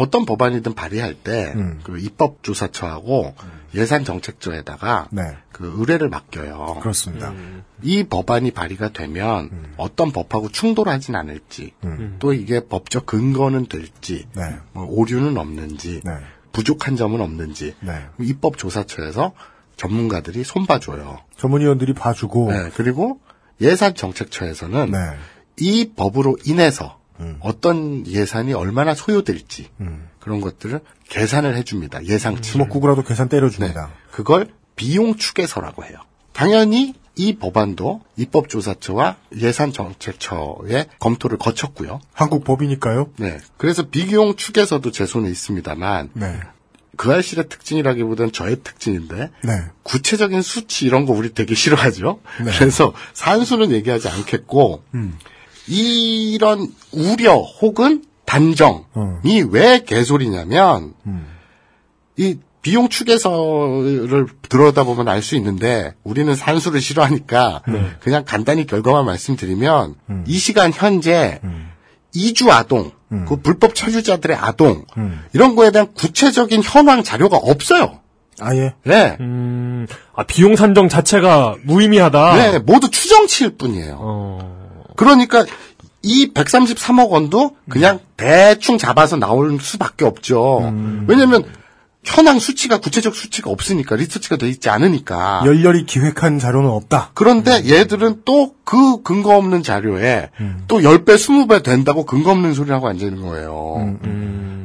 어떤 0.00 0.24
법안이든 0.24 0.74
발의할 0.74 1.14
때, 1.14 1.54
그 1.84 1.98
입법조사처하고 1.98 3.34
예산정책처에다가 3.74 5.08
네. 5.10 5.22
그 5.52 5.74
의뢰를 5.76 6.08
맡겨요. 6.08 6.78
그렇습니다. 6.80 7.34
이 7.82 8.04
법안이 8.04 8.52
발의가 8.52 8.88
되면 8.92 9.74
어떤 9.76 10.10
법하고 10.10 10.48
충돌하진 10.48 11.14
않을지, 11.16 11.74
또 12.18 12.32
이게 12.32 12.60
법적 12.60 13.04
근거는 13.06 13.66
될지, 13.66 14.26
네. 14.34 14.56
뭐 14.72 14.86
오류는 14.86 15.36
없는지, 15.36 16.00
네. 16.04 16.12
부족한 16.52 16.96
점은 16.96 17.20
없는지, 17.20 17.74
네. 17.80 17.92
입법조사처에서 18.18 19.32
전문가들이 19.76 20.44
손봐줘요. 20.44 21.20
전문위원들이 21.36 21.92
봐주고, 21.94 22.52
네, 22.52 22.70
그리고 22.74 23.20
예산정책처에서는 23.60 24.90
네. 24.90 24.98
이 25.58 25.92
법으로 25.94 26.38
인해서 26.44 26.99
어떤 27.40 28.06
예산이 28.06 28.52
얼마나 28.54 28.94
소요될지 28.94 29.68
그런 30.20 30.40
것들을 30.40 30.80
계산을 31.08 31.56
해줍니다. 31.56 32.04
예상치. 32.04 32.52
주먹구구라도 32.52 33.02
계산 33.02 33.28
때려줍니다. 33.28 33.90
그걸 34.10 34.48
비용 34.76 35.16
추계서라고 35.16 35.84
해요. 35.84 35.98
당연히 36.32 36.94
이 37.16 37.36
법안도 37.36 38.00
입법조사처와 38.16 39.16
예산정책처의 39.36 40.86
검토를 40.98 41.36
거쳤고요. 41.36 42.00
한국 42.12 42.44
법이니까요. 42.44 43.10
네. 43.16 43.38
그래서 43.58 43.88
비용 43.90 44.36
추계서도 44.36 44.90
제 44.90 45.04
손에 45.04 45.28
있습니다만 45.28 46.10
네. 46.14 46.40
그 46.96 47.12
알실의 47.12 47.48
특징이라기보다는 47.48 48.32
저의 48.32 48.62
특징인데 48.62 49.30
네. 49.42 49.64
구체적인 49.82 50.40
수치 50.40 50.86
이런 50.86 51.04
거 51.04 51.12
우리 51.12 51.34
되게 51.34 51.54
싫어하죠. 51.54 52.20
네. 52.44 52.50
그래서 52.58 52.94
산수는 53.12 53.72
얘기하지 53.72 54.08
않겠고 54.08 54.82
음. 54.94 55.18
이런 55.70 56.72
우려 56.92 57.34
혹은 57.36 58.04
단정이 58.26 58.84
어. 58.94 59.20
왜 59.50 59.82
개소리냐면 59.84 60.94
음. 61.06 61.26
이 62.16 62.36
비용 62.62 62.88
추계서를 62.88 64.26
들여다보면 64.48 65.08
알 65.08 65.22
수 65.22 65.34
있는데 65.36 65.94
우리는 66.04 66.34
산수를 66.34 66.80
싫어하니까 66.80 67.62
네. 67.68 67.90
그냥 68.00 68.24
간단히 68.26 68.66
결과만 68.66 69.06
말씀드리면 69.06 69.94
음. 70.10 70.24
이 70.26 70.38
시간 70.38 70.70
현재 70.72 71.40
이주 72.12 72.50
아동, 72.50 72.90
그 73.26 73.36
불법 73.36 73.74
체류자들의 73.74 74.36
아동 74.36 74.84
음. 74.98 75.24
이런 75.32 75.56
거에 75.56 75.70
대한 75.70 75.92
구체적인 75.94 76.62
현황 76.62 77.02
자료가 77.02 77.36
없어요. 77.38 78.00
아예. 78.40 78.74
네. 78.84 79.16
음, 79.20 79.86
아, 80.14 80.24
비용 80.24 80.56
산정 80.56 80.88
자체가 80.88 81.56
무의미하다. 81.62 82.36
네, 82.36 82.58
모두 82.58 82.90
추정치일 82.90 83.56
뿐이에요. 83.56 83.96
어, 84.00 84.59
그러니까 85.00 85.46
이 86.02 86.30
133억 86.32 87.08
원도 87.08 87.56
그냥 87.70 88.00
대충 88.18 88.76
잡아서 88.76 89.16
나올 89.16 89.58
수밖에 89.58 90.04
없죠. 90.04 90.72
왜냐면 91.06 91.44
현황 92.04 92.38
수치가 92.38 92.78
구체적 92.78 93.14
수치가 93.14 93.50
없으니까 93.50 93.96
리서치가 93.96 94.36
돼 94.36 94.48
있지 94.48 94.68
않으니까 94.68 95.42
열렬히 95.46 95.86
기획한 95.86 96.38
자료는 96.38 96.68
없다. 96.68 97.12
그런데 97.14 97.62
얘들은 97.66 98.22
또 98.26 98.54
그 98.70 99.02
근거 99.02 99.36
없는 99.36 99.64
자료에 99.64 100.30
또 100.68 100.78
10배, 100.78 101.16
20배 101.16 101.64
된다고 101.64 102.06
근거 102.06 102.30
없는 102.30 102.54
소리 102.54 102.70
하고 102.70 102.86
앉아 102.86 103.04
있는 103.04 103.22
거예요. 103.22 103.96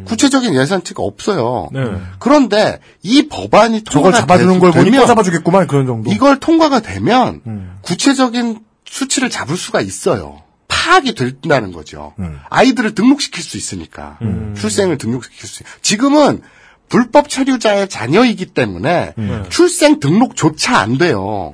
구체적인 0.05 0.53
예산치가 0.53 1.01
없어요. 1.01 1.69
네. 1.73 1.81
그런데 2.19 2.79
이 3.01 3.27
법안이 3.27 3.83
저걸 3.83 4.11
통과가 4.11 4.17
잡아주는 4.19 4.59
걸 4.59 4.71
보니 4.71 4.85
되면 4.85 5.01
또 5.01 5.07
잡아주겠구만 5.07 5.65
그런 5.65 5.87
정도. 5.87 6.11
이걸 6.11 6.39
통과가 6.39 6.81
되면 6.81 7.41
구체적인 7.81 8.59
수치를 8.95 9.30
잡을 9.30 9.57
수가 9.57 9.81
있어요. 9.81 10.41
파악이 10.69 11.15
된다는 11.15 11.73
거죠. 11.73 12.13
아이들을 12.49 12.95
등록시킬 12.95 13.43
수 13.43 13.57
있으니까. 13.57 14.17
출생을 14.57 14.97
등록시킬 14.97 15.47
수있 15.49 15.65
지금은 15.81 16.41
불법 16.88 17.27
체류자의 17.30 17.89
자녀이기 17.89 18.45
때문에 18.47 19.13
출생 19.49 19.99
등록조차 19.99 20.77
안 20.77 20.97
돼요. 20.97 21.51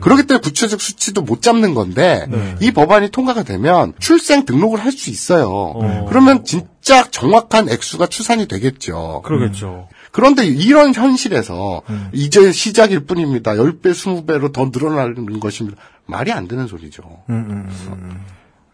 그렇기 0.00 0.22
때문에 0.26 0.40
구체적 0.40 0.80
수치도 0.80 1.22
못 1.22 1.42
잡는 1.42 1.74
건데 1.74 2.26
이 2.60 2.70
법안이 2.70 3.10
통과가 3.10 3.42
되면 3.42 3.92
출생 3.98 4.46
등록을 4.46 4.78
할 4.82 4.92
수 4.92 5.10
있어요. 5.10 5.74
그러면 6.08 6.44
진짜 6.44 7.04
정확한 7.10 7.68
액수가 7.68 8.06
추산이 8.06 8.48
되겠죠. 8.48 9.20
그러겠죠. 9.26 9.88
그런데 10.12 10.46
이런 10.46 10.94
현실에서 10.94 11.82
이제 12.12 12.52
시작일 12.52 13.00
뿐입니다. 13.00 13.52
10배, 13.52 13.92
20배로 13.92 14.52
더 14.52 14.70
늘어나는 14.72 15.40
것입니다. 15.40 15.80
말이 16.06 16.32
안 16.32 16.48
되는 16.48 16.66
소리죠. 16.66 17.02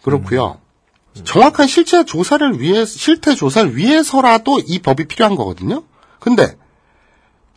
그렇고요. 0.02 0.58
정확한 1.24 1.66
실체 1.68 2.04
조사를 2.04 2.60
위해 2.60 2.84
실태 2.84 3.34
조사를 3.34 3.76
위해서라도 3.76 4.60
이 4.66 4.80
법이 4.80 5.06
필요한 5.06 5.36
거거든요. 5.36 5.84
근데 6.18 6.56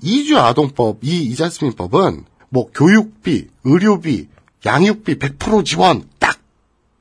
이주 0.01 0.37
아동법 0.37 0.99
이 1.03 1.23
이자스민 1.23 1.73
법은 1.73 2.25
뭐 2.49 2.69
교육비, 2.73 3.47
의료비, 3.63 4.27
양육비 4.65 5.17
100% 5.17 5.65
지원 5.65 6.03
딱 6.19 6.39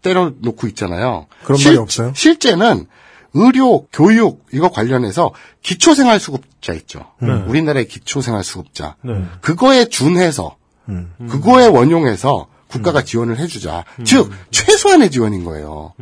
때려놓고 0.02 0.66
있잖아요. 0.68 1.26
그런 1.44 1.60
말이 1.62 1.76
없어요? 1.76 2.12
실제는 2.14 2.86
의료, 3.34 3.86
교육 3.92 4.46
이거 4.52 4.70
관련해서 4.70 5.32
기초생활수급자 5.62 6.72
있죠. 6.74 7.06
네. 7.20 7.32
우리나라의 7.32 7.88
기초생활수급자 7.88 8.96
네. 9.02 9.24
그거에 9.40 9.86
준해서 9.86 10.56
음. 10.88 11.12
그거에 11.28 11.66
원용해서 11.66 12.48
국가가 12.68 13.02
지원을 13.02 13.38
해주자. 13.38 13.84
즉 14.04 14.30
최소한의 14.50 15.10
지원인 15.10 15.44
거예요. 15.44 15.92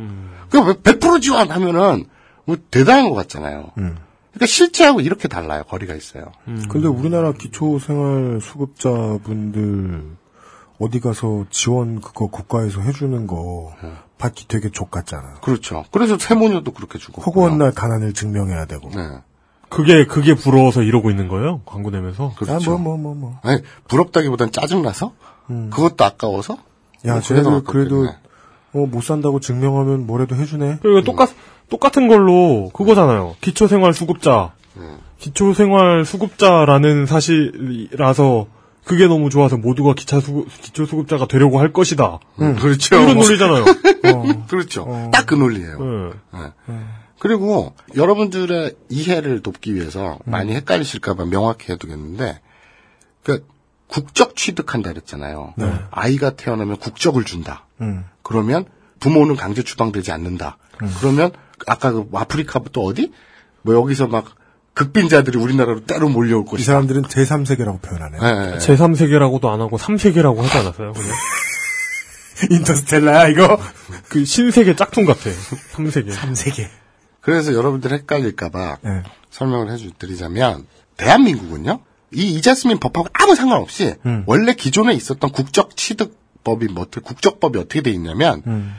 그러니까 0.49 0.81
100% 0.81 1.21
지원하면은 1.21 2.05
뭐 2.45 2.57
대단한 2.71 3.09
것 3.09 3.15
같잖아요. 3.15 3.71
그러니까 3.75 4.45
실제하고 4.47 4.99
이렇게 5.01 5.27
달라요. 5.27 5.63
거리가 5.63 5.93
있어요. 5.95 6.31
근데 6.69 6.87
우리나라 6.87 7.31
기초생활 7.33 8.39
수급자분들 8.41 10.17
어디 10.79 10.99
가서 10.99 11.45
지원 11.51 12.01
그거 12.01 12.27
국가에서 12.27 12.81
해주는 12.81 13.27
거 13.27 13.73
받기 14.17 14.47
되게 14.47 14.69
족 14.69 14.91
같잖아요. 14.91 15.35
그렇죠. 15.41 15.85
그래서 15.91 16.17
세모녀도 16.17 16.71
그렇게 16.71 16.97
주고. 16.99 17.21
허구한 17.21 17.57
날 17.57 17.71
가난을 17.71 18.13
증명해야 18.13 18.65
되고. 18.65 18.89
네. 18.89 19.19
그게 19.69 20.05
그게 20.05 20.35
부러워서 20.35 20.83
이러고 20.83 21.09
있는 21.09 21.27
거예요? 21.27 21.61
광고 21.65 21.89
내면서. 21.89 22.33
그렇죠. 22.37 22.73
아, 22.73 22.77
뭐, 22.77 22.77
뭐, 22.77 22.97
뭐, 22.97 23.15
뭐. 23.15 23.39
아니, 23.43 23.61
부럽다기보단 23.87 24.51
짜증나서? 24.51 25.13
그것도 25.47 26.03
아까워서? 26.05 26.57
야, 27.05 27.13
뭐 27.13 27.21
쟤네들 27.21 27.63
그래도. 27.63 28.07
어, 28.73 28.85
못 28.85 29.01
산다고 29.01 29.39
증명하면 29.39 30.05
뭐라도 30.05 30.35
해주네. 30.35 30.79
그리고 30.81 31.01
똑같 31.03 31.29
똑같은 31.69 32.07
걸로 32.07 32.69
그거잖아요. 32.73 33.35
기초생활 33.41 33.93
수급자. 33.93 34.51
기초생활 35.17 36.03
수급자라는 36.05 37.05
사실이라서 37.05 38.47
그게 38.85 39.07
너무 39.07 39.29
좋아서 39.29 39.57
모두가 39.57 39.93
기차 39.95 40.19
수, 40.19 40.45
기초 40.61 40.85
수급자가 40.85 41.27
되려고 41.27 41.59
할 41.59 41.73
것이다. 41.73 42.19
음, 42.39 42.55
그렇죠. 42.55 42.95
이런 42.95 43.17
논리잖아요. 43.17 43.65
그렇죠. 44.47 45.09
딱그 45.11 45.33
논리예요. 45.33 45.79
네. 46.31 46.39
네. 46.67 46.75
그리고 47.19 47.73
여러분들의 47.95 48.75
이해를 48.89 49.41
돕기 49.41 49.73
위해서 49.73 50.19
음. 50.27 50.31
많이 50.31 50.53
헷갈리실까봐 50.53 51.25
명확히 51.25 51.71
해두겠는데, 51.71 52.39
그 53.23 53.45
국적 53.87 54.35
취득한다 54.35 54.91
그랬잖아요. 54.91 55.55
네. 55.57 55.73
아이가 55.89 56.31
태어나면 56.31 56.77
국적을 56.77 57.23
준다. 57.25 57.65
음. 57.81 58.05
그러면 58.21 58.65
부모는 58.99 59.35
강제 59.35 59.63
추방되지 59.63 60.11
않는다. 60.11 60.57
그러면 60.99 61.31
아까 61.65 61.91
그 61.91 62.07
아프리카부터 62.13 62.81
어디? 62.81 63.11
뭐 63.61 63.73
여기서 63.75 64.07
막 64.07 64.35
극빈자들이 64.75 65.37
우리나라로 65.39 65.85
때로 65.85 66.09
몰려올 66.09 66.43
이 66.43 66.49
것이다. 66.49 66.71
사람들은 66.71 67.03
제3세계라고 67.03 67.81
표현하네. 67.81 68.17
네. 68.19 68.57
제3세계라고도 68.59 69.47
안 69.47 69.61
하고 69.61 69.77
3세계라고 69.77 70.37
하지 70.37 70.57
않았어요? 70.57 70.93
그냥? 70.93 71.15
인터스텔라야, 72.51 73.29
이거? 73.29 73.57
그 74.09 74.25
신세계 74.25 74.75
짝퉁 74.75 75.05
같아. 75.05 75.29
3세계. 75.73 76.13
3세계. 76.13 76.67
그래서 77.21 77.53
여러분들 77.55 77.91
헷갈릴까봐 77.91 78.77
네. 78.81 79.03
설명을 79.31 79.71
해드리자면 79.71 80.67
대한민국은요 80.95 81.79
이 82.13 82.35
이자스민 82.35 82.79
법하고 82.79 83.07
아무 83.13 83.33
상관없이 83.33 83.95
음. 84.05 84.23
원래 84.27 84.53
기존에 84.53 84.93
있었던 84.93 85.31
국적 85.31 85.75
취득법이 85.75 86.67
뭐 86.67 86.83
어떻게 86.83 87.01
국적법이 87.01 87.57
어떻게 87.57 87.81
돼 87.81 87.89
있냐면 87.89 88.43
음. 88.45 88.75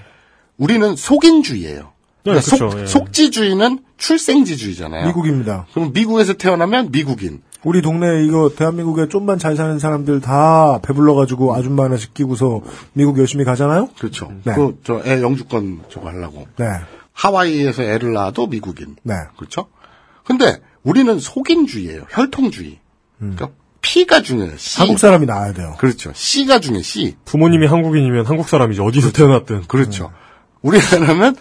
우리는 0.58 0.94
속인주의예요. 0.94 1.92
네, 2.34 2.40
그러니까 2.40 2.50
그쵸, 2.50 2.70
속, 2.70 2.80
예. 2.80 2.86
속지주의는 2.86 3.78
출생지주의잖아요. 3.98 5.06
미국입니다. 5.06 5.66
그럼 5.72 5.92
미국에서 5.92 6.34
태어나면 6.34 6.90
미국인. 6.90 7.42
우리 7.64 7.82
동네 7.82 8.24
이거 8.24 8.50
대한민국에 8.54 9.08
좀만 9.08 9.38
잘 9.38 9.56
사는 9.56 9.78
사람들 9.78 10.20
다 10.20 10.78
배불러가지고 10.82 11.54
아줌마 11.54 11.84
하나씩 11.84 12.14
끼고서 12.14 12.60
미국 12.92 13.18
열심히 13.18 13.44
가잖아요? 13.44 13.88
그렇죠. 13.98 14.30
네. 14.44 14.54
그저 14.54 15.02
애 15.04 15.20
영주권 15.22 15.82
저거 15.88 16.08
하려고. 16.08 16.46
네. 16.56 16.66
하와이에서 17.12 17.82
애를 17.82 18.12
낳아도 18.12 18.46
미국인. 18.46 18.96
네. 19.02 19.14
그렇죠? 19.36 19.66
근데 20.24 20.60
우리는 20.82 21.18
속인주의예요. 21.18 22.02
혈통주의. 22.10 22.78
그러니까 23.18 23.50
P가 23.80 24.20
중요해요. 24.22 24.56
C. 24.58 24.80
한국 24.80 24.98
사람이 24.98 25.26
나와야 25.26 25.52
돼요. 25.52 25.74
그렇죠. 25.78 26.12
C가 26.14 26.60
중요해. 26.60 26.82
C. 26.82 27.16
부모님이 27.24 27.66
한국인이면 27.66 28.26
한국 28.26 28.48
사람이지 28.48 28.80
어디서 28.80 29.12
태어났든. 29.12 29.62
그렇죠. 29.68 30.12
우리나라는 30.62 31.36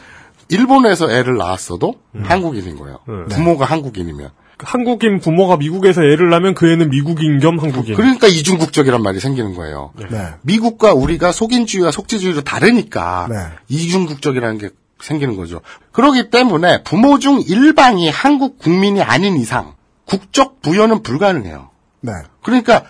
일본에서 0.49 1.11
애를 1.11 1.37
낳았어도 1.37 1.95
한국인인 2.23 2.77
거예요. 2.77 2.99
네. 3.07 3.35
부모가 3.35 3.65
한국인이면. 3.65 4.29
한국인 4.57 5.19
부모가 5.19 5.57
미국에서 5.57 6.01
애를 6.01 6.29
낳으면 6.29 6.53
그 6.53 6.71
애는 6.71 6.89
미국인 6.89 7.39
겸 7.39 7.59
한국인. 7.59 7.95
그러니까 7.95 8.27
이중국적이란 8.27 9.01
말이 9.01 9.19
생기는 9.19 9.53
거예요. 9.53 9.91
네. 10.09 10.29
미국과 10.43 10.93
우리가 10.93 11.31
속인주의와 11.31 11.91
속지주의로 11.91 12.41
다르니까 12.41 13.27
네. 13.29 13.35
이중국적이라는 13.67 14.57
게 14.57 14.69
생기는 15.01 15.35
거죠. 15.35 15.61
그렇기 15.91 16.29
때문에 16.29 16.83
부모 16.83 17.19
중 17.19 17.41
일방이 17.41 18.09
한국 18.09 18.57
국민이 18.59 19.01
아닌 19.01 19.35
이상 19.35 19.73
국적 20.05 20.61
부여는 20.61 21.03
불가능해요. 21.03 21.69
네. 22.01 22.13
그러니까 22.41 22.85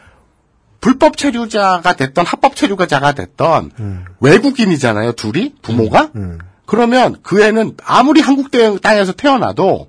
불법 0.82 1.18
체류자가 1.18 1.96
됐던 1.96 2.28
합법 2.28 2.56
체류자가 2.56 3.14
됐던 3.14 3.72
외국인이잖아요. 4.20 5.14
둘이 5.14 5.56
부모가 5.64 6.12
음. 6.16 6.38
그러면 6.66 7.18
그 7.24 7.42
애는 7.44 7.78
아무리 7.86 8.22
한국 8.22 8.52
대- 8.52 8.78
땅에서 8.80 9.12
태어나도 9.14 9.88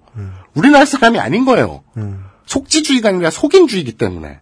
우리나라 0.55 0.85
사람이 0.85 1.19
아닌 1.19 1.45
거예요. 1.45 1.83
속지주의가 2.47 3.09
아니라 3.11 3.31
속인주의이기 3.31 3.93
때문에 3.93 4.41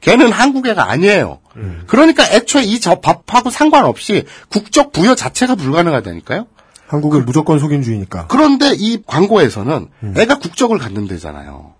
걔는 0.00 0.30
한국 0.32 0.66
애가 0.66 0.90
아니에요. 0.90 1.40
그러니까 1.86 2.24
애초에 2.30 2.62
이저 2.62 3.00
법하고 3.00 3.50
상관없이 3.50 4.24
국적 4.50 4.92
부여 4.92 5.14
자체가 5.14 5.54
불가능하다니까요. 5.56 6.46
한국은 6.86 7.24
무조건 7.26 7.58
속인주의니까. 7.58 8.28
그런데 8.28 8.72
이 8.74 9.02
광고에서는 9.06 9.88
애가 10.16 10.38
국적을 10.38 10.78
갖는 10.78 11.06
데잖아요. 11.06 11.74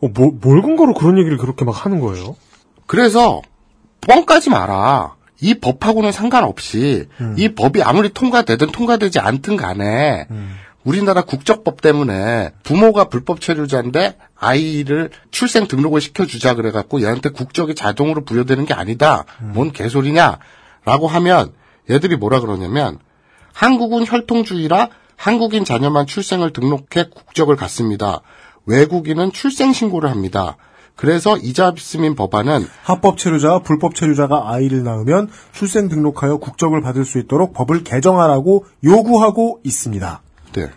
어, 0.00 0.08
뭐, 0.14 0.30
뭘 0.40 0.62
근거로 0.62 0.94
그런 0.94 1.18
얘기를 1.18 1.38
그렇게 1.38 1.64
막 1.64 1.84
하는 1.84 2.00
거예요? 2.00 2.36
그래서 2.86 3.42
뻥까지 4.02 4.50
마라. 4.50 5.14
이 5.40 5.54
법하고는 5.54 6.12
상관없이 6.12 7.06
이 7.36 7.48
법이 7.54 7.82
아무리 7.82 8.08
통과되든 8.10 8.72
통과되지 8.72 9.20
않든 9.20 9.56
간에 9.56 10.26
우리나라 10.84 11.22
국적법 11.22 11.80
때문에 11.80 12.50
부모가 12.62 13.04
불법 13.04 13.40
체류자인데 13.40 14.16
아이를 14.36 15.10
출생 15.30 15.68
등록을 15.68 16.00
시켜주자 16.00 16.54
그래갖고 16.54 17.02
얘한테 17.02 17.28
국적이 17.30 17.74
자동으로 17.74 18.24
부여되는 18.24 18.64
게 18.66 18.74
아니다. 18.74 19.24
뭔 19.40 19.72
개소리냐라고 19.72 21.06
하면 21.08 21.52
얘들이 21.90 22.16
뭐라 22.16 22.40
그러냐면 22.40 22.98
한국은 23.52 24.06
혈통주의라 24.06 24.88
한국인 25.16 25.64
자녀만 25.64 26.06
출생을 26.06 26.52
등록해 26.52 27.10
국적을 27.12 27.56
갖습니다. 27.56 28.20
외국인은 28.66 29.32
출생 29.32 29.72
신고를 29.72 30.10
합니다. 30.10 30.56
그래서 30.98 31.36
이자스민 31.36 32.16
법안은 32.16 32.66
합법 32.82 33.18
체류자와 33.18 33.60
불법 33.60 33.94
체류자가 33.94 34.50
아이를 34.50 34.82
낳으면 34.82 35.30
출생 35.52 35.88
등록하여 35.88 36.38
국적을 36.38 36.80
받을 36.80 37.04
수 37.04 37.18
있도록 37.20 37.52
법을 37.52 37.84
개정하라고 37.84 38.66
요구하고 38.82 39.60
있습니다. 39.62 40.22
네. 40.54 40.70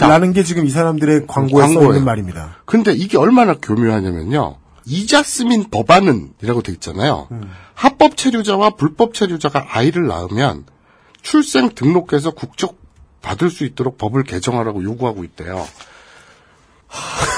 라는 0.00 0.32
게 0.32 0.42
지금 0.42 0.66
이 0.66 0.70
사람들의 0.70 1.28
광고에 1.28 1.62
써 1.62 1.66
광고예요. 1.68 1.92
있는 1.92 2.04
말입니다. 2.04 2.56
근데 2.64 2.92
이게 2.94 3.16
얼마나 3.16 3.54
교묘하냐면요. 3.54 4.56
이자스민 4.86 5.70
법안은이라고 5.70 6.62
돼 6.62 6.72
있잖아요. 6.72 7.28
합법 7.74 8.16
체류자와 8.16 8.70
불법 8.70 9.14
체류자가 9.14 9.68
아이를 9.70 10.08
낳으면 10.08 10.64
출생 11.22 11.70
등록해서 11.70 12.32
국적 12.32 12.76
받을 13.22 13.50
수 13.50 13.64
있도록 13.64 13.98
법을 13.98 14.24
개정하라고 14.24 14.82
요구하고 14.82 15.22
있대요. 15.22 15.64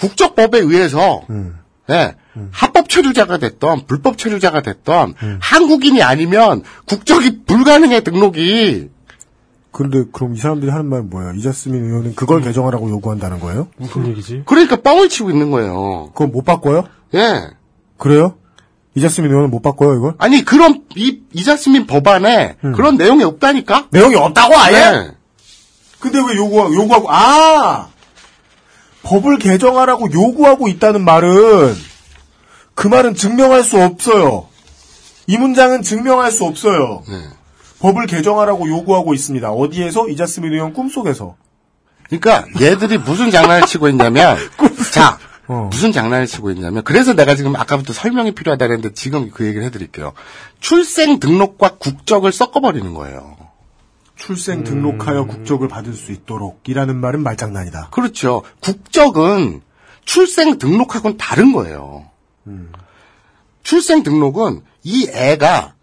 국적법에 0.00 0.58
의해서 0.58 1.22
예, 1.90 2.14
합법 2.50 2.88
체류자가 2.88 3.38
됐던 3.38 3.86
불법 3.86 4.18
체류자가 4.18 4.62
됐던 4.62 5.14
한국인이 5.40 6.02
아니면 6.02 6.62
국적이 6.86 7.44
불가능해 7.44 8.00
등록이 8.02 8.90
근데 9.70 10.04
그럼 10.10 10.34
이 10.34 10.38
사람들이 10.38 10.70
하는 10.70 10.86
말은 10.86 11.10
뭐예요? 11.10 11.32
이자스민 11.34 11.84
의원은 11.84 12.14
그걸 12.14 12.40
개정하라고 12.40 12.88
요구한다는 12.88 13.40
거예요? 13.40 13.68
무슨 13.76 14.06
얘기지? 14.06 14.44
그러니까 14.46 14.76
뻥을 14.76 15.10
치고 15.10 15.30
있는 15.30 15.50
거예요. 15.50 16.12
그건 16.14 16.32
못 16.32 16.46
바꿔요? 16.46 16.84
예. 17.14 17.50
그래요? 17.98 18.36
이자스민 18.94 19.30
의원은 19.30 19.50
못 19.50 19.60
바꿔요, 19.60 19.94
이걸? 19.96 20.14
아니 20.16 20.42
그런 20.46 20.84
이 20.96 21.20
이자스민 21.34 21.86
법안에 21.86 22.56
그런 22.74 22.96
내용이 22.96 23.22
없다니까? 23.24 23.88
내용이 23.90 24.14
없다고 24.14 24.56
아예? 24.56 24.72
네. 24.72 25.10
근데 26.00 26.18
왜 26.20 26.36
요구, 26.36 26.74
요구하고, 26.74 27.10
아! 27.10 27.88
법을 29.06 29.38
개정하라고 29.38 30.12
요구하고 30.12 30.66
있다는 30.66 31.04
말은, 31.04 31.76
그 32.74 32.88
말은 32.88 33.14
증명할 33.14 33.62
수 33.62 33.80
없어요. 33.80 34.48
이 35.28 35.38
문장은 35.38 35.82
증명할 35.82 36.32
수 36.32 36.44
없어요. 36.44 37.04
네. 37.08 37.14
법을 37.78 38.06
개정하라고 38.06 38.68
요구하고 38.68 39.14
있습니다. 39.14 39.50
어디에서? 39.50 40.08
이자스민 40.08 40.52
의원 40.52 40.72
꿈속에서. 40.72 41.36
그러니까 42.08 42.46
얘들이 42.60 42.98
무슨 42.98 43.30
장난을 43.30 43.66
치고 43.66 43.88
있냐면 43.88 44.36
자 44.92 45.18
어. 45.48 45.68
무슨 45.72 45.92
장난을 45.92 46.26
치고 46.26 46.50
있냐면 46.52 46.84
그래서 46.84 47.14
내가 47.14 47.34
지금 47.34 47.56
아까부터 47.56 47.92
설명이 47.92 48.32
필요하다 48.32 48.66
그랬는데 48.66 48.94
지금 48.94 49.30
그 49.30 49.44
얘기를 49.44 49.64
해드릴게요. 49.66 50.12
출생 50.60 51.18
등록과 51.18 51.76
국적을 51.78 52.30
섞어버리는 52.32 52.94
거예요. 52.94 53.35
출생 54.16 54.64
등록하여 54.64 55.26
국적을 55.26 55.68
받을 55.68 55.92
수 55.92 56.10
있도록 56.12 56.62
이라는 56.66 56.96
말은 57.00 57.22
말장난이다. 57.22 57.88
그렇죠. 57.90 58.42
국적은 58.60 59.60
출생 60.04 60.58
등록하고는 60.58 61.16
다른 61.18 61.52
거예요. 61.52 62.06
출생 63.62 64.02
등록은 64.02 64.62
이 64.84 65.08
애가 65.12 65.74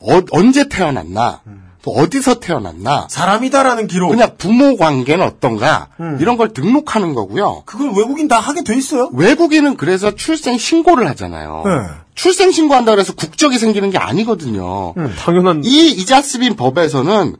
어- 0.00 0.22
언제 0.32 0.68
태어났나, 0.68 1.42
또 1.82 1.92
어디서 1.92 2.40
태어났나, 2.40 3.06
사람이다라는 3.10 3.86
기록. 3.86 4.08
그냥 4.10 4.34
부모 4.38 4.76
관계는 4.76 5.24
어떤가 5.24 5.88
이런 6.20 6.36
걸 6.36 6.52
등록하는 6.52 7.14
거고요. 7.14 7.62
그걸 7.66 7.90
외국인 7.96 8.26
다 8.28 8.40
하게 8.40 8.64
돼 8.64 8.74
있어요. 8.76 9.10
외국인은 9.12 9.76
그래서 9.76 10.14
출생 10.14 10.58
신고를 10.58 11.06
하잖아요. 11.10 11.62
네. 11.64 11.70
출생 12.14 12.50
신고한다 12.50 12.90
그래서 12.92 13.14
국적이 13.14 13.58
생기는 13.58 13.90
게 13.90 13.98
아니거든요. 13.98 14.94
당연한 15.18 15.62
이 15.64 15.90
이자스민 15.90 16.56
법에서는 16.56 17.36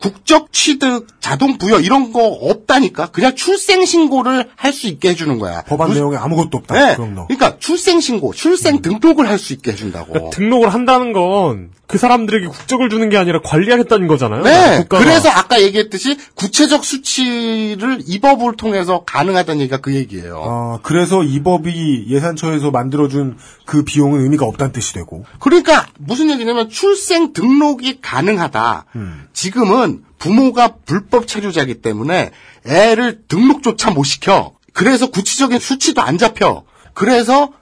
국적 0.00 0.52
취득, 0.52 1.06
자동 1.20 1.58
부여 1.58 1.80
이런 1.80 2.12
거 2.12 2.24
없다니까. 2.24 3.06
그냥 3.08 3.34
출생 3.34 3.84
신고를 3.84 4.48
할 4.56 4.72
수 4.72 4.86
있게 4.86 5.10
해주는 5.10 5.38
거야. 5.38 5.62
법안 5.62 5.92
내용에 5.92 6.16
아무것도 6.16 6.58
없다. 6.58 6.74
네. 6.74 6.96
그러니까 6.96 7.58
출생 7.58 8.00
신고, 8.00 8.32
출생 8.32 8.80
등록을 8.80 9.28
할 9.28 9.38
수 9.38 9.52
있게 9.52 9.72
해준다고. 9.72 10.12
그러니까 10.12 10.30
등록을 10.36 10.72
한다는 10.72 11.12
건 11.12 11.70
그 11.88 11.96
사람들에게 11.96 12.46
국적을 12.48 12.90
주는 12.90 13.08
게 13.08 13.16
아니라 13.16 13.40
관리하겠다는 13.42 14.08
거잖아요. 14.08 14.42
네. 14.42 14.76
국가가. 14.82 15.02
그래서 15.02 15.30
아까 15.30 15.62
얘기했듯이 15.62 16.18
구체적 16.34 16.84
수치를 16.84 18.00
이 18.06 18.20
법을 18.20 18.56
통해서 18.56 19.04
가능하다는 19.06 19.62
얘기가 19.62 19.78
그 19.78 19.94
얘기예요. 19.94 20.42
아, 20.46 20.78
그래서 20.82 21.24
이 21.24 21.42
법이 21.42 22.04
예산처에서 22.10 22.70
만들어준 22.70 23.38
그 23.64 23.84
비용은 23.84 24.20
의미가 24.20 24.44
없다는 24.44 24.72
뜻이 24.72 24.92
되고. 24.92 25.24
그러니까 25.40 25.86
무슨 25.98 26.30
얘기냐면 26.30 26.68
출생 26.68 27.32
등록이 27.32 28.02
가능하다. 28.02 28.84
지금은 29.32 29.87
부모가 30.18 30.74
불법 30.84 31.26
체류자이기 31.26 31.80
때문에 31.82 32.30
애를 32.66 33.22
등록조차 33.28 33.90
못 33.90 34.04
시켜. 34.04 34.52
그래서 34.72 35.08
구체적인 35.10 35.58
수치도 35.58 36.02
안 36.02 36.18
잡혀. 36.18 36.62
그래서 36.94 37.52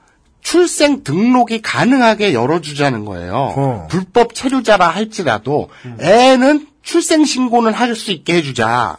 출생 0.41 1.03
등록이 1.03 1.61
가능하게 1.61 2.33
열어주자는 2.33 3.05
거예요. 3.05 3.53
어. 3.55 3.87
불법 3.89 4.33
체류자라 4.33 4.87
할지라도 4.87 5.69
애는 5.99 6.67
출생 6.83 7.25
신고는 7.25 7.73
할 7.73 7.95
수 7.95 8.11
있게 8.11 8.35
해주자. 8.35 8.95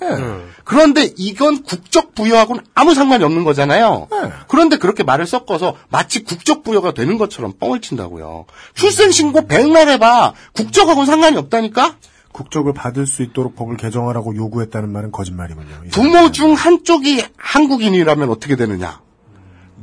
그런데 0.65 1.11
이건 1.17 1.63
국적 1.63 2.15
부여하고는 2.15 2.63
아무 2.75 2.93
상관이 2.95 3.25
없는 3.25 3.45
거잖아요. 3.45 4.09
그런데 4.47 4.77
그렇게 4.77 5.03
말을 5.05 5.27
섞어서 5.27 5.75
마치 5.89 6.23
국적 6.23 6.65
부여가 6.65 6.93
되는 6.93 7.17
것처럼 7.17 7.55
뻥을 7.59 7.81
친다고요. 7.81 8.45
출생 8.75 9.11
신고 9.11 9.47
백날 9.47 9.89
해봐. 9.89 10.35
국적하고는 10.53 11.07
상관이 11.07 11.39
없다니까. 11.39 11.97
국적을 12.39 12.73
받을 12.73 13.05
수 13.05 13.23
있도록 13.23 13.57
법을 13.57 13.77
개정하라고 13.77 14.37
요구했다는 14.37 14.91
말은 14.91 15.11
거짓말이군요. 15.11 15.83
이 15.87 15.89
부모 15.89 16.31
중 16.31 16.55
한쪽이 16.55 17.25
한국인이라면 17.37 18.31
어떻게 18.31 18.55
되느냐? 18.55 19.01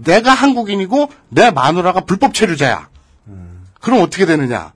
내가 0.06 0.32
한국인이고 0.32 1.10
내 1.27 1.52
마누라가 1.52 2.02
불법 2.02 2.34
체류자야. 2.34 2.88
그럼 3.82 4.02
어떻게 4.02 4.26
되느냐? 4.26 4.72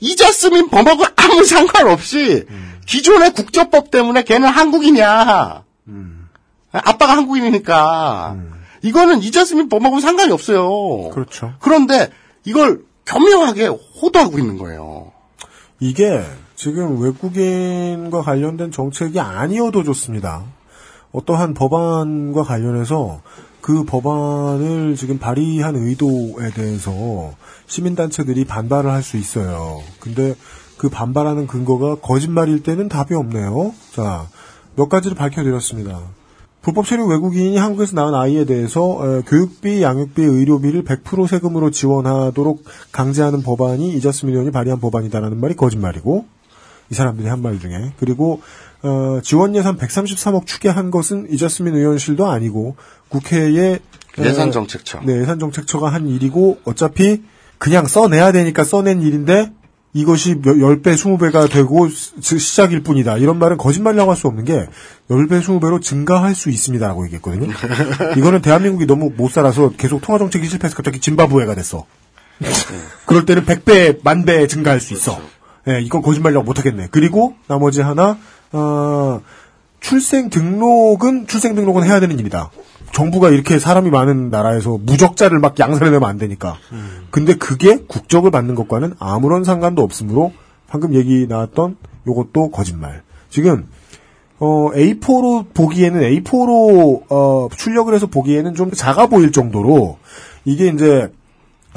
이자 0.00 0.32
스민 0.32 0.70
범하고 0.70 1.04
아무 1.16 1.44
상관없이 1.44 2.46
기존의 2.86 3.34
국적법 3.34 3.90
때문에 3.90 4.24
걔는 4.24 4.48
한국인이야. 4.48 5.64
아빠가 6.72 7.16
한국인이니까. 7.16 8.36
이거는 8.80 9.22
이자 9.22 9.44
스민 9.44 9.68
범하고 9.68 10.00
상관이 10.00 10.32
없어요. 10.32 11.10
그렇죠. 11.10 11.52
그런데 11.60 12.10
이걸 12.44 12.84
교묘하게 13.04 13.66
호도하고 13.66 14.38
있는 14.38 14.56
거예요. 14.56 15.12
이게 15.78 16.24
지금 16.62 17.02
외국인과 17.02 18.22
관련된 18.22 18.70
정책이 18.70 19.18
아니어도 19.18 19.82
좋습니다. 19.82 20.44
어떠한 21.10 21.54
법안과 21.54 22.44
관련해서 22.44 23.20
그 23.60 23.82
법안을 23.82 24.94
지금 24.94 25.18
발의한 25.18 25.74
의도에 25.74 26.50
대해서 26.54 27.32
시민단체들이 27.66 28.44
반발을 28.44 28.92
할 28.92 29.02
수 29.02 29.16
있어요. 29.16 29.82
근데 29.98 30.36
그 30.76 30.88
반발하는 30.88 31.48
근거가 31.48 31.96
거짓말일 31.96 32.62
때는 32.62 32.88
답이 32.88 33.12
없네요. 33.12 33.74
자, 33.90 34.28
몇 34.76 34.88
가지를 34.88 35.16
밝혀드렸습니다. 35.16 35.98
불법 36.60 36.86
체류 36.86 37.06
외국인이 37.08 37.56
한국에서 37.56 37.96
낳은 37.96 38.14
아이에 38.14 38.44
대해서 38.44 38.84
어, 38.84 39.22
교육비, 39.26 39.82
양육비, 39.82 40.22
의료비를 40.22 40.84
100% 40.84 41.26
세금으로 41.26 41.72
지원하도록 41.72 42.62
강제하는 42.92 43.42
법안이 43.42 43.94
이자스민 43.94 44.34
의원이 44.36 44.52
발의한 44.52 44.78
법안이다라는 44.78 45.40
말이 45.40 45.56
거짓말이고 45.56 46.24
이 46.92 46.94
사람들이 46.94 47.26
한 47.28 47.40
말 47.40 47.58
중에 47.58 47.92
그리고 47.98 48.42
어, 48.82 49.20
지원 49.22 49.56
예산 49.56 49.78
133억 49.78 50.44
추계한 50.46 50.90
것은 50.90 51.26
이자스민 51.30 51.74
의원실도 51.74 52.26
아니고 52.30 52.76
국회의 53.08 53.80
어, 54.18 54.22
예산 54.24 54.50
정책처. 54.52 55.00
네, 55.04 55.18
예산 55.20 55.38
정책처가 55.38 55.88
한 55.90 56.06
일이고 56.06 56.60
어차피 56.64 57.22
그냥 57.58 57.86
써내야 57.86 58.30
되니까 58.32 58.62
써낸 58.64 59.00
일인데 59.00 59.50
이것이 59.94 60.36
10배, 60.36 60.82
20배가 60.82 61.50
되고 61.50 61.88
시- 61.88 62.38
시작일 62.38 62.82
뿐이다. 62.82 63.16
이런 63.18 63.38
말은 63.38 63.56
거짓말이라고 63.58 64.10
할 64.10 64.16
수 64.16 64.26
없는 64.26 64.44
게 64.44 64.66
10배, 65.08 65.40
20배로 65.42 65.80
증가할 65.80 66.34
수 66.34 66.50
있습니다 66.50 66.86
라고 66.86 67.04
얘기했거든요. 67.06 67.48
이거는 68.18 68.42
대한민국이 68.42 68.86
너무 68.86 69.10
못 69.16 69.30
살아서 69.30 69.70
계속 69.78 70.00
통화정책이 70.02 70.46
실패해서 70.48 70.76
갑자기 70.76 70.98
짐바브웨가 71.00 71.54
됐어. 71.54 71.86
그럴 73.06 73.24
때는 73.26 73.44
100배, 73.44 74.00
만배 74.02 74.46
증가할 74.48 74.80
수 74.80 74.94
있어. 74.94 75.18
예, 75.68 75.80
이건 75.80 76.02
거짓말이라고 76.02 76.44
못하겠네. 76.44 76.88
그리고 76.90 77.34
나머지 77.46 77.80
하나, 77.80 78.18
어, 78.52 79.20
출생 79.80 80.30
등록은, 80.30 81.26
출생 81.26 81.54
등록은 81.54 81.84
해야 81.84 82.00
되는 82.00 82.18
일이다. 82.18 82.50
정부가 82.92 83.30
이렇게 83.30 83.58
사람이 83.58 83.90
많은 83.90 84.30
나라에서 84.30 84.78
무적자를 84.78 85.38
막 85.38 85.58
양산해 85.58 85.90
내면 85.90 86.08
안 86.08 86.18
되니까. 86.18 86.58
근데 87.10 87.34
그게 87.34 87.78
국적을 87.86 88.30
받는 88.30 88.54
것과는 88.54 88.94
아무런 88.98 89.44
상관도 89.44 89.82
없으므로 89.82 90.32
방금 90.68 90.94
얘기 90.94 91.26
나왔던 91.26 91.76
요것도 92.06 92.50
거짓말. 92.50 93.02
지금 93.30 93.66
어, 94.38 94.70
A4로 94.72 95.54
보기에는 95.54 96.00
A4로 96.00 97.02
어, 97.08 97.48
출력을 97.56 97.94
해서 97.94 98.06
보기에는 98.06 98.54
좀 98.54 98.72
작아 98.72 99.06
보일 99.06 99.32
정도로 99.32 99.98
이게 100.44 100.66
이제 100.68 101.12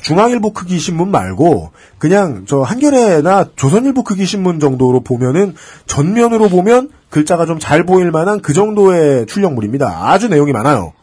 중앙일보 0.02 0.54
크기 0.54 0.78
신문 0.78 1.10
말고 1.10 1.72
그냥 1.98 2.46
저 2.48 2.62
한겨레나 2.62 3.52
조선일보 3.56 4.04
크기 4.04 4.26
신문 4.26 4.60
정도로 4.60 5.02
보면은 5.02 5.56
전면으로 5.86 6.50
보면 6.50 6.90
글자가 7.10 7.46
좀 7.46 7.60
잘 7.60 7.86
보일 7.86 8.12
만한 8.12 8.42
그 8.42 8.54
정도의 8.54 9.26
출력물입니다. 9.26 10.10
아주 10.12 10.28
내용이 10.28 10.52
많아요. 10.52 10.94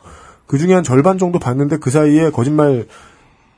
그 0.46 0.58
중에 0.58 0.74
한 0.74 0.84
절반 0.84 1.16
정도 1.18 1.38
봤는데 1.38 1.78
그 1.78 1.90
사이에 1.90 2.30
거짓말 2.30 2.86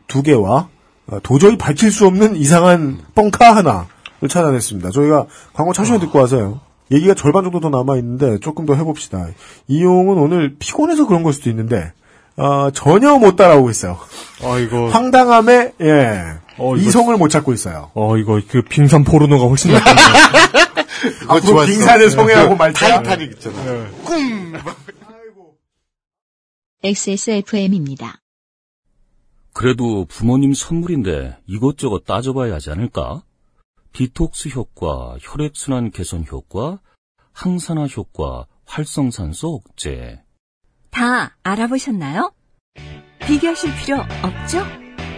두 0.07 0.23
개와 0.23 0.69
어, 1.07 1.19
도저히 1.23 1.59
밝힐 1.59 1.91
수 1.91 2.07
없는 2.07 2.37
이상한 2.37 2.99
뻥카 3.15 3.57
하나를 3.57 4.29
찾아냈습니다. 4.29 4.91
저희가 4.91 5.27
광고 5.53 5.73
잠시만 5.73 6.01
듣고 6.01 6.21
와서요. 6.21 6.61
얘기가 6.93 7.15
절반 7.15 7.43
정도 7.45 7.61
더 7.61 7.71
남아 7.71 7.97
있는데 7.97 8.39
조금 8.39 8.67
더 8.67 8.75
해봅시다. 8.75 9.27
이용은 9.67 10.17
오늘 10.17 10.55
피곤해서 10.59 11.07
그런 11.07 11.23
걸 11.23 11.33
수도 11.33 11.51
있는데 11.51 11.93
어, 12.37 12.71
전혀 12.73 13.17
못 13.19 13.37
따라오고 13.37 13.71
있어요. 13.71 13.99
아 14.43 14.59
이거 14.59 14.89
황당함에 14.89 15.73
예 15.81 16.25
어, 16.59 16.77
이성을 16.77 17.17
못 17.17 17.29
찾고 17.29 17.53
있어요. 17.53 17.91
어 17.95 18.17
이거 18.17 18.41
그 18.49 18.63
빙산 18.63 19.05
포르노가 19.05 19.47
훨씬 19.47 19.73
낫던데. 19.73 20.03
앞으로 21.29 21.65
빙산의 21.67 22.11
성애하고 22.11 22.57
말자. 22.57 23.03
타이타닉 23.03 23.33
있잖아. 23.33 23.87
꿈. 24.05 24.55
XSFM입니다. 26.83 28.21
그래도 29.55 30.05
부모님 30.07 30.53
선물인데 30.53 31.39
이것저것 31.47 32.05
따져봐야 32.05 32.55
하지 32.55 32.71
않을까? 32.71 33.23
디톡스 33.93 34.49
효과, 34.49 35.17
혈액순환 35.21 35.93
개선 35.93 36.27
효과, 36.31 36.81
항산화 37.33 37.87
효과, 37.97 38.47
활성산소 38.67 39.55
억제. 39.55 40.21
다 40.95 41.37
알아보셨나요? 41.43 42.33
비교하실 43.27 43.75
필요 43.77 43.99
없죠? 44.23 44.65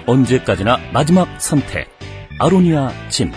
언제까지나 0.06 0.78
마지막 0.92 1.28
선택. 1.38 1.88
아로니아 2.38 3.10
진. 3.10 3.30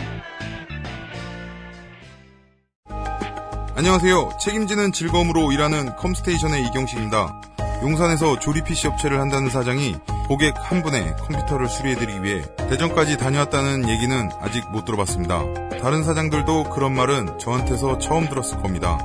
안녕하세요. 3.75 4.37
책임지는 4.39 4.93
즐거움으로 4.93 5.51
일하는 5.51 5.93
컴스테이션의 5.97 6.65
이경식입니다. 6.67 7.41
용산에서 7.83 8.39
조립 8.39 8.65
PC 8.65 8.87
업체를 8.87 9.19
한다는 9.19 9.49
사장이 9.49 9.95
고객 10.27 10.53
한 10.57 10.81
분의 10.81 11.15
컴퓨터를 11.17 11.67
수리해드리기 11.67 12.23
위해 12.23 12.41
대전까지 12.69 13.17
다녀왔다는 13.17 13.89
얘기는 13.89 14.29
아직 14.39 14.69
못 14.71 14.85
들어봤습니다. 14.85 15.43
다른 15.81 16.03
사장들도 16.03 16.65
그런 16.69 16.93
말은 16.93 17.37
저한테서 17.39 17.97
처음 17.99 18.29
들었을 18.29 18.61
겁니다. 18.61 18.97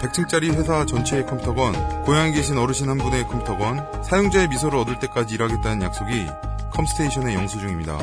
100층짜리 0.00 0.54
회사 0.54 0.86
전체의 0.86 1.26
컴퓨터건, 1.26 2.02
고향에 2.04 2.32
계신 2.32 2.56
어르신 2.56 2.88
한 2.88 2.96
분의 2.98 3.24
컴퓨터건, 3.24 4.02
사용자의 4.02 4.48
미소를 4.48 4.78
얻을 4.78 4.98
때까지 4.98 5.34
일하겠다는 5.34 5.82
약속이 5.82 6.26
컴스테이션의 6.72 7.34
영수증입니다. 7.34 7.98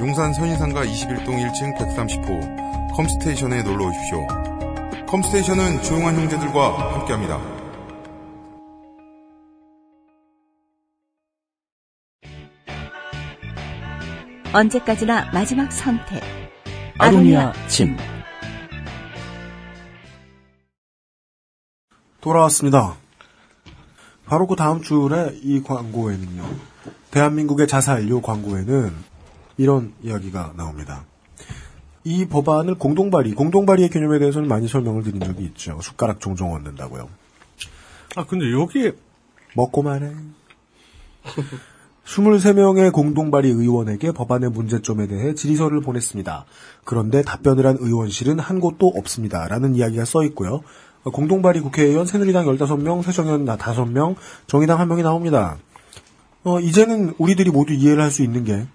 용산 0.00 0.32
선인상가 0.32 0.84
21동 0.84 1.26
1층 1.26 1.76
130호 1.78 2.96
컴스테이션에 2.96 3.62
놀러 3.62 3.86
오십시오. 3.86 4.26
컴스테이션은 5.06 5.82
조용한 5.82 6.16
형제들과 6.16 6.94
함께합니다. 6.94 7.40
언제까지나 14.52 15.30
마지막 15.32 15.70
선택. 15.70 16.22
아로니아 16.98 17.52
진. 17.68 17.96
돌아왔습니다. 22.20 22.96
바로 24.26 24.46
그 24.46 24.56
다음 24.56 24.80
줄에 24.80 25.38
이 25.42 25.62
광고에는요. 25.62 26.44
대한민국의 27.10 27.66
자살요 27.66 28.20
광고에는 28.20 28.92
이런 29.56 29.92
이야기가 30.02 30.54
나옵니다. 30.56 31.04
이 32.04 32.26
법안을 32.26 32.76
공동발의, 32.76 33.32
공동발의의 33.34 33.90
개념에 33.90 34.18
대해서는 34.18 34.48
많이 34.48 34.68
설명을 34.68 35.02
드린 35.02 35.20
적이 35.20 35.44
있죠. 35.44 35.78
숟가락 35.82 36.20
종종 36.20 36.54
얻는다고요. 36.54 37.08
아 38.16 38.24
근데 38.26 38.50
여기에 38.52 38.92
먹고 39.54 39.82
말해. 39.82 40.12
23명의 42.06 42.92
공동발의 42.92 43.50
의원에게 43.52 44.12
법안의 44.12 44.50
문제점에 44.50 45.06
대해 45.06 45.34
질의서를 45.34 45.80
보냈습니다. 45.80 46.44
그런데 46.84 47.22
답변을 47.22 47.66
한 47.66 47.76
의원실은 47.78 48.38
한 48.38 48.60
곳도 48.60 48.88
없습니다. 48.88 49.46
라는 49.46 49.76
이야기가 49.76 50.04
써 50.04 50.24
있고요. 50.24 50.62
공동발의 51.04 51.62
국회의원 51.62 52.06
새누리당 52.06 52.46
15명, 52.46 53.02
새정연 53.02 53.46
5명, 53.46 54.16
정의당 54.46 54.78
1명이 54.78 55.02
나옵니다. 55.02 55.56
어, 56.44 56.60
이제는 56.60 57.14
우리들이 57.18 57.50
모두 57.50 57.72
이해를 57.72 58.02
할 58.02 58.10
수 58.10 58.22
있는 58.22 58.44
게 58.44 58.66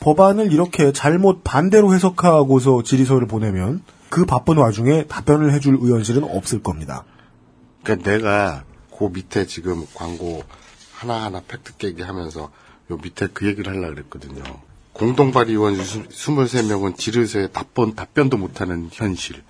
법안을 0.00 0.52
이렇게 0.52 0.92
잘못 0.92 1.42
반대로 1.44 1.92
해석하고서 1.94 2.82
질의서를 2.82 3.26
보내면 3.26 3.82
그 4.10 4.24
바쁜 4.24 4.56
와중에 4.56 5.04
답변을 5.04 5.52
해줄 5.52 5.78
의원실은 5.80 6.24
없을 6.24 6.62
겁니다. 6.62 7.04
그러니까 7.82 8.10
내가 8.10 8.64
그 8.96 9.10
밑에 9.12 9.46
지금 9.46 9.84
광고 9.94 10.42
하나하나 10.92 11.40
팩트 11.46 11.76
깨기 11.76 12.02
하면서 12.02 12.50
요 12.90 12.98
밑에 13.02 13.28
그 13.32 13.46
얘기를 13.46 13.72
하려고 13.72 13.94
그랬거든요. 13.94 14.42
공동발의 14.92 15.52
의원 15.52 15.76
23명은 15.76 16.96
질의서에 16.96 17.48
답변, 17.48 17.94
답변도 17.94 18.36
못하는 18.36 18.88
현실. 18.90 19.42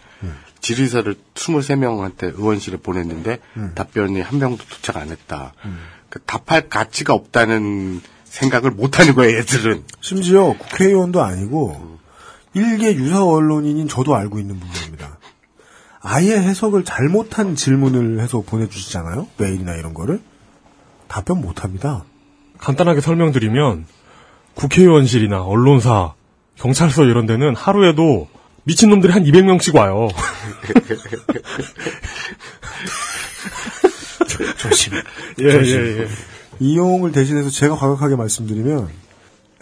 질의서를 0.60 1.16
23명한테 1.35 2.39
의원실에 2.39 2.78
보냈는데 2.78 3.39
답변이 3.74 4.20
한 4.20 4.39
명도 4.39 4.64
도착 4.64 4.97
안 4.97 5.10
했다. 5.10 5.52
그 6.09 6.20
답할 6.20 6.68
가치가 6.68 7.14
없다는 7.14 8.01
생각을 8.24 8.70
못 8.70 8.98
하는 8.98 9.14
거예요, 9.14 9.39
애들은. 9.39 9.85
심지어 10.01 10.55
국회의원도 10.59 11.22
아니고 11.22 11.98
일개 12.55 12.94
유사 12.94 13.24
언론인인 13.24 13.89
저도 13.89 14.14
알고 14.16 14.39
있는 14.39 14.59
부분입니다. 14.59 15.18
아예 16.01 16.32
해석을 16.36 16.85
잘못한 16.85 17.55
질문을 17.55 18.20
해서 18.20 18.40
보내주시잖아요. 18.40 19.28
메일이나 19.36 19.74
이런 19.74 19.94
거를 19.94 20.20
답변 21.09 21.40
못 21.40 21.64
합니다. 21.64 22.05
간단하게 22.59 23.01
설명드리면 23.01 23.86
국회의원실이나 24.55 25.43
언론사, 25.43 26.14
경찰서 26.56 27.05
이런 27.05 27.26
데는 27.26 27.55
하루에도 27.55 28.28
미친놈들이 28.69 29.12
한 29.12 29.24
200명씩 29.24 29.74
와요. 29.74 30.09
조심. 34.59 34.93
예, 35.39 35.51
조심. 35.51 35.81
예, 35.81 36.03
예. 36.03 36.09
이용을 36.61 37.12
대신해서 37.12 37.49
제가 37.49 37.77
과격하게 37.77 38.16
말씀드리면 38.16 38.90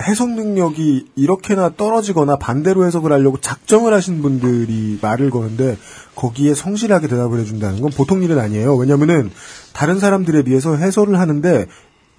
해석 0.02 0.30
능력이 0.30 1.12
이렇게나 1.14 1.74
떨어지거나 1.76 2.36
반대로 2.36 2.84
해석을 2.84 3.12
하려고 3.12 3.40
작정을 3.40 3.94
하신 3.94 4.22
분들이 4.22 4.98
말을 5.00 5.30
거는데 5.30 5.78
거기에 6.16 6.54
성실하게 6.54 7.06
대답을 7.06 7.38
해준다는 7.38 7.80
건 7.80 7.92
보통 7.92 8.24
일은 8.24 8.40
아니에요. 8.40 8.74
왜냐면은 8.74 9.30
다른 9.72 10.00
사람들에 10.00 10.42
비해서 10.42 10.76
해설을 10.76 11.20
하는데 11.20 11.66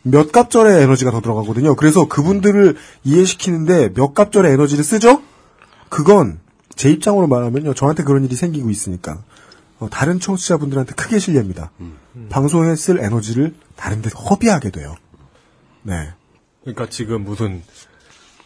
몇 0.03 0.31
갑절의 0.31 0.83
에너지가 0.83 1.11
더 1.11 1.19
들어가거든요. 1.19 1.75
그래서 1.75 2.07
그분들을 2.07 2.77
이해시키는데 3.03 3.93
몇 3.93 4.13
갑절의 4.13 4.53
에너지를 4.53 4.85
쓰죠? 4.85 5.21
그건 5.89 6.39
제 6.77 6.89
입장으로 6.89 7.27
말하면요. 7.27 7.73
저한테 7.73 8.03
그런 8.03 8.23
일이 8.23 8.35
생기고 8.35 8.69
있으니까 8.69 9.17
어, 9.79 9.89
다른 9.89 10.19
청취자분들한테 10.19 10.93
크게 10.93 11.19
실례입니다. 11.19 11.71
방송에 12.29 12.75
쓸 12.75 12.99
에너지를 12.99 13.53
다른 13.75 14.01
데 14.01 14.09
허비하게 14.09 14.69
돼요. 14.71 14.95
네. 15.83 16.09
그러니까 16.61 16.87
지금 16.89 17.23
무슨 17.23 17.61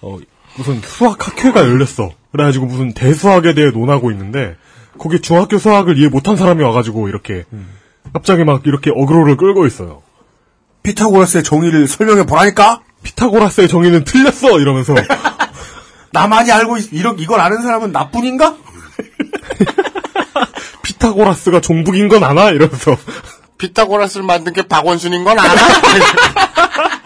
어 0.01 0.17
무슨 0.57 0.81
수학 0.81 1.25
학회가 1.27 1.61
열렸어. 1.61 2.11
그래가지고 2.31 2.65
무슨 2.65 2.93
대수학에 2.93 3.53
대해 3.53 3.71
논하고 3.71 4.11
있는데 4.11 4.55
거기 4.97 5.21
중학교 5.21 5.57
수학을 5.57 5.97
이해 5.97 6.09
못한 6.09 6.35
사람이 6.35 6.63
와가지고 6.63 7.07
이렇게 7.07 7.45
갑자기 8.13 8.43
막 8.43 8.65
이렇게 8.65 8.91
어그로를 8.93 9.37
끌고 9.37 9.65
있어요. 9.65 10.01
피타고라스의 10.83 11.43
정의를 11.43 11.87
설명해 11.87 12.25
보라니까? 12.25 12.81
피타고라스의 13.03 13.67
정의는 13.67 14.03
틀렸어 14.03 14.59
이러면서 14.59 14.93
나만이 16.11 16.51
알고 16.51 16.77
있, 16.77 16.93
이런 16.93 17.17
이걸 17.19 17.39
아는 17.39 17.61
사람은 17.61 17.91
나뿐인가? 17.91 18.55
피타고라스가 20.83 21.61
종북인 21.61 22.09
건 22.09 22.23
아나 22.23 22.49
이러면서 22.49 22.97
피타고라스를 23.57 24.25
만든 24.25 24.53
게 24.53 24.63
박원순인 24.63 25.23
건 25.23 25.39
알아? 25.39 25.51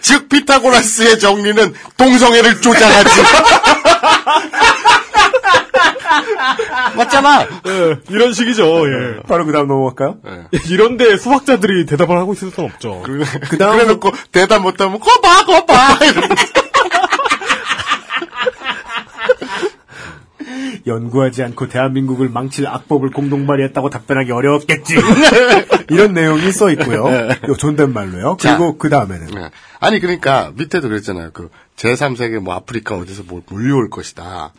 즉 0.00 0.28
피타고라스의 0.28 1.18
정리는 1.18 1.74
동성애를 1.96 2.60
조장하지. 2.60 3.10
맞잖아. 6.96 7.46
예, 7.66 7.96
이런 8.10 8.32
식이죠. 8.34 8.86
예. 8.86 9.20
바로 9.26 9.46
그다음 9.46 9.66
넘어갈까요? 9.68 10.18
이런데 10.68 11.16
수학자들이 11.16 11.86
대답을 11.86 12.16
하고 12.18 12.34
있을 12.34 12.50
수는 12.50 12.68
없죠. 12.70 13.02
그 13.48 13.56
다음에 13.58 13.84
놓고 13.84 14.10
대답 14.30 14.60
못하면 14.60 15.00
거봐 15.00 15.44
거봐. 15.46 15.98
연구하지 20.86 21.42
않고 21.42 21.68
대한민국을 21.68 22.28
망칠 22.28 22.66
악법을 22.66 23.10
공동 23.10 23.46
발의했다고 23.46 23.90
답변하기 23.90 24.30
어려웠겠지. 24.32 24.94
이런 25.90 26.14
내용이 26.14 26.52
써 26.52 26.70
있고요. 26.72 27.06
요 27.48 27.56
존댓말로요. 27.58 28.36
그리고 28.40 28.78
그 28.78 28.88
다음에는 28.88 29.26
네. 29.34 29.50
아니 29.80 30.00
그러니까 30.00 30.52
밑에도 30.56 30.88
그랬잖아요. 30.88 31.30
그 31.32 31.50
제3세계 31.76 32.38
뭐 32.40 32.54
아프리카 32.54 32.96
어디서 32.96 33.24
뭐 33.26 33.42
몰려올 33.48 33.90
것이다. 33.90 34.52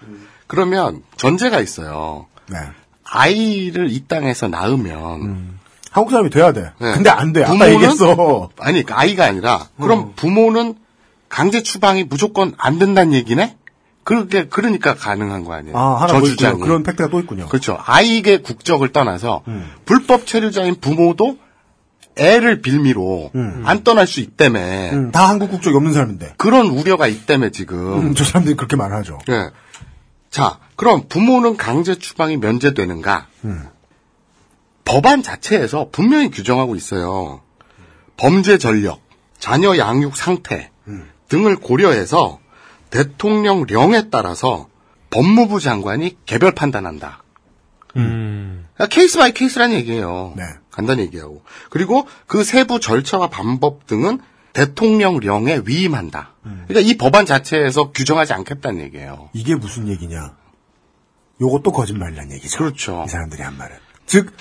그러면 0.47 1.01
전제가 1.17 1.59
있어요. 1.59 2.27
네. 2.49 2.57
아이를 3.05 3.91
이 3.91 4.05
땅에서 4.07 4.47
낳으면 4.47 5.59
한국 5.91 6.11
사람이 6.11 6.29
돼야 6.29 6.51
돼. 6.53 6.71
네. 6.79 6.93
근데 6.93 7.09
안 7.09 7.33
돼. 7.33 7.43
아까 7.43 7.53
부모는- 7.53 7.73
얘기했어. 7.75 8.49
아니 8.59 8.83
그 8.83 8.93
아이가 8.93 9.25
아니라 9.25 9.67
그럼 9.79 9.99
어. 9.99 10.13
부모는 10.15 10.75
강제 11.29 11.63
추방이 11.63 12.03
무조건 12.03 12.53
안 12.57 12.77
된다는 12.79 13.13
얘기네? 13.13 13.57
그렇게 14.03 14.47
그러니까 14.47 14.95
가능한 14.95 15.43
거 15.43 15.53
아니에요. 15.53 15.77
아, 15.77 16.05
있군요. 16.05 16.21
저주장이. 16.21 16.59
그런 16.61 16.83
팩트가 16.83 17.09
또 17.09 17.19
있군요. 17.19 17.47
그렇죠. 17.47 17.77
아이의 17.85 18.43
국적을 18.43 18.91
떠나서 18.91 19.43
불법 19.85 20.25
체류자인 20.27 20.75
부모도 20.81 21.37
애를 22.15 22.61
빌미로 22.61 23.31
안 23.63 23.83
떠날 23.83 24.05
수 24.05 24.19
있다며. 24.19 24.59
음, 24.59 25.11
다 25.11 25.27
한국 25.27 25.49
국적이 25.49 25.77
없는 25.77 25.93
사람인데. 25.93 26.33
그런 26.37 26.67
우려가 26.67 27.07
있다며 27.07 27.49
지금. 27.49 28.07
음, 28.07 28.13
저 28.15 28.23
사람들이 28.23 28.55
그렇게 28.55 28.75
말하죠. 28.75 29.19
예. 29.29 29.49
자, 30.29 30.59
그럼 30.75 31.07
부모는 31.07 31.57
강제 31.57 31.95
추방이 31.95 32.37
면제되는가? 32.37 33.27
음. 33.45 33.67
법안 34.85 35.23
자체에서 35.23 35.89
분명히 35.91 36.29
규정하고 36.29 36.75
있어요. 36.75 37.41
범죄 38.17 38.57
전력, 38.57 38.99
자녀 39.39 39.77
양육 39.77 40.17
상태 40.17 40.71
음. 40.87 41.09
등을 41.29 41.55
고려해서 41.55 42.39
대통령령에 42.93 44.09
따라서 44.11 44.67
법무부 45.09 45.59
장관이 45.59 46.17
개별 46.27 46.51
판단한다. 46.51 47.23
음. 47.95 48.67
그러니까 48.75 48.93
case 48.93 49.17
by 49.17 49.33
case라는 49.33 49.75
얘기예요. 49.77 50.33
네. 50.37 50.43
간단히 50.69 51.01
얘기하고. 51.03 51.41
그리고 51.71 52.07
그 52.27 52.43
세부 52.43 52.79
절차와 52.79 53.29
방법 53.29 53.87
등은 53.87 54.19
대통령령에 54.53 55.61
위임한다. 55.65 56.35
음. 56.45 56.65
그러니까 56.67 56.87
이 56.87 56.97
법안 56.97 57.25
자체에서 57.25 57.91
규정하지 57.91 58.33
않겠다는 58.33 58.81
얘기예요. 58.81 59.29
이게 59.33 59.55
무슨 59.55 59.87
얘기냐? 59.87 60.35
요것도 61.41 61.71
거짓말이란 61.71 62.31
얘기죠. 62.31 62.59
그렇죠. 62.59 63.03
이 63.07 63.09
사람들이 63.09 63.41
한 63.41 63.57
말은. 63.57 63.75
즉, 64.05 64.31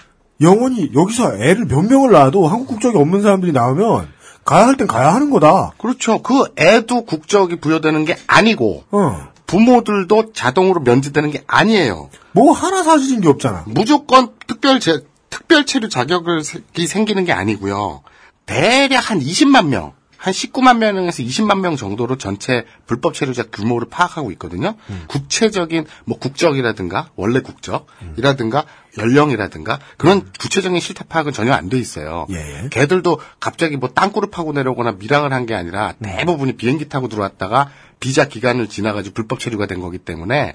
영원히 0.43 0.91
여기서 0.95 1.37
애를 1.37 1.65
몇 1.65 1.83
명을 1.83 2.13
낳아도 2.13 2.47
한국 2.49 2.69
국적이 2.69 2.99
없는 2.99 3.23
사람들이 3.23 3.53
나오면 3.53 4.13
가야 4.45 4.67
할 4.67 4.77
땐 4.77 4.87
가야 4.87 5.15
하는 5.15 5.31
거다. 5.31 5.73
그렇죠. 5.79 6.23
그 6.23 6.45
애도 6.59 7.05
국적이 7.05 7.57
부여되는 7.57 8.05
게 8.05 8.17
아니고 8.27 8.85
어. 8.91 9.29
부모들도 9.47 10.33
자동으로 10.33 10.81
면제되는 10.81 11.31
게 11.31 11.45
아니에요. 11.47 12.11
뭐 12.33 12.53
하나 12.53 12.83
사실인 12.83 13.21
게 13.21 13.29
없잖아. 13.29 13.65
무조건 13.67 14.31
특별 14.47 14.81
제, 14.81 15.01
특별 15.31 15.67
체류 15.67 15.89
자격이 15.89 16.87
생기는 16.87 17.25
게 17.25 17.33
아니고요. 17.33 18.03
대략 18.47 19.11
한 19.11 19.21
20만 19.21 19.67
명, 19.67 19.93
한 20.17 20.33
19만 20.33 20.79
명에서 20.79 21.23
20만 21.23 21.61
명 21.61 21.77
정도로 21.77 22.17
전체 22.17 22.65
불법 22.87 23.13
체류자 23.15 23.45
규모를 23.53 23.89
파악하고 23.91 24.31
있거든요. 24.33 24.75
구체적인 25.09 25.85
뭐 26.07 26.19
국적이라든가 26.19 27.11
원래 27.17 27.41
국적이라든가 27.41 28.65
연령이라든가 28.99 29.79
그런 29.97 30.31
구체적인 30.39 30.79
실태 30.81 31.05
파악은 31.05 31.33
전혀 31.33 31.53
안 31.53 31.69
돼 31.69 31.79
있어요. 31.79 32.27
예. 32.31 32.69
걔들도 32.71 33.21
갑자기 33.41 33.77
뭐 33.77 33.89
땅굴을 33.91 34.31
파고 34.31 34.53
내려오거나 34.53 34.93
밀항을 34.93 35.33
한 35.33 35.47
게 35.47 35.55
아니라 35.55 35.95
대부분이 36.03 36.53
비행기 36.57 36.89
타고 36.89 37.09
들어왔다가 37.09 37.71
비자 38.01 38.27
기간을 38.29 38.69
지나가지고 38.69 39.15
불법 39.15 39.41
체류가 39.41 39.67
된 39.67 39.81
거기 39.81 39.99
때문에 39.99 40.55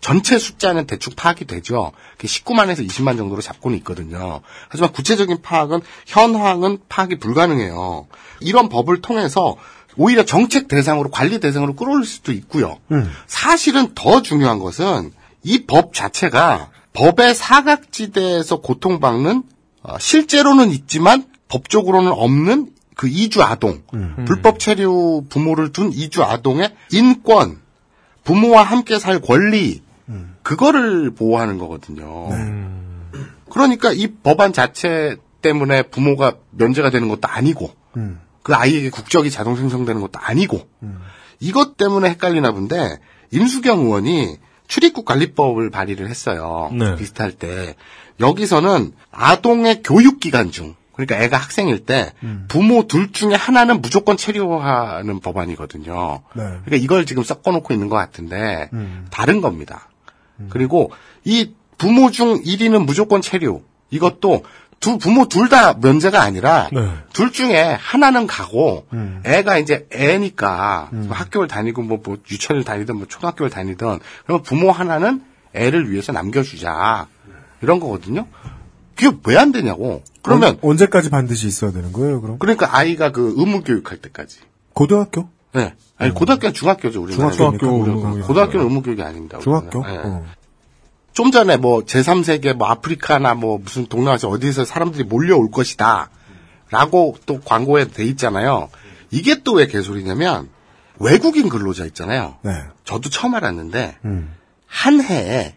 전체 0.00 0.38
숫자는 0.38 0.86
대충 0.86 1.14
파악이 1.16 1.44
되죠. 1.46 1.92
19만에서 2.18 2.86
20만 2.86 3.16
정도로 3.16 3.40
잡고는 3.42 3.76
있거든요. 3.78 4.40
하지만 4.68 4.92
구체적인 4.92 5.42
파악은 5.42 5.80
현황은 6.06 6.78
파악이 6.88 7.18
불가능해요. 7.18 8.06
이런 8.40 8.68
법을 8.68 9.00
통해서 9.00 9.56
오히려 9.96 10.24
정책 10.24 10.68
대상으로 10.68 11.10
관리 11.10 11.40
대상으로 11.40 11.74
끌어올릴 11.76 12.04
수도 12.06 12.32
있고요. 12.32 12.78
사실은 13.26 13.94
더 13.94 14.20
중요한 14.22 14.58
것은 14.58 15.12
이 15.42 15.64
법 15.66 15.94
자체가 15.94 16.70
법의 16.96 17.34
사각지대에서 17.34 18.60
고통받는 18.60 19.42
어, 19.82 19.98
실제로는 19.98 20.70
있지만 20.70 21.24
법적으로는 21.48 22.10
없는 22.10 22.70
그 22.96 23.08
이주 23.08 23.42
아동, 23.42 23.82
불법 24.24 24.58
체류 24.58 25.26
부모를 25.28 25.70
둔 25.70 25.92
이주 25.92 26.22
아동의 26.22 26.74
인권, 26.92 27.60
부모와 28.24 28.62
함께 28.62 28.98
살 28.98 29.20
권리, 29.20 29.82
그거를 30.42 31.10
보호하는 31.10 31.58
거거든요. 31.58 32.30
그러니까 33.50 33.92
이 33.92 34.06
법안 34.08 34.54
자체 34.54 35.16
때문에 35.42 35.82
부모가 35.82 36.36
면제가 36.52 36.88
되는 36.88 37.08
것도 37.08 37.28
아니고, 37.28 37.70
그 38.42 38.54
아이에게 38.54 38.88
국적이 38.88 39.30
자동 39.30 39.56
생성되는 39.56 40.00
것도 40.00 40.18
아니고, 40.18 40.66
이것 41.40 41.76
때문에 41.76 42.08
헷갈리나 42.08 42.52
본데, 42.52 42.98
임수경 43.30 43.80
의원이 43.80 44.38
출입국 44.66 45.04
관리법을 45.04 45.70
발의를 45.70 46.08
했어요. 46.08 46.70
네. 46.72 46.96
비슷할 46.96 47.32
때. 47.32 47.76
여기서는 48.20 48.92
아동의 49.10 49.82
교육 49.82 50.20
기간 50.20 50.50
중, 50.50 50.74
그러니까 50.94 51.20
애가 51.20 51.36
학생일 51.36 51.84
때 51.84 52.12
부모 52.48 52.86
둘 52.86 53.12
중에 53.12 53.34
하나는 53.34 53.82
무조건 53.82 54.16
체류하는 54.16 55.20
법안이거든요. 55.20 56.22
네. 56.34 56.42
그러니까 56.42 56.76
이걸 56.76 57.04
지금 57.04 57.22
섞어놓고 57.22 57.74
있는 57.74 57.88
것 57.88 57.96
같은데 57.96 58.70
다른 59.10 59.42
겁니다. 59.42 59.88
그리고 60.48 60.90
이 61.24 61.52
부모 61.76 62.10
중 62.10 62.42
1위는 62.42 62.86
무조건 62.86 63.20
체류. 63.20 63.62
이것도 63.90 64.44
두 64.80 64.98
부모 64.98 65.26
둘 65.28 65.48
다 65.48 65.74
면제가 65.74 66.20
아니라 66.22 66.68
네. 66.72 66.88
둘 67.12 67.32
중에 67.32 67.76
하나는 67.80 68.26
가고 68.26 68.86
음. 68.92 69.22
애가 69.24 69.58
이제 69.58 69.86
애니까 69.92 70.88
뭐 70.92 71.16
학교를 71.16 71.48
다니고 71.48 71.82
뭐, 71.82 72.00
뭐 72.04 72.16
유치원을 72.30 72.64
다니든 72.64 72.96
뭐 72.96 73.06
초등학교를 73.06 73.50
다니든 73.50 73.98
그러면 74.24 74.42
부모 74.42 74.70
하나는 74.70 75.22
애를 75.54 75.90
위해서 75.90 76.12
남겨주자 76.12 77.06
이런 77.62 77.80
거거든요. 77.80 78.26
그게 78.96 79.16
왜 79.26 79.36
안 79.36 79.52
되냐고. 79.52 80.02
그러면 80.22 80.58
언, 80.62 80.70
언제까지 80.72 81.10
반드시 81.10 81.46
있어야 81.46 81.70
되는 81.70 81.92
거예요, 81.92 82.20
그럼? 82.20 82.38
그러니까 82.38 82.76
아이가 82.76 83.12
그 83.12 83.34
의무 83.36 83.62
교육할 83.62 83.98
때까지. 83.98 84.38
고등학교? 84.72 85.28
네. 85.52 85.74
아니 85.98 86.12
고등학교는 86.12 86.52
중학교죠 86.54 87.02
우리 87.02 87.14
교육. 87.16 88.26
고등학교는 88.26 88.66
의무 88.66 88.82
교육이 88.82 89.02
아닙니다. 89.02 89.38
중학교? 89.38 89.82
네. 89.86 89.98
어. 90.04 90.24
좀 91.16 91.30
전에 91.30 91.56
뭐 91.56 91.80
제3세계 91.80 92.52
뭐 92.52 92.68
아프리카나 92.68 93.32
뭐 93.32 93.56
무슨 93.56 93.86
동남아시아 93.86 94.28
어디서 94.28 94.66
사람들이 94.66 95.04
몰려올 95.04 95.50
것이다. 95.50 96.10
라고 96.70 97.16
또 97.24 97.40
광고에 97.40 97.88
돼 97.88 98.04
있잖아요. 98.04 98.68
이게 99.10 99.42
또 99.42 99.54
왜 99.54 99.66
개소리냐면 99.66 100.50
외국인 100.98 101.48
근로자 101.48 101.86
있잖아요. 101.86 102.36
네. 102.42 102.52
저도 102.84 103.08
처음 103.08 103.34
알았는데 103.34 103.96
음. 104.04 104.34
한 104.66 105.00
해에 105.02 105.54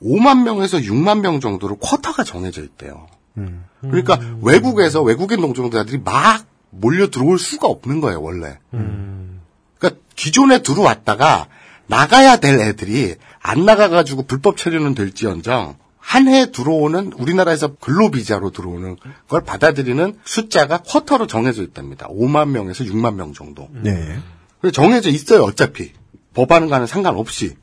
5만 0.00 0.44
명에서 0.44 0.78
6만 0.78 1.18
명 1.18 1.40
정도로 1.40 1.78
쿼터가 1.78 2.22
정해져 2.22 2.62
있대요. 2.62 3.08
음. 3.38 3.64
그러니까 3.80 4.20
외국에서 4.40 5.02
외국인 5.02 5.40
노동자들이 5.40 5.98
막 6.04 6.44
몰려 6.70 7.08
들어올 7.10 7.40
수가 7.40 7.66
없는 7.66 8.00
거예요, 8.00 8.22
원래. 8.22 8.58
그러니까 8.70 10.00
기존에 10.14 10.62
들어왔다가 10.62 11.48
나가야 11.88 12.36
될 12.36 12.60
애들이 12.60 13.16
안 13.46 13.64
나가가지고 13.64 14.24
불법 14.24 14.56
체류는 14.56 14.94
될지언정 14.94 15.76
한 15.98 16.28
해 16.28 16.52
들어오는 16.52 17.12
우리나라에서 17.18 17.74
근로비자로 17.76 18.50
들어오는 18.50 18.96
걸 19.28 19.40
받아들이는 19.44 20.18
숫자가 20.24 20.78
쿼터로 20.78 21.26
정해져 21.26 21.62
있답니다. 21.62 22.06
5만 22.08 22.50
명에서 22.50 22.84
6만 22.84 23.14
명 23.14 23.32
정도. 23.32 23.68
네. 23.72 24.18
그래서 24.60 24.72
정해져 24.72 25.10
있어요, 25.10 25.42
어차피. 25.42 25.92
법안과는 26.34 26.86
상관없이. 26.86 27.56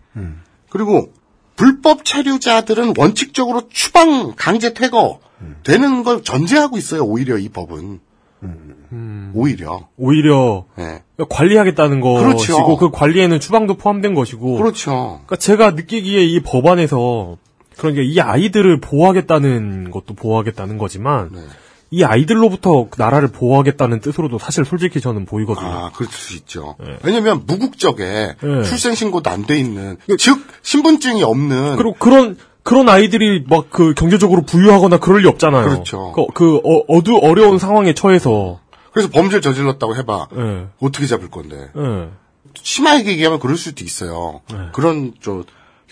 그리고 0.69 1.13
불법 1.55 2.03
체류자들은 2.03 2.95
원칙적으로 2.97 3.69
추방 3.69 4.33
강제 4.35 4.73
퇴거 4.73 5.19
되는 5.63 6.03
걸 6.03 6.23
전제하고 6.23 6.77
있어요, 6.77 7.03
오히려 7.03 7.37
이 7.37 7.47
법은. 7.47 7.99
오히려. 9.33 9.87
오히려 9.97 10.65
네. 10.75 11.01
관리하겠다는 11.29 12.01
것이고 12.01 12.27
그렇죠. 12.27 12.77
그 12.77 12.91
관리에는 12.91 13.39
추방도 13.39 13.75
포함된 13.75 14.13
것이고 14.13 14.57
그렇죠. 14.57 15.21
그러니까 15.25 15.35
제가 15.37 15.71
느끼기에 15.71 16.23
이 16.23 16.39
법안에서 16.41 17.37
그러니까 17.77 18.03
이 18.05 18.19
아이들을 18.19 18.79
보호하겠다는 18.81 19.91
것도 19.91 20.13
보호하겠다는 20.15 20.77
거지만 20.77 21.29
네. 21.33 21.41
이 21.91 22.03
아이들로부터 22.03 22.87
나라를 22.97 23.27
보호하겠다는 23.27 23.99
뜻으로도 23.99 24.39
사실 24.39 24.65
솔직히 24.65 24.99
저는 24.99 25.25
보이거든요. 25.25 25.67
아, 25.67 25.91
그럴 25.93 26.09
수 26.11 26.35
있죠. 26.37 26.75
왜냐면 27.03 27.43
무국적에 27.45 28.35
네. 28.41 28.63
출생 28.63 28.95
신고도 28.95 29.29
안 29.29 29.45
돼 29.45 29.59
있는, 29.59 29.97
즉, 30.17 30.39
신분증이 30.63 31.21
없는. 31.21 31.75
그리고 31.75 31.93
그런 31.99 32.35
그런 32.63 32.89
아이들이 32.89 33.43
막 33.47 33.69
그 33.69 33.93
경제적으로 33.93 34.41
부유하거나 34.41 34.97
그럴 34.97 35.21
리 35.21 35.27
없잖아요. 35.27 35.63
그렇죠. 35.65 36.13
그, 36.13 36.25
그 36.33 36.55
어, 36.63 36.83
어두 36.87 37.17
어려운 37.21 37.59
상황에 37.59 37.93
처해서 37.93 38.59
그래서 38.93 39.09
범죄를 39.09 39.41
저질렀다고 39.41 39.95
해봐. 39.97 40.27
예. 40.35 40.67
어떻게 40.79 41.07
잡을 41.07 41.29
건데. 41.29 41.69
예. 41.75 42.09
심하게 42.55 43.11
얘기하면 43.11 43.39
그럴 43.39 43.57
수도 43.57 43.83
있어요. 43.83 44.41
그런, 44.73 45.13
저, 45.21 45.43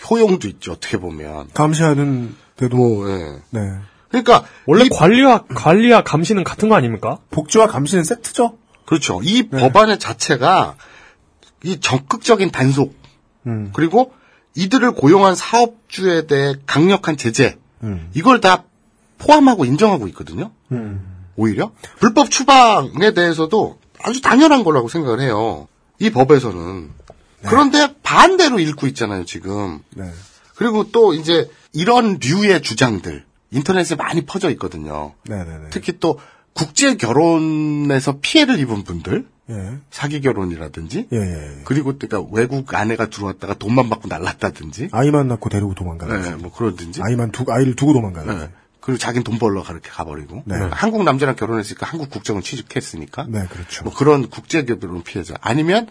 효용도 0.08 0.48
있죠, 0.48 0.72
어떻게 0.72 0.98
보면. 0.98 1.48
감시하는 1.52 2.34
데도. 2.56 2.76
뭐, 2.76 3.10
예. 3.10 3.40
네. 3.50 3.60
그러니까. 4.08 4.44
원래 4.66 4.88
관리와 4.88 5.44
관리와 5.54 6.02
감시는 6.04 6.44
같은 6.44 6.68
거 6.68 6.76
아닙니까? 6.76 7.18
복지와 7.30 7.66
감시는 7.66 8.04
세트죠. 8.04 8.56
그렇죠. 8.84 9.20
이 9.22 9.48
법안의 9.48 9.98
자체가 9.98 10.76
이 11.64 11.80
적극적인 11.80 12.50
단속 12.50 12.94
음. 13.46 13.70
그리고 13.72 14.12
이들을 14.54 14.92
고용한 14.92 15.34
사업주에 15.34 16.26
대해 16.26 16.54
강력한 16.66 17.16
제재 17.16 17.58
음. 17.82 18.10
이걸 18.14 18.40
다 18.40 18.64
포함하고 19.18 19.64
인정하고 19.64 20.08
있거든요. 20.08 20.50
음. 20.72 21.11
오히려 21.42 21.72
불법 21.98 22.30
추방에 22.30 23.12
대해서도 23.14 23.78
아주 24.00 24.22
당연한 24.22 24.64
거라고 24.64 24.88
생각을 24.88 25.20
해요. 25.20 25.68
이 25.98 26.10
법에서는 26.10 26.90
그런데 27.44 27.94
반대로 28.02 28.58
읽고 28.60 28.86
있잖아요, 28.88 29.24
지금. 29.24 29.80
네. 29.94 30.04
그리고 30.54 30.90
또 30.92 31.12
이제 31.12 31.50
이런 31.72 32.18
류의 32.20 32.62
주장들 32.62 33.24
인터넷에 33.50 33.96
많이 33.96 34.24
퍼져 34.24 34.50
있거든요. 34.50 35.12
네네네. 35.28 35.70
특히 35.70 35.98
또 35.98 36.18
국제 36.54 36.96
결혼에서 36.96 38.18
피해를 38.20 38.58
입은 38.60 38.84
분들, 38.84 39.26
예. 39.50 39.78
사기 39.90 40.20
결혼이라든지, 40.20 41.08
예, 41.12 41.16
예. 41.16 41.62
그리고 41.64 41.94
그러니까 41.98 42.30
외국 42.32 42.72
아내가 42.74 43.06
들어왔다가 43.06 43.54
돈만 43.54 43.88
받고 43.88 44.08
날랐다든지, 44.08 44.90
아이만 44.92 45.28
낳고 45.28 45.48
데리고 45.48 45.74
도망가는. 45.74 46.22
네, 46.22 46.34
뭐 46.36 46.52
그러든지, 46.52 47.02
아이만 47.02 47.32
두 47.32 47.44
아이를 47.48 47.74
두고 47.74 47.94
도망가는. 47.94 48.38
네. 48.38 48.50
그리고 48.82 48.98
자기는 48.98 49.24
돈 49.24 49.38
벌러 49.38 49.62
그렇게 49.62 49.88
가버리고, 49.88 50.42
네. 50.44 50.56
한국 50.70 51.04
남자랑 51.04 51.36
결혼했으니까 51.36 51.86
한국 51.86 52.10
국적은 52.10 52.42
취직했으니까, 52.42 53.26
네, 53.28 53.46
그렇죠. 53.46 53.84
뭐 53.84 53.94
그런 53.94 54.28
국제 54.28 54.64
결혼 54.64 55.02
피해자 55.02 55.34
아니면 55.40 55.86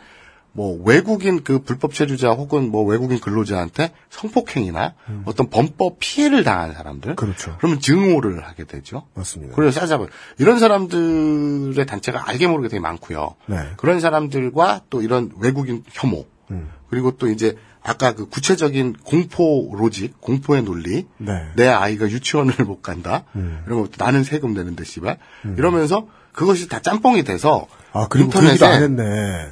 뭐 0.54 0.78
외국인 0.84 1.44
그 1.44 1.60
불법 1.60 1.94
체류자 1.94 2.32
혹은 2.32 2.70
뭐 2.70 2.84
외국인 2.84 3.20
근로자한테 3.22 3.94
성폭행이나 4.10 4.96
어떤 5.24 5.50
범법 5.50 5.98
피해를 6.00 6.44
당한 6.44 6.74
사람들, 6.74 7.12
음. 7.12 7.16
그렇죠. 7.16 7.56
그러면 7.58 7.80
증오를 7.80 8.46
하게 8.46 8.66
되죠. 8.66 9.08
맞습니다. 9.14 9.56
그래서 9.56 9.80
싸잡아 9.80 10.08
이런 10.38 10.60
사람들의 10.60 11.86
단체가 11.86 12.28
알게 12.28 12.48
모르게 12.48 12.68
되게 12.68 12.82
많고요. 12.82 13.36
네. 13.46 13.70
그런 13.78 14.02
사람들과 14.02 14.82
또 14.90 15.02
이런 15.02 15.32
외국인 15.40 15.84
혐오 15.90 16.26
음. 16.52 16.70
그리고 16.90 17.12
또 17.12 17.30
이제 17.30 17.58
아까 17.84 18.14
그 18.14 18.28
구체적인 18.28 18.98
공포 19.04 19.74
로직, 19.76 20.22
공포의 20.22 20.64
논리, 20.64 21.08
네. 21.18 21.48
내 21.56 21.68
아이가 21.68 22.06
유치원을 22.06 22.54
못 22.66 22.82
간다, 22.82 23.24
음. 23.36 23.64
이런 23.66 23.82
거 23.82 23.90
나는 23.98 24.24
세금 24.24 24.54
내는데 24.54 24.84
씨발 24.84 25.18
이러면서 25.58 26.08
그것이 26.32 26.70
다 26.70 26.80
짬뽕이 26.82 27.24
돼서 27.24 27.68
아, 27.92 28.08
그리고 28.08 28.30
그 28.30 28.48
얘기도 28.48 28.66
안 28.68 28.84
했네. 28.84 29.52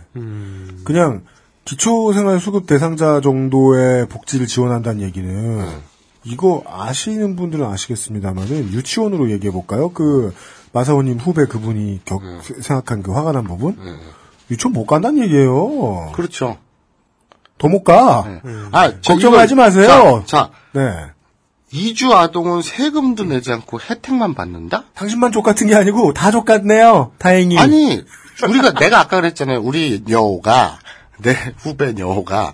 그냥 0.83 1.23
기초생활 1.65 2.39
수급 2.39 2.67
대상자 2.67 3.19
정도의 3.21 4.07
복지를 4.07 4.47
지원한다는 4.47 5.01
얘기는 5.01 5.81
이거 6.23 6.63
아시는 6.67 7.35
분들은 7.35 7.65
아시겠습니다만은 7.65 8.73
유치원으로 8.73 9.31
얘기해 9.31 9.51
볼까요? 9.51 9.89
그 9.89 10.33
마사오님 10.71 11.17
후배 11.17 11.45
그분이 11.45 12.01
격, 12.05 12.21
생각한 12.43 13.01
그 13.03 13.11
화가 13.11 13.31
난 13.31 13.43
부분 13.43 13.75
유치원 14.51 14.73
못 14.73 14.85
간다는 14.85 15.23
얘기예요. 15.23 16.11
그렇죠. 16.13 16.57
더 17.59 17.67
못 17.67 17.83
가. 17.83 18.25
아, 18.71 18.91
저 19.01 19.13
걱정하지 19.13 19.53
이걸- 19.53 19.65
마세요. 19.65 20.23
자, 20.25 20.49
자, 20.49 20.51
네. 20.71 20.81
이주 21.71 22.11
아동은 22.15 22.63
세금도 22.63 23.25
내지 23.25 23.51
않고 23.51 23.79
혜택만 23.79 24.33
받는다? 24.33 24.85
당신만 24.95 25.31
족 25.31 25.43
같은 25.43 25.67
게 25.67 25.75
아니고 25.75 26.13
다 26.13 26.31
족 26.31 26.45
같네요. 26.45 27.11
다행히. 27.19 27.59
아니, 27.59 28.03
우리가 28.47 28.73
내가 28.73 29.01
아까 29.01 29.17
그랬잖아요. 29.21 29.59
우리 29.61 30.03
여우가 30.09 30.79
내 31.19 31.35
후배 31.57 31.93
여우가 31.97 32.53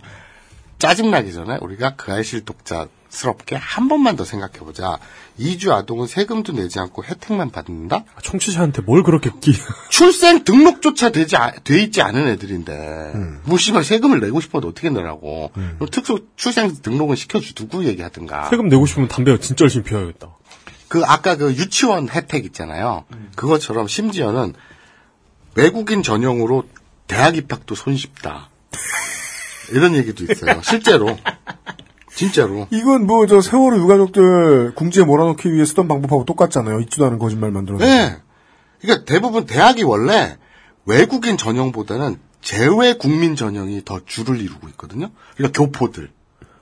짜증나기 0.80 1.32
전에 1.32 1.58
우리가 1.62 1.94
그 1.96 2.12
아이실 2.12 2.44
독자스럽게 2.44 3.56
한 3.56 3.88
번만 3.88 4.16
더 4.18 4.26
생각해보자. 4.26 4.98
이주 5.38 5.74
아동은 5.74 6.08
세금도 6.08 6.54
내지 6.54 6.80
않고 6.80 7.04
혜택만 7.04 7.52
받는다? 7.52 8.06
청취자한테 8.24 8.82
뭘 8.84 9.04
그렇게 9.04 9.32
끼? 9.42 9.52
출생 9.90 10.44
등록조차 10.44 11.10
되지 11.12 11.36
아- 11.36 11.52
돼 11.52 11.82
있지 11.82 12.02
않은 12.02 12.28
애들인데 12.30 13.12
뭐 13.44 13.58
씨발 13.58 13.84
세금을 13.84 14.22
내고 14.22 14.40
싶어도 14.40 14.70
어떻게 14.70 14.90
내라고? 14.90 15.52
그럼 15.54 15.90
특수 15.92 16.26
출생 16.38 16.74
등록은 16.82 17.16
시켜주고 17.18 17.84
얘기하든가. 17.86 18.50
세금 18.50 18.70
내고 18.70 18.86
싶으면 18.86 19.10
담배 19.10 19.38
진짜 19.40 19.64
열심히 19.64 19.84
피워야겠다. 19.84 20.30
그 20.88 21.02
아까 21.06 21.36
그 21.36 21.52
유치원 21.54 22.08
혜택 22.10 22.46
있잖아요. 22.46 23.04
그것처럼 23.36 23.88
심지어는 23.88 24.54
외국인 25.56 26.04
전용으로 26.04 26.64
대학 27.08 27.36
입학도 27.36 27.76
손쉽다. 27.76 28.50
이런 29.72 29.96
얘기도 29.96 30.24
있어요. 30.32 30.62
실제로. 30.64 31.18
진짜로. 32.16 32.68
이건 32.72 33.06
뭐 33.06 33.28
저 33.28 33.42
세월호 33.42 33.78
유가족들 33.78 34.74
궁지에 34.76 35.04
몰아넣기 35.04 35.52
위해 35.54 35.66
쓰던 35.66 35.88
방법하고 35.88 36.26
똑같잖아요. 36.26 36.80
있지도 36.82 37.06
않은 37.06 37.20
거짓말 37.20 37.52
만들어. 37.52 37.78
네. 37.78 38.16
그러니까 38.82 39.06
대부분 39.06 39.46
대학이 39.46 39.84
원래 39.84 40.38
외국인 40.86 41.38
전형보다는 41.38 42.18
재외 42.42 42.94
국민 42.94 43.36
전형이 43.36 43.84
더 43.86 44.00
줄을 44.06 44.40
이루고 44.40 44.68
있거든요. 44.70 45.10
그러니까 45.36 45.60
교포들. 45.62 46.10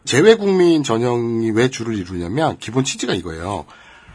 재외 0.05 0.35
국민 0.35 0.83
전형이 0.83 1.51
왜 1.51 1.69
줄을 1.69 1.97
이루냐면 1.97 2.57
기본 2.59 2.83
취지가 2.83 3.13
이거예요. 3.13 3.65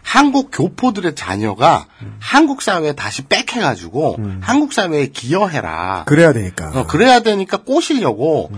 한국 0.02 0.50
교포들의 0.52 1.14
자녀가 1.14 1.86
한국 2.18 2.62
사회에 2.62 2.94
다시 2.94 3.26
백해가지고 3.26 4.16
한국 4.40 4.72
사회에 4.72 5.08
기여해라. 5.08 6.04
그래야 6.06 6.32
되니까. 6.32 6.70
어, 6.74 6.86
그래야 6.86 7.20
되니까 7.20 7.58
꼬시려고 7.58 8.50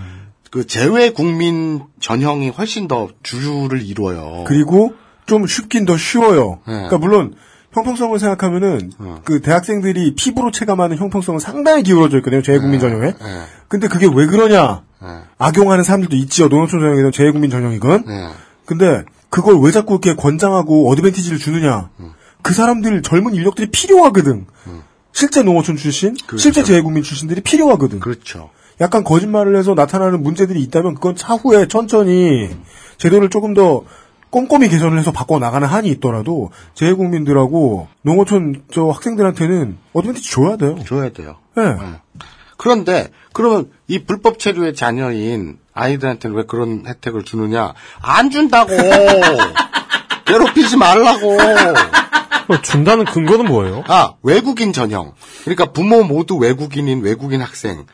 그 0.50 0.66
재외 0.66 1.10
국민 1.10 1.80
전형이 2.00 2.50
훨씬 2.50 2.88
더 2.88 3.08
주를 3.22 3.82
이루어요. 3.82 4.44
그리고 4.46 4.94
좀 5.26 5.46
쉽긴 5.46 5.84
더 5.84 5.96
쉬워요. 5.96 6.60
네. 6.66 6.74
그러니까 6.74 6.98
물론 6.98 7.34
형평성을 7.72 8.18
생각하면은 8.18 8.90
어. 8.98 9.20
그 9.24 9.40
대학생들이 9.40 10.14
피부로 10.16 10.50
체감하는 10.50 10.96
형평성은 10.96 11.38
상당히 11.38 11.84
기울어져 11.84 12.18
있거든요. 12.18 12.42
재외국민 12.42 12.80
전형에. 12.80 13.06
네. 13.12 13.42
근데 13.68 13.86
그게 13.86 14.08
왜 14.12 14.26
그러냐? 14.26 14.82
네. 15.00 15.08
악용하는 15.38 15.84
사람들도 15.84 16.16
있지요. 16.16 16.48
농어촌 16.48 16.80
전형이든 16.80 17.12
재외국민 17.12 17.50
전형이건. 17.50 18.04
네. 18.06 18.28
근데 18.66 19.04
그걸 19.28 19.60
왜 19.60 19.70
자꾸 19.70 19.94
이렇게 19.94 20.16
권장하고 20.16 20.90
어드밴티지를 20.90 21.38
주느냐? 21.38 21.90
음. 22.00 22.12
그 22.42 22.54
사람들 22.54 23.02
젊은 23.02 23.34
인력들이 23.34 23.70
필요하거든. 23.70 24.46
실제 25.12 25.42
농어촌 25.42 25.76
출신, 25.76 26.16
실제 26.38 26.62
재외국민 26.62 27.02
출신들이 27.02 27.40
필요하거든. 27.40 28.00
그렇죠. 28.00 28.50
약간 28.80 29.04
거짓말을 29.04 29.56
해서 29.56 29.74
나타나는 29.74 30.22
문제들이 30.22 30.62
있다면 30.62 30.94
그건 30.94 31.14
차후에 31.14 31.68
천천히 31.68 32.48
제도를 32.98 33.28
조금 33.28 33.54
더 33.54 33.84
꼼꼼히 34.30 34.68
개선을 34.68 34.98
해서 34.98 35.12
바꿔 35.12 35.38
나가는 35.38 35.66
한이 35.66 35.88
있더라도 35.88 36.50
재외국민들하고 36.74 37.88
농어촌 38.02 38.62
저 38.72 38.88
학생들한테는 38.88 39.76
어드밴티지 39.92 40.30
줘야 40.30 40.56
돼요. 40.56 40.76
줘야 40.86 41.10
돼요. 41.10 41.36
네. 41.56 41.76
그런데 42.56 43.08
그러면 43.32 43.70
이 43.88 44.04
불법 44.04 44.38
체류의 44.38 44.74
자녀인 44.74 45.58
아이들한테는 45.72 46.36
왜 46.36 46.44
그런 46.44 46.84
혜택을 46.86 47.24
주느냐? 47.24 47.74
안 48.00 48.30
준다고. 48.30 48.72
괴롭히지 50.26 50.76
말라고. 50.76 51.38
어, 52.48 52.60
준다는 52.62 53.04
근거는 53.04 53.46
뭐예요? 53.46 53.84
아, 53.88 54.14
외국인 54.22 54.72
전형. 54.72 55.12
그러니까 55.44 55.72
부모 55.72 56.02
모두 56.02 56.36
외국인인 56.36 57.00
외국인 57.02 57.40
학생. 57.40 57.86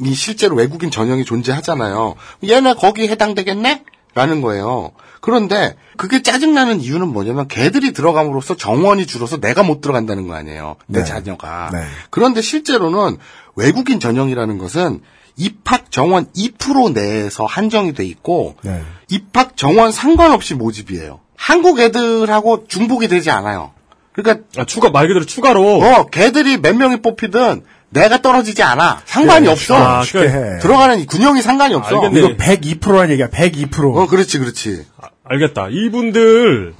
이 0.00 0.14
실제로 0.14 0.56
외국인 0.56 0.90
전형이 0.90 1.24
존재하잖아요. 1.24 2.14
얘네 2.48 2.74
거기 2.74 3.08
해당되겠네? 3.08 3.84
라는 4.14 4.40
거예요. 4.40 4.92
그런데 5.20 5.76
그게 5.96 6.22
짜증나는 6.22 6.80
이유는 6.80 7.08
뭐냐면 7.08 7.46
걔들이 7.46 7.92
들어감으로써 7.92 8.56
정원이 8.56 9.06
줄어서 9.06 9.38
내가 9.38 9.62
못 9.62 9.80
들어간다는 9.80 10.26
거 10.26 10.34
아니에요. 10.34 10.76
내 10.86 11.00
네. 11.00 11.04
자녀가. 11.04 11.70
네. 11.72 11.84
그런데 12.10 12.40
실제로는 12.40 13.18
외국인 13.54 14.00
전형이라는 14.00 14.58
것은 14.58 15.00
입학 15.36 15.90
정원 15.90 16.26
2% 16.32 16.92
내에서 16.94 17.44
한정이 17.44 17.94
돼 17.94 18.04
있고 18.04 18.56
네. 18.62 18.82
입학 19.08 19.56
정원 19.56 19.92
상관없이 19.92 20.54
모집이에요. 20.54 21.20
한국 21.36 21.78
애들하고 21.78 22.66
중복이 22.66 23.08
되지 23.08 23.30
않아요. 23.30 23.72
그러니까 24.12 24.44
아, 24.56 24.64
추가 24.64 24.90
말 24.90 25.06
그대로 25.06 25.24
추가로 25.24 25.80
어, 25.80 26.06
걔들이 26.06 26.58
몇 26.58 26.74
명이 26.74 27.02
뽑히든 27.02 27.62
내가 27.90 28.20
떨어지지 28.20 28.62
않아. 28.62 29.00
상관이 29.04 29.46
네, 29.46 29.52
없어. 29.52 29.74
아, 29.76 30.02
쉽게 30.02 30.18
그러니까 30.20 30.38
해. 30.54 30.58
들어가는 30.58 31.00
이 31.00 31.06
군형이 31.06 31.42
상관이 31.42 31.74
없어. 31.74 31.96
알겠네. 31.96 32.18
이거 32.20 32.28
102%라는 32.36 33.10
얘기야. 33.12 33.28
102%. 33.30 33.96
어, 33.96 34.06
그렇지, 34.06 34.38
그렇지. 34.38 34.84
알겠다. 35.24 35.68
이분들 35.70 36.74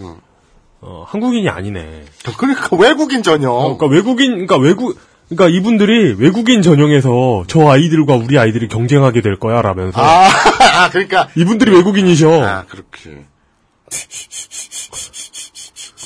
어, 0.81 1.05
한국인이 1.09 1.49
아니네. 1.49 2.05
그러니까 2.37 2.77
외국인 2.77 3.23
전형. 3.23 3.53
어, 3.53 3.77
그러니까 3.77 3.87
외국인, 3.87 4.31
그러니까 4.47 4.57
외국, 4.59 4.99
그러니까 5.29 5.49
이분들이 5.57 6.15
외국인 6.19 6.63
전형에서 6.63 7.45
저 7.49 7.69
아이들과 7.69 8.15
우리 8.17 8.39
아이들이 8.39 8.69
경쟁하게 8.69 9.21
될 9.23 9.39
거야 9.39 9.61
라면서 9.63 10.01
아, 10.01 10.29
아, 10.85 10.91
그러니까. 10.91 11.29
이분들이 11.35 11.75
외국인이셔. 11.75 12.43
아, 12.45 12.65
그렇게. 12.69 13.25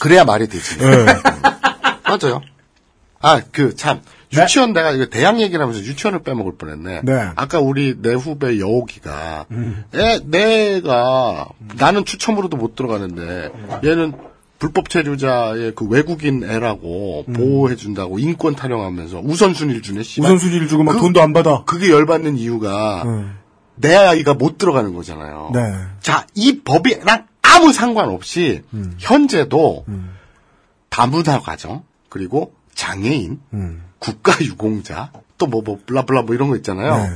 그래야 0.01 0.25
말이 0.25 0.49
되지. 0.49 0.79
네. 0.79 1.07
맞아요. 2.05 2.41
아, 3.21 3.41
그, 3.53 3.77
참. 3.77 4.01
유치원 4.33 4.73
내가 4.73 4.93
이거 4.93 5.07
대학 5.07 5.41
얘기를 5.41 5.61
하면서 5.61 5.81
유치원을 5.83 6.23
빼먹을 6.23 6.57
뻔했네. 6.57 7.01
네. 7.05 7.29
아까 7.37 7.61
우리 7.61 7.97
내 8.01 8.15
후배 8.15 8.59
여옥이가 8.59 9.47
애, 9.95 10.21
내가 10.25 11.49
나는 11.79 12.05
추첨으로도 12.05 12.57
못 12.57 12.75
들어가는데 12.77 13.51
얘는 13.85 14.13
불법 14.59 14.89
체류자의 14.91 15.73
그 15.75 15.87
외국인 15.89 16.45
애라고 16.45 17.25
보호해준다고 17.35 18.19
인권 18.21 18.55
타령하면서 18.55 19.21
우선순위를 19.25 19.83
주네. 19.83 20.03
씨발. 20.05 20.31
우선순위를 20.33 20.69
주고 20.69 20.85
막 20.85 20.93
그- 20.93 20.99
돈도 21.01 21.21
안 21.21 21.33
받아. 21.33 21.65
그게 21.65 21.91
열받는 21.91 22.37
이유가 22.39 23.03
음. 23.05 23.39
내 23.75 23.95
아이가 23.97 24.35
못 24.35 24.59
들어가는 24.59 24.95
거잖아요. 24.95 25.51
네. 25.53 25.75
자, 26.01 26.27
이 26.35 26.61
법이랑 26.61 27.27
아무 27.43 27.73
상관없이 27.73 28.63
음. 28.73 28.95
현재도 28.99 29.85
다문화 30.91 31.41
가정 31.41 31.83
그리고 32.09 32.53
장애인, 32.75 33.41
음. 33.55 33.83
국가 34.03 34.35
유공자 34.41 35.13
또뭐뭐 35.39 35.81
블라블라 35.87 36.23
뭐 36.23 36.35
이런 36.35 36.49
거 36.49 36.57
있잖아요. 36.57 36.97
네. 36.97 37.11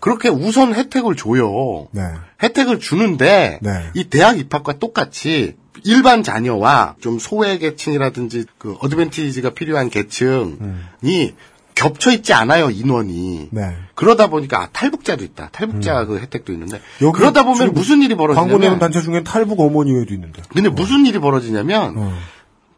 그렇게 0.00 0.28
우선 0.28 0.74
혜택을 0.74 1.16
줘요. 1.16 1.88
네. 1.90 2.02
혜택을 2.42 2.78
주는데 2.78 3.58
네. 3.60 3.90
이 3.94 4.04
대학 4.04 4.38
입학과 4.38 4.74
똑같이 4.74 5.56
일반 5.84 6.22
자녀와 6.22 6.94
좀 7.00 7.18
소외 7.18 7.58
계층이라든지 7.58 8.44
그 8.58 8.76
어드밴티지가 8.80 9.50
필요한 9.50 9.90
계층이 9.90 11.34
겹쳐 11.74 12.12
있지 12.12 12.32
않아요 12.32 12.70
인원이. 12.70 13.48
네. 13.50 13.76
그러다 13.94 14.28
보니까 14.28 14.62
아, 14.62 14.68
탈북자도 14.72 15.24
있다. 15.24 15.48
탈북자 15.50 16.04
그 16.04 16.18
혜택도 16.18 16.52
있는데 16.52 16.80
그러다 17.14 17.42
보면 17.44 17.72
무슨 17.72 18.02
일이 18.02 18.14
광고 18.16 18.34
내는 18.34 18.58
벌어지냐면 18.58 18.78
단체 18.78 19.00
중엔 19.00 19.24
탈북 19.24 19.60
어머니회도 19.60 20.14
있는데. 20.14 20.42
근데 20.48 20.68
무슨 20.68 21.06
일이 21.06 21.18
벌어지냐면 21.18 21.94
어. 21.96 22.18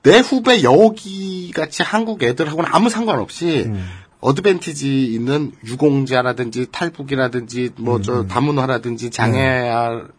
내 0.03 0.19
후배 0.19 0.63
여기 0.63 1.51
같이 1.53 1.83
한국 1.83 2.23
애들하고는 2.23 2.71
아무 2.73 2.89
상관없이 2.89 3.65
음. 3.67 3.87
어드밴티지 4.21 5.07
있는 5.07 5.53
유공자라든지 5.67 6.67
탈북이라든지 6.71 7.71
뭐 7.77 7.97
음, 7.97 8.03
저 8.03 8.27
다문화라든지 8.27 9.11
장애 9.11 9.39
네. 9.63 9.71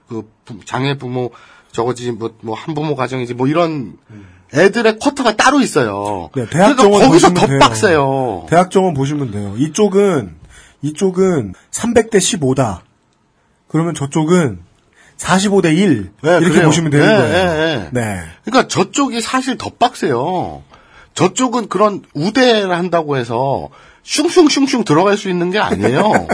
그 0.08 0.30
부- 0.46 0.60
장애 0.66 0.98
부모 0.98 1.32
저거지 1.72 2.12
뭐 2.12 2.32
뭐 2.42 2.56
한부모 2.56 2.96
가정이지 2.96 3.34
뭐 3.36 3.48
이런 3.48 3.98
음. 4.10 4.28
애들의 4.54 4.98
쿼터가 5.00 5.36
따로 5.38 5.62
있어요. 5.62 6.30
네, 6.36 6.46
대학 6.50 6.76
그러니까 6.76 6.84
정원 6.84 7.02
거기서 7.08 7.28
보시면 7.30 7.34
더 7.36 7.48
돼요. 7.48 7.60
빡세요. 7.60 8.46
대학 8.50 8.70
정원 8.72 8.94
보시면 8.94 9.32
돼요. 9.32 9.56
이쪽은 9.58 10.36
이쪽은 10.82 11.54
300대 11.72 12.16
15다. 12.16 12.80
그러면 13.68 13.94
저쪽은 13.96 14.60
45대 15.22 15.76
1 15.78 16.12
이렇게 16.24 16.50
그래요. 16.50 16.66
보시면 16.66 16.92
되는 16.92 17.06
네, 17.06 17.16
거예요. 17.16 17.32
네, 17.32 17.90
네. 17.92 18.02
네. 18.02 18.22
그러니까 18.44 18.68
저쪽이 18.68 19.22
사실 19.22 19.58
더 19.58 19.70
빡세요. 19.70 20.64
저쪽은 21.14 21.68
그런 21.70 22.04
우대를 22.14 22.72
한다고 22.72 23.18
해서 23.18 23.70
슝슝슝슝 24.04 24.84
들어갈 24.84 25.18
수 25.18 25.30
있는 25.30 25.52
게 25.52 25.60
아니에요. 25.60 26.28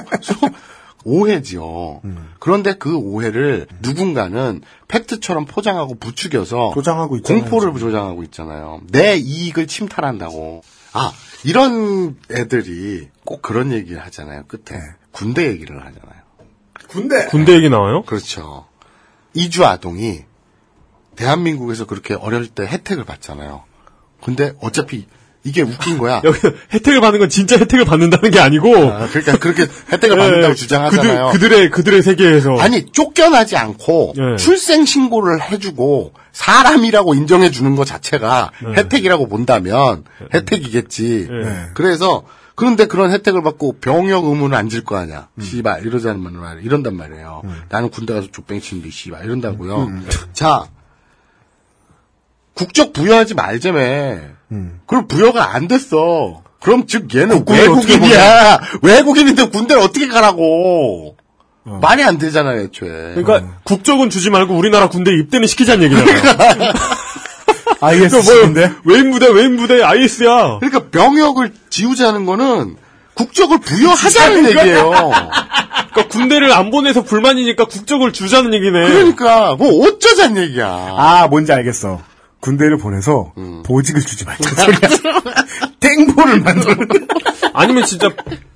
오해지요. 1.04 2.02
그런데 2.40 2.74
그 2.74 2.96
오해를 2.96 3.68
누군가는 3.82 4.62
팩트처럼 4.88 5.46
포장하고 5.46 5.96
부추겨서 5.96 6.72
조장하고 6.74 7.18
있잖아요, 7.18 7.44
공포를 7.44 7.80
조장하고 7.80 8.24
있잖아요. 8.24 8.82
내 8.90 9.16
이익을 9.16 9.68
침탈한다고. 9.68 10.64
아 10.94 11.12
이런 11.44 12.18
애들이 12.32 13.08
꼭 13.26 13.42
그런 13.42 13.72
얘기를 13.72 14.04
하잖아요. 14.06 14.44
끝에 14.48 14.80
군대 15.12 15.48
얘기를 15.48 15.78
하잖아요. 15.78 16.22
군대. 16.90 17.26
군대 17.28 17.54
얘기 17.54 17.70
나와요? 17.70 18.04
그렇죠. 18.04 18.67
이주 19.38 19.66
아동이 19.66 20.22
대한민국에서 21.16 21.86
그렇게 21.86 22.14
어릴 22.14 22.48
때 22.48 22.64
혜택을 22.66 23.04
받잖아요. 23.04 23.64
근데 24.24 24.54
어차피 24.62 25.08
이게 25.44 25.62
웃긴 25.62 25.98
거야. 25.98 26.22
여기 26.26 26.40
혜택을 26.74 27.00
받는 27.00 27.20
건 27.20 27.30
진짜 27.30 27.58
혜택을 27.58 27.86
받는다는 27.86 28.32
게 28.32 28.40
아니고. 28.40 28.76
아, 28.76 29.08
그러니까 29.08 29.38
그렇게 29.38 29.68
혜택을 29.92 30.18
받는다고 30.18 30.54
주장하잖아요. 30.56 31.30
그들, 31.32 31.50
그들의 31.50 31.70
그들의 31.72 32.02
세계에서. 32.02 32.58
아니 32.60 32.86
쫓겨나지 32.92 33.56
않고 33.56 34.14
네. 34.16 34.36
출생 34.38 34.86
신고를 34.86 35.42
해주고 35.42 36.14
사람이라고 36.34 37.16
인정해 37.16 37.50
주는 37.50 37.76
것 37.76 37.86
자체가 37.86 38.52
네. 38.64 38.74
혜택이라고 38.82 39.28
본다면 39.28 40.04
혜택이겠지. 40.34 41.28
네. 41.30 41.66
그래서 41.74 42.24
그런데 42.58 42.88
그런 42.88 43.12
혜택을 43.12 43.44
받고 43.44 43.78
병역 43.80 44.26
의무는 44.26 44.58
안 44.58 44.68
질 44.68 44.84
거 44.84 44.98
아니야. 44.98 45.28
음. 45.36 45.42
씨발 45.44 45.86
이러자는 45.86 46.20
말 46.20 46.64
이런단 46.64 46.98
말이에요. 46.98 47.44
나는 47.70 47.90
군대 47.92 48.14
가서 48.16 48.28
족뱅이 48.32 48.60
치는데 48.62 48.90
씨발 48.90 49.24
이런다고요. 49.26 49.84
음. 49.84 50.08
자 50.34 50.66
국적 52.56 52.94
부여하지 52.94 53.36
말자며. 53.36 53.80
그럼 54.88 55.08
부여가 55.08 55.54
안 55.54 55.68
됐어. 55.68 56.42
그럼 56.60 56.88
즉 56.88 57.14
얘는 57.14 57.46
외국인이야. 57.48 58.60
외국인인데 58.82 59.50
군대를 59.50 59.82
어떻게 59.84 60.08
가라고. 60.08 61.16
말이 61.64 62.02
안 62.02 62.18
되잖아요, 62.18 62.62
애초에. 62.62 63.14
그러니까 63.16 63.60
국적은 63.66 64.10
주지 64.10 64.30
말고 64.32 64.56
우리나라 64.56 64.88
군대 64.90 65.12
에 65.12 65.16
입대는 65.20 65.48
시키자는 65.48 65.84
얘기잖아요. 65.92 66.74
IS 67.80 68.16
뭐 68.16 68.70
외인 68.86 69.12
부대 69.12 69.28
외인 69.30 69.58
부대 69.58 69.82
IS야. 69.84 70.60
그러니까 70.60 70.90
병역을 70.90 71.54
지우자는 71.70 72.26
거는 72.26 72.76
국적을 73.14 73.60
부여하자는 73.60 74.50
얘기예요. 74.50 74.92
그러니까 75.92 76.08
군대를 76.10 76.52
안 76.52 76.70
보내서 76.70 77.04
불만이니까 77.04 77.66
국적을 77.66 78.14
주자는 78.14 78.54
얘기네. 78.54 78.88
그러니까 78.88 79.56
뭐 79.56 79.86
어쩌자는 79.86 80.42
얘기야. 80.44 80.68
아, 80.68 81.28
뭔지 81.28 81.52
알겠어. 81.52 82.02
군대를 82.40 82.78
보내서 82.78 83.34
음. 83.38 83.64
보직을 83.64 84.02
주지 84.02 84.26
말자. 84.26 84.50
소리야. 84.50 84.80
땡보를 85.80 86.42
만들어. 86.42 86.76
아니면 87.54 87.86
진짜 87.86 88.10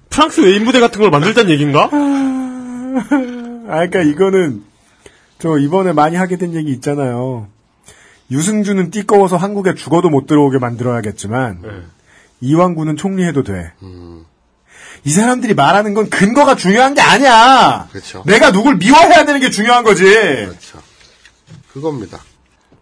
프랑스 0.10 0.42
외인 0.42 0.66
부대 0.66 0.80
같은 0.80 1.02
걸 1.02 1.10
만들자는 1.10 1.50
얘기인가? 1.52 1.90
아, 1.92 3.86
그러니까 3.88 4.02
이거는 4.02 4.64
저 5.40 5.58
이번에 5.58 5.94
많이 5.94 6.16
하게 6.16 6.38
된 6.38 6.54
얘기 6.54 6.72
있잖아요. 6.72 7.48
유승준은 8.32 8.90
띠꺼워서 8.92 9.36
한국에 9.38 9.76
죽어도 9.76 10.10
못 10.10 10.26
들어오게 10.26 10.58
만들어야겠지만 10.58 11.60
네. 11.62 11.70
이왕구는 12.40 12.96
총리해도 12.96 13.44
돼. 13.44 13.74
이 15.04 15.12
사람들이 15.12 15.54
말하는 15.54 15.94
건 15.94 16.10
근거가 16.10 16.56
중요한 16.56 16.94
게 16.94 17.02
아니야. 17.02 17.88
그렇죠. 17.92 18.24
내가 18.26 18.52
누굴 18.52 18.78
미워해야 18.78 19.26
되는 19.26 19.40
게 19.42 19.50
중요한 19.50 19.84
거지. 19.84 20.04
그렇죠. 20.04 20.82
그겁니다. 21.74 22.20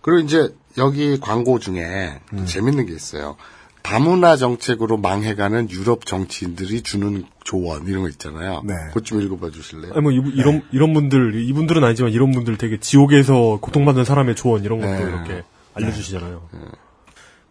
그리고 0.01 0.19
이제 0.19 0.53
여기 0.77 1.19
광고 1.19 1.59
중에 1.59 2.19
음. 2.33 2.45
재밌는 2.45 2.85
게 2.85 2.93
있어요. 2.93 3.35
다문화 3.81 4.35
정책으로 4.35 4.97
망해가는 4.97 5.69
유럽 5.69 6.05
정치인들이 6.05 6.81
주는 6.81 7.23
조언 7.43 7.87
이런 7.87 8.03
거 8.03 8.09
있잖아요. 8.09 8.61
네. 8.65 8.73
그것 8.89 9.05
좀 9.05 9.21
읽어봐 9.21 9.49
주실래요? 9.51 9.93
아니 9.93 10.01
뭐 10.01 10.11
이, 10.11 10.21
이런 10.35 10.61
이런 10.71 10.93
분들 10.93 11.41
이분들은 11.47 11.83
아니지만 11.83 12.11
이런 12.11 12.31
분들 12.31 12.57
되게 12.57 12.79
지옥에서 12.79 13.59
고통받는 13.61 14.05
사람의 14.05 14.35
조언 14.35 14.63
이런 14.63 14.79
것도 14.79 14.91
네. 14.91 15.01
이렇게 15.01 15.43
알려주시잖아요. 15.73 16.41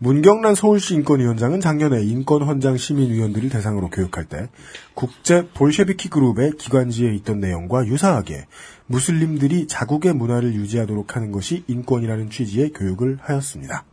문경란 0.01 0.55
서울시 0.55 0.95
인권위원장은 0.95 1.61
작년에 1.61 2.03
인권헌장 2.03 2.77
시민위원들을 2.77 3.49
대상으로 3.49 3.91
교육할 3.91 4.27
때 4.27 4.49
국제 4.95 5.49
볼셰비키 5.55 6.09
그룹의 6.09 6.53
기관지에 6.57 7.13
있던 7.17 7.41
내용과 7.41 7.87
유사하게 7.87 8.47
무슬림들이 8.87 9.67
자국의 9.67 10.13
문화를 10.15 10.55
유지하도록 10.55 11.17
하는 11.17 11.33
것이 11.33 11.65
인권이라는 11.67 12.31
취지의 12.31 12.73
교육을 12.75 13.19
하였습니다. 13.21 13.85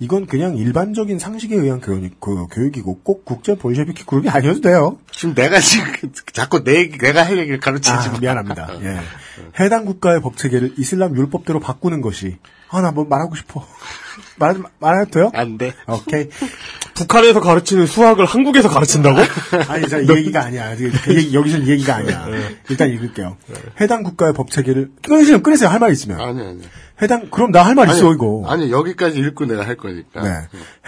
이건 0.00 0.26
그냥 0.26 0.56
일반적인 0.56 1.18
상식에 1.18 1.56
의한 1.56 1.80
교육, 1.80 2.20
그 2.20 2.46
교육이고 2.52 3.00
꼭 3.02 3.24
국제 3.24 3.56
볼셰비키 3.56 4.04
그룹이 4.04 4.28
아니어도 4.28 4.60
돼요. 4.60 4.98
지금 5.10 5.34
내가 5.34 5.58
지금 5.60 5.86
자꾸 6.32 6.62
내 6.62 6.88
내가 6.88 7.24
할 7.24 7.36
얘기를 7.38 7.58
가르치지 7.58 7.90
아, 7.90 8.12
마. 8.12 8.18
미안합니다. 8.18 8.68
예. 8.82 9.00
해당 9.60 9.84
국가의 9.84 10.20
법 10.20 10.36
체계를 10.36 10.74
이슬람 10.78 11.16
율법대로 11.16 11.58
바꾸는 11.60 12.00
것이 12.00 12.36
아 12.70 12.80
나 12.80 12.90
뭐 12.92 13.04
말하고 13.06 13.34
싶어. 13.34 13.66
말 14.38 14.56
말해도 14.78 15.10
돼요? 15.10 15.30
안 15.34 15.58
돼. 15.58 15.72
오케이. 15.88 16.28
북한에서 16.94 17.40
가르치는 17.40 17.86
수학을 17.86 18.24
한국에서 18.24 18.68
가르친다고? 18.68 19.18
아니, 19.68 19.88
자, 19.88 19.98
이 19.98 20.08
얘기가 20.08 20.44
아니야. 20.44 20.74
그, 20.76 20.90
그 21.04 21.14
얘기, 21.14 21.32
여기서는 21.34 21.66
이 21.66 21.70
얘기가 21.70 21.94
아니야. 21.96 22.26
일단 22.68 22.90
읽을게요. 22.90 23.36
해당 23.80 24.02
국가의 24.02 24.32
법 24.34 24.50
체계를, 24.50 24.90
끊으세요, 25.02 25.40
끊으세요. 25.42 25.68
할 25.70 25.78
말 25.78 25.92
있으면. 25.92 26.20
아니 26.20 26.40
아니. 26.40 26.60
해당, 27.00 27.30
그럼 27.30 27.52
나 27.52 27.62
할 27.64 27.74
말 27.74 27.88
있어, 27.90 28.12
이거. 28.12 28.44
아니 28.46 28.70
여기까지 28.72 29.18
읽고 29.20 29.44
내가 29.46 29.66
할 29.66 29.76
거니까. 29.76 30.22
네. 30.22 30.30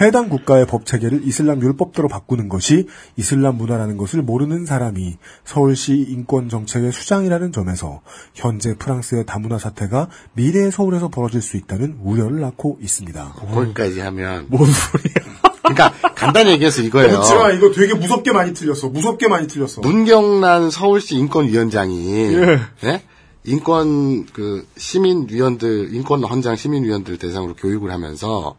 해당 0.00 0.28
국가의 0.28 0.66
법 0.66 0.84
체계를 0.86 1.20
이슬람 1.24 1.62
율법대로 1.62 2.08
바꾸는 2.08 2.48
것이 2.48 2.86
이슬람 3.16 3.56
문화라는 3.56 3.96
것을 3.96 4.22
모르는 4.22 4.66
사람이 4.66 5.16
서울시 5.44 5.94
인권 6.08 6.48
정책의 6.48 6.92
수장이라는 6.92 7.52
점에서 7.52 8.00
현재 8.34 8.74
프랑스의 8.76 9.26
다문화 9.26 9.58
사태가 9.58 10.08
미래의 10.34 10.72
서울에서 10.72 11.08
벌어질 11.08 11.42
수 11.42 11.56
있다는 11.56 11.98
우려를 12.02 12.40
낳고 12.40 12.78
있습니다. 12.80 13.34
거기까지 13.54 14.00
하면 14.00 14.46
뭔 14.48 14.66
소리야? 14.70 15.14
그러니까 15.62 15.92
간단히 16.16 16.50
얘기해서 16.52 16.82
이거예요. 16.82 17.10
그렇지만 17.10 17.54
이거 17.56 17.70
되게 17.70 17.94
무섭게 17.94 18.32
많이 18.32 18.52
틀렸어. 18.54 18.88
무섭게 18.88 19.28
많이 19.28 19.46
틀렸어. 19.46 19.82
문경란 19.82 20.70
서울시 20.70 21.14
인권위원장이 21.16 22.34
예. 22.34 22.58
예? 22.84 23.02
인권 23.44 24.26
그 24.26 24.66
시민위원들 24.76 25.94
인권 25.94 26.22
헌장 26.24 26.56
시민위원들 26.56 27.18
대상으로 27.18 27.54
교육을 27.54 27.90
하면서 27.90 28.56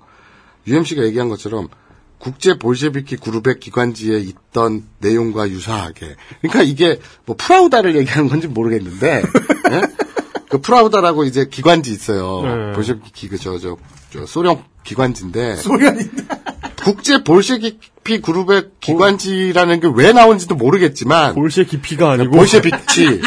UMC가 0.67 1.03
얘기한 1.03 1.29
것처럼 1.29 1.67
국제 2.17 2.57
볼셰비키 2.57 3.17
그룹의 3.17 3.59
기관지에 3.59 4.19
있던 4.19 4.85
내용과 4.99 5.49
유사하게 5.49 6.15
그러니까 6.41 6.63
이게 6.63 6.99
뭐 7.25 7.35
프라우다를 7.37 7.95
얘기하는 7.95 8.29
건지 8.29 8.47
모르겠는데 8.47 9.23
예? 9.71 9.81
그 10.49 10.59
프라우다라고 10.59 11.23
이제 11.23 11.45
기관지 11.45 11.91
있어요. 11.91 12.41
네. 12.41 12.73
볼셰비키 12.73 13.29
그저 13.29 13.57
저, 13.57 13.77
저 14.11 14.25
소련 14.25 14.63
기관지인데 14.83 15.55
소련인데. 15.57 16.23
국제 16.83 17.23
볼셰비키 17.23 18.21
그룹의 18.21 18.69
기관지라는 18.79 19.79
게 19.81 19.87
왜 19.87 20.11
나온지도 20.13 20.55
모르겠지만 20.55 21.35
볼셰 21.35 21.65
깊이가 21.65 22.11
아니고 22.13 22.31
볼셰비키 22.31 23.21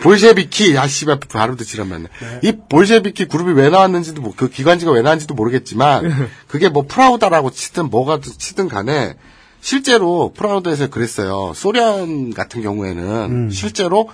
볼셰비키 0.00 0.74
야 0.74 0.86
씨발 0.86 1.18
발음도 1.20 1.64
지랄 1.64 1.88
맞네. 1.88 2.08
이 2.42 2.52
볼셰비키 2.68 3.24
그룹이 3.26 3.54
왜 3.54 3.70
나왔는지도 3.70 4.20
뭐, 4.20 4.34
그 4.36 4.50
기관지가 4.50 4.92
왜 4.92 5.00
나왔는지도 5.00 5.34
모르겠지만 5.34 6.28
그게 6.46 6.68
뭐 6.68 6.84
프라우다라고 6.86 7.50
치든 7.50 7.88
뭐가 7.88 8.20
치든 8.20 8.68
간에 8.68 9.14
실제로 9.62 10.32
프라우다에서 10.36 10.88
그랬어요. 10.88 11.52
소련 11.54 12.34
같은 12.34 12.60
경우에는 12.62 13.50
실제로 13.50 14.10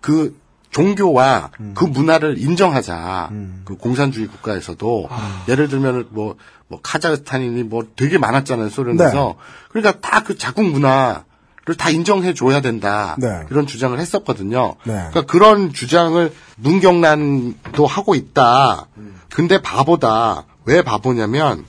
그 0.00 0.36
종교와 0.70 1.50
그 1.74 1.84
문화를 1.84 2.38
인정하자. 2.38 3.30
그 3.64 3.76
공산주의 3.76 4.26
국가에서도 4.26 5.08
예를 5.48 5.68
들면 5.68 6.08
뭐, 6.10 6.36
뭐 6.68 6.80
카자흐스탄이니 6.82 7.62
뭐 7.64 7.84
되게 7.96 8.18
많았잖아요 8.18 8.68
소련에서. 8.68 9.36
그러니까 9.70 10.00
다 10.00 10.20
그 10.20 10.36
자국 10.36 10.64
문화를 10.64 11.76
다 11.78 11.90
인정해 11.90 12.34
줘야 12.34 12.60
된다. 12.60 13.16
네. 13.18 13.40
이런 13.50 13.66
주장을 13.66 13.98
했었거든요. 13.98 14.74
네. 14.84 14.92
그러니까 14.92 15.22
그런 15.22 15.72
주장을 15.72 16.32
문경란도 16.56 17.86
하고 17.86 18.14
있다. 18.14 18.86
근데 19.30 19.60
바보다. 19.60 20.44
왜 20.64 20.82
바보냐면 20.82 21.64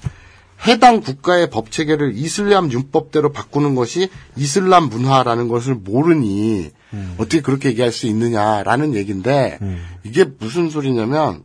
해당 0.68 1.00
국가의 1.00 1.50
법 1.50 1.72
체계를 1.72 2.12
이슬람 2.16 2.70
율법대로 2.70 3.32
바꾸는 3.32 3.76
것이 3.76 4.10
이슬람 4.36 4.90
문화라는 4.90 5.48
것을 5.48 5.76
모르니 5.76 6.72
어떻게 7.18 7.42
그렇게 7.42 7.70
얘기할 7.70 7.92
수 7.92 8.08
있느냐라는 8.08 8.96
얘기인데 8.96 9.60
이게 10.04 10.26
무슨 10.40 10.70
소리냐면 10.70 11.44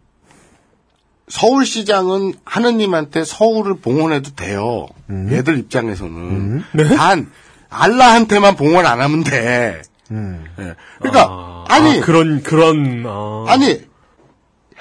서울시장은 1.28 2.34
하느님한테 2.44 3.24
서울을 3.24 3.76
봉헌해도 3.78 4.34
돼요. 4.34 4.86
얘들 5.10 5.58
입장에서는 5.58 6.64
단 6.96 7.30
알라한테만 7.70 8.56
봉헌 8.56 8.84
안 8.86 9.00
하면 9.00 9.24
돼. 9.24 9.82
예. 10.12 10.74
그러니까 11.00 11.64
아, 11.68 11.80
니 11.80 11.98
아, 11.98 12.04
그런 12.04 12.42
그런 12.42 13.04
아. 13.06 13.44
아니 13.48 13.80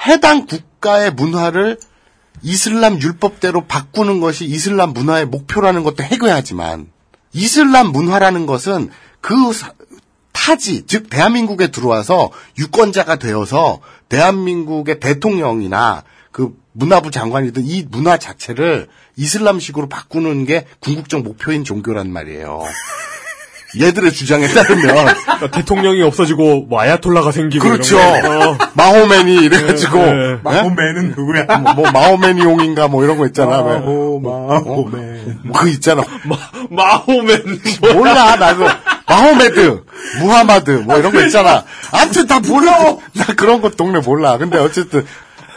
해당 0.06 0.45
국가의 0.45 1.11
문화를 1.11 1.80
이슬람 2.41 3.02
율법대로 3.02 3.65
바꾸는 3.65 4.19
것이 4.19 4.44
이슬람 4.45 4.91
문화의 4.91 5.26
목표라는 5.26 5.84
것도 5.84 6.03
해결하지만 6.03 6.88
이슬람 7.31 7.88
문화라는 7.88 8.45
것은 8.45 8.90
그 9.22 9.53
사- 9.53 9.72
타지 10.34 10.86
즉 10.88 11.10
대한민국에 11.10 11.68
들어와서 11.68 12.32
유권자가 12.60 13.16
되어서 13.16 13.80
대한민국의 14.10 15.00
대통령이나 15.00 16.04
그 16.32 16.58
문화부 16.74 17.12
장관이든 17.12 17.64
이 17.66 17.84
문화 17.90 18.18
자체를 18.18 18.88
이슬람식으로 19.16 19.88
바꾸는 19.88 20.46
게 20.46 20.66
궁극적 20.80 21.22
목표인 21.22 21.64
종교란 21.64 22.12
말이에요. 22.12 22.64
얘들의 23.80 24.14
주장에 24.14 24.48
따르면 24.48 24.82
그러니까 24.84 25.52
대통령이 25.52 26.02
없어지고 26.04 26.66
뭐 26.70 26.82
아야톨라가 26.82 27.32
생기고 27.32 27.68
그렇죠. 27.68 27.98
어. 27.98 28.58
마호맨이 28.74 29.36
이래가지고 29.36 29.98
네, 29.98 30.14
네. 30.14 30.38
마호맨은 30.44 31.16
누구야? 31.18 31.45
뭐, 31.58 31.74
뭐 31.74 31.91
마호맨이용인가 31.91 32.88
뭐 32.88 33.04
이런 33.04 33.18
거 33.18 33.26
있잖아. 33.26 33.62
마호 33.62 34.20
마호맨. 34.20 35.40
뭐 35.44 35.64
그 35.64 35.70
있잖아. 35.70 36.04
마호맨 36.70 37.60
몰라 37.94 38.36
나도 38.36 38.66
마호메드, 39.08 39.84
무하마드 40.20 40.72
뭐 40.86 40.98
이런 40.98 41.12
거 41.12 41.24
있잖아. 41.26 41.64
아무튼 41.91 42.28
다 42.28 42.40
몰라. 42.40 42.98
나 43.14 43.26
그런 43.36 43.62
거 43.62 43.70
동네 43.70 44.00
몰라. 44.00 44.38
근데 44.38 44.58
어쨌든 44.58 45.06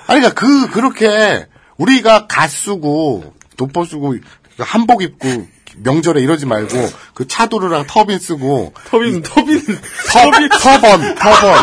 아니 0.07 0.21
그러니까 0.21 0.41
그 0.41 0.71
그렇게 0.71 1.47
우리가 1.77 2.27
가 2.27 2.47
쓰고 2.49 3.35
도포 3.57 3.85
쓰고 3.85 4.17
한복 4.59 5.03
입고 5.03 5.47
명절에 5.83 6.21
이러지 6.23 6.47
말고 6.47 6.91
그 7.15 7.29
차도르랑 7.29 7.87
터빈 7.87 8.19
쓰고 8.19 8.73
터빈 8.89 9.23
터빈 9.23 9.63
터빈. 10.11 10.49
터번 10.49 11.15
터번. 11.17 11.55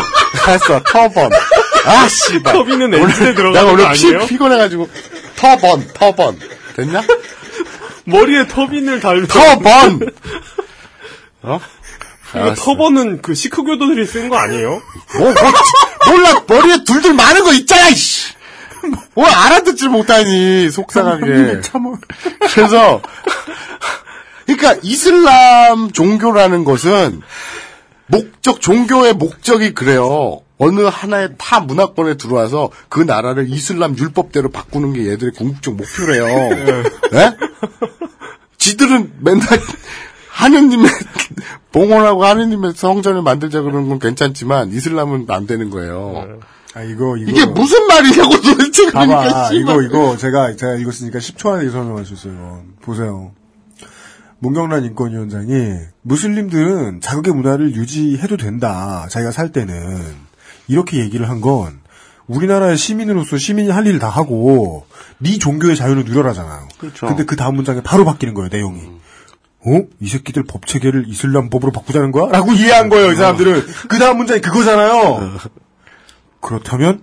알았어 0.46 0.82
터번. 0.84 1.30
아 1.86 2.08
씨발. 2.08 2.52
터빈은 2.52 2.94
엔진에 2.94 3.34
들어가는 3.34 3.52
내가 3.52 3.64
거 3.64 3.72
오늘 3.72 3.86
아니에요? 3.86 4.20
피, 4.20 4.26
피곤해가지고 4.28 4.88
터번 5.36 5.88
터번. 5.94 6.38
됐냐? 6.76 7.02
머리에 8.06 8.46
터빈을 8.48 9.00
달고 9.00 9.26
터번! 9.28 10.00
어? 11.42 11.60
이거 12.30 12.38
알았어. 12.38 12.62
터번은 12.62 13.22
그 13.22 13.34
시크 13.34 13.62
교도들이 13.62 14.06
쓴 14.06 14.28
거 14.28 14.36
아니에요? 14.36 14.82
뭐, 15.18 15.32
뭐, 15.32 15.32
몰라. 16.12 16.42
머리에 16.46 16.84
둘둘 16.84 17.14
많은 17.14 17.44
거 17.44 17.52
있잖아 17.54 17.88
이씨. 17.88 18.34
뭘 19.14 19.30
알아듣질 19.30 19.88
못하니 19.88 20.70
속상하게. 20.70 21.60
그래서 22.52 23.00
그러니까 24.46 24.76
이슬람 24.82 25.90
종교라는 25.92 26.64
것은 26.64 27.20
목적 28.06 28.60
종교의 28.60 29.14
목적이 29.14 29.72
그래요. 29.74 30.40
어느 30.58 30.82
하나의 30.82 31.30
타 31.36 31.60
문화권에 31.60 32.16
들어와서 32.16 32.70
그 32.88 33.00
나라를 33.00 33.48
이슬람 33.50 33.96
율법대로 33.96 34.50
바꾸는 34.50 34.92
게 34.92 35.08
얘들의 35.10 35.32
궁극적 35.32 35.74
목표래요. 35.74 36.26
예? 37.14 37.36
지들은 38.58 39.14
맨날 39.20 39.46
하느님의 40.30 40.90
봉헌하고 41.72 42.24
하느님의 42.24 42.72
성전을 42.76 43.22
만들자 43.22 43.62
그러는 43.62 43.88
건 43.88 43.98
괜찮지만 43.98 44.70
이슬람은 44.70 45.26
안 45.28 45.46
되는 45.46 45.70
거예요. 45.70 46.38
아 46.74 46.82
이거 46.82 47.16
이거 47.16 47.30
이게 47.30 47.46
무슨 47.46 47.86
말이냐고 47.86 48.40
도대체 48.40 48.86
그러니까 48.86 49.22
봐봐. 49.22 49.52
이거 49.52 49.82
이거 49.82 50.16
제가 50.16 50.56
제가 50.56 50.74
읽었으니까 50.76 51.18
10초 51.18 51.52
안에 51.52 51.70
설명할 51.70 52.04
수 52.04 52.14
있어요. 52.14 52.64
보세요. 52.80 53.32
문경란 54.48 54.84
인권위원장이 54.84 55.72
무슬림들은 56.02 57.00
자국의 57.00 57.32
문화를 57.32 57.74
유지해도 57.74 58.36
된다. 58.36 59.06
자기가 59.08 59.32
살 59.32 59.52
때는 59.52 60.02
이렇게 60.68 60.98
얘기를 60.98 61.28
한 61.30 61.40
건 61.40 61.80
우리나라의 62.26 62.76
시민으로서 62.76 63.36
시민이 63.38 63.70
할 63.70 63.86
일을 63.86 63.98
다 63.98 64.08
하고 64.08 64.86
네 65.18 65.38
종교의 65.38 65.76
자유는 65.76 66.04
누려라잖아요. 66.04 66.68
그렇죠. 66.78 67.06
근데 67.06 67.24
그 67.24 67.36
다음 67.36 67.56
문장에 67.56 67.82
바로 67.82 68.04
바뀌는 68.04 68.34
거예요 68.34 68.48
내용이. 68.50 68.80
어? 69.66 69.80
이 70.00 70.08
새끼들 70.08 70.44
법 70.44 70.66
체계를 70.66 71.04
이슬람 71.08 71.48
법으로 71.48 71.72
바꾸자는 71.72 72.12
거야? 72.12 72.30
라고 72.30 72.52
이해한 72.52 72.90
거예요, 72.90 73.12
이 73.12 73.16
사람들은. 73.16 73.62
그 73.88 73.98
다음 73.98 74.18
문장이 74.18 74.42
그거잖아요. 74.42 75.38
그렇다면, 76.40 77.02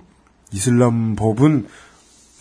이슬람 0.52 1.16
법은 1.16 1.66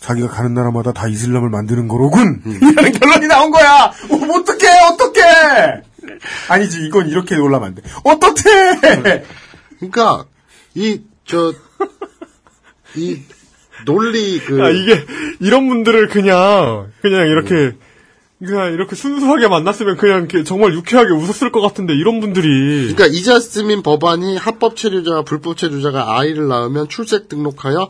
자기가 0.01 0.27
가는 0.27 0.53
나라마다 0.53 0.91
다 0.91 1.07
이슬람을 1.07 1.49
만드는 1.49 1.87
거로군! 1.87 2.41
이라는 2.45 2.91
결론이 2.91 3.27
나온 3.27 3.51
거야! 3.51 3.85
어, 3.85 4.15
어떡해, 4.15 4.67
어떡해! 4.93 5.81
아니지, 6.49 6.85
이건 6.85 7.07
이렇게 7.07 7.35
놀라면 7.35 7.67
안 7.69 7.75
돼. 7.75 7.81
어떡해! 8.03 9.23
그러니까 9.79 10.25
이 10.75 11.01
저 11.25 11.53
이 12.95 13.21
논리 13.85 14.39
그 14.39 14.61
아, 14.61 14.69
이게 14.69 15.05
이런 15.39 15.69
분들을 15.69 16.09
그냥 16.09 16.91
그냥 17.01 17.25
이렇게 17.27 17.77
그냥 18.43 18.73
이렇게 18.73 18.95
순수하게 18.97 19.47
만났으면 19.47 19.95
그냥 19.97 20.19
이렇게 20.29 20.43
정말 20.43 20.73
유쾌하게 20.73 21.11
웃었을 21.11 21.51
것 21.53 21.61
같은데 21.61 21.93
이런 21.93 22.19
분들이 22.19 22.93
그러니까 22.93 23.05
이자스민 23.07 23.81
법안이 23.81 24.35
합법 24.35 24.75
체류자와 24.75 25.23
불법 25.23 25.55
체류자가 25.57 26.19
아이를 26.19 26.47
낳으면 26.49 26.89
출생 26.89 27.27
등록하여 27.29 27.89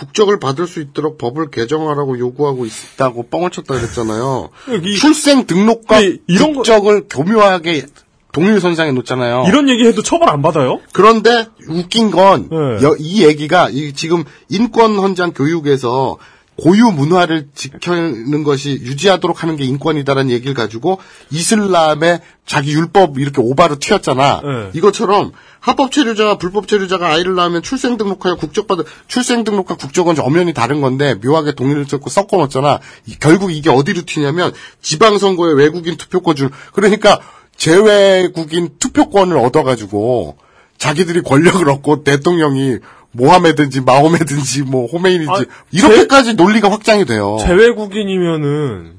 국적을 0.00 0.38
받을 0.38 0.66
수 0.66 0.80
있도록 0.80 1.16
법을 1.16 1.50
개정하라고 1.50 2.18
요구하고 2.18 2.66
있다고 2.66 3.28
뻥을 3.30 3.50
쳤다 3.50 3.74
그랬잖아요. 3.74 4.50
출생 4.98 5.46
등록과 5.46 6.00
이런 6.26 6.48
거- 6.52 6.58
국적을 6.58 7.06
교묘하게 7.08 7.86
동일선상에 8.32 8.92
놓잖아요. 8.92 9.44
이런 9.48 9.70
얘기 9.70 9.86
해도 9.86 10.02
처벌 10.02 10.28
안 10.28 10.42
받아요? 10.42 10.80
그런데 10.92 11.46
웃긴 11.68 12.10
건이 12.10 12.48
네. 12.50 13.26
얘기가 13.26 13.70
이 13.70 13.94
지금 13.94 14.24
인권 14.50 14.98
헌장 14.98 15.32
교육에서 15.32 16.18
고유 16.58 16.86
문화를 16.86 17.48
지키는 17.54 18.42
것이 18.42 18.70
유지하도록 18.70 19.42
하는 19.42 19.56
게 19.56 19.64
인권이다라는 19.64 20.30
얘기를 20.30 20.54
가지고 20.54 20.98
이슬람의 21.30 22.20
자기 22.46 22.72
율법 22.72 23.18
이렇게 23.18 23.42
오바로 23.42 23.78
튀었잖아. 23.78 24.40
네. 24.42 24.70
이것처럼 24.72 25.32
합법 25.60 25.92
체류자와 25.92 26.38
불법 26.38 26.66
체류자가 26.68 27.08
아이를 27.12 27.34
낳으면 27.34 27.62
출생 27.62 27.96
등록하여 27.98 28.36
국적 28.36 28.66
받을 28.68 28.84
출생 29.08 29.44
등록과 29.44 29.74
국적은 29.76 30.14
좀 30.14 30.24
엄연히 30.24 30.54
다른 30.54 30.80
건데 30.80 31.14
묘하게 31.22 31.52
동일을 31.52 31.84
섞고 31.86 32.08
섞어 32.08 32.38
놓잖아. 32.38 32.78
이- 33.06 33.16
결국 33.20 33.52
이게 33.52 33.68
어디로 33.68 34.02
튀냐면 34.06 34.52
지방 34.80 35.18
선거에 35.18 35.52
외국인 35.54 35.96
투표권 35.96 36.36
줄 36.36 36.50
그러니까 36.72 37.20
재외국인 37.56 38.70
투표권을 38.78 39.36
얻어 39.36 39.62
가지고 39.62 40.36
자기들이 40.78 41.22
권력을 41.22 41.68
얻고 41.68 42.04
대통령이 42.04 42.76
모하메든지 43.16 43.80
마호메든지 43.80 44.62
뭐 44.62 44.86
호메인인지 44.86 45.30
아, 45.30 45.44
이렇게까지 45.72 46.34
논리가 46.34 46.70
확장이 46.70 47.04
돼요. 47.04 47.38
재외국인이면은 47.40 48.96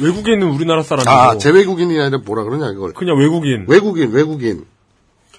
외국인은 0.00 0.48
우리나라 0.48 0.82
사람이고 0.82 1.10
아 1.10 1.38
재외국인이 1.38 2.00
아니라 2.00 2.20
뭐라 2.24 2.42
그러냐 2.44 2.72
이걸 2.72 2.92
그냥 2.94 3.18
외국인 3.18 3.66
외국인 3.68 4.10
외국인 4.12 4.64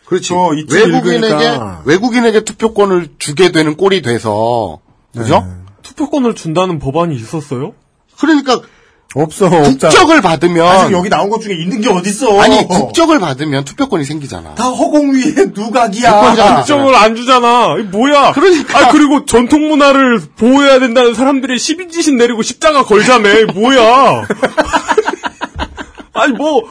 그렇지 0.06 0.34
외국인에게 0.34 1.15
읽으니까. 1.15 1.82
외국인에게 1.86 2.41
투표권을 2.41 3.10
주게 3.18 3.52
되는 3.52 3.76
꼴이 3.76 4.02
돼서 4.02 4.80
그죠? 5.15 5.44
투표권을 5.82 6.36
준다는 6.36 6.80
법안이 6.80 7.15
있었어요? 7.15 7.73
그러니까 8.19 8.61
없어. 9.15 9.49
국적을 9.49 10.21
받으면 10.21 10.65
아직 10.67 10.91
여기 10.93 11.09
나온 11.09 11.29
것 11.29 11.41
중에 11.41 11.53
있는 11.53 11.81
게 11.81 11.89
어딨어. 11.89 12.39
아니 12.41 12.67
국적을 12.67 13.19
받으면 13.19 13.63
투표권이 13.65 14.03
생기잖아. 14.05 14.55
다 14.55 14.65
허공 14.65 15.13
위에 15.13 15.33
누각이야. 15.55 16.55
국정을 16.57 16.95
안 16.95 17.15
주잖아. 17.15 17.75
이게 17.79 17.87
뭐야? 17.89 18.33
그러니까. 18.33 18.77
아 18.79 18.89
그리고 18.91 19.25
전통 19.25 19.67
문화를 19.69 20.19
보호해야 20.37 20.79
된다는 20.79 21.13
사람들이 21.13 21.55
12지신 21.55 22.15
내리고 22.15 22.41
십자가. 22.41 22.83
이게 22.83 23.45
뭐야? 23.53 24.27
아니 26.17 26.31
뭐 26.33 26.63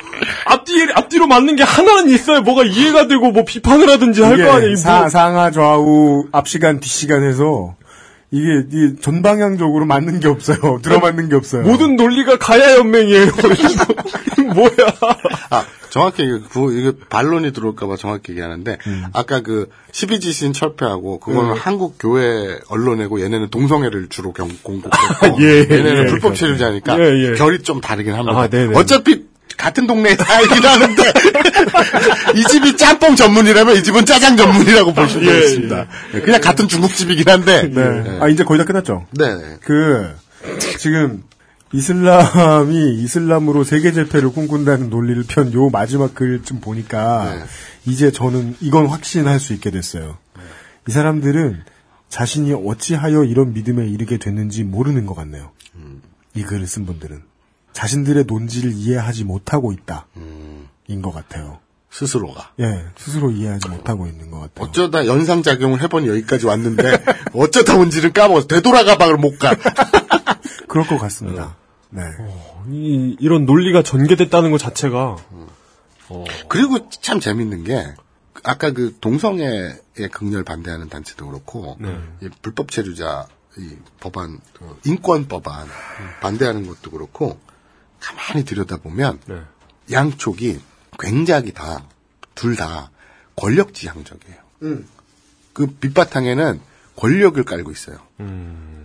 앞뒤 0.47 0.73
앞뒤로 0.95 1.27
맞는 1.27 1.57
게 1.57 1.63
하나는 1.63 2.09
있어야 2.11 2.41
뭐가 2.41 2.65
이해가 2.65 3.07
되고 3.09 3.31
뭐 3.31 3.45
비판을 3.45 3.91
하든지 3.91 4.23
할 4.23 4.39
거 4.45 4.53
아니에요. 4.53 4.77
사, 4.77 5.01
뭐. 5.01 5.09
상하 5.11 5.51
좌우 5.51 6.25
앞 6.33 6.49
시간 6.49 6.81
뒷시간에서 6.81 7.75
이게, 8.35 8.67
이게 8.69 8.97
전방향적으로 9.01 9.87
맞는 9.87 10.19
게 10.19 10.29
없어요. 10.29 10.81
들어맞는 10.83 11.29
게 11.29 11.37
없어요. 11.37 11.63
모든 11.63 11.95
논리가 11.95 12.37
가야 12.39 12.77
연맹이에요. 12.77 13.27
뭐야? 14.55 14.71
아, 15.51 15.65
정확히 15.91 16.25
그 16.51 16.77
이게 16.77 16.93
반론이 17.09 17.53
들어올까봐 17.53 17.97
정확히 17.97 18.33
얘기하는데 18.33 18.79
아까 19.13 19.43
그 19.43 19.69
12지신 19.93 20.53
철폐하고 20.53 21.21
그거는 21.21 21.53
음. 21.53 21.57
한국 21.57 21.97
교회 22.01 22.59
언론이고 22.69 23.21
얘네는 23.21 23.51
동성애를 23.51 24.09
주로 24.09 24.33
경, 24.33 24.49
공급했고 24.65 25.39
예, 25.41 25.61
얘네는 25.71 26.07
예. 26.07 26.07
불법 26.07 26.35
체류자니까 26.35 26.99
예, 26.99 27.31
예. 27.31 27.33
결이 27.35 27.63
좀 27.63 27.81
다르긴 27.81 28.15
합니다. 28.15 28.37
아. 28.37 28.79
어차피 28.79 29.25
같은 29.57 29.87
동네에 29.87 30.17
살긴 30.17 30.65
하는데 30.65 31.03
이 32.37 32.45
집이 32.45 32.77
짬뽕 32.77 33.17
전문이라면 33.17 33.77
이 33.77 33.83
집은 33.83 34.05
짜장 34.05 34.37
전문이라고 34.37 34.93
볼 34.95 35.09
수가 35.09 35.27
예, 35.27 35.39
있습니다. 35.39 35.87
그냥 36.25 36.41
같은 36.41 36.69
중국집이긴 36.69 37.29
한데 37.29 37.69
네. 37.69 38.19
아, 38.21 38.29
이제 38.29 38.45
거의 38.45 38.59
다 38.59 38.65
끝났죠? 38.65 39.07
네. 39.13 39.59
그, 39.63 40.15
지금, 40.79 41.23
이슬람이 41.73 42.95
이슬람으로 43.03 43.65
세계 43.65 43.93
재패를 43.93 44.31
꿈꾼다는 44.33 44.91
논리를 44.91 45.23
편 45.27 45.53
요 45.55 45.71
마지막 45.71 46.15
글쯤 46.15 46.61
보니까 46.61 47.35
네. 47.35 47.45
이제 47.87 48.13
저는 48.13 48.57
이건 48.61 48.87
확신할 48.87 49.41
수 49.41 49.53
있게 49.55 49.71
됐어요. 49.71 50.17
이 50.89 50.93
사람들은 50.93 51.63
자신이 52.09 52.53
어찌하여 52.53 53.25
이런 53.25 53.55
믿음에 53.55 53.87
이르게 53.89 54.19
됐는지 54.19 54.63
모르는 54.63 55.05
것 55.07 55.15
같네요. 55.15 55.51
이 56.35 56.43
글을 56.43 56.67
쓴 56.67 56.87
분들은 56.87 57.23
자신들의 57.75 58.25
논지를 58.27 58.73
이해하지 58.73 59.25
못하고 59.25 59.73
있다. 59.73 60.07
인것 60.89 61.13
같아요. 61.13 61.59
스스로가. 61.91 62.53
예, 62.59 62.87
스스로 62.97 63.31
이해하지 63.31 63.69
못하고 63.69 64.07
있는 64.07 64.31
것 64.31 64.41
같아요. 64.41 64.67
어쩌다 64.67 65.07
연상작용을 65.07 65.81
해보니 65.83 66.09
여기까지 66.09 66.47
왔는데 66.47 66.83
어쩌다 67.35 67.77
온지를 67.77 68.13
까먹었어. 68.13 68.49
되돌아가 68.49 68.97
방을 68.97 69.17
못 69.17 69.39
가. 69.39 69.55
그럴 70.67 70.87
것 70.87 70.99
같습니다. 70.99 71.57
네. 71.91 72.03
이, 72.71 73.17
이런 73.21 73.45
논리가 73.45 73.83
전개됐다는 73.83 74.51
것 74.51 74.59
자체가 74.59 75.17
그리고 76.49 76.91
참 76.91 77.21
재밌는 77.21 77.63
게 77.63 77.95
아까 78.43 78.73
그 78.73 78.97
동성애에 79.01 80.09
극렬 80.11 80.43
반대하는 80.43 80.89
단체도 80.89 81.29
그렇고 81.29 81.77
네. 81.81 81.97
이 82.23 82.29
불법 82.43 82.73
체류자 82.73 83.29
이 83.57 83.77
법안 84.01 84.41
그 84.59 84.81
인권 84.85 85.29
법안 85.29 85.69
반대하는 86.21 86.67
것도 86.67 86.91
그렇고 86.91 87.39
가만히 88.05 88.45
들여다보면 88.45 89.21
네. 89.27 89.41
양쪽이 89.91 90.61
굉장히 90.99 91.53
다 91.53 91.83
둘 92.35 92.57
다 92.57 92.91
권력 93.37 93.75
지향적이에요. 93.75 94.37
음. 94.63 94.87
그 95.53 95.69
밑바탕에는 95.81 96.61
권력을 96.97 97.43
깔고 97.45 97.71
있어요. 97.71 97.99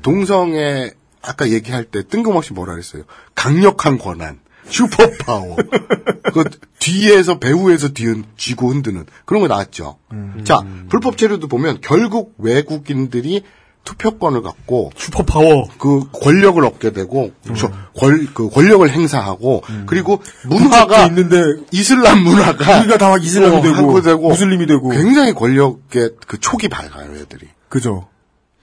동성애 0.04 0.92
아까 1.22 1.50
얘기할 1.50 1.84
때 1.86 2.04
뜬금없이 2.08 2.54
뭐라 2.54 2.74
그랬어요. 2.74 3.04
강력한 3.36 3.98
권한, 3.98 4.40
superpower. 4.70 5.58
그 6.34 6.44
뒤에서 6.80 7.40
배후에서 7.40 7.90
뒤를 7.90 8.24
쥐고 8.38 8.70
흔드는 8.70 9.06
그런 9.26 9.42
거 9.42 9.48
나왔죠. 9.48 9.98
자 10.44 10.60
불법 10.90 11.18
체류도 11.18 11.48
보면 11.48 11.80
결국 11.82 12.36
외국인들이 12.38 13.44
투표권을 13.84 14.42
갖고 14.42 14.92
superpower 14.96 15.68
그 15.78 16.10
권력을 16.12 16.64
얻게 16.64 16.92
되고 16.92 17.32
저 17.58 17.72
권, 17.96 18.28
그 18.34 18.50
권력을 18.50 18.88
행사하고 18.90 19.64
그리고 19.88 20.22
문화가 20.46 21.06
있는데 21.08 21.44
이슬람 21.72 22.20
문화가 22.24 22.80
우리가 22.80 22.98
다 22.98 23.18
이슬람이 23.18 23.56
어, 23.58 23.62
되고, 23.62 24.02
되고 24.02 24.30
무슬림이 24.30 24.68
되고 24.68 24.90
굉장히 24.90 25.34
권력의 25.34 26.12
그 26.28 26.40
촉이 26.40 26.68
밝아요 26.70 27.16
애들이 27.16 27.48
그죠. 27.68 28.08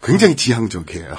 굉장히 0.02 0.36
지향적이에요. 0.36 1.16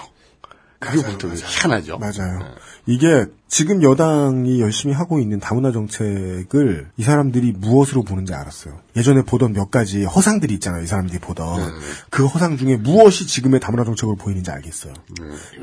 그게 0.80 1.04
보통 1.04 1.34
희한하죠. 1.36 1.98
맞아요. 1.98 2.40
이게 2.88 3.26
지금 3.50 3.84
여당이 3.84 4.62
열심히 4.62 4.94
하고 4.94 5.20
있는 5.20 5.40
다문화 5.40 5.72
정책을 5.72 6.90
이 6.98 7.04
사람들이 7.04 7.52
무엇으로 7.52 8.04
보는지 8.04 8.34
알았어요. 8.34 8.80
예전에 8.96 9.24
보던 9.24 9.54
몇 9.54 9.70
가지 9.70 10.06
허상들이 10.06 10.54
있잖아요. 10.56 10.84
이 10.84 10.88
사람들이 10.88 11.20
보던 11.20 11.60
그 12.10 12.26
허상 12.26 12.58
중에 12.58 12.78
무엇이 12.78 13.28
지금의 13.28 13.60
다문화 13.60 13.84
정책으로 13.84 14.16
보이는지 14.16 14.52
알겠어요. 14.52 14.94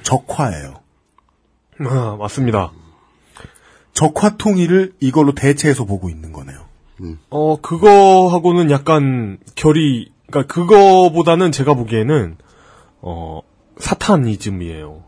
적화예요. 0.03 0.81
아, 1.81 2.17
맞습니다. 2.19 2.73
적화 3.95 4.37
통일을 4.37 4.93
이걸로 5.01 5.35
대체해서 5.35 5.85
보고 5.85 6.11
있는 6.11 6.33
거네요. 6.33 6.59
어, 7.31 7.61
그거하고는 7.61 8.71
약간 8.71 9.39
결이, 9.55 10.13
그니까 10.31 10.47
그거보다는 10.53 11.53
제가 11.53 11.75
보기에는, 11.75 12.37
어, 13.01 13.41
사탄이즘이에요. 13.79 15.03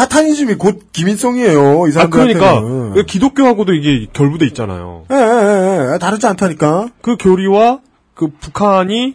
사탄이즘이 0.00 0.54
곧 0.54 0.92
기민성이에요. 0.92 1.86
이 1.86 1.90
아, 1.90 1.92
사람들한테는. 1.92 2.40
그러니까, 2.40 2.94
그 2.94 3.04
기독교하고도 3.04 3.74
이게 3.74 4.06
결부돼 4.12 4.46
있잖아요. 4.46 5.04
예, 5.10 5.14
예, 5.14 5.92
예. 5.94 5.98
다르지 5.98 6.26
않다니까. 6.26 6.88
그 7.02 7.16
교리와 7.18 7.80
그 8.14 8.28
북한이, 8.28 9.14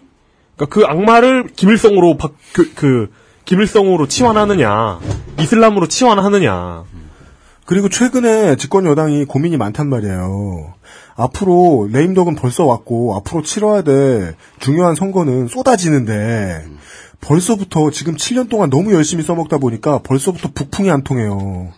그니까 0.56 0.74
그 0.74 0.86
악마를 0.86 1.48
김일성으로 1.56 2.18
바, 2.18 2.30
그, 2.54 2.74
그, 2.76 3.10
김일성으로 3.46 4.08
치환하느냐, 4.08 5.00
이슬람으로 5.40 5.88
치환하느냐. 5.88 6.84
그리고 7.66 7.90
최근에 7.90 8.56
집권 8.58 8.86
여당이 8.86 9.26
고민이 9.26 9.58
많단 9.58 9.90
말이에요. 9.90 10.76
앞으로 11.16 11.90
레임덕은 11.92 12.36
벌써 12.36 12.66
왔고 12.66 13.16
앞으로 13.16 13.42
치러야 13.42 13.82
될 13.82 14.36
중요한 14.60 14.94
선거는 14.94 15.48
쏟아지는데 15.48 16.66
벌써부터 17.26 17.90
지금 17.90 18.16
7년 18.16 18.50
동안 18.50 18.70
너무 18.70 18.94
열심히 18.94 19.24
써먹다 19.24 19.58
보니까 19.58 20.00
벌써부터 20.00 20.52
북풍이 20.54 20.92
안 20.92 21.04
통해요. 21.04 21.74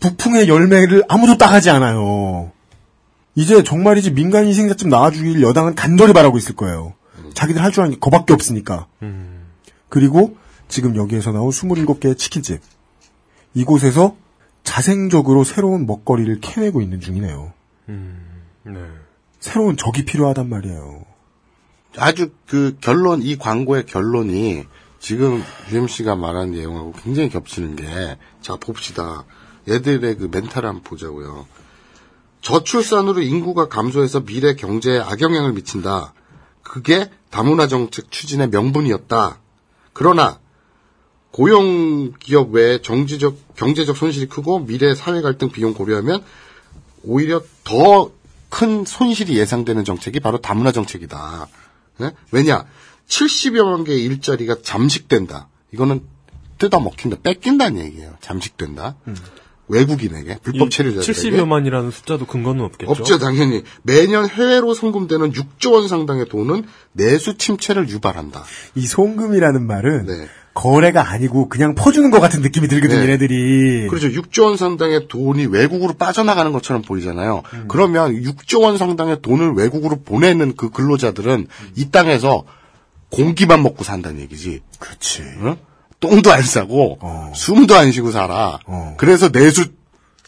북풍의 0.00 0.48
열매를 0.48 1.04
아무도 1.08 1.38
따가지 1.38 1.70
않아요. 1.70 2.50
이제 3.36 3.62
정말이지 3.62 4.12
민간 4.12 4.46
희생자쯤 4.46 4.88
나와주길 4.88 5.42
여당은 5.42 5.76
간절히 5.76 6.12
바라고 6.12 6.38
있을 6.38 6.56
거예요. 6.56 6.94
자기들 7.34 7.62
할 7.62 7.70
줄 7.70 7.84
아는 7.84 7.94
게 7.94 8.00
그밖에 8.00 8.32
없으니까. 8.32 8.88
그리고 9.88 10.36
지금 10.66 10.96
여기에서 10.96 11.30
나온 11.30 11.50
27개의 11.50 12.18
치킨집. 12.18 12.60
이곳에서 13.54 14.16
자생적으로 14.64 15.44
새로운 15.44 15.86
먹거리를 15.86 16.40
캐내고 16.40 16.82
있는 16.82 17.00
중이네요. 17.00 17.52
네. 17.86 18.72
새로운 19.38 19.76
적이 19.76 20.04
필요하단 20.04 20.48
말이에요. 20.48 21.04
아주 21.96 22.30
그 22.46 22.76
결론 22.80 23.22
이 23.22 23.36
광고의 23.36 23.86
결론이 23.86 24.64
지금 25.00 25.42
UMC가 25.70 26.16
말한 26.16 26.50
내용하고 26.52 26.92
굉장히 27.02 27.28
겹치는 27.30 27.76
게 27.76 28.18
자 28.40 28.56
봅시다. 28.56 29.24
얘들의 29.68 30.16
그 30.16 30.28
멘탈을 30.30 30.68
한번 30.68 30.82
보자고요. 30.82 31.46
저출산으로 32.40 33.20
인구가 33.20 33.68
감소해서 33.68 34.20
미래 34.20 34.54
경제에 34.54 34.98
악영향을 35.00 35.52
미친다. 35.52 36.14
그게 36.62 37.10
다문화 37.30 37.66
정책 37.66 38.10
추진의 38.10 38.48
명분이었다. 38.48 39.38
그러나 39.92 40.38
고용 41.30 42.12
기업 42.12 42.52
외에 42.52 42.80
정치적 42.80 43.56
경제적 43.56 43.96
손실이 43.96 44.28
크고 44.28 44.60
미래 44.60 44.94
사회 44.94 45.20
갈등 45.20 45.50
비용 45.50 45.74
고려하면 45.74 46.22
오히려 47.02 47.42
더 47.64 48.12
큰 48.50 48.84
손실이 48.86 49.36
예상되는 49.36 49.84
정책이 49.84 50.20
바로 50.20 50.38
다문화 50.38 50.72
정책이다. 50.72 51.48
예? 52.00 52.12
왜냐? 52.30 52.64
70여만 53.08 53.84
개의 53.86 54.02
일자리가 54.04 54.56
잠식된다. 54.62 55.48
이거는 55.72 56.02
뜯어 56.58 56.80
먹힌다. 56.80 57.18
뺏긴다는 57.22 57.84
얘기예요. 57.86 58.14
잠식된다. 58.20 58.96
외국인에게 59.68 60.38
불법 60.42 60.70
체류자들에게 60.70 61.12
70여만이라는 61.12 61.92
숫자도 61.92 62.26
근거는 62.26 62.64
없겠죠. 62.64 62.90
없죠, 62.90 63.18
당연히. 63.18 63.62
매년 63.82 64.28
해외로 64.28 64.74
송금되는 64.74 65.32
6조 65.32 65.72
원 65.72 65.88
상당의 65.88 66.26
돈은 66.28 66.64
내수 66.92 67.36
침체를 67.36 67.88
유발한다. 67.88 68.44
이 68.74 68.86
송금이라는 68.86 69.66
말은 69.66 70.06
네. 70.06 70.28
거래가 70.58 71.08
아니고 71.08 71.48
그냥 71.48 71.76
퍼주는 71.76 72.10
것 72.10 72.18
같은 72.18 72.42
느낌이 72.42 72.66
들거든요, 72.66 72.98
네. 72.98 73.04
얘네들이. 73.04 73.86
그렇죠. 73.86 74.08
6조 74.08 74.42
원 74.42 74.56
상당의 74.56 75.06
돈이 75.06 75.46
외국으로 75.46 75.92
빠져나가는 75.92 76.50
것처럼 76.50 76.82
보이잖아요. 76.82 77.44
음. 77.54 77.64
그러면 77.68 78.20
6조 78.20 78.62
원 78.62 78.76
상당의 78.76 79.22
돈을 79.22 79.52
외국으로 79.52 80.00
보내는 80.02 80.56
그 80.56 80.70
근로자들은 80.70 81.46
이 81.76 81.90
땅에서 81.92 82.42
공기만 83.12 83.62
먹고 83.62 83.84
산다는 83.84 84.20
얘기지. 84.20 84.62
그렇지. 84.80 85.22
똥도 86.00 86.32
안 86.32 86.42
싸고 86.42 86.98
숨도 87.36 87.76
안 87.76 87.92
쉬고 87.92 88.10
살아. 88.10 88.58
그래서 88.96 89.30
내수 89.30 89.66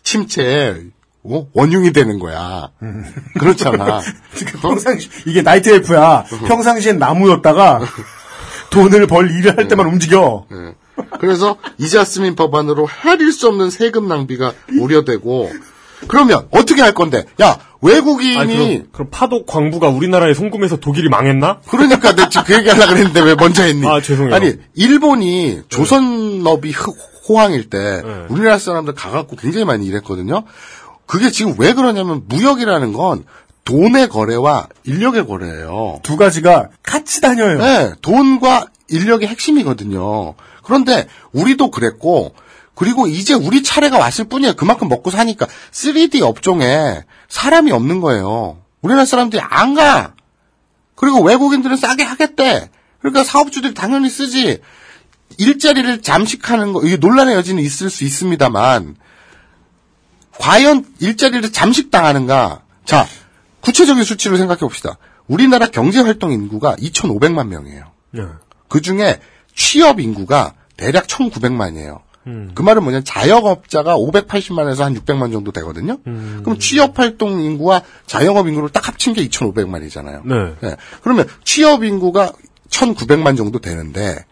침체에 0.05 0.77
어? 1.25 1.47
원흉이 1.53 1.93
되는 1.93 2.21
거야. 2.21 2.71
그렇잖아. 3.39 4.01
평상시 4.63 5.11
이게 5.27 5.43
나이트 5.43 5.71
엘프야. 5.71 6.25
평상시엔 6.47 6.99
나무였다가 6.99 7.81
돈을 8.71 9.07
벌 9.07 9.31
일을 9.31 9.57
할 9.57 9.69
때만 9.69 9.87
움직여. 9.87 10.47
그래서 11.19 11.57
이자스민 11.79 12.35
법안으로 12.37 12.89
헤아릴 12.89 13.33
수 13.33 13.49
없는 13.49 13.71
세금 13.71 14.07
낭비가 14.09 14.53
우려되고 14.79 15.51
그러면 16.09 16.47
어떻게 16.51 16.81
할 16.83 16.93
건데? 16.95 17.25
야 17.43 17.59
외국인이 17.83 18.37
아니, 18.39 18.57
그럼, 18.57 18.89
그럼 18.93 19.09
파독 19.11 19.47
광부가 19.47 19.89
우리나라에 19.89 20.35
송금해서 20.35 20.77
독일이 20.77 21.09
망했나? 21.09 21.61
그러니까 21.69 22.15
내가 22.15 22.29
지금 22.29 22.45
그 22.47 22.55
얘기 22.55 22.69
하려고 22.69 22.91
그랬는데 22.93 23.21
왜 23.21 23.35
먼저 23.35 23.63
했니? 23.63 23.87
아, 23.87 24.01
죄송해요. 24.01 24.35
아니, 24.35 24.55
일본이 24.75 25.61
조선업이 25.69 26.71
흑- 26.73 26.97
호황일 27.29 27.71
때 27.71 28.03
네. 28.05 28.25
우리나라 28.29 28.59
사람들 28.59 28.95
가갖고 28.95 29.37
굉장히 29.37 29.65
많이 29.65 29.87
일했거든요. 29.87 30.45
그게 31.07 31.31
지금 31.31 31.55
왜 31.59 31.73
그러냐면 31.75 32.23
무역이라는 32.27 32.93
건 32.93 33.25
돈의 33.71 34.09
거래와 34.09 34.67
인력의 34.83 35.29
거래예요. 35.29 36.01
두 36.03 36.17
가지가 36.17 36.71
같이 36.83 37.21
다녀요. 37.21 37.59
네, 37.59 37.93
돈과 38.03 38.67
인력의 38.89 39.29
핵심이거든요. 39.29 40.35
그런데 40.65 41.07
우리도 41.33 41.71
그랬고 41.71 42.35
그리고 42.75 43.07
이제 43.07 43.33
우리 43.33 43.63
차례가 43.63 43.97
왔을 43.99 44.25
뿐이에요. 44.25 44.55
그만큼 44.57 44.89
먹고 44.89 45.11
사니까 45.11 45.47
3D 45.71 46.23
업종에 46.23 47.05
사람이 47.29 47.71
없는 47.71 48.01
거예요. 48.01 48.59
우리나라 48.83 49.05
사람들이 49.05 49.41
안 49.41 49.75
가. 49.75 50.15
그리고 50.97 51.23
외국인들은 51.23 51.77
싸게 51.77 52.03
하겠대. 52.03 52.71
그러니까 52.99 53.23
사업주들이 53.23 53.75
당연히 53.75 54.11
쓰지. 54.11 54.59
일자리를 55.39 56.03
잠식하는 56.03 56.73
거, 56.73 56.83
이게 56.83 56.97
논란의 56.97 57.37
여지는 57.37 57.63
있을 57.63 57.89
수 57.89 58.03
있습니다만, 58.03 58.97
과연 60.39 60.85
일자리를 60.99 61.53
잠식당하는가? 61.53 62.63
자, 62.85 63.07
구체적인 63.61 64.05
수치를 64.05 64.37
생각해 64.39 64.61
봅시다. 64.61 64.97
우리나라 65.27 65.67
경제활동 65.67 66.33
인구가 66.33 66.77
2,500만 66.77 67.49
명이에요. 67.49 67.85
네. 68.13 68.23
그 68.69 68.81
중에 68.81 69.21
취업 69.55 70.01
인구가 70.01 70.55
대략 70.77 71.07
1,900만이에요. 71.07 72.01
음. 72.27 72.51
그 72.55 72.63
말은 72.63 72.83
뭐냐면 72.83 73.05
자영업자가 73.05 73.97
580만에서 73.97 74.81
한 74.81 74.95
600만 74.95 75.33
정도 75.33 75.53
되거든요. 75.53 75.99
음. 76.07 76.41
그럼 76.45 76.59
취업 76.59 76.99
활동 76.99 77.41
인구와 77.41 77.83
자영업 78.07 78.49
인구를 78.49 78.71
딱 78.71 78.89
합친 78.89 79.15
게 79.15 79.27
2,500만이잖아요. 79.29 80.27
네. 80.61 80.77
그러면 81.03 81.27
취업 81.45 81.85
인구가 81.85 82.33
1,900만 82.71 83.37
정도 83.37 83.59
되는데 83.59 84.25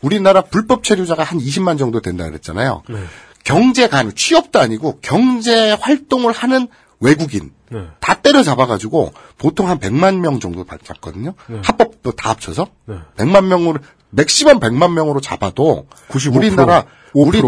우리나라 0.00 0.42
불법 0.42 0.84
체류자가 0.84 1.22
한 1.22 1.38
20만 1.38 1.78
정도 1.78 2.00
된다 2.00 2.24
그랬잖아요. 2.24 2.82
네. 2.88 2.96
경제 3.44 3.88
간 3.88 4.14
취업도 4.14 4.58
아니고 4.58 4.98
경제 5.02 5.72
활동을 5.72 6.32
하는 6.32 6.68
외국인 7.00 7.52
네. 7.70 7.86
다 8.00 8.14
때려 8.14 8.42
잡아가지고 8.42 9.12
보통 9.38 9.68
한 9.68 9.78
100만 9.78 10.18
명 10.20 10.40
정도 10.40 10.64
받- 10.64 10.84
잡거든요. 10.84 11.34
네. 11.48 11.60
합법도 11.64 12.12
다 12.12 12.30
합쳐서 12.30 12.68
네. 12.86 12.96
100만 13.16 13.46
명으로 13.46 13.78
맥시멈 14.10 14.60
100만 14.60 14.92
명으로 14.92 15.20
잡아도 15.20 15.86
95%, 16.08 16.36
우리나라 16.36 16.84
5%. 17.14 17.26
우리 17.26 17.40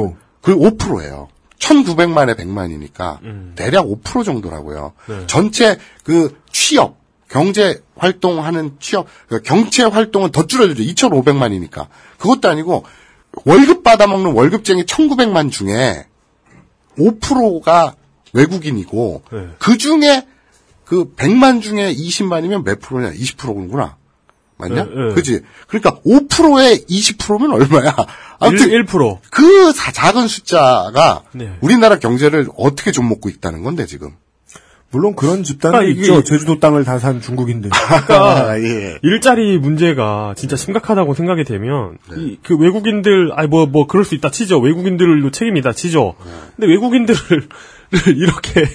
그 0.42 0.54
5%예요. 0.56 1.28
1,900만에 1.58 2.36
100만이니까 2.36 3.22
음. 3.22 3.52
대략 3.56 3.86
5% 3.86 4.24
정도라고요. 4.24 4.92
네. 5.08 5.26
전체 5.26 5.78
그 6.04 6.38
취업 6.52 6.98
경제 7.28 7.82
활동하는 7.96 8.76
취업 8.78 9.06
그 9.28 9.40
경제 9.42 9.82
활동은 9.84 10.30
더 10.32 10.46
줄어들죠. 10.46 10.82
2,500만이니까 10.82 11.86
그것도 12.18 12.48
아니고 12.48 12.84
월급 13.44 13.82
받아먹는 13.82 14.32
월급쟁이 14.32 14.84
1,900만 14.84 15.50
중에 15.50 16.06
5%가 16.98 17.94
외국인이고 18.36 19.22
네. 19.32 19.48
그 19.58 19.76
중에 19.78 20.26
그 20.84 21.12
100만 21.16 21.62
중에 21.62 21.92
20만이면 21.92 22.64
몇 22.64 22.80
프로냐? 22.80 23.12
20%구나. 23.12 23.96
맞냐? 24.58 24.84
네, 24.84 24.90
네. 25.08 25.14
그지? 25.14 25.40
그러니까 25.68 25.98
5%에 26.06 26.78
20%면 26.86 27.52
얼마야? 27.52 27.94
아무튼 28.38 28.70
1, 28.70 28.86
1%. 28.86 29.18
그 29.30 29.72
사- 29.72 29.92
작은 29.92 30.28
숫자가 30.28 31.24
네. 31.32 31.56
우리나라 31.60 31.98
경제를 31.98 32.48
어떻게 32.56 32.90
좀 32.92 33.08
먹고 33.08 33.28
있다는 33.28 33.62
건데 33.64 33.84
지금. 33.84 34.12
물론 34.92 35.14
그런 35.16 35.42
그러니까 35.42 35.82
이게- 35.82 36.02
있죠. 36.02 36.22
제주도 36.22 36.58
땅을 36.60 36.84
다 36.84 36.98
산 37.00 37.20
중국인들. 37.20 37.68
그러니까 38.06 38.58
예. 38.62 38.98
일자리 39.02 39.58
문제가 39.58 40.32
진짜 40.38 40.56
심각하다고 40.56 41.12
생각이 41.14 41.44
되면 41.44 41.98
네. 42.14 42.22
이 42.22 42.38
그 42.42 42.56
외국인들 42.56 43.32
아니 43.34 43.48
뭐뭐 43.48 43.88
그럴 43.88 44.04
수 44.06 44.14
있다 44.14 44.30
치죠 44.30 44.58
외국인들로 44.60 45.30
책임이다 45.32 45.72
치죠 45.72 46.14
네. 46.24 46.30
근데 46.56 46.72
외국인들을 46.72 47.48
이렇게 48.16 48.68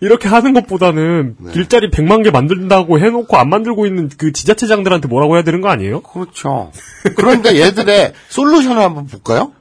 이렇게 0.00 0.28
하는 0.28 0.52
것보다는 0.52 1.36
네. 1.38 1.52
일자리 1.54 1.90
100만 1.90 2.22
개 2.22 2.30
만든다고 2.30 2.98
해놓고 2.98 3.36
안 3.36 3.48
만들고 3.48 3.86
있는 3.86 4.10
그 4.16 4.32
지자체장들한테 4.32 5.08
뭐라고 5.08 5.36
해야 5.36 5.42
되는 5.42 5.60
거 5.60 5.68
아니에요? 5.68 6.02
그렇죠. 6.02 6.70
그러니까 7.16 7.56
얘들의 7.56 8.12
솔루션을 8.28 8.82
한번 8.82 9.06
볼까요? 9.06 9.52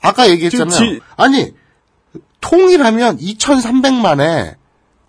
아까 0.00 0.28
얘기했잖아요. 0.30 0.70
지- 0.70 1.00
아니 1.16 1.52
통일하면 2.40 3.18
2,300만에 3.18 4.54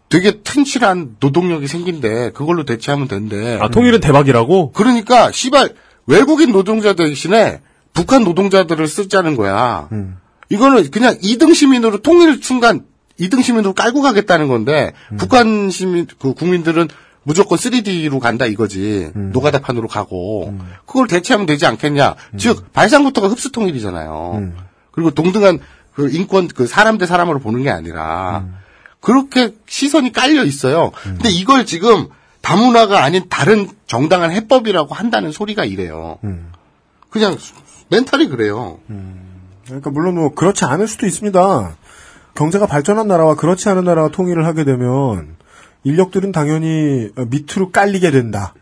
되게 0.10 0.42
튼실한 0.42 1.18
노동력이 1.20 1.68
생긴대. 1.68 2.32
그걸로 2.32 2.64
대체하면 2.64 3.08
된대. 3.08 3.58
아 3.62 3.70
통일은 3.70 4.00
대박이라고? 4.00 4.72
그러니까 4.72 5.32
시발 5.32 5.74
외국인 6.06 6.52
노동자 6.52 6.94
대신에 6.94 7.62
북한 7.94 8.24
노동자들을 8.24 8.88
쓰자는 8.88 9.36
거야. 9.36 9.90
이거는 10.50 10.92
그냥 10.92 11.18
2등 11.18 11.56
시민으로 11.56 12.02
통일 12.02 12.42
순간 12.44 12.86
2등 13.20 13.44
시민으로 13.44 13.74
깔고 13.74 14.02
가겠다는 14.02 14.48
건데 14.48 14.94
북한 15.18 15.70
시민 15.70 16.08
그 16.20 16.34
국민들은 16.34 16.88
무조건 17.24 17.58
3D로 17.58 18.20
간다 18.20 18.46
이거지. 18.46 19.12
노가다판으로 19.16 19.88
가고 19.88 20.54
그걸 20.86 21.08
대체하면 21.08 21.46
되지 21.48 21.66
않겠냐. 21.66 22.16
즉 22.38 22.72
발상부터가 22.74 23.28
흡수 23.28 23.52
통일이잖아요. 23.52 24.52
그리고 24.92 25.12
동등한 25.12 25.60
그 25.94 26.10
인권 26.12 26.48
그 26.48 26.68
사람 26.68 26.98
대 26.98 27.06
사람으로 27.06 27.40
보는 27.40 27.64
게 27.64 27.70
아니라 27.70 28.46
그렇게 29.00 29.56
시선이 29.66 30.12
깔려 30.12 30.44
있어요. 30.44 30.92
근데 31.04 31.30
이걸 31.30 31.66
지금 31.66 32.08
다문화가 32.42 33.04
아닌 33.04 33.26
다른 33.30 33.70
정당한 33.88 34.32
해법이라고 34.32 34.94
한다는 34.94 35.32
소리가 35.32 35.66
이래요. 35.66 36.20
그냥 37.10 37.38
멘탈이 37.90 38.28
그래요. 38.28 38.80
그러니까 39.66 39.90
물론 39.90 40.16
뭐 40.16 40.34
그렇지 40.36 40.66
않을 40.66 40.88
수도 40.88 41.08
있습니다. 41.08 41.76
경제가 42.36 42.68
발전한 42.68 43.07
나라와 43.07 43.36
그렇지 43.36 43.68
않은 43.70 43.84
나라가 43.86 44.10
통일을 44.10 44.45
하게 44.45 44.64
되면 44.64 45.36
인력들은 45.84 46.32
당연히 46.32 47.10
어, 47.18 47.26
밑으로 47.30 47.72
깔리게 47.72 48.12
된다. 48.12 48.53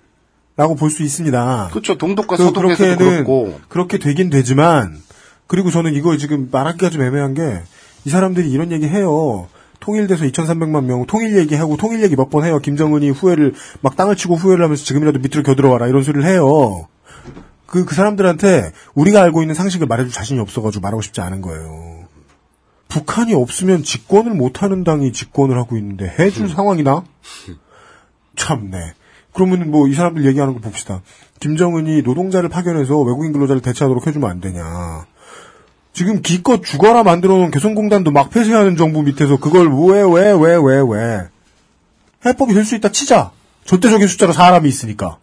라고 0.56 0.76
볼 0.76 0.92
수 0.92 1.02
있습니다. 1.02 1.70
그렇죠. 1.72 1.98
동독과 1.98 2.38
그- 2.38 2.44
그렇게는 2.54 2.98
그렇고. 3.24 3.60
그렇게 3.70 3.98
되긴 3.98 4.30
되지만 4.30 5.02
그리고 5.48 5.72
저는 5.72 5.96
이거 5.96 6.16
지금 6.18 6.50
말하기가 6.52 6.90
좀 6.92 7.02
애매한 7.02 7.34
게 7.34 7.62
이 8.06 8.10
사람들이 8.10 8.52
이런 8.52 8.72
얘기 8.74 8.86
해요. 8.88 9.48
통일돼서 9.80 10.26
2,300만 10.26 10.84
명 10.84 11.06
통일 11.08 11.38
얘기하고 11.38 11.78
통일 11.78 12.04
얘기 12.04 12.16
몇 12.18 12.30
번 12.30 12.44
해요. 12.44 12.60
김정은이 12.60 13.12
후회를 13.12 13.54
막 13.82 13.96
땅을 13.96 14.18
치고 14.18 14.36
후회를 14.36 14.62
하면서 14.64 14.84
지금이라도 14.84 15.20
밑으로 15.20 15.42
겨들어와라 15.44 15.88
이런 15.88 16.04
소리를 16.04 16.26
해요. 16.28 16.88
그, 17.66 17.86
그 17.86 17.96
사람들한테 17.96 18.74
우리가 18.94 19.22
알고 19.24 19.42
있는 19.42 19.56
상식을 19.56 19.88
말해줄 19.88 20.12
자신이 20.12 20.40
없어가지고 20.42 20.82
말하고 20.82 21.02
싶지 21.02 21.22
않은 21.22 21.42
거예요. 21.42 22.03
북한이 22.94 23.34
없으면 23.34 23.82
집권을 23.84 24.36
못하는 24.36 24.84
당이 24.84 25.14
집권을 25.14 25.58
하고 25.58 25.78
있는데 25.78 26.14
해줄 26.20 26.48
상황이나? 26.50 27.04
참네. 28.36 28.94
그러면 29.34 29.72
뭐 29.72 29.88
이 29.88 29.96
사람들 29.96 30.26
얘기하는 30.26 30.54
거 30.54 30.60
봅시다. 30.60 31.02
김정은이 31.40 32.04
노동자를 32.04 32.50
파견해서 32.50 33.00
외국인 33.00 33.34
근로자를 33.34 33.64
대체하도록 33.64 34.06
해주면 34.06 34.30
안 34.30 34.40
되냐. 34.42 35.08
지금 35.92 36.22
기껏 36.22 36.64
죽어라 36.64 37.02
만들어 37.04 37.36
놓은 37.38 37.50
개성공단도 37.52 38.12
막 38.12 38.30
폐쇄하는 38.30 38.76
정부 38.78 39.02
밑에서 39.02 39.38
그걸 39.38 39.70
왜, 39.74 40.02
왜, 40.04 40.32
왜, 40.32 40.56
왜, 40.56 40.84
왜. 40.88 41.28
해법이 42.26 42.54
될 42.54 42.64
수 42.64 42.76
있다 42.76 42.90
치자. 42.90 43.32
절대적인 43.66 44.08
숫자로 44.08 44.34
사람이 44.34 44.70
있으니까. 44.70 45.18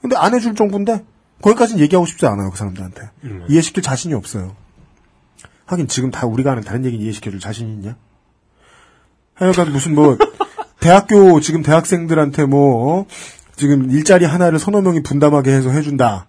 근데 0.00 0.16
안 0.16 0.34
해줄 0.34 0.56
정부인데? 0.56 1.04
거기까지는 1.40 1.80
얘기하고 1.82 2.04
싶지 2.06 2.26
않아요, 2.26 2.50
그 2.50 2.56
사람들한테. 2.56 3.00
이해시킬 3.48 3.82
자신이 3.82 4.14
없어요. 4.14 4.56
하긴 5.66 5.88
지금 5.88 6.10
다 6.10 6.26
우리가 6.26 6.50
하는 6.50 6.62
다른 6.62 6.84
얘기는 6.84 7.02
이해시켜줄 7.04 7.40
자신이 7.40 7.72
있냐? 7.72 7.96
하여간 9.34 9.72
무슨 9.72 9.94
뭐, 9.94 10.16
대학교 10.80 11.40
지금 11.40 11.62
대학생들한테 11.62 12.46
뭐, 12.46 13.00
어? 13.00 13.06
지금 13.56 13.90
일자리 13.90 14.24
하나를 14.24 14.58
서너 14.58 14.80
명이 14.80 15.02
분담하게 15.02 15.52
해서 15.52 15.70
해준다. 15.70 16.26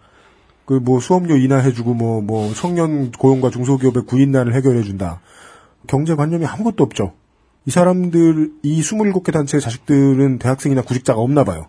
그 0.66 0.80
뭐 0.80 1.00
수업료 1.00 1.36
인하해주고 1.36 1.94
뭐, 1.94 2.22
뭐 2.22 2.54
청년 2.54 3.12
고용과 3.12 3.50
중소기업의 3.50 4.04
구인난을 4.06 4.54
해결해준다. 4.54 5.22
경제관념이 5.88 6.46
아무것도 6.46 6.84
없죠. 6.84 7.14
이 7.66 7.72
사람들, 7.72 8.52
이 8.64 8.82
27개 8.82 9.32
단체의 9.32 9.62
자식들은 9.62 10.40
대학생이나 10.40 10.82
구직자가 10.82 11.20
없나 11.20 11.44
봐요. 11.44 11.68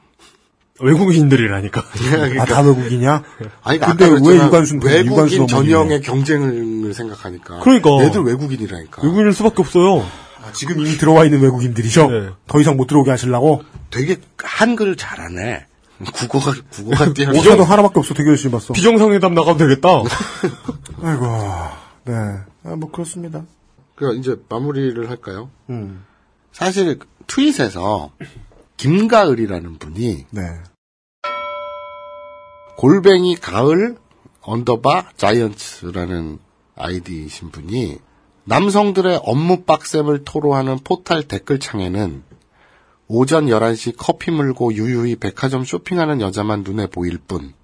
외국인들이라니까. 0.80 1.82
아, 2.40 2.44
다 2.44 2.60
외국이냐? 2.62 3.22
아니, 3.62 3.78
근데 3.78 4.06
왜. 4.06 4.36
유관순, 4.36 4.80
외국인 4.82 5.12
유관순 5.12 5.46
전형의 5.46 6.00
경쟁을 6.02 6.92
생각하니까. 6.94 7.60
그러니까. 7.60 7.90
애들 8.02 8.22
외국인이라니까. 8.22 9.02
외국인일 9.02 9.32
수밖에 9.32 9.62
없어요. 9.62 10.00
아, 10.42 10.52
지금 10.52 10.80
이미 10.80 10.96
들어와 10.98 11.24
있는 11.24 11.40
외국인들이죠? 11.40 12.10
더 12.46 12.60
이상 12.60 12.76
못 12.76 12.86
들어오게 12.86 13.10
하시려고? 13.10 13.62
되게 13.90 14.16
한글 14.42 14.96
잘하네. 14.96 15.66
국어가 16.12 16.52
국어가 16.70 17.12
뛰어. 17.14 17.30
오사도 17.30 17.62
하나밖에 17.64 18.00
없어. 18.00 18.14
되게 18.14 18.30
열심히 18.30 18.52
봤어. 18.52 18.72
비정상회담 18.74 19.32
나가면 19.34 19.56
되겠다. 19.58 19.88
아이고, 21.02 21.26
네. 22.06 22.12
아, 22.64 22.76
뭐 22.76 22.90
그렇습니다. 22.90 23.44
그 23.94 24.12
이제 24.16 24.36
마무리를 24.48 25.08
할까요? 25.08 25.50
음. 25.70 26.04
사실 26.52 26.98
트윗에서 27.28 28.10
김가을이라는 28.76 29.78
분이 29.78 30.26
네. 30.30 30.42
골뱅이 32.76 33.36
가을 33.36 33.96
underbar 34.42 35.10
Giants라는 35.16 36.38
아이디이신 36.76 37.50
분이 37.50 37.98
남성들의 38.44 39.20
업무 39.22 39.62
빡셈을 39.62 40.24
토로하는 40.24 40.78
포탈 40.84 41.22
댓글창에는 41.22 42.24
오전 43.06 43.46
11시 43.46 43.94
커피 43.96 44.30
물고 44.30 44.72
유유히 44.74 45.16
백화점 45.16 45.64
쇼핑하는 45.64 46.20
여자만 46.20 46.62
눈에 46.62 46.86
보일 46.88 47.18
뿐 47.18 47.54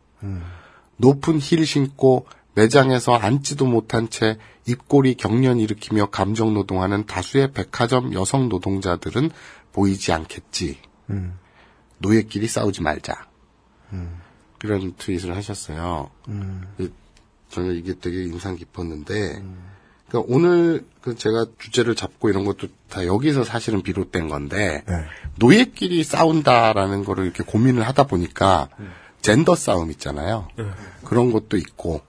높은 0.96 1.38
힐 1.40 1.66
신고 1.66 2.26
매장에서 2.54 3.14
앉지도 3.14 3.66
못한 3.66 4.10
채 4.10 4.38
입꼬리 4.66 5.14
경련 5.14 5.58
일으키며 5.58 6.06
감정 6.06 6.54
노동하는 6.54 7.06
다수의 7.06 7.52
백화점 7.52 8.12
여성 8.12 8.48
노동자들은 8.48 9.30
보이지 9.72 10.12
않겠지. 10.12 10.78
음. 11.10 11.38
노예끼리 11.98 12.46
싸우지 12.46 12.82
말자. 12.82 13.26
음. 13.92 14.20
그런 14.58 14.94
트윗을 14.96 15.34
하셨어요. 15.36 16.10
음. 16.28 16.62
저는 17.48 17.74
이게 17.76 17.94
되게 17.98 18.22
인상 18.24 18.56
깊었는데, 18.56 19.42
그러니까 20.08 20.34
오늘 20.34 20.86
그 21.00 21.14
제가 21.14 21.46
주제를 21.58 21.94
잡고 21.94 22.28
이런 22.28 22.44
것도 22.44 22.68
다 22.88 23.06
여기서 23.06 23.42
사실은 23.44 23.82
비롯된 23.82 24.28
건데, 24.28 24.84
네. 24.86 25.04
노예끼리 25.36 26.04
싸운다라는 26.04 27.04
거를 27.04 27.24
이렇게 27.24 27.42
고민을 27.42 27.82
하다 27.86 28.04
보니까, 28.04 28.68
음. 28.78 28.92
젠더 29.22 29.54
싸움 29.54 29.90
있잖아요. 29.90 30.48
그런 31.04 31.32
것도 31.32 31.56
있고, 31.56 32.00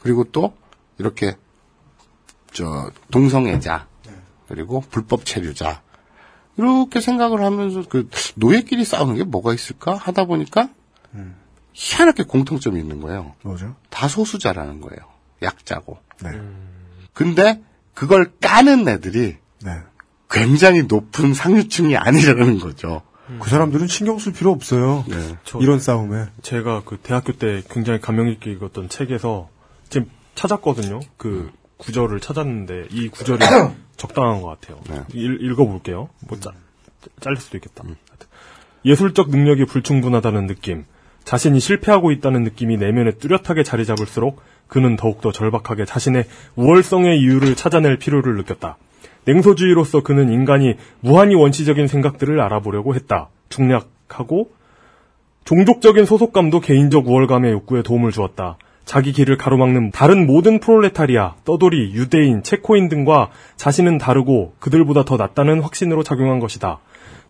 그리고 0.00 0.24
또, 0.24 0.56
이렇게, 0.98 1.36
저, 2.52 2.90
동성애자, 3.10 3.86
그리고 4.48 4.80
불법 4.90 5.24
체류자, 5.24 5.82
이렇게 6.58 7.00
생각을 7.00 7.42
하면서 7.44 7.82
그, 7.88 8.08
노예끼리 8.36 8.84
싸우는 8.84 9.16
게 9.16 9.24
뭐가 9.24 9.52
있을까? 9.54 9.94
하다 9.94 10.24
보니까, 10.24 10.68
희한하게 11.72 12.22
공통점이 12.24 12.80
있는 12.80 13.00
거예요. 13.00 13.34
뭐죠? 13.42 13.76
다 13.90 14.08
소수자라는 14.08 14.80
거예요. 14.80 15.00
약자고. 15.42 15.98
네. 16.22 16.30
근데 17.12 17.62
그걸 17.94 18.32
까는 18.40 18.88
애들이 18.88 19.36
네. 19.62 19.72
굉장히 20.30 20.84
높은 20.84 21.34
상류층이 21.34 21.96
아니라는 21.96 22.58
거죠. 22.58 23.02
그 23.40 23.50
사람들은 23.50 23.88
신경 23.88 24.18
쓸 24.18 24.32
필요 24.32 24.52
없어요. 24.52 25.04
저- 25.44 25.58
이런 25.58 25.78
싸움에. 25.80 26.26
제가 26.42 26.82
그 26.84 26.96
대학교 26.98 27.32
때 27.32 27.62
굉장히 27.70 28.00
감명 28.00 28.26
깊게 28.28 28.50
읽었던 28.52 28.88
책에서 28.88 29.48
지금 29.88 30.08
찾았거든요. 30.34 31.00
그 31.16 31.50
구절을 31.76 32.20
찾았는데 32.20 32.86
이 32.90 33.08
구절이 33.08 33.44
적당한 33.96 34.42
것 34.42 34.48
같아요. 34.48 34.80
읽, 35.12 35.42
읽어볼게요. 35.42 36.08
뭐 36.28 36.38
짜, 36.38 36.52
잘릴 37.20 37.40
수도 37.40 37.56
있겠다. 37.56 37.82
하여튼. 37.84 38.28
예술적 38.84 39.30
능력이 39.30 39.64
불충분하다는 39.64 40.46
느낌, 40.46 40.84
자신이 41.24 41.58
실패하고 41.58 42.12
있다는 42.12 42.44
느낌이 42.44 42.76
내면에 42.76 43.12
뚜렷하게 43.12 43.64
자리 43.64 43.84
잡을수록 43.84 44.40
그는 44.68 44.96
더욱더 44.96 45.32
절박하게 45.32 45.84
자신의 45.84 46.24
우월성의 46.56 47.20
이유를 47.20 47.56
찾아낼 47.56 47.98
필요를 47.98 48.36
느꼈다. 48.36 48.76
냉소주의로서 49.24 50.02
그는 50.02 50.30
인간이 50.30 50.76
무한히 51.00 51.34
원시적인 51.34 51.88
생각들을 51.88 52.40
알아보려고 52.40 52.94
했다. 52.94 53.28
중략하고 53.48 54.50
종족적인 55.44 56.04
소속감도 56.04 56.60
개인적 56.60 57.08
우월감의 57.08 57.52
욕구에 57.52 57.82
도움을 57.82 58.12
주었다. 58.12 58.56
자기 58.86 59.12
길을 59.12 59.36
가로막는 59.36 59.90
다른 59.90 60.26
모든 60.26 60.60
프롤레타리아, 60.60 61.34
떠돌이, 61.44 61.92
유대인, 61.94 62.44
체코인 62.44 62.88
등과 62.88 63.30
자신은 63.56 63.98
다르고 63.98 64.54
그들보다 64.60 65.04
더 65.04 65.16
낫다는 65.16 65.60
확신으로 65.60 66.04
작용한 66.04 66.38
것이다. 66.38 66.78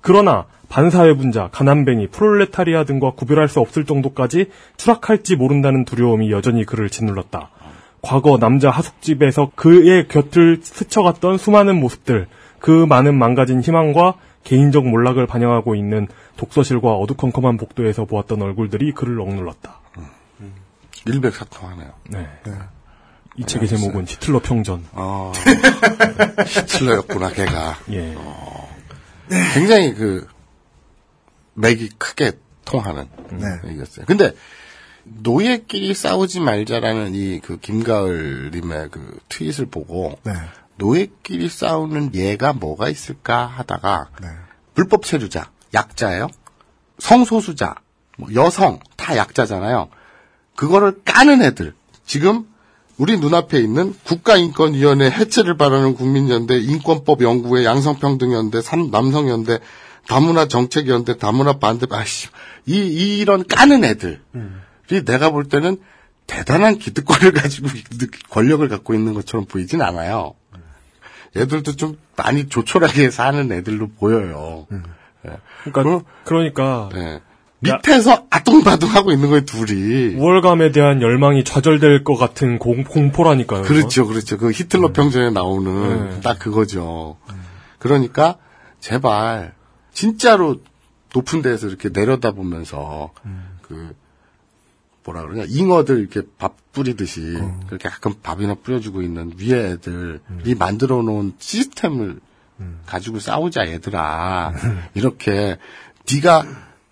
그러나 0.03 0.45
반사회분자, 0.69 1.49
가난뱅이, 1.53 2.09
프롤레타리아 2.09 2.85
등과 2.85 3.12
구별할 3.12 3.49
수 3.49 3.61
없을 3.61 3.87
정도까지 3.87 4.51
추락할지 4.77 5.37
모른다는 5.37 5.87
두려움이 5.87 6.31
여전히 6.31 6.65
그를 6.65 6.91
짓눌렀다. 6.91 7.49
과거 8.03 8.39
남자 8.39 8.70
하숙집에서 8.70 9.51
그의 9.55 10.09
곁을 10.09 10.59
스쳐갔던 10.62 11.39
수많은 11.39 11.81
모습들, 11.81 12.27
그 12.61 12.85
많은 12.87 13.19
망가진 13.19 13.62
희망과 13.62 14.15
개인적 14.45 14.87
몰락을 14.87 15.27
반영하고 15.27 15.74
있는 15.74 16.07
독서실과 16.37 16.93
어두컴컴한 16.97 17.57
복도에서 17.57 18.05
보았던 18.05 18.43
얼굴들이 18.43 18.93
그를 18.93 19.20
억눌렀다. 19.20 19.81
일백사통하네요. 21.07 21.93
네. 22.11 22.28
이 23.37 23.45
책의 23.45 23.69
제목은 23.69 24.07
히틀러 24.07 24.41
평전. 24.41 24.87
어, 24.93 25.33
히틀러였구나, 26.47 27.31
걔가. 27.33 27.78
예. 27.91 28.16
굉장히 29.55 29.95
그, 29.95 30.27
맥이 31.55 31.91
크게 31.99 32.33
통하는 32.65 33.09
네. 33.31 33.47
얘기였어요. 33.70 34.07
근데, 34.07 34.33
노예끼리 35.05 35.95
싸우지 35.95 36.41
말자라는 36.41 37.15
이 37.15 37.41
그 37.43 37.59
김가을님의 37.59 38.89
그 38.91 39.19
트윗을 39.28 39.66
보고, 39.66 40.19
네. 40.24 40.33
노예끼리 40.77 41.49
싸우는 41.49 42.15
예가 42.15 42.55
뭐가 42.55 42.89
있을까 42.89 43.47
하다가, 43.47 44.11
불법 44.74 45.05
체류자, 45.05 45.51
약자예요? 45.74 46.28
성소수자, 46.99 47.74
뭐 48.19 48.28
여성, 48.35 48.81
다 48.97 49.16
약자잖아요. 49.16 49.89
그거를 50.57 51.01
까는 51.05 51.43
애들. 51.43 51.74
지금 52.05 52.47
우리 52.99 53.19
눈앞에 53.19 53.59
있는 53.61 53.95
국가인권위원회 54.05 55.11
해체를 55.11 55.57
바라는 55.57 55.95
국민연대, 55.95 56.59
인권법 56.59 57.23
연구회, 57.23 57.65
양성평등연대, 57.65 58.62
삼- 58.62 58.91
남성연대, 58.91 59.59
다문화 60.09 60.47
정책연대, 60.47 61.19
다문화 61.19 61.59
반대, 61.59 61.87
아씨, 61.91 62.28
이, 62.65 63.19
이런 63.19 63.47
까는 63.47 63.85
애들이 63.85 64.19
내가 65.05 65.31
볼 65.31 65.49
때는 65.49 65.78
대단한 66.27 66.78
기득권을 66.78 67.33
가지고, 67.35 67.69
권력을 68.31 68.66
갖고 68.69 68.95
있는 68.95 69.15
것처럼 69.15 69.47
보이진 69.47 69.83
않아요. 69.83 70.35
애들도 71.37 71.77
좀 71.77 71.99
많이 72.16 72.49
조촐하게 72.49 73.11
사는 73.11 73.53
애들로 73.53 73.89
보여요. 73.89 74.66
예. 74.73 75.37
그러니까, 75.65 75.83
그러니까 76.24 76.89
네. 76.95 77.20
밑에서 77.61 78.27
아뚱바뚱하고 78.31 79.12
있는 79.12 79.31
거예요, 79.31 79.45
둘이. 79.45 80.15
우월감에 80.15 80.73
대한 80.73 81.01
열망이 81.01 81.45
좌절될 81.45 82.05
것 82.05 82.16
같은 82.16 82.59
공, 82.59 82.85
공포라니까요. 82.85 83.62
그렇죠, 83.62 84.07
그렇죠. 84.07 84.37
그 84.37 84.51
히틀러 84.51 84.93
평전에 84.93 85.31
나오는 85.31 86.11
네. 86.11 86.20
딱 86.20 86.39
그거죠. 86.39 87.16
그러니까 87.78 88.37
제발 88.81 89.55
진짜로 89.93 90.57
높은 91.15 91.41
데에서 91.41 91.66
이렇게 91.66 91.89
내려다보면서 91.89 93.12
그 93.62 93.95
뭐라 95.05 95.23
그러냐 95.23 95.45
잉어들 95.49 96.01
이렇게 96.01 96.23
밥 96.37 96.57
뿌리듯이 96.73 97.39
그렇게 97.69 97.89
가끔 97.89 98.15
밥이나 98.23 98.55
뿌려주고 98.55 99.03
있는 99.03 99.33
위에 99.39 99.70
애들이 99.70 100.55
만들어 100.59 101.01
놓은 101.03 101.35
시스템을 101.39 102.20
가지고 102.85 103.19
싸우자 103.19 103.66
얘들아 103.69 104.53
이렇게 104.95 105.57
네가 106.12 106.45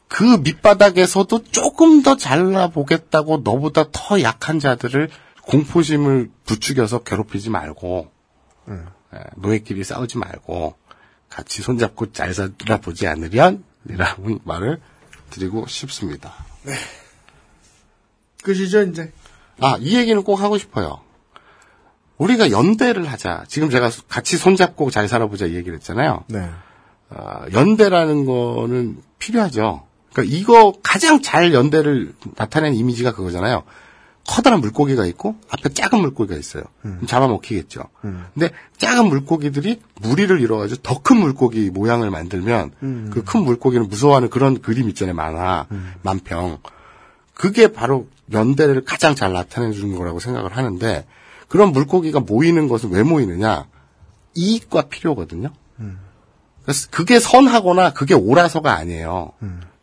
그 0.09 0.23
밑바닥에서도 0.23 1.45
조금 1.45 2.03
더 2.03 2.17
잘라보겠다고 2.17 3.39
너보다 3.39 3.85
더 3.91 4.23
약한 4.23 4.59
자들을 4.61 5.11
공포심을 5.43 6.31
부추겨서 6.47 7.03
괴롭히지 7.03 7.51
말고 7.51 8.11
예, 8.69 9.19
노예끼리 9.37 9.85
싸우지 9.85 10.19
말고 10.19 10.75
같이 11.29 11.63
손잡고 11.63 12.13
잘 12.13 12.33
살아보지 12.33 13.07
않으련 13.07 13.65
이라는 13.89 14.41
말을 14.45 14.81
드리고 15.31 15.67
싶습니다. 15.67 16.33
끝이죠, 18.43 18.83
이제. 18.83 19.13
아, 19.61 19.77
이 19.81 19.97
얘기는 19.97 20.23
꼭 20.23 20.41
하고 20.41 20.59
싶어요. 20.59 21.01
우리가 22.19 22.51
연대를 22.51 23.11
하자. 23.11 23.45
지금 23.49 23.71
제가 23.71 23.91
같이 24.09 24.37
손잡고 24.37 24.91
잘 24.91 25.09
살아보자 25.09 25.47
이 25.47 25.55
얘기를 25.55 25.77
했잖아요. 25.77 26.25
네. 26.29 26.49
아, 27.11 27.47
연대라는 27.53 28.27
거는 28.27 29.03
필요하죠. 29.19 29.87
그러니까 30.15 30.35
이거 30.37 30.73
가장 30.83 31.21
잘 31.21 31.53
연대를 31.53 32.15
나타낸 32.37 32.73
이미지가 32.75 33.13
그거잖아요. 33.13 33.65
커다란 34.27 34.61
물고기가 34.61 35.05
있고 35.07 35.37
앞에 35.51 35.69
작은 35.75 36.01
물고기가 36.01 36.39
있어요. 36.39 36.63
그럼 36.81 37.07
잡아먹히겠죠. 37.07 37.83
근데 38.33 38.51
작은 38.79 39.07
물고기들이 39.09 39.83
무리를 40.01 40.41
이뤄가지고 40.41 40.81
더 40.83 41.03
큰 41.03 41.19
물고기 41.19 41.69
모양을 41.69 42.09
만들면 42.11 42.71
음. 42.83 43.11
그큰 43.13 43.43
물고기를 43.43 43.85
무서워하는 43.85 44.31
그런 44.31 44.63
그림 44.63 44.89
있잖아요. 44.89 45.15
만화, 45.15 45.67
만평. 46.03 46.59
그게 47.35 47.69
바로 47.73 48.07
연대를 48.33 48.85
가장 48.87 49.15
잘 49.15 49.33
나타내 49.35 49.73
주는 49.73 49.95
거라고 49.99 50.21
생각을 50.21 50.57
하는데 50.57 51.05
그런 51.49 51.73
물고기가 51.73 52.21
모이는 52.21 52.69
것은 52.69 52.91
왜 52.93 53.03
모이느냐? 53.03 53.67
이익과 54.35 54.83
필요거든요. 54.89 55.51
그래서 56.63 56.89
그게 56.91 57.21
선하거나 57.21 57.93
그게 57.93 58.15
옳아서가 58.15 58.73
아니에요. 58.73 59.33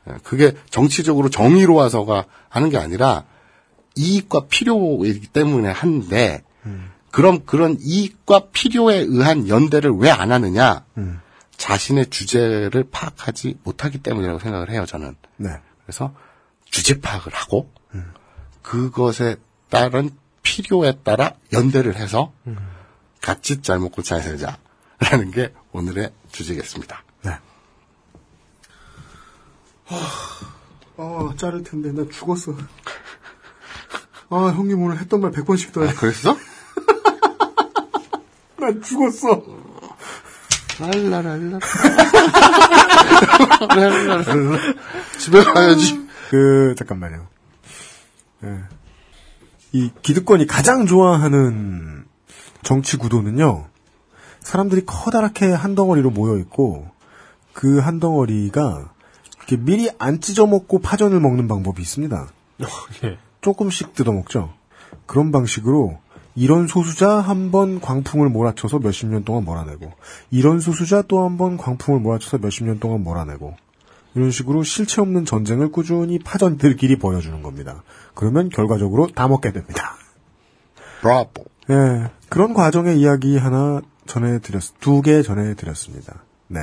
예, 0.10 0.14
그게 0.24 0.54
정치적으로 0.70 1.30
정의로워서가 1.30 2.26
하는 2.50 2.70
게 2.70 2.78
아니라 2.78 3.24
이익과 3.96 4.46
필요이기 4.50 5.28
때문에 5.28 5.70
하는데 5.70 6.44
그럼 7.12 7.46
그런 7.46 7.78
이익과 7.82 8.50
필요에 8.54 8.98
의한 9.00 9.48
연대를 9.50 9.92
왜 9.92 10.10
안 10.12 10.32
하느냐? 10.32 10.86
자신의 11.58 12.10
주제를 12.10 12.86
파악하지 12.90 13.58
못하기 13.64 14.00
때문이라고 14.00 14.40
생각을 14.40 14.72
해요, 14.72 14.86
저는. 14.88 15.16
네. 15.38 15.50
그래서 15.86 16.14
주제 16.66 17.00
파악을 17.02 17.34
하고 17.34 17.70
그것에 18.62 19.36
따른 19.70 20.10
필요에 20.42 20.94
따라 21.04 21.34
연대를 21.54 21.96
해서 21.98 22.32
같이 23.22 23.62
잘 23.62 23.78
먹고 23.80 24.02
잘 24.02 24.22
살자라는 24.22 25.32
게 25.32 25.54
오늘의 25.74 26.12
주제겠습니다. 26.32 27.04
네. 29.92 29.98
아, 30.98 31.34
자를 31.38 31.64
텐데 31.64 31.92
나 31.92 32.06
죽었어. 32.10 32.54
아, 34.30 34.36
형님 34.56 34.82
오늘 34.82 34.98
했던 35.00 35.20
말 35.20 35.32
100번씩 35.32 35.74
더 35.74 35.84
해. 35.84 35.90
아, 35.90 35.94
그랬어? 35.94 36.36
난 38.58 38.82
죽었어. 38.82 39.44
랄라랄라. 40.80 41.60
랄라랄라. 43.76 44.58
집에 45.20 45.44
가야지. 45.44 46.08
그 46.30 46.74
잠깐만요. 46.78 47.28
예. 48.46 48.58
이 49.74 49.92
기득권이 50.02 50.48
가장 50.48 50.86
좋아하는 50.86 52.06
정치 52.64 52.96
구도는요. 52.98 53.68
사람들이 54.40 54.86
커다랗게 54.86 55.52
한 55.52 55.76
덩어리로 55.76 56.10
모여 56.12 56.38
있고 56.40 56.90
그 57.54 57.82
한 57.82 58.00
덩어리가 58.00 58.94
미리 59.58 59.90
안 60.00 60.20
찢어 60.22 60.46
먹고 60.48 60.80
파전을 60.80 61.20
먹는 61.20 61.48
방법이 61.48 61.82
있습니다. 61.82 62.28
예. 63.04 63.18
조금씩 63.42 63.94
뜯어 63.94 64.12
먹죠. 64.12 64.54
그런 65.06 65.32
방식으로 65.32 65.98
이런 66.36 66.68
소수자 66.68 67.20
한 67.20 67.52
번 67.52 67.82
광풍을 67.82 68.30
몰아쳐서 68.30 68.80
몇십 68.80 69.10
년 69.10 69.24
동안 69.26 69.44
몰아내고 69.44 69.92
이런 70.30 70.60
소수자 70.60 71.02
또 71.02 71.24
한 71.24 71.38
번 71.38 71.58
광풍을 71.58 72.00
몰아쳐서 72.00 72.38
몇십 72.38 72.66
년 72.66 72.80
동안 72.80 73.04
몰아내고 73.04 73.56
이런 74.16 74.32
식으로 74.32 74.64
실체 74.64 75.02
없는 75.02 75.26
전쟁을 75.26 75.72
꾸준히 75.72 76.20
파전들끼리 76.20 76.98
보여주는 77.00 77.42
겁니다. 77.42 77.84
그러면 78.14 78.50
결과적으로 78.50 79.08
다 79.08 79.28
먹게 79.28 79.52
됩니다. 79.52 79.96
브라보. 81.02 81.46
예, 81.70 82.10
그런 82.30 82.54
과정의 82.54 83.00
이야기 83.00 83.38
하나 83.38 83.82
전해드렸, 84.06 84.80
두 84.80 85.02
개 85.02 85.22
전해드렸습니다. 85.22 86.24
네. 86.48 86.60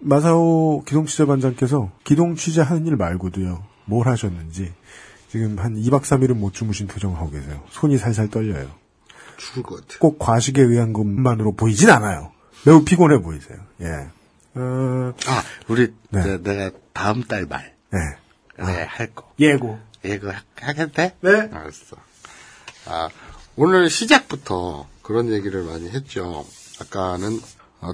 마사오 0.00 0.82
기동 0.84 1.06
취재반장께서 1.06 1.90
기동 2.04 2.36
취재하는 2.36 2.86
일 2.86 2.96
말고도요, 2.96 3.64
뭘 3.86 4.06
하셨는지, 4.08 4.72
지금 5.28 5.58
한 5.58 5.74
2박 5.74 6.02
3일은 6.02 6.34
못 6.34 6.54
주무신 6.54 6.86
표정을 6.86 7.16
하고 7.18 7.30
계세요. 7.30 7.62
손이 7.70 7.98
살살 7.98 8.28
떨려요. 8.28 8.70
죽을 9.36 9.62
것 9.62 9.80
같아. 9.86 9.98
꼭 10.00 10.18
과식에 10.18 10.62
의한 10.62 10.92
것만으로 10.92 11.52
보이진 11.52 11.90
않아요. 11.90 12.32
매우 12.64 12.84
피곤해 12.84 13.20
보이세요. 13.20 13.58
예. 13.82 13.86
어, 14.54 15.12
아, 15.26 15.42
우리, 15.68 15.92
네. 16.10 16.22
저, 16.22 16.38
내가 16.42 16.70
다음 16.92 17.22
달 17.24 17.46
말. 17.46 17.74
네. 17.92 17.98
네, 18.64 18.82
할 18.84 19.14
거. 19.14 19.30
예고. 19.38 19.78
예고 20.04 20.30
하- 20.30 20.42
하겠도 20.60 20.92
돼? 20.92 21.14
네. 21.20 21.30
알았어. 21.52 21.96
아, 22.86 23.08
오늘 23.56 23.90
시작부터 23.90 24.86
그런 25.02 25.30
얘기를 25.32 25.62
많이 25.64 25.88
했죠. 25.90 26.44
아까는 26.80 27.34
어, 27.36 27.40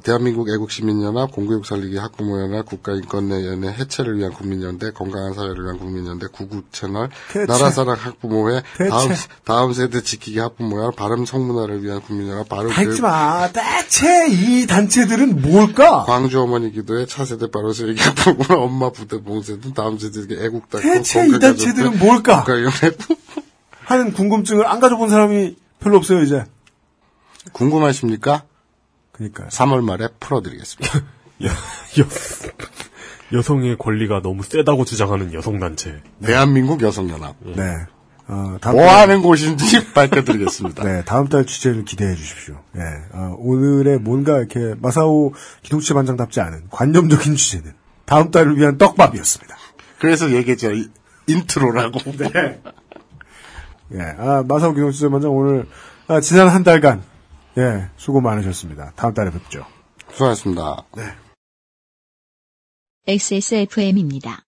대한민국 0.03 0.49
애국시민연합, 0.49 1.31
공교육 1.31 1.67
살리기 1.67 1.99
학부모연합, 1.99 2.65
국가인권연회 2.67 3.69
해체를 3.69 4.17
위한 4.19 4.33
국민연대, 4.33 4.93
건강한 4.93 5.35
사회를 5.35 5.63
위한 5.63 5.79
국민연대, 5.79 6.29
구구채널, 6.33 7.11
대체. 7.33 7.45
나라사랑 7.45 7.95
학부모회, 7.99 8.63
대체. 8.79 8.91
다음, 8.91 9.09
다음 9.45 9.73
세대 9.75 10.01
지키기 10.03 10.39
학부모연합, 10.39 10.97
바른 10.97 11.27
성문화를 11.27 11.83
위한 11.83 12.01
국민연합, 12.01 12.49
바른 12.49 12.71
하지 12.71 13.01
마. 13.03 13.51
대체 13.53 14.27
이 14.31 14.67
단체들은 14.67 15.43
뭘까? 15.43 16.05
광주 16.05 16.41
어머니 16.41 16.73
기도회, 16.73 17.05
차세대 17.05 17.51
바로 17.51 17.75
세기 17.75 18.01
학부모나 18.01 18.63
엄마 18.63 18.91
부대 18.91 19.21
봉쇄 19.23 19.61
등 19.61 19.75
다음 19.75 19.99
세대에게 19.99 20.45
애국다. 20.47 20.81
대체 20.81 21.29
이 21.29 21.39
단체들은 21.39 21.99
뭘까? 21.99 22.39
국가연회 22.39 22.73
하는 23.85 24.13
궁금증을 24.15 24.67
안 24.67 24.81
가져본 24.81 25.11
사람이 25.11 25.57
별로 25.81 25.99
없어요, 25.99 26.23
이제. 26.23 26.47
궁금하십니까? 27.53 28.45
그니까요. 29.15 29.49
3월 29.49 29.83
말에 29.83 30.09
풀어드리겠습니다. 30.21 30.99
여, 31.45 31.49
여, 31.49 32.07
여성의 33.33 33.79
권리가 33.79 34.21
너무 34.23 34.43
세다고 34.43 34.85
주장하는 34.85 35.33
여성단체. 35.33 36.03
대한민국 36.25 36.83
여성연합. 36.83 37.37
네. 37.57 37.63
어, 38.27 38.57
다음 38.61 38.77
뭐 38.77 38.87
달- 38.87 39.01
하는 39.03 39.23
곳인지 39.23 39.93
밝혀드리겠습니다. 39.93 40.83
네, 40.85 41.05
다음 41.05 41.29
달 41.29 41.45
취재를 41.45 41.85
기대해 41.85 42.15
주십시오. 42.15 42.59
예, 42.77 42.81
어, 43.13 43.35
오늘의 43.39 43.99
뭔가 43.99 44.39
이렇게 44.39 44.75
마사오 44.81 45.35
기동치 45.63 45.93
반장답지 45.93 46.41
않은 46.41 46.69
관념적인 46.71 47.37
취재는 47.37 47.75
다음 48.07 48.31
달을 48.31 48.57
위한 48.57 48.79
떡밥이었습니다. 48.79 49.55
그래서 49.99 50.31
얘기했죠. 50.33 50.73
이- 50.73 50.89
intro라고. 51.27 51.99
네. 52.17 52.61
예, 53.93 54.01
아, 54.19 54.43
마사오 54.49 54.73
기동치 54.73 55.07
반장 55.09 55.31
오늘 55.37 55.67
아, 56.09 56.21
지난 56.21 56.49
한 56.49 56.63
달간 56.65 57.03
예, 57.57 57.89
수고 57.97 58.21
많으셨습니다. 58.21 58.93
다음 58.97 59.15
달에 59.15 59.31
뵙죠. 59.31 59.67
수고하셨습니다. 60.11 60.85
네. 60.97 61.03
XSFM입니다. 63.07 64.45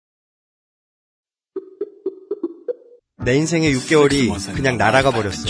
내 3.24 3.36
인생의 3.36 3.74
6개월이 3.74 4.54
그냥 4.54 4.76
날아가 4.76 5.10
버렸어. 5.10 5.48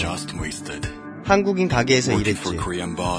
한국인 1.25 1.69
가게에서 1.69 2.13
일했지. 2.13 2.57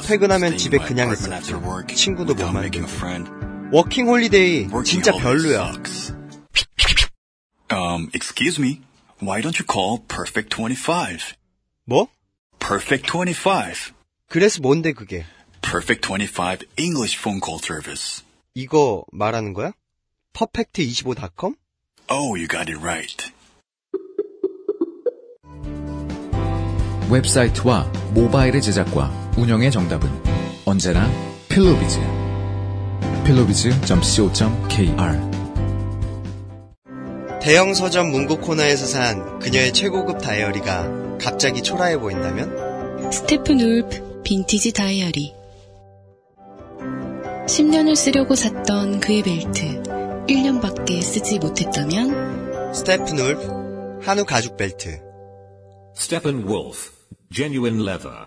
퇴근하면 0.07 0.57
집에 0.57 0.77
그냥 0.77 1.11
있었지. 1.11 1.53
친구도 1.95 2.35
못 2.35 2.51
만들고. 2.51 2.87
워킹 3.71 4.07
홀리데이 4.07 4.69
진짜 4.85 5.11
별로야. 5.11 5.73
Um, 7.71 8.09
excuse 8.13 8.59
me. 8.59 8.81
Why 9.21 9.41
don't 9.41 9.57
you 9.57 9.65
call 9.65 9.99
Perfect 10.07 10.55
25? 10.55 11.35
뭐? 11.85 12.07
Perfect 12.59 13.09
25. 13.09 13.92
그래서 14.33 14.59
뭔데 14.63 14.93
그게? 14.93 15.25
Perfect 15.61 16.11
25 16.11 16.65
English 16.75 17.19
phone 17.19 17.39
call 17.39 17.59
service. 17.63 18.23
이거 18.55 19.05
말하는 19.11 19.53
거야? 19.53 19.73
퍼펙트25.com? 20.33 21.53
Oh, 22.09 22.35
you 22.35 22.47
got 22.47 22.67
it 22.67 22.81
right. 22.81 23.31
웹사이트와 27.11 27.91
모바일의 28.15 28.63
제작과 28.63 29.33
운영의 29.37 29.69
정답은 29.69 30.09
언제나 30.65 31.07
필로비즈. 31.49 31.99
필로비즈.co.kr 33.25 35.29
대형 37.39 37.75
서점 37.75 38.09
문고 38.09 38.39
코너에서 38.39 38.87
산 38.87 39.37
그녀의 39.37 39.73
최고급 39.73 40.23
다이어리가 40.23 41.19
갑자기 41.19 41.61
초라해 41.61 41.99
보인다면? 41.99 43.11
스테픈 43.11 43.61
울프 43.61 44.12
빈티지 44.23 44.73
다이어리. 44.73 45.33
10년을 47.47 47.95
쓰려고 47.95 48.35
샀던 48.35 49.01
그의 49.01 49.21
벨트 49.21 49.83
1년밖에 50.27 51.01
쓰지 51.01 51.39
못했다면? 51.39 52.73
스테픈 52.73 53.19
울프 53.19 54.01
한우 54.01 54.25
가죽 54.25 54.57
벨트. 54.57 55.01
Steppenwolf, 55.95 56.91
genuine 57.31 57.81
leather. 57.81 58.25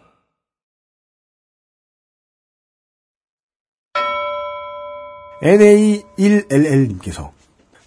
NA1LL님께서 5.43 7.33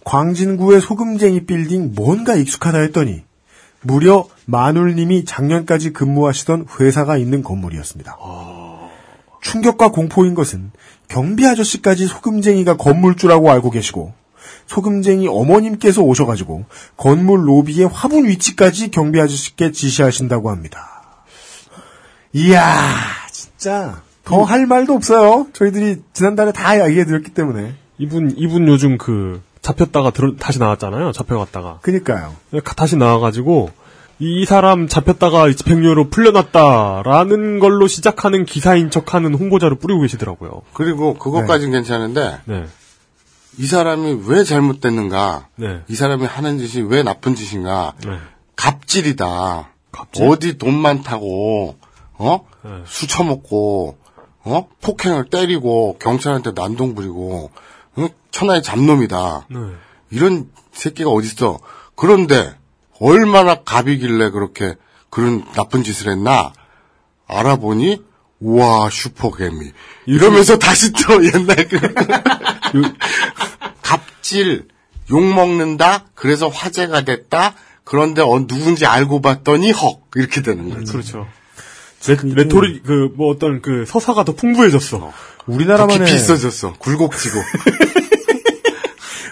광진구의 0.03 0.81
소금쟁이 0.81 1.45
빌딩 1.45 1.94
뭔가 1.95 2.36
익숙하다 2.36 2.80
했더니 2.80 3.23
무려 3.81 4.27
마눌님이 4.45 5.26
작년까지 5.26 5.93
근무하시던 5.93 6.68
회사가 6.80 7.18
있는 7.18 7.43
건물이었습니다. 7.43 8.18
충격과 9.41 9.91
공포인 9.91 10.34
것은 10.34 10.72
경비 11.07 11.45
아저씨까지 11.47 12.07
소금쟁이가 12.07 12.77
건물주라고 12.77 13.49
알고 13.51 13.72
계시고 13.72 14.14
소금쟁이 14.68 15.27
어머님께서 15.27 16.01
오셔가지고 16.01 16.65
건물 16.97 17.47
로비의 17.47 17.88
화분 17.88 18.27
위치까지 18.27 18.91
경비 18.91 19.19
아저씨께 19.19 19.72
지시하신다고 19.72 20.51
합니다. 20.51 21.23
이야 22.34 22.64
진짜 23.31 24.01
더 24.23 24.43
할 24.43 24.68
말도 24.68 24.93
없어요. 24.93 25.47
저희들이 25.53 26.03
지난달에 26.14 26.51
다 26.51 26.85
얘기해 26.85 27.06
드렸기 27.06 27.34
때문에. 27.34 27.73
이분, 27.97 28.31
이분 28.38 28.68
요즘 28.68 28.97
그, 28.97 29.41
잡혔다가 29.61 30.11
들, 30.11 30.38
다시 30.38 30.60
나왔잖아요. 30.60 31.11
잡혀갔다가. 31.11 31.80
그니까요. 31.81 32.36
다시 32.76 32.95
나와가지고, 32.95 33.72
이 34.22 34.45
사람 34.45 34.90
잡혔다가 34.90 35.49
집행유예로 35.53 36.10
풀려났다라는 36.10 37.60
걸로 37.60 37.88
시작하는 37.88 38.44
기사인 38.44 38.90
척하는 38.90 39.34
홍보자를 39.34 39.77
뿌리고 39.77 40.02
계시더라고요. 40.02 40.61
그리고 40.73 41.14
그것까진 41.14 41.72
괜찮은데 41.72 42.40
네. 42.44 42.65
이 43.57 43.65
사람이 43.65 44.23
왜 44.27 44.44
잘못됐는가? 44.44 45.48
네. 45.56 45.84
이 45.88 45.95
사람이 45.95 46.26
하는 46.26 46.60
짓이 46.60 46.86
왜 46.90 47.02
나쁜 47.02 47.34
짓인가? 47.34 47.94
네. 48.06 48.18
갑질이다. 48.57 49.69
갑질? 49.94 50.27
어디 50.27 50.57
돈 50.57 50.76
많다고 50.77 51.77
어? 52.15 52.45
네. 52.65 52.72
술 52.86 53.07
처먹고 53.07 53.98
어? 54.44 54.68
폭행을 54.81 55.30
때리고 55.30 55.98
경찰한테 55.99 56.52
난동 56.56 56.94
부리고 56.94 57.52
응? 57.53 57.69
천하의 58.31 58.64
잡놈이다. 58.64 59.47
네. 59.49 59.60
이런 60.11 60.49
새끼가 60.72 61.10
어딨어. 61.10 61.60
그런데 61.95 62.56
얼마나 62.99 63.64
갑이길래 63.64 64.30
그렇게 64.31 64.76
그런 65.10 65.43
나쁜 65.53 65.84
짓을 65.84 66.11
했나 66.11 66.53
알아보니 67.27 68.03
우와 68.39 68.89
슈퍼개미 68.89 69.72
이러면서 70.06 70.57
다시 70.57 70.91
또 70.93 71.23
옛날 71.26 71.68
그 71.68 71.80
갑질 73.81 74.68
욕 75.11 75.23
먹는다 75.23 76.06
그래서 76.15 76.47
화제가 76.47 77.01
됐다 77.01 77.56
그런데 77.84 78.22
어, 78.22 78.45
누군지 78.47 78.85
알고 78.85 79.22
봤더니 79.22 79.72
헉 79.72 80.01
이렇게 80.15 80.41
되는 80.41 80.69
거죠. 80.69 80.91
그렇죠. 80.91 81.27
레, 82.23 82.47
토릭그 82.47 83.14
뭐 83.15 83.30
어떤 83.30 83.61
그 83.61 83.84
서사가 83.88 84.23
더 84.23 84.34
풍부해졌어. 84.34 85.11
우리나라만의 85.47 86.06
깊이 86.06 86.15
있어졌어. 86.15 86.73
굴곡지고. 86.73 87.39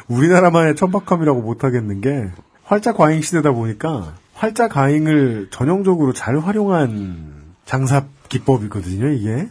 우리나라만의 0.07 0.75
천박함이라고 0.75 1.41
못하겠는 1.41 2.01
게 2.01 2.29
활자 2.63 2.93
과잉 2.93 3.21
시대다 3.21 3.51
보니까 3.51 4.13
활자 4.33 4.67
과잉을 4.67 5.49
전형적으로 5.51 6.13
잘 6.13 6.39
활용한 6.39 7.55
장사 7.65 8.05
기법이거든요, 8.29 9.09
이게. 9.09 9.49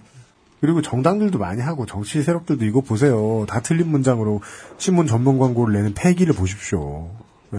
그리고 0.60 0.80
정당들도 0.80 1.38
많이 1.38 1.60
하고 1.60 1.86
정치 1.86 2.22
세력들도 2.22 2.64
이거 2.64 2.80
보세요. 2.80 3.44
다 3.48 3.60
틀린 3.60 3.88
문장으로 3.88 4.40
신문 4.78 5.06
전문 5.06 5.38
광고를 5.38 5.74
내는 5.74 5.94
폐기를 5.94 6.34
보십시오. 6.34 7.10
예. 7.54 7.58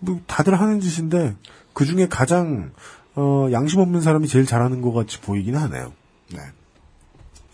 뭐 0.00 0.20
다들 0.26 0.58
하는 0.58 0.80
짓인데 0.80 1.34
그 1.72 1.84
중에 1.84 2.08
가장 2.08 2.70
어, 3.14 3.48
양심 3.50 3.80
없는 3.80 4.00
사람이 4.00 4.28
제일 4.28 4.46
잘하는 4.46 4.80
것 4.80 4.92
같이 4.92 5.20
보이긴 5.20 5.56
하네요. 5.56 5.92
네. 6.32 6.40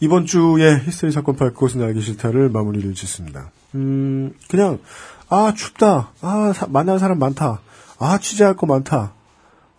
이번 0.00 0.26
주에 0.26 0.78
히스테리 0.84 1.12
사건 1.12 1.36
팔 1.36 1.54
그것은 1.54 1.82
알기 1.82 2.02
싫다를 2.02 2.50
마무리를 2.50 2.92
짓습니다. 2.94 3.50
음, 3.74 4.32
그냥, 4.48 4.78
아, 5.28 5.52
춥다. 5.54 6.10
아, 6.20 6.52
사- 6.54 6.66
만날 6.68 6.98
사람 6.98 7.18
많다. 7.18 7.60
아, 7.98 8.18
취재할 8.18 8.54
거 8.56 8.66
많다. 8.66 9.12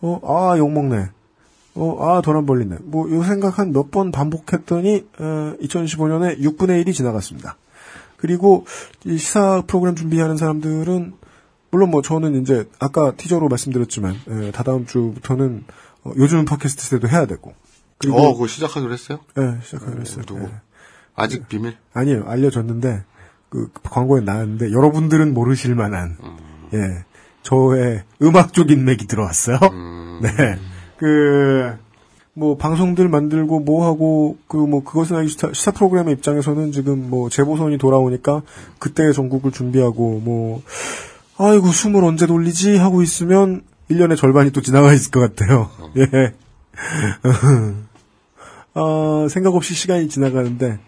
어, 0.02 0.20
아, 0.54 0.58
욕먹네. 0.58 1.10
어, 1.76 1.98
아, 2.10 2.22
돈 2.22 2.36
안 2.38 2.46
벌리네. 2.46 2.78
뭐, 2.84 3.10
요 3.12 3.24
생각 3.24 3.60
한 3.60 3.72
몇 3.72 3.92
번 3.92 4.12
반복했더니, 4.12 5.06
어, 5.20 5.54
2015년에 5.62 6.40
6분의 6.40 6.84
1이 6.86 6.94
지나갔습니다. 6.94 7.58
그리고, 8.18 8.66
이 9.06 9.18
시사 9.18 9.64
프로그램 9.68 9.96
준비하는 9.96 10.38
사람들은, 10.38 11.14
물론 11.72 11.92
뭐, 11.92 12.02
저는 12.02 12.42
이제, 12.42 12.68
아까 12.80 13.12
티저로 13.16 13.50
말씀드렸지만, 13.50 14.16
에, 14.30 14.52
다다음 14.52 14.86
주부터는, 14.86 15.66
어, 16.04 16.12
요즘은 16.16 16.46
팟캐스트 16.46 16.84
세대도 16.84 17.10
해야 17.10 17.26
되고. 17.26 17.54
어, 18.10 18.34
그거 18.34 18.48
시작하기로 18.48 18.94
했어요? 18.94 19.20
네, 19.36 19.58
시작하기로 19.64 20.02
했어요. 20.02 20.26
누구? 20.26 20.42
네. 20.42 20.52
아직 21.16 21.48
비밀? 21.48 21.76
아니에요. 21.94 22.26
알려줬는데 22.28 23.04
그 23.56 23.70
광고에 23.84 24.22
나왔는데 24.22 24.72
여러분들은 24.72 25.34
모르실 25.34 25.76
만한 25.76 26.18
예 26.74 27.06
저의 27.44 28.04
음악적 28.22 28.72
인맥이 28.72 29.08
들어왔어요. 29.08 29.60
네. 30.22 30.60
그 30.98 31.86
뭐 32.38 32.58
방송들 32.58 33.08
만들고 33.08 33.62
뭐 33.62 33.86
하고 33.86 34.38
그 34.48 34.58
뭐 34.58 34.84
그것은 34.84 35.16
알기 35.16 35.30
시사, 35.30 35.54
시사 35.54 35.72
프로그램의 35.72 36.14
입장에서는 36.16 36.72
지금 36.72 37.10
뭐 37.10 37.30
재보선이 37.30 37.78
돌아오니까 37.78 38.42
그때의 38.80 39.14
전국을 39.14 39.52
준비하고 39.52 40.20
뭐 40.20 40.62
아이고 41.38 41.68
숨을 41.68 42.04
언제 42.04 42.28
돌리지 42.28 42.78
하고 42.78 43.02
있으면 43.02 43.62
1년의 43.90 44.18
절반이 44.18 44.52
또 44.52 44.62
지나가 44.62 44.92
있을 44.94 45.12
것 45.12 45.20
같아요. 45.20 45.70
예. 45.98 46.34
아, 48.74 49.28
생각 49.30 49.56
없이 49.56 49.74
시간이 49.74 50.10
지나가는데 50.10 50.80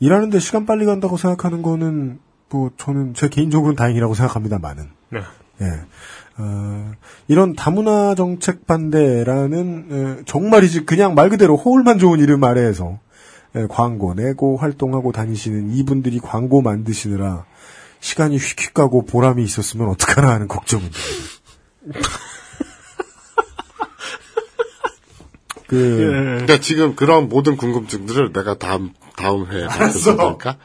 일하는데 0.00 0.38
시간 0.38 0.66
빨리 0.66 0.84
간다고 0.84 1.16
생각하는 1.16 1.62
거는 1.62 2.18
뭐 2.50 2.70
저는 2.76 3.14
제 3.14 3.28
개인적으로는 3.28 3.76
다행이라고 3.76 4.14
생각합니다만은 4.14 4.90
네. 5.10 5.20
예. 5.62 5.80
어, 6.38 6.92
이런 7.28 7.54
다문화 7.54 8.14
정책 8.14 8.66
반대라는 8.66 10.18
에, 10.20 10.22
정말이지 10.24 10.86
그냥 10.86 11.14
말 11.14 11.28
그대로 11.28 11.56
호울만 11.56 11.98
좋은 11.98 12.18
이름 12.18 12.42
아래에서 12.44 12.98
에, 13.54 13.66
광고 13.68 14.14
내고 14.14 14.56
활동하고 14.56 15.12
다니시는 15.12 15.72
이분들이 15.72 16.18
광고 16.18 16.62
만드시느라 16.62 17.44
시간이 18.00 18.38
휙휙 18.38 18.72
가고 18.72 19.04
보람이 19.04 19.42
있었으면 19.42 19.88
어떡하나 19.88 20.30
하는 20.30 20.48
걱정은 20.48 20.90
그 25.66 25.96
그러니까 25.98 26.58
지금 26.58 26.96
그런 26.96 27.28
모든 27.28 27.56
궁금증들을 27.56 28.32
내가 28.32 28.58
다음 28.58 28.92
다음 29.20 29.46
회에. 29.46 29.66
받겠습니까? 29.66 30.56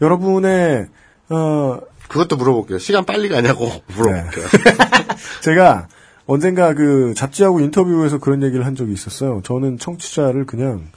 여러분의 0.00 0.86
어 1.30 1.78
그것도 2.08 2.36
물어볼게요. 2.36 2.78
시간 2.78 3.04
빨리 3.04 3.28
가냐고 3.28 3.70
물어볼게요. 3.94 4.44
제가 5.42 5.88
언젠가 6.26 6.74
그 6.74 7.14
잡지하고 7.16 7.60
인터뷰에서 7.60 8.18
그런 8.18 8.42
얘기를 8.42 8.66
한 8.66 8.74
적이 8.76 8.92
있었어요. 8.92 9.40
저는 9.44 9.78
청취자를 9.78 10.46
그냥 10.46 10.88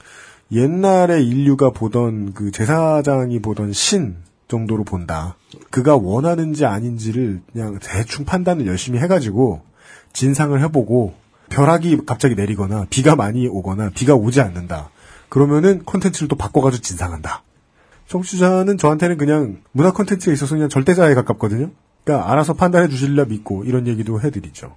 옛날에 0.52 1.22
인류가 1.22 1.70
보던 1.70 2.34
그 2.34 2.50
제사장이 2.50 3.40
보던 3.40 3.72
신 3.72 4.16
정도로 4.48 4.84
본다. 4.84 5.36
그가 5.70 5.96
원하는지 5.96 6.66
아닌지를 6.66 7.40
그냥 7.52 7.78
대충 7.82 8.24
판단을 8.24 8.66
열심히 8.66 9.00
해가지고 9.00 9.62
진상을 10.12 10.60
해보고 10.62 11.14
벼락이 11.48 11.98
갑자기 12.06 12.34
내리거나 12.34 12.86
비가 12.90 13.16
많이 13.16 13.48
오거나 13.48 13.90
비가 13.94 14.14
오지 14.14 14.40
않는다. 14.40 14.90
그러면은 15.36 15.82
콘텐츠를 15.84 16.28
또 16.28 16.36
바꿔가지고 16.36 16.80
진상한다. 16.80 17.42
청취자는 18.08 18.78
저한테는 18.78 19.18
그냥 19.18 19.58
문화 19.72 19.92
콘텐츠에 19.92 20.32
있어서 20.32 20.54
그냥 20.54 20.70
절대자에 20.70 21.12
가깝거든요. 21.14 21.72
그러니까 22.04 22.32
알아서 22.32 22.54
판단해 22.54 22.88
주실라 22.88 23.26
믿고 23.26 23.62
이런 23.64 23.86
얘기도 23.86 24.18
해드리죠. 24.18 24.74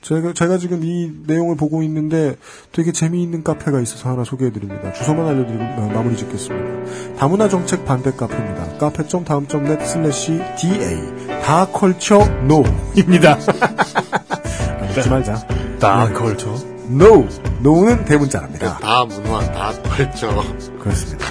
제가, 0.00 0.32
제가 0.32 0.58
지금 0.58 0.82
이 0.82 1.12
내용을 1.28 1.54
보고 1.56 1.84
있는데 1.84 2.34
되게 2.72 2.90
재미있는 2.90 3.44
카페가 3.44 3.80
있어서 3.82 4.10
하나 4.10 4.24
소개해드립니다. 4.24 4.92
주소만 4.92 5.24
알려드리고 5.28 5.62
마- 5.62 5.86
마무리 5.94 6.16
짓겠습니다. 6.16 7.14
다문화 7.18 7.48
정책 7.48 7.84
반대 7.84 8.10
카페입니다. 8.10 8.78
카페.다음.net 8.78 9.86
슬래시 9.86 10.40
DA 10.58 10.98
다컬처 11.44 12.26
노입니다. 12.48 13.38
잊지 14.98 15.08
말자. 15.08 15.46
다culture. 15.78 16.71
NO. 16.96 17.26
NO는 17.60 18.04
대문자랍니다. 18.04 18.78
다문화 18.78 19.40
다culture. 19.52 20.44
그렇습니다. 20.78 21.26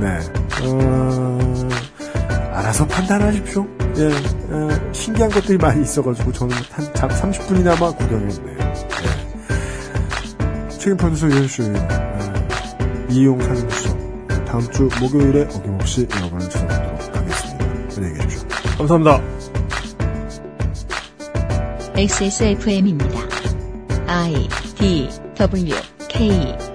네. 0.00 0.18
어, 0.64 1.68
알아서 2.52 2.86
판단하십시오. 2.86 3.66
예, 3.96 4.06
어, 4.06 4.92
신기한 4.92 5.30
것들이 5.30 5.58
많이 5.58 5.82
있어가지고 5.82 6.32
저는 6.32 6.56
한 6.72 7.08
30분이나마 7.08 7.96
구경했네요. 7.96 8.58
네. 8.58 8.72
책임 10.70 10.96
프로듀서 10.96 11.28
유현수, 11.28 11.72
예, 11.72 13.14
이용 13.14 13.40
사진수석. 13.40 14.02
다음 14.46 14.60
주 14.70 14.88
목요일에 15.00 15.42
어김없이 15.42 16.06
여러분을 16.14 16.50
찾아뵙도록 16.50 17.16
하겠습니다. 17.16 17.64
안녕히 17.96 18.18
계십시오. 18.18 18.48
감사합니다. 18.78 19.22
XSFM입니다. 21.94 23.20
I 24.08 24.48
D 24.82 25.08
W 25.36 25.76
K 26.08 26.71